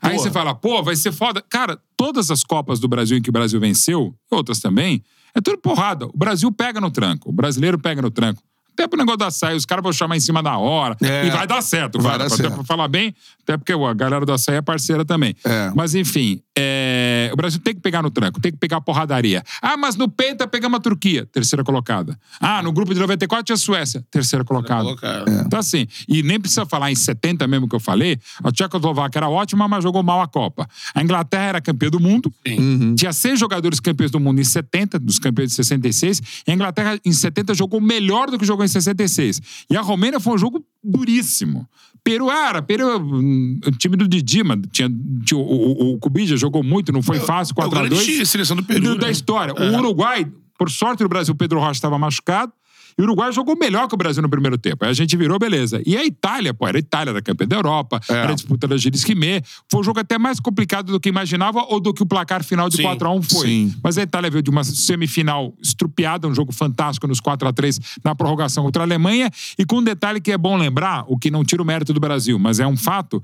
Aí 0.00 0.16
Pô. 0.16 0.22
você 0.22 0.30
fala, 0.30 0.54
pô, 0.54 0.82
vai 0.82 0.94
ser 0.94 1.12
foda. 1.12 1.42
Cara, 1.48 1.78
todas 1.96 2.30
as 2.30 2.44
Copas 2.44 2.78
do 2.78 2.86
Brasil 2.86 3.18
em 3.18 3.22
que 3.22 3.30
o 3.30 3.32
Brasil 3.32 3.58
venceu, 3.58 4.14
e 4.30 4.34
outras 4.34 4.60
também, 4.60 5.02
é 5.34 5.40
tudo 5.40 5.58
porrada. 5.58 6.06
O 6.06 6.16
Brasil 6.16 6.50
pega 6.52 6.80
no 6.80 6.90
tranco, 6.90 7.30
o 7.30 7.32
brasileiro 7.32 7.78
pega 7.78 8.00
no 8.00 8.10
tranco. 8.10 8.42
Até 8.78 8.86
pro 8.86 8.96
negócio 8.96 9.18
da 9.18 9.30
saia, 9.30 9.56
os 9.56 9.66
caras 9.66 9.82
vão 9.82 9.92
chamar 9.92 10.16
em 10.16 10.20
cima 10.20 10.40
da 10.40 10.56
hora. 10.56 10.96
É. 11.02 11.26
E 11.26 11.30
vai 11.30 11.46
dar 11.48 11.60
certo, 11.62 11.98
Vai 12.00 12.12
cara. 12.12 12.18
dar 12.18 12.26
Até 12.26 12.36
certo. 12.36 12.54
pra 12.54 12.64
falar 12.64 12.86
bem, 12.86 13.12
até 13.42 13.56
porque 13.56 13.72
a 13.72 13.92
galera 13.94 14.24
do 14.24 14.32
açaí 14.32 14.54
é 14.56 14.62
parceira 14.62 15.04
também. 15.04 15.34
É. 15.44 15.72
Mas 15.74 15.96
enfim, 15.96 16.40
é, 16.56 17.28
o 17.32 17.36
Brasil 17.36 17.58
tem 17.60 17.74
que 17.74 17.80
pegar 17.80 18.02
no 18.02 18.10
tranco, 18.10 18.40
tem 18.40 18.52
que 18.52 18.58
pegar 18.58 18.76
a 18.76 18.80
porradaria. 18.80 19.42
Ah, 19.60 19.76
mas 19.76 19.96
no 19.96 20.08
Penta 20.08 20.46
pegamos 20.46 20.76
a 20.78 20.80
Turquia, 20.80 21.26
terceira 21.26 21.64
colocada. 21.64 22.16
Ah, 22.40 22.62
no 22.62 22.70
grupo 22.70 22.94
de 22.94 23.00
94 23.00 23.44
tinha 23.44 23.54
a 23.54 23.58
Suécia, 23.58 24.04
terceira 24.12 24.44
colocada. 24.44 24.84
colocada. 24.84 25.28
É. 25.28 25.40
Então, 25.44 25.58
assim, 25.58 25.88
e 26.08 26.22
nem 26.22 26.38
precisa 26.38 26.64
falar 26.64 26.92
em 26.92 26.94
70 26.94 27.46
mesmo 27.48 27.68
que 27.68 27.74
eu 27.74 27.80
falei, 27.80 28.16
a 28.44 28.52
Tchecoslováquia 28.52 29.18
era 29.18 29.28
ótima, 29.28 29.66
mas 29.66 29.82
jogou 29.82 30.04
mal 30.04 30.20
a 30.22 30.28
Copa. 30.28 30.68
A 30.94 31.02
Inglaterra 31.02 31.44
era 31.44 31.60
campeã 31.60 31.90
do 31.90 31.98
mundo, 31.98 32.32
Uhum. 32.46 32.94
tinha 32.94 33.12
seis 33.12 33.40
jogadores 33.40 33.80
campeões 33.80 34.10
do 34.12 34.20
mundo 34.20 34.40
em 34.40 34.44
70, 34.44 34.98
dos 35.00 35.18
campeões 35.18 35.50
de 35.50 35.56
66, 35.56 36.22
e 36.46 36.50
a 36.50 36.54
Inglaterra 36.54 36.98
em 37.04 37.12
70 37.12 37.54
jogou 37.54 37.80
melhor 37.80 38.30
do 38.30 38.38
que 38.38 38.44
jogou 38.46 38.64
em 38.64 38.67
66. 38.68 39.40
E 39.70 39.76
a 39.76 39.80
Romênia 39.80 40.20
foi 40.20 40.34
um 40.34 40.38
jogo 40.38 40.64
duríssimo. 40.82 41.68
Peru 42.04 42.30
era, 42.30 42.62
Peru, 42.62 42.98
hum, 43.00 43.60
o 43.66 43.70
time 43.72 43.96
do 43.96 44.06
Didi, 44.08 44.42
mano, 44.42 44.62
tinha, 44.70 44.88
tinha 45.24 45.38
o, 45.38 45.42
o, 45.42 45.94
o 45.94 45.98
Kubija 45.98 46.36
jogou 46.36 46.62
muito, 46.62 46.92
não 46.92 47.02
foi 47.02 47.18
fácil, 47.20 47.52
É 47.58 47.64
o 47.66 47.68
4 47.70 47.78
a 47.78 47.88
2 47.88 48.06
grande 48.06 48.26
seleção 48.26 48.56
do 48.56 48.62
Peru. 48.64 48.80
do- 48.82 48.94
né? 48.94 49.00
da 49.00 49.10
história. 49.10 49.52
O 49.54 49.78
Uruguai, 49.78 50.26
por 50.58 50.70
sorte 50.70 51.02
do 51.02 51.08
Brasil, 51.08 51.34
o 51.34 51.36
Pedro 51.36 51.58
Rocha 51.58 51.72
estava 51.72 51.98
machucado. 51.98 52.52
E 52.98 53.00
o 53.00 53.04
Uruguai 53.04 53.32
jogou 53.32 53.56
melhor 53.56 53.86
que 53.86 53.94
o 53.94 53.96
Brasil 53.96 54.20
no 54.20 54.28
primeiro 54.28 54.58
tempo. 54.58 54.84
Aí 54.84 54.90
a 54.90 54.94
gente 54.94 55.16
virou, 55.16 55.38
beleza. 55.38 55.80
E 55.86 55.96
a 55.96 56.04
Itália, 56.04 56.52
pô, 56.52 56.66
era 56.66 56.76
a 56.76 56.80
Itália, 56.80 57.10
era 57.12 57.22
campeã 57.22 57.46
da 57.46 57.54
Europa, 57.56 58.00
É. 58.08 58.12
era 58.12 58.32
a 58.32 58.34
disputa 58.34 58.66
da 58.66 58.76
Gilles 58.76 59.04
Quimé. 59.04 59.40
Foi 59.70 59.80
um 59.80 59.84
jogo 59.84 60.00
até 60.00 60.18
mais 60.18 60.40
complicado 60.40 60.90
do 60.90 60.98
que 60.98 61.08
imaginava 61.08 61.60
ou 61.68 61.78
do 61.78 61.94
que 61.94 62.02
o 62.02 62.06
placar 62.06 62.42
final 62.42 62.68
de 62.68 62.76
Sim, 62.78 62.82
4x1 62.82 63.22
foi. 63.22 63.46
sim. 63.46 63.74
Mas 63.84 63.96
a 63.98 64.02
Itália 64.02 64.28
veio 64.30 64.42
de 64.42 64.50
uma 64.50 64.64
semifinal 64.64 65.54
estrupiada, 65.62 66.26
um 66.26 66.34
jogo 66.34 66.52
fantástico 66.52 67.06
nos 67.06 67.20
4x3 67.20 67.78
na 68.04 68.14
prorrogação 68.14 68.64
contra 68.64 68.82
a 68.82 68.86
Alemanha. 68.86 69.30
E 69.56 69.64
com 69.64 69.76
um 69.76 69.82
detalhe 69.84 70.20
que 70.20 70.32
é 70.32 70.38
bom 70.38 70.56
lembrar, 70.56 71.04
o 71.06 71.16
que 71.16 71.30
não 71.30 71.44
tira 71.44 71.62
o 71.62 71.64
mérito 71.64 71.92
do 71.92 72.00
Brasil, 72.00 72.38
mas 72.38 72.58
é 72.58 72.66
um 72.66 72.76
fato. 72.76 73.22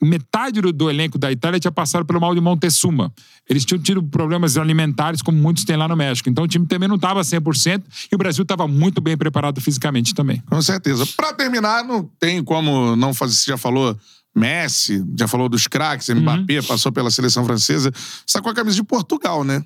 Metade 0.00 0.60
do, 0.60 0.72
do 0.72 0.88
elenco 0.88 1.18
da 1.18 1.30
Itália 1.32 1.58
tinha 1.58 1.72
passado 1.72 2.04
pelo 2.04 2.20
mal 2.20 2.34
de 2.34 2.40
Montezuma. 2.40 3.12
Eles 3.48 3.64
tinham 3.64 3.80
tido 3.80 4.02
problemas 4.02 4.56
alimentares, 4.56 5.22
como 5.22 5.38
muitos 5.38 5.64
têm 5.64 5.76
lá 5.76 5.88
no 5.88 5.96
México. 5.96 6.28
Então 6.28 6.44
o 6.44 6.48
time 6.48 6.66
também 6.66 6.88
não 6.88 6.96
estava 6.96 7.20
100% 7.20 7.82
e 8.10 8.14
o 8.14 8.18
Brasil 8.18 8.42
estava 8.42 8.68
muito 8.68 9.00
bem 9.00 9.16
preparado 9.16 9.60
fisicamente 9.60 10.14
também. 10.14 10.42
Com 10.48 10.62
certeza. 10.62 11.04
Pra 11.16 11.32
terminar, 11.32 11.84
não 11.84 12.04
tem 12.18 12.42
como 12.44 12.94
não 12.94 13.12
fazer. 13.12 13.34
Você 13.34 13.50
já 13.50 13.56
falou 13.56 13.98
Messi, 14.34 15.04
já 15.18 15.26
falou 15.26 15.48
dos 15.48 15.66
craques, 15.66 16.08
Mbappé, 16.08 16.62
passou 16.62 16.92
pela 16.92 17.10
seleção 17.10 17.44
francesa. 17.44 17.92
Sacou 18.26 18.52
a 18.52 18.54
camisa 18.54 18.76
de 18.76 18.84
Portugal, 18.84 19.42
né? 19.42 19.64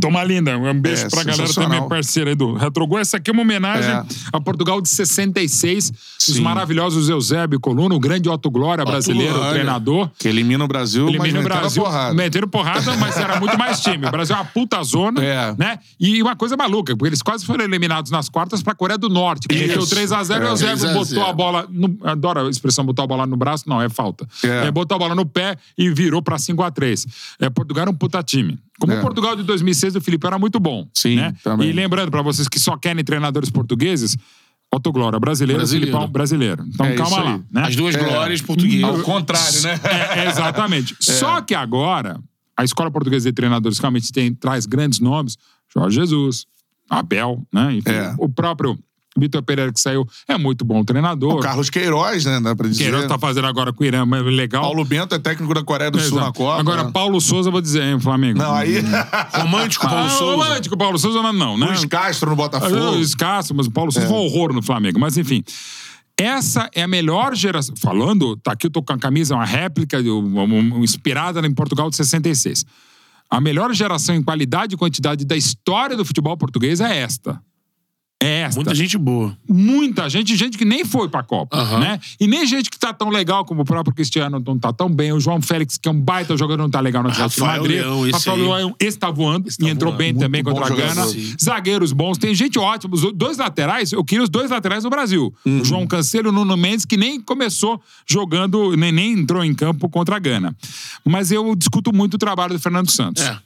Toma 0.00 0.22
linda, 0.24 0.56
um 0.58 0.80
beijo 0.80 1.06
É, 1.06 1.08
pra 1.08 1.24
galera 1.24 1.52
também, 1.52 1.88
parceira 1.88 2.30
aí 2.30 2.36
do 2.36 2.54
Retrogol. 2.54 2.98
Essa 2.98 3.16
aqui 3.18 3.30
é 3.30 3.32
uma 3.32 3.42
homenagem 3.42 3.90
É. 3.90 4.04
a 4.32 4.40
Portugal 4.40 4.80
de 4.80 4.88
66, 4.88 5.92
os 6.18 6.24
Sim. 6.36 6.40
maravilhosos 6.42 7.08
Eusébio 7.08 7.58
Coluna, 7.60 7.94
o 7.94 8.00
grande 8.00 8.28
Otto 8.28 8.50
Glória 8.50 8.84
brasileiro, 8.84 9.34
Glória. 9.34 9.52
treinador. 9.52 10.10
Que 10.18 10.28
elimina 10.28 10.64
o 10.64 10.68
Brasil, 10.68 11.04
mas 11.06 11.14
Elimina 11.14 11.40
o 11.40 11.42
metendo 11.42 11.54
a 11.54 11.60
Brasil, 11.60 11.82
porrada. 11.82 12.14
metendo 12.14 12.48
porrada, 12.48 12.96
mas 12.96 13.16
era 13.16 13.38
muito 13.40 13.58
mais 13.58 13.80
time. 13.80 14.06
O 14.06 14.10
Brasil 14.10 14.34
é 14.36 14.38
uma 14.38 14.44
puta 14.44 14.82
zona, 14.82 15.22
É. 15.24 15.54
né? 15.58 15.78
E 15.98 16.22
uma 16.22 16.36
coisa 16.36 16.56
maluca, 16.56 16.96
porque 16.96 17.08
eles 17.10 17.22
quase 17.22 17.44
foram 17.44 17.64
eliminados 17.64 18.10
nas 18.10 18.28
quartas 18.28 18.62
pra 18.62 18.74
Coreia 18.74 18.98
do 18.98 19.08
Norte, 19.08 19.48
que 19.48 19.54
Isso. 19.54 19.66
meteu 19.68 19.86
3x0 19.86 20.42
e 20.42 20.44
o 20.44 20.48
É. 20.48 20.50
Eusébio 20.50 20.76
3 20.78 20.84
a 20.84 20.88
0. 20.92 20.98
botou 20.98 21.24
a 21.24 21.32
bola. 21.32 21.66
No, 21.70 21.96
adoro 22.04 22.46
a 22.46 22.50
expressão 22.50 22.84
botar 22.84 23.04
a 23.04 23.06
bola 23.06 23.26
no 23.26 23.36
braço, 23.36 23.64
não, 23.68 23.80
é 23.80 23.88
falta. 23.88 24.26
É. 24.42 24.66
É, 24.66 24.70
botou 24.70 24.94
a 24.96 24.98
bola 24.98 25.14
no 25.14 25.26
pé 25.26 25.56
e 25.76 25.90
virou 25.90 26.22
pra 26.22 26.36
5x3. 26.38 27.06
É, 27.40 27.50
Portugal 27.50 27.82
era 27.82 27.90
um 27.90 27.94
puta 27.94 28.22
time. 28.22 28.58
Como 28.80 28.92
o 28.92 29.00
Portugal 29.00 29.36
de 29.36 29.44
2006 29.44 29.73
do 29.94 30.00
Felipe 30.00 30.26
era 30.26 30.38
muito 30.38 30.58
bom. 30.60 30.88
Sim, 30.94 31.16
né? 31.16 31.34
também. 31.42 31.68
E 31.68 31.72
lembrando, 31.72 32.10
pra 32.10 32.22
vocês 32.22 32.48
que 32.48 32.58
só 32.58 32.76
querem 32.76 33.02
treinadores 33.04 33.50
portugueses, 33.50 34.16
Otto 34.74 34.90
Glória, 34.90 35.18
brasileiro, 35.20 35.58
Brasileiro. 35.60 35.86
Filipão, 35.92 36.10
brasileiro. 36.10 36.64
Então 36.66 36.86
É 36.86 36.94
calma 36.94 37.22
lá. 37.22 37.40
Né? 37.50 37.62
As 37.62 37.76
duas 37.76 37.94
É. 37.94 37.98
glórias 37.98 38.42
portuguesas. 38.42 38.82
Ao 38.84 38.98
contrário, 39.02 39.62
né? 39.62 39.80
É, 40.16 40.28
exatamente. 40.28 40.96
Só 41.00 41.40
que 41.40 41.54
agora, 41.54 42.18
a 42.56 42.64
Escola 42.64 42.90
Portuguesa 42.90 43.28
de 43.28 43.32
Treinadores 43.34 43.78
realmente 43.78 44.10
tem, 44.12 44.34
traz 44.34 44.66
grandes 44.66 44.98
nomes. 45.00 45.36
Jorge 45.72 45.96
Jesus, 46.00 46.46
Abel, 46.90 47.46
né? 47.52 47.72
Enfim, 47.74 47.90
É. 47.90 48.14
o 48.18 48.28
próprio 48.28 48.78
Vitor 49.16 49.42
Pereira 49.42 49.72
que 49.72 49.80
saiu 49.80 50.06
é 50.26 50.36
muito 50.36 50.64
bom 50.64 50.82
treinador. 50.84 51.34
O 51.34 51.40
Carlos 51.40 51.70
Queiroz, 51.70 52.24
né? 52.24 52.40
Dá 52.40 52.54
pra 52.54 52.68
dizer. 52.68 52.84
Queiroz 52.84 53.06
tá 53.06 53.18
fazendo 53.18 53.46
agora 53.46 53.72
com 53.72 53.84
o 53.84 53.86
Irã, 53.86 54.04
mas 54.04 54.24
legal. 54.24 54.62
Paulo 54.62 54.84
Bento 54.84 55.14
é 55.14 55.18
técnico 55.18 55.54
da 55.54 55.62
Coreia 55.62 55.90
do 55.90 56.00
Sul 56.00 56.18
Exato. 56.18 56.26
na 56.26 56.32
Copa. 56.32 56.60
Agora, 56.60 56.84
né? 56.84 56.90
Paulo 56.92 57.20
Souza, 57.20 57.50
vou 57.50 57.60
dizer, 57.60 57.82
hein, 57.82 58.00
Flamengo. 58.00 58.38
Não, 58.38 58.54
aí. 58.54 58.82
Romântico, 59.32 59.86
Paulo 59.86 60.06
ah, 60.06 60.10
Souza. 60.10 60.44
romântico, 60.44 60.76
Paulo 60.76 60.98
Souza, 60.98 61.22
mas 61.22 61.34
não, 61.34 61.56
né? 61.56 61.66
Luiz 61.66 61.84
Castro 61.84 62.30
no 62.30 62.36
Botafogo. 62.36 62.74
Ah, 62.74 62.98
Escasso, 62.98 63.54
mas 63.54 63.66
o 63.66 63.70
Paulo 63.70 63.92
Souza 63.92 64.08
foi 64.08 64.16
um 64.16 64.20
horror 64.20 64.52
no 64.52 64.62
Flamengo. 64.62 64.98
Mas 64.98 65.16
enfim. 65.16 65.42
Essa 66.16 66.70
é 66.72 66.82
a 66.82 66.88
melhor 66.88 67.34
geração. 67.34 67.74
Falando, 67.76 68.36
tá 68.36 68.52
aqui, 68.52 68.66
eu 68.66 68.70
tô 68.70 68.82
com 68.82 68.92
a 68.92 68.98
camisa, 68.98 69.34
uma 69.34 69.44
réplica, 69.44 69.98
inspirada 70.80 71.44
em 71.44 71.52
Portugal 71.52 71.90
de 71.90 71.96
66. 71.96 72.64
A 73.28 73.40
melhor 73.40 73.72
geração 73.74 74.14
em 74.14 74.22
qualidade 74.22 74.74
e 74.74 74.78
quantidade 74.78 75.24
da 75.24 75.36
história 75.36 75.96
do 75.96 76.04
futebol 76.04 76.36
português 76.36 76.80
é 76.80 76.98
esta. 76.98 77.40
É 78.24 78.40
esta. 78.40 78.56
Muita 78.56 78.74
gente 78.74 78.96
boa. 78.96 79.36
Muita 79.48 80.08
gente, 80.08 80.34
gente 80.34 80.56
que 80.56 80.64
nem 80.64 80.84
foi 80.84 81.08
pra 81.08 81.22
Copa, 81.22 81.56
Aham. 81.58 81.78
né? 81.78 82.00
E 82.18 82.26
nem 82.26 82.46
gente 82.46 82.70
que 82.70 82.78
tá 82.78 82.92
tão 82.92 83.10
legal 83.10 83.44
como 83.44 83.62
o 83.62 83.64
próprio 83.64 83.94
Cristiano 83.94 84.42
não 84.44 84.58
tá 84.58 84.72
tão 84.72 84.88
bem. 84.88 85.12
O 85.12 85.20
João 85.20 85.42
Félix, 85.42 85.76
que 85.76 85.88
é 85.88 85.92
um 85.92 86.00
baita 86.00 86.36
jogador, 86.36 86.62
não 86.62 86.70
tá 86.70 86.80
legal 86.80 87.02
no 87.02 87.10
Atlético 87.10 87.44
Rafael 87.44 87.62
Madrid. 87.62 87.80
Leão, 87.80 88.06
esse 88.08 88.28
Rafael. 88.28 88.54
Leão, 88.56 88.76
esse 88.80 88.98
tá 88.98 89.10
voando 89.10 89.48
e 89.60 89.68
entrou 89.68 89.92
voando. 89.92 89.98
bem 89.98 90.12
Muito 90.12 90.22
também 90.22 90.42
contra 90.42 90.66
a. 90.66 90.70
Gana. 90.70 91.06
Sim. 91.06 91.34
Zagueiros 91.42 91.92
bons, 91.92 92.16
tem 92.16 92.34
gente 92.34 92.58
ótima. 92.58 92.94
Os 92.94 93.12
dois 93.12 93.36
laterais, 93.36 93.92
eu 93.92 94.02
queria 94.02 94.24
os 94.24 94.30
dois 94.30 94.50
laterais 94.50 94.84
no 94.84 94.90
Brasil. 94.90 95.34
Uhum. 95.44 95.60
O 95.60 95.64
João 95.64 95.86
Cancelo 95.86 96.28
e 96.28 96.30
o 96.30 96.32
Nuno 96.32 96.56
Mendes, 96.56 96.84
que 96.84 96.96
nem 96.96 97.20
começou 97.20 97.80
jogando, 98.06 98.76
nem, 98.76 98.90
nem 98.90 99.12
entrou 99.12 99.44
em 99.44 99.54
campo 99.54 99.88
contra 99.88 100.16
a 100.16 100.18
Gana. 100.18 100.56
Mas 101.04 101.30
eu 101.30 101.54
discuto 101.54 101.94
muito 101.94 102.14
o 102.14 102.18
trabalho 102.18 102.54
do 102.54 102.60
Fernando 102.60 102.90
Santos. 102.90 103.22
É. 103.22 103.38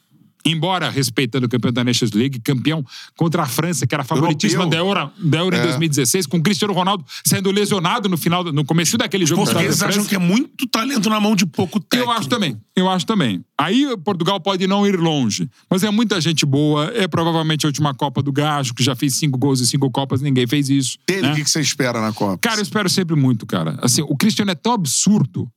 embora 0.44 0.90
respeitando 0.90 1.46
o 1.46 1.48
campeão 1.48 1.72
da 1.72 1.84
Nations 1.84 2.12
League, 2.12 2.40
campeão 2.40 2.84
contra 3.16 3.42
a 3.42 3.46
França, 3.46 3.86
que 3.86 3.94
era 3.94 4.04
favoritíssima 4.04 4.66
da 4.66 4.76
Euro, 4.76 5.10
da 5.18 5.38
Euro 5.38 5.56
em 5.56 5.62
2016, 5.62 6.26
com 6.26 6.38
o 6.38 6.42
Cristiano 6.42 6.72
Ronaldo 6.72 7.04
sendo 7.24 7.50
lesionado 7.50 8.08
no 8.08 8.16
final, 8.16 8.44
no 8.44 8.64
começo 8.64 8.96
daquele 8.96 9.26
jogo. 9.26 9.42
Os 9.42 9.50
portugueses 9.50 9.82
acham 9.82 10.04
que 10.04 10.14
é 10.14 10.18
muito 10.18 10.66
talento 10.66 11.08
na 11.08 11.20
mão 11.20 11.34
de 11.34 11.46
pouco 11.46 11.80
técnico. 11.80 12.10
Eu 12.10 12.16
acho 12.16 12.28
também, 12.28 12.56
eu 12.76 12.88
acho 12.88 13.06
também. 13.06 13.44
Aí 13.58 13.96
Portugal 14.04 14.40
pode 14.40 14.66
não 14.66 14.86
ir 14.86 14.96
longe, 14.96 15.48
mas 15.68 15.82
é 15.82 15.90
muita 15.90 16.20
gente 16.20 16.46
boa, 16.46 16.92
é 16.94 17.08
provavelmente 17.08 17.66
a 17.66 17.68
última 17.68 17.92
Copa 17.94 18.22
do 18.22 18.32
Gajo, 18.32 18.74
que 18.74 18.82
já 18.82 18.94
fez 18.94 19.14
cinco 19.14 19.38
gols 19.38 19.60
em 19.60 19.64
cinco 19.64 19.90
Copas, 19.90 20.20
ninguém 20.20 20.46
fez 20.46 20.68
isso. 20.68 20.98
Ele, 21.08 21.22
né? 21.22 21.32
o 21.32 21.34
que 21.34 21.44
que 21.44 21.50
você 21.50 21.60
espera 21.60 22.00
na 22.00 22.12
Copa? 22.12 22.38
Cara, 22.38 22.60
eu 22.60 22.62
espero 22.62 22.88
sempre 22.88 23.16
muito, 23.16 23.46
cara. 23.46 23.78
Assim, 23.82 24.02
o 24.02 24.16
Cristiano 24.16 24.50
é 24.50 24.54
tão 24.54 24.72
absurdo 24.72 25.50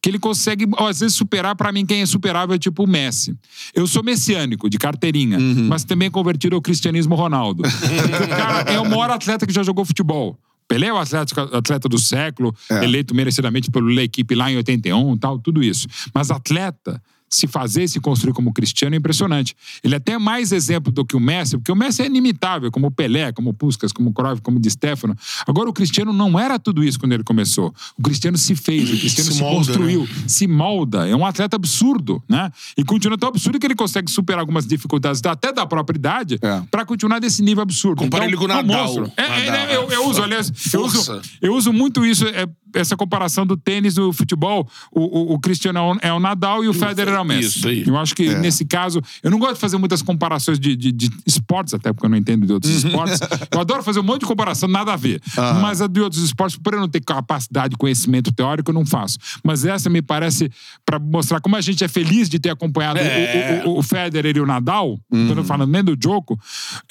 que 0.00 0.08
ele 0.08 0.18
consegue, 0.18 0.66
às 0.78 1.00
vezes, 1.00 1.16
superar. 1.16 1.56
Pra 1.56 1.72
mim, 1.72 1.84
quem 1.84 2.02
é 2.02 2.06
superável 2.06 2.54
é 2.54 2.58
tipo 2.58 2.84
o 2.84 2.86
Messi. 2.86 3.36
Eu 3.74 3.86
sou 3.86 4.02
messiânico, 4.02 4.70
de 4.70 4.78
carteirinha, 4.78 5.38
mas 5.68 5.84
também 5.84 6.10
convertido 6.10 6.56
ao 6.56 6.62
cristianismo 6.62 7.14
Ronaldo. 7.14 7.62
O 7.62 8.28
cara 8.28 8.70
é 8.70 8.80
o 8.80 8.84
maior 8.84 9.10
atleta 9.10 9.46
que 9.46 9.52
já 9.52 9.62
jogou 9.62 9.84
futebol. 9.84 10.38
Pelé 10.68 10.88
é 10.88 10.92
o 10.92 10.98
atleta, 10.98 11.42
atleta 11.56 11.88
do 11.88 11.98
século, 11.98 12.54
eleito 12.82 13.14
merecidamente 13.14 13.70
pela 13.70 14.02
equipe 14.02 14.34
lá 14.34 14.52
em 14.52 14.56
81 14.58 15.14
e 15.14 15.18
tal, 15.18 15.38
tudo 15.38 15.62
isso. 15.62 15.88
Mas 16.14 16.30
atleta, 16.30 17.02
se 17.28 17.46
fazer 17.46 17.88
se 17.88 18.00
construir 18.00 18.32
como 18.32 18.52
Cristiano 18.52 18.94
é 18.94 18.98
impressionante. 18.98 19.54
Ele 19.82 19.94
é 19.94 19.96
até 19.98 20.18
mais 20.18 20.52
exemplo 20.52 20.90
do 20.92 21.04
que 21.04 21.16
o 21.16 21.20
Messi, 21.20 21.56
porque 21.58 21.70
o 21.72 21.76
Messi 21.76 22.02
é 22.02 22.06
inimitável, 22.06 22.70
como 22.70 22.86
o 22.86 22.90
Pelé, 22.90 23.32
como 23.32 23.50
o 23.50 23.54
Puskas, 23.54 23.92
como 23.92 24.10
o 24.10 24.12
Cruyff, 24.12 24.40
como 24.42 24.58
o 24.58 24.60
Di 24.60 24.70
Stefano. 24.70 25.16
Agora, 25.46 25.68
o 25.68 25.72
Cristiano 25.72 26.12
não 26.12 26.38
era 26.38 26.58
tudo 26.58 26.82
isso 26.82 26.98
quando 26.98 27.12
ele 27.12 27.24
começou. 27.24 27.74
O 27.98 28.02
Cristiano 28.02 28.36
se 28.38 28.54
fez, 28.54 28.88
o 28.90 28.98
Cristiano 28.98 29.30
Se 29.30 29.36
se, 29.36 29.42
molda, 29.42 29.56
construiu, 29.58 30.08
se 30.26 30.46
molda. 30.46 31.08
É 31.08 31.14
um 31.14 31.24
atleta 31.26 31.56
absurdo, 31.56 32.22
né? 32.28 32.50
E 32.76 32.84
continua 32.84 33.18
tão 33.18 33.28
absurdo 33.28 33.58
que 33.58 33.66
ele 33.66 33.74
consegue 33.74 34.10
superar 34.10 34.40
algumas 34.40 34.66
dificuldades 34.66 35.20
até 35.24 35.52
da 35.52 35.66
própria 35.66 35.96
idade 35.96 36.38
É. 36.42 36.62
pra 36.70 36.84
continuar 36.84 37.18
desse 37.18 37.42
nível 37.42 37.62
absurdo. 37.62 37.98
Compara 37.98 38.24
ele 38.24 38.36
com 38.36 38.44
o 38.44 38.50
é 38.50 38.54
um 38.54 38.56
Nadal. 38.62 38.84
monstro. 38.84 39.12
É, 39.16 39.22
é, 39.22 39.28
Nadal. 39.50 39.52
né, 39.66 39.76
eu, 39.76 39.90
eu 39.90 40.08
uso, 40.08 40.22
aliás, 40.22 40.52
eu 40.72 40.84
uso, 40.84 41.20
eu 41.42 41.54
uso 41.54 41.72
muito 41.72 42.04
isso, 42.04 42.24
é, 42.26 42.46
essa 42.74 42.96
comparação 42.96 43.46
do 43.46 43.56
tênis 43.56 43.94
do 43.94 44.12
futebol. 44.12 44.68
O, 44.92 45.00
o, 45.00 45.34
o 45.34 45.38
Cristiano 45.40 45.78
é 45.78 45.82
o- 45.82 45.98
é 46.08 46.12
o 46.12 46.20
Nadal 46.20 46.64
e 46.64 46.68
o 46.68 46.74
Federer 46.74 47.17
é 47.22 47.24
Messi. 47.24 47.58
Isso 47.58 47.68
aí. 47.68 47.84
Eu 47.86 47.96
acho 47.96 48.14
que 48.14 48.34
nesse 48.36 48.64
caso, 48.64 49.02
eu 49.22 49.30
não 49.30 49.38
gosto 49.38 49.54
de 49.54 49.60
fazer 49.60 49.78
muitas 49.78 50.02
comparações 50.02 50.58
de, 50.58 50.76
de, 50.76 50.92
de 50.92 51.10
esportes, 51.26 51.74
até 51.74 51.92
porque 51.92 52.06
eu 52.06 52.10
não 52.10 52.16
entendo 52.16 52.46
de 52.46 52.52
outros 52.52 52.72
esportes. 52.84 53.20
Eu 53.50 53.60
adoro 53.60 53.82
fazer 53.82 54.00
um 54.00 54.02
monte 54.02 54.20
de 54.20 54.26
comparação, 54.26 54.68
nada 54.68 54.92
a 54.92 54.96
ver. 54.96 55.20
Mas 55.60 55.80
a 55.80 55.86
de 55.86 56.00
outros 56.00 56.22
esportes, 56.22 56.56
por 56.56 56.74
eu 56.74 56.80
não 56.80 56.88
ter 56.88 57.00
capacidade, 57.00 57.76
conhecimento 57.76 58.32
teórico, 58.32 58.70
eu 58.70 58.74
não 58.74 58.84
faço. 58.86 59.18
Mas 59.42 59.64
essa 59.64 59.88
me 59.88 60.02
parece 60.02 60.50
para 60.84 60.98
mostrar 60.98 61.40
como 61.40 61.56
a 61.56 61.60
gente 61.60 61.84
é 61.84 61.88
feliz 61.88 62.28
de 62.28 62.38
ter 62.38 62.50
acompanhado 62.50 62.98
É. 62.98 63.62
o, 63.64 63.70
o, 63.70 63.78
o, 63.78 63.82
Federer 63.82 64.36
e 64.36 64.40
o 64.40 64.46
Nadal. 64.46 64.98
Não 65.10 65.34
tô 65.34 65.44
falando 65.44 65.70
nem 65.70 65.82
do 65.82 65.96
Djoko, 65.96 66.38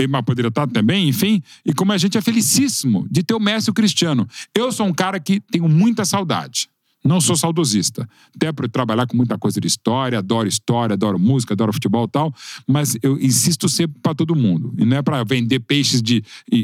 mas 0.09 0.25
poderia 0.25 0.49
estar 0.49 0.67
também, 0.67 1.09
enfim. 1.09 1.41
E 1.65 1.73
como 1.73 1.91
a 1.91 1.97
gente 1.97 2.17
é 2.17 2.21
felicíssimo 2.21 3.07
de 3.09 3.23
ter 3.23 3.33
o 3.33 3.39
Messi 3.39 3.69
e 3.69 3.71
o 3.71 3.73
Cristiano. 3.73 4.27
Eu 4.55 4.71
sou 4.71 4.85
um 4.85 4.93
cara 4.93 5.19
que 5.19 5.39
tenho 5.39 5.67
muita 5.67 6.05
saudade. 6.05 6.69
Não 7.07 7.21
sou 7.21 7.37
saudosista. 7.37 8.07
Até 8.35 8.51
por 8.51 8.67
trabalhar 8.69 9.07
com 9.07 9.15
muita 9.15 9.37
coisa 9.37 9.61
de 9.61 9.67
história, 9.67 10.19
adoro 10.19 10.47
história, 10.47 10.93
adoro 10.93 11.17
música, 11.17 11.53
adoro 11.53 11.71
futebol 11.71 12.05
e 12.05 12.09
tal, 12.09 12.33
mas 12.67 12.97
eu 13.01 13.17
insisto 13.19 13.69
sempre 13.69 13.99
para 14.01 14.13
todo 14.13 14.35
mundo. 14.35 14.73
E 14.77 14.85
não 14.85 14.97
é 14.97 15.01
para 15.01 15.23
vender 15.23 15.59
peixes 15.61 16.01
de. 16.01 16.23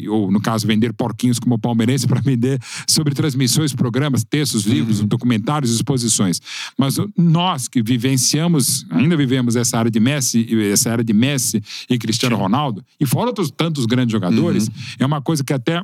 ou, 0.09 0.29
no 0.31 0.41
caso, 0.41 0.67
vender 0.67 0.93
porquinhos 0.93 1.39
como 1.39 1.57
palmeirense, 1.57 2.05
para 2.07 2.21
vender 2.21 2.59
sobre 2.87 3.13
transmissões, 3.13 3.73
programas, 3.73 4.23
textos, 4.23 4.65
livros, 4.65 4.99
documentários, 5.01 5.73
exposições. 5.73 6.41
Mas 6.77 6.97
nós 7.17 7.67
que 7.67 7.81
vivenciamos, 7.81 8.85
ainda 8.89 9.15
vivemos 9.15 9.55
essa 9.55 9.77
área 9.77 9.89
de 9.89 9.99
Messi, 9.99 10.45
e 10.49 10.71
essa 10.71 10.91
área 10.91 11.03
de 11.03 11.13
Messi 11.13 11.63
e 11.89 11.97
Cristiano 11.97 12.35
Ronaldo, 12.35 12.83
e 12.99 13.05
fora 13.05 13.27
outros 13.27 13.49
tantos 13.49 13.85
grandes 13.85 14.11
jogadores, 14.11 14.69
é 14.99 15.05
uma 15.05 15.21
coisa 15.21 15.43
que 15.43 15.53
até 15.53 15.83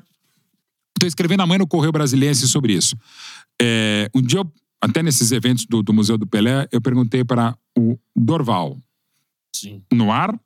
Estou 1.00 1.08
escrevendo 1.08 1.42
amanhã 1.42 1.60
no 1.60 1.68
Correio 1.68 1.94
Brasiliense 1.94 2.46
sobre 2.50 2.74
isso. 2.74 2.94
É, 3.62 4.12
um 4.14 4.22
dia, 4.22 4.40
eu, 4.40 4.52
até 4.82 5.02
nesses 5.02 5.32
eventos 5.32 5.66
do, 5.66 5.82
do 5.82 5.94
Museu 5.94 6.18
do 6.18 6.28
Pelé, 6.28 6.68
eu 6.74 6.82
perguntei 6.82 7.24
para 7.24 7.58
o 7.78 7.98
Dorval, 8.14 8.78
Sim. 9.56 9.82
no 9.94 10.12
ar, 10.12 10.38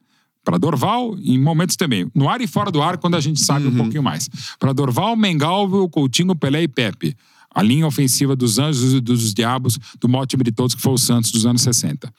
para 0.43 0.59
Dorval, 0.59 1.17
em 1.17 1.39
momentos 1.39 1.75
também. 1.75 2.07
No 2.13 2.29
ar 2.29 2.39
e 2.39 2.45
fora 2.45 2.69
do 2.69 2.83
ar, 2.83 2.99
quando 2.99 3.15
a 3.15 3.19
gente 3.19 3.39
sabe 3.39 3.65
um 3.65 3.75
pouquinho 3.75 4.03
mais. 4.03 4.29
Para 4.59 4.73
Dorval, 4.73 5.15
Mengalvio, 5.15 5.89
Coutinho, 5.89 6.35
Pelé 6.35 6.61
e 6.61 6.67
Pepe. 6.67 7.17
A 7.49 7.63
linha 7.63 7.87
ofensiva 7.87 8.35
dos 8.35 8.59
anjos 8.59 8.93
e 8.93 9.01
dos 9.01 9.33
diabos 9.33 9.79
do 9.99 10.07
maior 10.07 10.27
time 10.27 10.43
de 10.43 10.51
todos, 10.51 10.75
que 10.75 10.81
foi 10.81 10.93
o 10.93 10.97
Santos 10.99 11.31
dos 11.31 11.47
anos 11.47 11.63
60. 11.63 12.13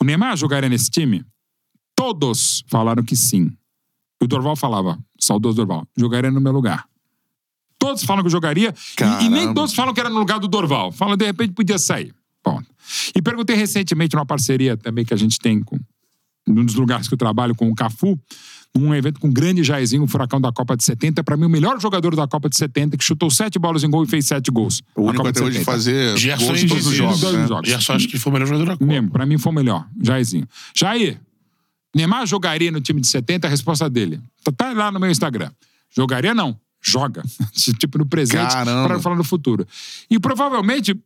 O 0.00 0.04
Neymar 0.04 0.36
jogaria 0.36 0.68
nesse 0.68 0.88
time? 0.88 1.24
Todos 1.96 2.62
falaram 2.68 3.02
que 3.02 3.16
sim. 3.16 3.50
E 4.20 4.24
o 4.24 4.28
Dorval 4.28 4.54
falava, 4.54 4.98
saudoso 5.18 5.56
Dorval, 5.56 5.84
jogaria 5.96 6.30
no 6.30 6.40
meu 6.40 6.52
lugar. 6.52 6.91
Todos 7.82 8.04
falam 8.04 8.22
que 8.22 8.30
jogaria, 8.30 8.72
e, 9.20 9.24
e 9.24 9.28
nem 9.28 9.52
todos 9.52 9.74
falam 9.74 9.92
que 9.92 10.00
era 10.00 10.08
no 10.08 10.18
lugar 10.18 10.38
do 10.38 10.46
Dorval. 10.46 10.92
Falam, 10.92 11.16
de 11.16 11.24
repente, 11.24 11.52
podia 11.52 11.78
sair. 11.78 12.14
Ponto. 12.42 12.66
E 13.14 13.20
perguntei 13.20 13.56
recentemente 13.56 14.14
numa 14.14 14.26
parceria 14.26 14.76
também 14.76 15.04
que 15.04 15.14
a 15.14 15.16
gente 15.16 15.38
tem 15.38 15.60
com 15.60 15.78
num 16.46 16.64
dos 16.64 16.74
lugares 16.74 17.06
que 17.06 17.14
eu 17.14 17.18
trabalho 17.18 17.54
com 17.54 17.70
o 17.70 17.74
Cafu, 17.74 18.18
num 18.76 18.94
evento 18.94 19.20
com 19.20 19.28
o 19.28 19.32
grande 19.32 19.62
Jairzinho, 19.62 20.02
o 20.02 20.06
furacão 20.06 20.40
da 20.40 20.50
Copa 20.50 20.76
de 20.76 20.82
70, 20.82 21.22
para 21.22 21.36
mim 21.36 21.44
o 21.44 21.48
melhor 21.48 21.80
jogador 21.80 22.16
da 22.16 22.26
Copa 22.26 22.48
de 22.48 22.56
70, 22.56 22.96
que 22.96 23.04
chutou 23.04 23.30
sete 23.30 23.58
bolas 23.58 23.84
em 23.84 23.90
gol 23.90 24.02
e 24.04 24.06
fez 24.06 24.26
sete 24.26 24.50
gols. 24.50 24.82
O 24.96 25.02
único 25.02 25.18
Copa 25.18 25.30
até 25.30 25.40
hoje 25.40 25.58
de 25.58 25.64
70. 25.64 25.72
fazer 25.72 26.18
Gerson 26.18 26.46
gols 26.46 26.62
em 26.62 26.68
todos 26.68 26.86
os 26.86 26.94
jogos. 26.94 27.22
né? 27.22 27.46
jogos. 27.46 27.68
Gerson 27.68 27.92
acho 27.92 28.08
que 28.08 28.18
foi 28.18 28.30
o 28.30 28.32
melhor 28.32 28.46
jogador 28.46 28.64
da 28.64 28.72
Copa. 28.72 28.86
Mesmo, 28.86 29.10
pra 29.10 29.26
mim 29.26 29.38
foi 29.38 29.52
o 29.52 29.54
melhor, 29.54 29.86
Jairzinho. 30.02 30.48
Jair, 30.74 31.20
Neymar 31.94 32.26
jogaria 32.26 32.70
no 32.70 32.80
time 32.80 33.00
de 33.00 33.06
70? 33.06 33.46
A 33.46 33.50
resposta 33.50 33.88
dele. 33.90 34.20
Tá, 34.42 34.52
tá 34.52 34.72
lá 34.72 34.90
no 34.90 34.98
meu 34.98 35.10
Instagram. 35.10 35.50
Jogaria 35.94 36.34
não, 36.34 36.58
joga. 36.82 37.22
tipo 37.78 37.96
no 37.96 38.06
presente, 38.06 38.52
para 38.52 38.98
falar 39.00 39.16
no 39.16 39.24
futuro. 39.24 39.66
E 40.10 40.18
provavelmente, 40.18 40.98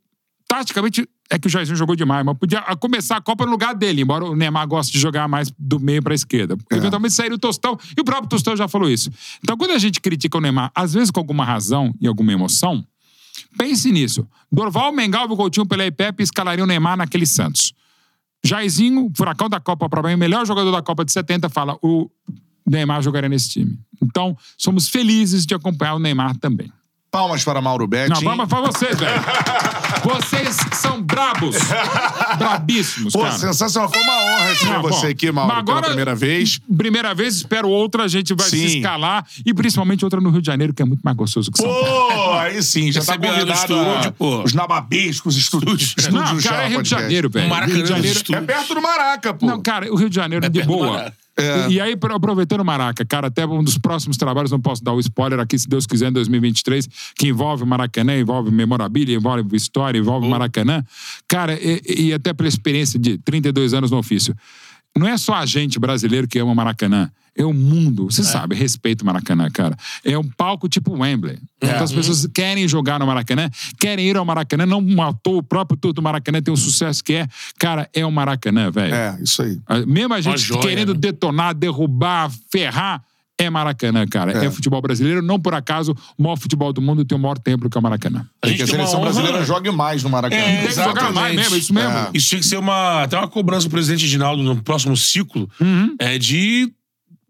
taticamente, 0.49 1.09
é 1.31 1.39
que 1.39 1.47
o 1.47 1.51
Jairzinho 1.51 1.77
jogou 1.77 1.95
demais, 1.95 2.25
mas 2.25 2.37
podia 2.39 2.63
começar 2.77 3.17
a 3.17 3.21
Copa 3.21 3.45
no 3.45 3.51
lugar 3.51 3.75
dele, 3.75 4.03
embora 4.03 4.25
o 4.25 4.35
Neymar 4.35 4.67
goste 4.67 4.93
de 4.93 4.99
jogar 4.99 5.29
mais 5.29 5.53
do 5.59 5.79
meio 5.79 6.03
pra 6.03 6.15
esquerda. 6.15 6.57
É. 6.71 6.77
Eventualmente 6.77 7.15
sairia 7.15 7.35
o 7.35 7.39
Tostão, 7.39 7.79
e 7.97 8.01
o 8.01 8.05
próprio 8.05 8.29
Tostão 8.29 8.57
já 8.57 8.67
falou 8.67 8.89
isso. 8.89 9.11
Então, 9.43 9.57
quando 9.57 9.73
a 9.73 9.79
gente 9.79 10.01
critica 10.01 10.39
o 10.39 10.41
Neymar, 10.41 10.71
às 10.75 10.95
vezes 10.95 11.11
com 11.11 11.21
alguma 11.21 11.45
razão 11.45 11.95
e 12.01 12.07
alguma 12.07 12.33
emoção, 12.33 12.87
pense 13.59 13.91
nisso. 13.91 14.27
Dorval, 14.51 14.93
Mengal, 14.93 15.29
Coutinho, 15.29 15.67
Pelé 15.67 15.87
e 15.87 15.91
Pepe 15.91 16.23
escalariam 16.23 16.65
o 16.65 16.69
Neymar 16.69 16.97
naquele 16.97 17.27
Santos. 17.27 17.75
Jairzinho, 18.45 19.11
furacão 19.17 19.49
da 19.49 19.59
Copa 19.59 19.89
para 19.89 20.03
mim, 20.03 20.15
o 20.15 20.19
melhor 20.19 20.47
jogador 20.47 20.71
da 20.71 20.81
Copa 20.81 21.05
de 21.05 21.13
70, 21.13 21.49
fala 21.49 21.77
o 21.83 22.09
Neymar 22.67 23.03
jogaria 23.03 23.29
nesse 23.29 23.51
time. 23.51 23.79
Então, 24.03 24.37
somos 24.59 24.89
felizes 24.89 25.47
de 25.47 25.55
acompanhar 25.55 25.95
o 25.95 25.99
Neymar 25.99 26.37
também. 26.39 26.71
Palmas 27.11 27.43
para 27.45 27.63
Mauro 27.63 27.87
Betti. 27.87 28.11
Não, 28.11 28.21
palmas 28.23 28.49
pra 28.49 28.61
vocês, 28.61 28.99
velho. 28.99 29.21
Vocês 30.05 30.57
são 30.75 31.01
brabos. 31.03 31.57
Brabíssimos, 32.37 33.13
Pô, 33.13 33.21
cara. 33.21 33.39
sensacional. 33.39 33.89
Foi 33.91 34.03
uma 34.03 34.17
honra 34.17 34.49
receber 34.49 34.73
Não, 34.73 34.83
você 34.83 35.07
bom, 35.07 35.13
aqui, 35.13 35.33
Mauro, 35.33 35.49
mas 35.49 35.59
agora- 35.59 35.77
pela 35.81 35.89
primeira 35.89 36.15
vez. 36.15 36.61
Primeira 36.77 37.15
vez, 37.15 37.37
espero 37.37 37.69
outra, 37.69 38.05
a 38.05 38.09
gente 38.09 38.35
vai 38.35 38.49
Sim. 38.49 38.69
se 38.69 38.77
escalar. 38.79 39.27
E 39.47 39.55
principalmente 39.55 40.05
outra 40.05 40.21
no 40.21 40.31
Rio 40.31 40.41
de 40.43 40.47
Janeiro, 40.47 40.75
que 40.75 40.83
é 40.83 40.85
muito 40.85 41.01
mais 41.03 41.17
gostoso 41.17 41.51
que 41.51 41.59
São 41.59 41.67
Paulo. 41.69 42.13
Pô, 42.13 42.33
aí 42.35 42.63
sim, 42.63 42.93
já 42.93 43.01
tá 43.03 43.13
Receber 43.13 43.29
lá 43.29 43.33
no 43.33 43.39
convidado 43.47 43.61
estúdio, 43.61 44.09
a- 44.09 44.13
pô. 44.13 44.43
os 44.43 44.53
nababescos 44.53 45.37
estúdios. 45.37 45.95
estúdios 45.97 46.13
Não, 46.13 46.41
já, 46.41 46.51
cara, 46.51 46.65
é 46.65 46.69
Rio 46.69 46.83
de. 46.83 46.89
Janeiro, 46.91 47.31
velho. 47.31 47.49
Maracanã 47.49 47.75
Rio 47.77 47.83
de 47.85 47.89
Janeiro. 47.89 48.21
É 48.33 48.41
perto 48.43 48.75
do 48.75 48.83
Maraca, 48.83 49.33
pô. 49.33 49.47
Não, 49.47 49.63
cara, 49.63 49.91
o 49.93 49.97
Rio 49.97 50.11
de 50.11 50.17
Janeiro, 50.17 50.49
de 50.49 50.51
perto 50.59 50.67
do 50.69 50.77
boa. 50.77 51.13
É. 51.39 51.69
E, 51.69 51.81
aí, 51.81 51.97
pro- 51.97 52.15
aproveitando 52.15 52.61
o 52.61 52.65
Maraca, 52.65 53.05
cara, 53.05 53.27
até 53.27 53.47
um 53.47 53.63
dos 53.63 53.77
próximos 53.77 54.17
trabalhos, 54.17 54.51
não 54.51 54.61
posso 54.61 54.83
dar 54.83 54.93
o 54.95 55.01
spoiler 55.01 55.39
aqui, 55.39 55.59
se 55.59 55.69
Deus 55.69 55.87
quiser, 55.87 56.09
em 56.09 56.13
2023, 56.13 56.89
que 57.15 57.29
envolve 57.29 57.63
o 57.63 57.67
Maracanã, 57.67 58.19
envolve 58.19 58.51
memorabilia, 58.51 59.15
envolve 59.17 59.55
história, 59.55 59.99
envolve 59.99 60.27
o 60.27 60.31
Maracanã. 60.31 60.83
Cara, 61.29 61.53
e, 61.61 62.07
e 62.07 62.13
até 62.15 62.33
pela 62.33 62.49
experiência 62.49 62.99
de 62.99 63.19
32 63.19 63.75
anos 63.75 63.91
no 63.91 63.99
ofício, 63.99 64.35
não 64.97 65.07
é 65.07 65.19
só 65.19 65.35
a 65.35 65.45
gente 65.45 65.79
brasileiro 65.79 66.27
que 66.27 66.39
ama 66.39 66.55
Maracanã. 66.55 67.11
É 67.39 67.45
o 67.45 67.53
mundo. 67.53 68.07
Você 68.11 68.23
sabe, 68.25 68.55
respeito 68.55 69.03
o 69.03 69.05
Maracanã, 69.07 69.51
cara. 69.51 69.77
É 70.05 70.17
um 70.19 70.25
palco 70.25 70.69
tipo 70.69 70.93
Wembley. 70.99 71.39
Então 71.63 71.85
as 71.85 71.93
pessoas 71.93 72.27
querem 72.33 72.67
jogar 72.67 72.99
no 72.99 73.07
Maracanã, 73.07 73.51
querem 73.79 74.07
ir 74.09 74.17
ao 74.17 74.25
Maracanã, 74.25 74.65
não 74.65 74.81
matou 74.81 75.39
o 75.39 75.43
próprio 75.43 75.77
tour 75.77 75.93
do 75.93 76.01
Maracanã, 76.03 76.41
tem 76.41 76.53
o 76.53 76.57
sucesso 76.57 77.05
que 77.05 77.13
é. 77.15 77.29
Cara, 77.59 77.89
é 77.93 78.07
o 78.07 78.11
Maracanã, 78.13 78.71
velho. 78.71 78.95
É, 78.95 79.19
isso 79.23 79.43
aí. 79.43 79.59
Ah, 79.67 79.81
Mesmo 79.87 80.15
a 80.15 80.21
gente 80.21 80.39
joia, 80.41 80.61
querendo 80.63 80.95
né? 80.95 81.01
detonar, 81.01 81.55
derrubar, 81.55 82.31
ferrar, 82.51 83.03
é 83.39 83.51
Maracanã, 83.51 84.07
cara. 84.07 84.33
É. 84.47 84.51
futebol 84.51 84.81
brasileiro. 84.81 85.21
Não 85.21 85.39
por 85.39 85.53
acaso, 85.53 85.95
o 86.17 86.23
maior 86.23 86.37
futebol 86.39 86.73
do 86.73 86.81
mundo 86.81 87.05
tem 87.05 87.19
o 87.19 87.21
maior 87.21 87.37
templo 87.39 87.69
que 87.69 87.77
é 87.77 87.81
o 87.81 87.83
Maracanã. 87.83 88.27
A 88.41 88.47
Tem 88.47 88.57
gente 88.57 88.57
que 88.57 88.63
a 88.63 88.67
tem 88.67 88.75
seleção 88.77 89.01
honra- 89.01 89.11
brasileira 89.13 89.45
jogue 89.45 89.71
mais 89.71 90.03
no 90.03 90.09
Maracanã. 90.09 90.41
É, 90.43 90.57
Tem 90.61 90.67
que 90.69 90.73
jogar 90.75 90.87
Exatamente. 90.91 91.15
mais 91.15 91.37
mesmo, 91.37 91.55
é 91.55 91.59
isso 91.59 91.75
mesmo. 91.75 91.91
É. 91.99 92.11
Isso 92.15 92.29
tinha 92.31 92.41
que 92.41 92.47
ser 92.47 92.57
uma, 92.57 93.03
até 93.03 93.19
uma 93.19 93.29
cobrança 93.29 93.69
do 93.69 93.71
presidente 93.71 94.07
Ginaldo 94.07 94.43
no 94.43 94.57
próximo 94.63 94.97
ciclo 94.97 95.51
Uhum. 95.61 95.95
é 95.99 96.17
de 96.19 96.73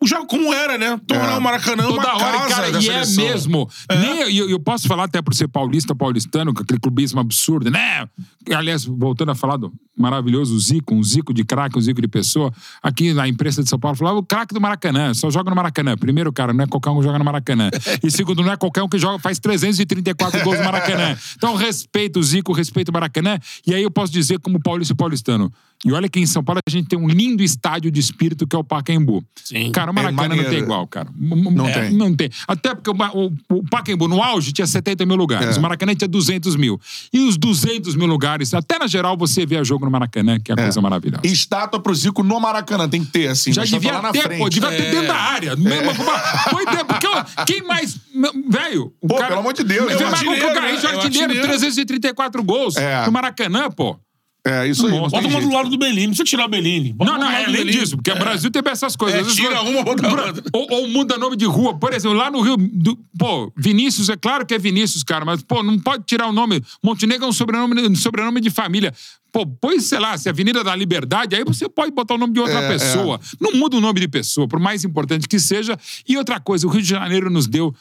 o 0.00 0.06
jogo 0.06 0.26
como 0.26 0.52
era, 0.52 0.76
né? 0.76 1.00
Tornar 1.06 1.38
o 1.38 1.40
Maracanã 1.40 1.88
uma 1.88 1.96
Toda 1.96 2.14
hora, 2.16 2.38
casa 2.40 2.54
cara, 2.54 2.70
e 2.70 2.88
é 2.88 3.04
seleção. 3.04 3.24
mesmo. 3.24 3.70
Nem, 3.90 4.30
e 4.30 4.38
eu, 4.38 4.50
eu 4.50 4.60
posso 4.60 4.86
falar 4.86 5.04
até 5.04 5.22
por 5.22 5.34
ser 5.34 5.48
paulista, 5.48 5.94
paulistano, 5.94 6.52
com 6.52 6.62
aquele 6.62 6.78
clubismo 6.78 7.18
absurdo, 7.18 7.70
né? 7.70 8.06
Aliás, 8.54 8.84
voltando 8.84 9.30
a 9.30 9.34
falar 9.34 9.56
do 9.56 9.72
maravilhoso 9.96 10.58
Zico, 10.60 10.94
um 10.94 11.02
Zico 11.02 11.32
de 11.32 11.42
craque, 11.44 11.78
um 11.78 11.80
Zico 11.80 12.00
de 12.02 12.08
pessoa. 12.08 12.52
Aqui 12.82 13.14
na 13.14 13.26
imprensa 13.26 13.62
de 13.62 13.70
São 13.70 13.78
Paulo 13.78 13.96
falava 13.96 14.18
o 14.18 14.22
craque 14.22 14.52
do 14.52 14.60
Maracanã, 14.60 15.14
só 15.14 15.30
joga 15.30 15.48
no 15.48 15.56
Maracanã. 15.56 15.96
Primeiro, 15.96 16.30
cara, 16.30 16.52
não 16.52 16.64
é 16.64 16.66
qualquer 16.66 16.90
um 16.90 16.98
que 16.98 17.04
joga 17.04 17.18
no 17.18 17.24
Maracanã. 17.24 17.70
E 18.02 18.10
segundo, 18.10 18.42
não 18.42 18.52
é 18.52 18.56
qualquer 18.56 18.82
um 18.82 18.88
que 18.88 18.98
joga, 18.98 19.18
faz 19.18 19.38
334 19.38 20.44
gols 20.44 20.58
no 20.58 20.64
Maracanã. 20.64 21.16
Então, 21.36 21.54
respeito 21.56 22.20
o 22.20 22.22
Zico, 22.22 22.52
respeito 22.52 22.90
o 22.90 22.92
Maracanã. 22.92 23.38
E 23.66 23.74
aí 23.74 23.82
eu 23.82 23.90
posso 23.90 24.12
dizer, 24.12 24.38
como 24.40 24.60
paulista 24.60 24.92
e 24.92 24.96
paulistano. 24.96 25.50
E 25.86 25.92
olha 25.92 26.08
que 26.08 26.18
em 26.18 26.26
São 26.26 26.42
Paulo 26.42 26.58
a 26.66 26.70
gente 26.70 26.88
tem 26.88 26.98
um 26.98 27.06
lindo 27.06 27.44
estádio 27.44 27.92
de 27.92 28.00
espírito 28.00 28.44
que 28.44 28.56
é 28.56 28.58
o 28.58 28.64
Pacaembu. 28.64 29.24
Sim. 29.44 29.70
Cara, 29.70 29.92
o 29.92 29.94
Maracanã 29.94 30.22
não 30.22 30.28
maneiro. 30.36 30.50
tem 30.50 30.58
igual, 30.58 30.84
cara. 30.88 31.08
Não 31.16 31.72
tem. 31.72 31.92
Não 31.92 32.12
tem. 32.16 32.28
Até 32.48 32.74
porque 32.74 32.90
o, 32.90 33.32
o, 33.50 33.62
Pacaembu, 33.70 34.08
no 34.08 34.20
auge, 34.20 34.52
tinha 34.52 34.66
70 34.66 35.06
mil 35.06 35.14
lugares. 35.14 35.56
É. 35.56 35.58
O 35.60 35.62
Maracanã 35.62 35.94
tinha 35.94 36.08
200 36.08 36.56
mil. 36.56 36.80
E 37.12 37.20
os 37.20 37.36
200 37.36 37.94
mil 37.94 38.08
lugares, 38.08 38.52
até 38.52 38.80
na 38.80 38.88
geral, 38.88 39.16
você 39.16 39.46
vê 39.46 39.62
jogo 39.64 39.84
no 39.84 39.90
Maracanã, 39.92 40.40
que 40.40 40.50
é 40.50 40.54
a 40.54 40.56
coisa 40.56 40.80
maravilhosa. 40.80 41.22
E 41.24 41.32
estátua 41.32 41.78
pro 41.78 41.94
Zico 41.94 42.24
no 42.24 42.40
Maracanã. 42.40 42.88
Tem 42.88 43.04
que 43.04 43.12
ter, 43.12 43.28
assim. 43.28 43.52
Já 43.52 43.62
estátua 43.62 43.80
devia 43.80 43.96
lá 43.96 44.02
na 44.02 44.12
ter, 44.12 44.22
frente. 44.22 44.38
pô. 44.40 44.48
Devia 44.48 44.68
ter 44.70 44.82
É. 44.82 44.90
dentro 44.90 45.06
da 45.06 45.14
área. 45.14 45.54
Mesmo, 45.56 45.94
Foi 46.50 46.66
dentro. 46.66 46.86
Porque, 46.86 47.06
ó, 47.06 47.24
quem 47.44 47.62
mais... 47.62 47.96
Velho... 48.48 48.92
o 49.00 49.06
Pô, 49.06 49.16
pelo 49.16 49.38
amor 49.38 49.52
de 49.52 49.62
Deus, 49.62 49.92
Vem 49.92 50.02
é 50.02 50.08
o 50.08 50.10
mais 50.10 50.26
um 50.26 50.34
que 50.34 50.44
o 50.44 50.54
Garrincha 50.54 50.86
é 50.88 50.94
artilheiro, 50.96 51.24
artilheiro. 51.32 51.46
334 51.48 52.42
gols. 52.42 52.76
É. 52.76 53.06
No 53.06 53.12
Maracanã, 53.12 53.70
pô. 53.70 53.96
É, 54.46 54.68
isso 54.68 54.86
aí. 54.86 54.92
Tem 54.92 55.00
Bota 55.00 55.26
uma 55.28 55.40
do 55.40 55.50
lado 55.52 55.68
do 55.68 55.76
Bellini. 55.78 56.02
Não 56.06 56.08
precisa 56.14 56.24
tirar 56.24 56.44
o 56.46 56.48
Bellini. 56.48 56.92
Bota 56.92 57.10
Não, 57.12 57.18
não, 57.18 57.30
é 57.30 57.44
além 57.44 57.66
disso, 57.66 57.96
porque 57.96 58.10
o 58.12 58.16
Brasil 58.18 58.50
teve 58.50 58.70
essas 58.70 58.94
coisas. 58.94 59.26
É, 59.26 59.34
tira 59.34 59.60
uma, 59.62 59.82
bota 59.82 60.08
outra. 60.08 60.42
ou, 60.52 60.66
ou 60.70 60.88
muda 60.88 61.18
nome 61.18 61.36
de 61.36 61.44
rua. 61.44 61.76
Por 61.78 61.92
exemplo, 61.92 62.16
lá 62.16 62.30
no 62.30 62.40
Rio. 62.40 62.56
do- 62.56 62.96
pô, 63.18 63.52
Vinícius, 63.56 64.08
é 64.08 64.16
claro 64.16 64.46
que 64.46 64.54
é 64.54 64.58
Vinícius, 64.58 65.02
cara, 65.02 65.24
mas, 65.24 65.42
pô, 65.42 65.62
não 65.62 65.78
pode 65.78 66.04
tirar 66.04 66.28
o 66.28 66.32
nome. 66.32 66.62
Montenegro 66.82 67.26
é 67.26 67.28
um 67.28 67.32
sobrenome, 67.32 67.88
um 67.88 67.96
sobrenome 67.96 68.40
de 68.40 68.50
família. 68.50 68.92
Pô, 69.32 69.44
pois, 69.46 69.84
sei 69.84 69.98
lá, 69.98 70.16
se 70.16 70.28
é 70.28 70.30
Avenida 70.32 70.62
da 70.64 70.74
Liberdade, 70.74 71.34
aí 71.36 71.44
você 71.44 71.68
pode 71.68 71.90
botar 71.92 72.14
o 72.14 72.18
nome 72.18 72.32
de 72.32 72.40
outra 72.40 72.60
É, 72.60 72.68
pessoa. 72.68 73.20
Não 73.40 73.52
muda 73.52 73.76
o 73.76 73.80
nome 73.80 74.00
de 74.00 74.08
pessoa, 74.08 74.46
por 74.48 74.58
mais 74.60 74.84
importante 74.84 75.28
que 75.28 75.38
seja. 75.38 75.76
E 76.08 76.16
outra 76.16 76.40
coisa, 76.40 76.66
o 76.66 76.70
Rio 76.70 76.80
de 76.80 76.88
Janeiro 76.88 77.28
nos 77.28 77.46
deu. 77.46 77.74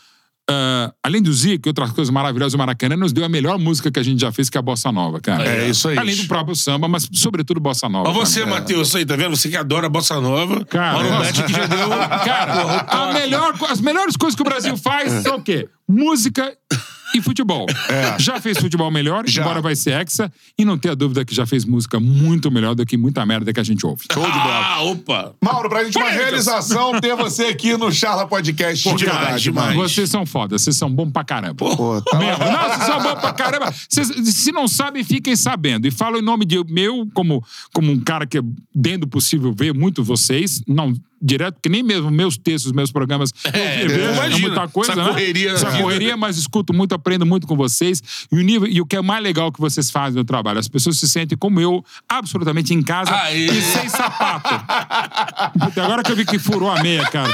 Ah, 0.50 0.94
além 1.02 1.22
do 1.22 1.34
Zico 1.34 1.68
e 1.68 1.70
outras 1.70 1.92
coisas 1.92 2.12
maravilhosas, 2.12 2.54
o 2.54 2.58
Maracanã 2.58 2.96
nos 2.96 3.12
deu 3.12 3.26
a 3.26 3.30
melhor 3.30 3.58
música 3.58 3.92
que 3.92 4.00
a 4.00 4.04
gente 4.04 4.22
já 4.22 4.32
fez, 4.32 4.50
que 4.50 4.58
é 4.58 4.60
a 4.60 4.62
Bossa 4.62 4.92
Nova, 4.92 5.20
cara. 5.20 5.44
É, 5.44 5.70
isso 5.70 5.88
aí. 5.88 5.98
Além 5.98 6.16
do 6.16 6.28
próprio 6.28 6.56
samba, 6.56 6.88
mas 6.88 7.10
sobretudo 7.12 7.60
Bossa 7.60 7.90
Nova. 7.90 8.08
Mas 8.10 8.18
você, 8.18 8.42
cara. 8.42 8.52
Matheus, 8.52 8.96
aí, 8.96 9.06
tá 9.06 9.16
vendo? 9.16 9.36
Você 9.36 9.50
que 9.50 9.58
adora 9.58 9.88
a 9.88 9.90
Bossa 9.90 10.22
Nova. 10.22 10.64
Cara, 10.66 11.04
Mauro 11.04 11.34
que 11.34 11.54
já 11.54 11.66
deu... 11.66 11.90
Cara, 11.90 12.86
a 12.88 13.14
melhor, 13.14 13.56
as 13.70 13.82
melhores 13.82 14.16
coisas 14.16 14.36
que 14.36 14.42
o 14.42 14.46
Brasil 14.46 14.78
faz 14.78 15.24
são 15.24 15.38
o 15.38 15.42
quê? 15.42 15.68
Música 15.88 16.56
e 17.14 17.22
futebol. 17.22 17.66
Já 18.20 18.40
fez 18.42 18.58
futebol 18.58 18.90
melhor, 18.92 19.28
Já. 19.28 19.42
embora 19.42 19.62
vai 19.62 19.76
ser 19.76 19.92
hexa, 20.02 20.32
e 20.58 20.66
não 20.66 20.78
tenha 20.78 20.96
dúvida 20.96 21.24
que 21.24 21.34
já 21.36 21.46
fez 21.46 21.66
música 21.66 22.00
muito 22.00 22.50
melhor 22.52 22.76
do 22.76 22.86
que 22.86 22.98
muita 22.98 23.26
merda 23.26 23.54
que 23.54 23.60
a 23.60 23.64
gente 23.64 23.86
ouve. 23.86 24.04
Show 24.12 24.24
de 24.24 24.32
bola. 24.32 24.66
Ah, 24.66 24.82
opa. 24.84 25.36
Mauro, 25.44 25.70
pra 25.70 25.84
gente 25.84 25.98
uma 25.98 26.10
realização 26.10 27.00
ter 27.00 27.16
você 27.16 27.46
aqui 27.46 27.78
no 27.78 27.92
Charla 27.92 28.28
Podcast. 28.28 28.84
Pô, 28.84 28.96
de 28.96 29.04
demais, 29.06 29.20
verdade, 29.20 29.44
demais. 29.44 29.76
Vocês 29.76 30.10
são 30.10 30.26
foda, 30.26 30.58
vocês 30.58 30.76
são 30.76 30.90
bons 30.90 31.12
pra 31.12 31.24
caramba. 31.24 31.56
Pô, 31.56 32.02
tá 32.02 32.18
Mesmo. 32.18 32.44
Não, 32.46 32.64
vocês 32.70 32.84
são 32.86 33.02
bons 33.04 33.20
pra 33.20 33.34
caramba. 33.34 33.74
Vocês- 33.90 34.08
se 34.36 34.52
não 34.52 34.68
sabem, 34.68 35.04
fiquem 35.04 35.36
sabendo. 35.36 35.88
E 35.88 35.92
falo 35.92 36.18
em 36.18 36.22
nome 36.22 36.46
de 36.46 36.64
meu, 36.66 37.08
como, 37.14 37.44
como 37.74 37.92
um 37.92 38.00
cara 38.00 38.26
que, 38.26 38.40
dentro 38.74 39.02
do 39.02 39.08
possível, 39.08 39.54
vê 39.58 39.72
muito 39.74 40.04
vocês. 40.04 40.62
Não 40.68 40.94
direto, 41.22 41.56
porque 41.56 41.70
nem 41.70 41.82
mesmo 41.82 42.12
meus 42.12 42.38
textos, 42.38 42.72
meus 42.72 42.92
programas, 42.92 43.32
É, 43.54 43.84
eu 43.84 43.90
vejo, 43.90 44.22
é 44.22 44.38
muita 44.40 44.68
coisa, 44.68 44.92
Essa 44.92 45.02
né? 45.04 45.08
correria 45.10 45.52
Essa 45.52 45.66
na 45.66 45.72
vida. 45.72 45.84
correria, 45.84 46.18
mas 46.18 46.38
escuto 46.38 46.74
muito, 46.74 46.94
aprendo 46.94 47.26
muito 47.26 47.48
com 47.48 47.56
vocês. 47.56 48.02
E 48.32 48.36
o, 48.38 48.42
nível, 48.42 48.68
e 48.68 48.82
o 48.82 48.86
que 48.86 48.96
é 48.96 49.02
mais 49.02 49.24
legal 49.24 49.52
que 49.52 49.60
vocês 49.60 49.90
fazem 49.90 50.18
no 50.18 50.26
trabalho, 50.26 50.60
as 50.60 50.68
pessoas 50.68 50.98
se 50.98 51.08
sentem 51.08 51.38
como 51.38 51.60
eu, 51.60 51.84
absolutamente 52.08 52.74
em 52.74 52.82
casa 52.84 53.12
Aê. 53.16 53.46
e 53.48 53.62
sem 53.62 53.90
sapato. 53.90 54.50
Puta, 55.60 55.84
agora 55.84 56.04
que 56.04 56.12
eu 56.12 56.16
vi 56.16 56.26
que 56.26 56.38
furou 56.40 56.70
a 56.70 56.82
meia, 56.82 57.06
cara. 57.10 57.32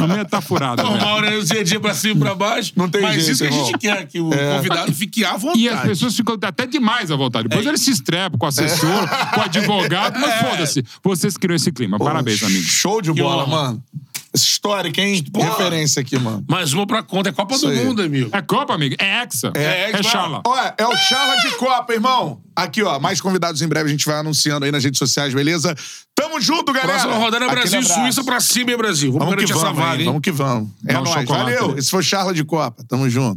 A 0.00 0.06
meia 0.06 0.24
tá 0.24 0.40
furada. 0.40 0.82
Normal, 0.82 1.20
né? 1.22 1.38
Dia 1.40 1.60
a 1.60 1.64
dia 1.64 1.80
pra 1.80 1.94
cima 1.94 2.14
e 2.14 2.18
pra 2.18 2.34
baixo. 2.34 2.72
Não 2.76 2.88
tem 2.88 3.02
Mas 3.02 3.14
jeito, 3.24 3.30
isso 3.32 3.42
que 3.42 3.48
a 3.48 3.52
irmão. 3.52 3.66
gente 3.66 3.78
quer, 3.78 4.06
que 4.06 4.20
o 4.20 4.30
convidado 4.30 4.92
fique 4.92 5.24
à 5.24 5.36
vontade. 5.36 5.60
E 5.60 5.68
as 5.68 5.80
pessoas 5.82 6.16
ficam 6.16 6.36
até 6.42 6.66
demais 6.66 7.10
à 7.10 7.16
vontade. 7.16 7.48
Depois 7.48 7.66
eles 7.66 7.80
se 7.80 7.90
estrepam 7.90 8.38
com 8.38 8.46
o 8.46 8.48
assessor, 8.48 9.08
com 9.34 9.40
o 9.40 9.42
advogado, 9.44 10.18
mas 10.18 10.34
foda-se. 10.40 10.84
Vocês 11.02 11.36
criam 11.36 11.56
esse 11.56 11.70
clima. 11.72 11.98
Parabéns, 11.98 12.42
amigo. 12.42 12.62
Show 12.86 13.02
de 13.02 13.12
bola, 13.12 13.42
honra. 13.42 13.46
mano. 13.56 13.84
Essa 14.32 14.44
histórica, 14.44 15.00
hein? 15.00 15.24
Porra. 15.32 15.48
Referência 15.48 16.00
aqui, 16.02 16.18
mano. 16.18 16.44
Mais 16.48 16.72
uma 16.72 16.86
pra 16.86 17.02
conta. 17.02 17.30
É 17.30 17.32
Copa 17.32 17.54
Isso 17.54 17.66
do 17.66 17.72
aí. 17.72 17.84
Mundo, 17.84 18.02
amigo. 18.02 18.28
É 18.32 18.42
Copa, 18.42 18.74
amigo? 18.74 18.94
É 18.98 19.22
Hexa. 19.22 19.50
É 19.54 19.90
Hexa. 19.90 20.02
Chala. 20.04 20.42
Olha, 20.46 20.74
é 20.76 20.86
o 20.86 20.96
Charla 20.96 21.36
de 21.38 21.50
Copa, 21.56 21.92
irmão. 21.94 22.40
Aqui, 22.54 22.82
ó, 22.82 22.98
mais 23.00 23.20
convidados 23.20 23.60
em 23.62 23.68
breve 23.68 23.88
a 23.88 23.92
gente 23.92 24.04
vai 24.06 24.18
anunciando 24.18 24.64
aí 24.64 24.70
nas 24.72 24.84
redes 24.84 24.98
sociais, 24.98 25.32
beleza? 25.34 25.74
Tamo 26.14 26.40
junto, 26.40 26.72
galera. 26.72 27.00
Próxima 27.00 27.16
rodada 27.16 27.44
é 27.44 27.50
Brasil 27.50 27.80
e. 27.80 27.84
Suíça 27.84 28.24
pra 28.24 28.40
cima, 28.40 28.70
hein, 28.70 28.76
Brasil. 28.76 29.12
Vamos, 29.12 29.26
Vamos 29.26 29.44
que 29.44 29.52
garantir 29.52 29.66
essa 29.66 29.72
vamos, 29.74 29.90
vaga, 29.90 30.00
hein? 30.02 30.06
Vamos 30.06 30.22
que 30.22 30.30
vamos. 30.30 30.70
É 30.86 30.98
um 30.98 31.02
nóis. 31.02 31.10
chocolate 31.20 31.54
Valeu. 31.54 31.78
Esse 31.78 31.90
foi 31.90 32.00
o 32.00 32.02
Charla 32.02 32.32
de 32.34 32.44
Copa. 32.44 32.84
Tamo 32.88 33.08
junto. 33.10 33.34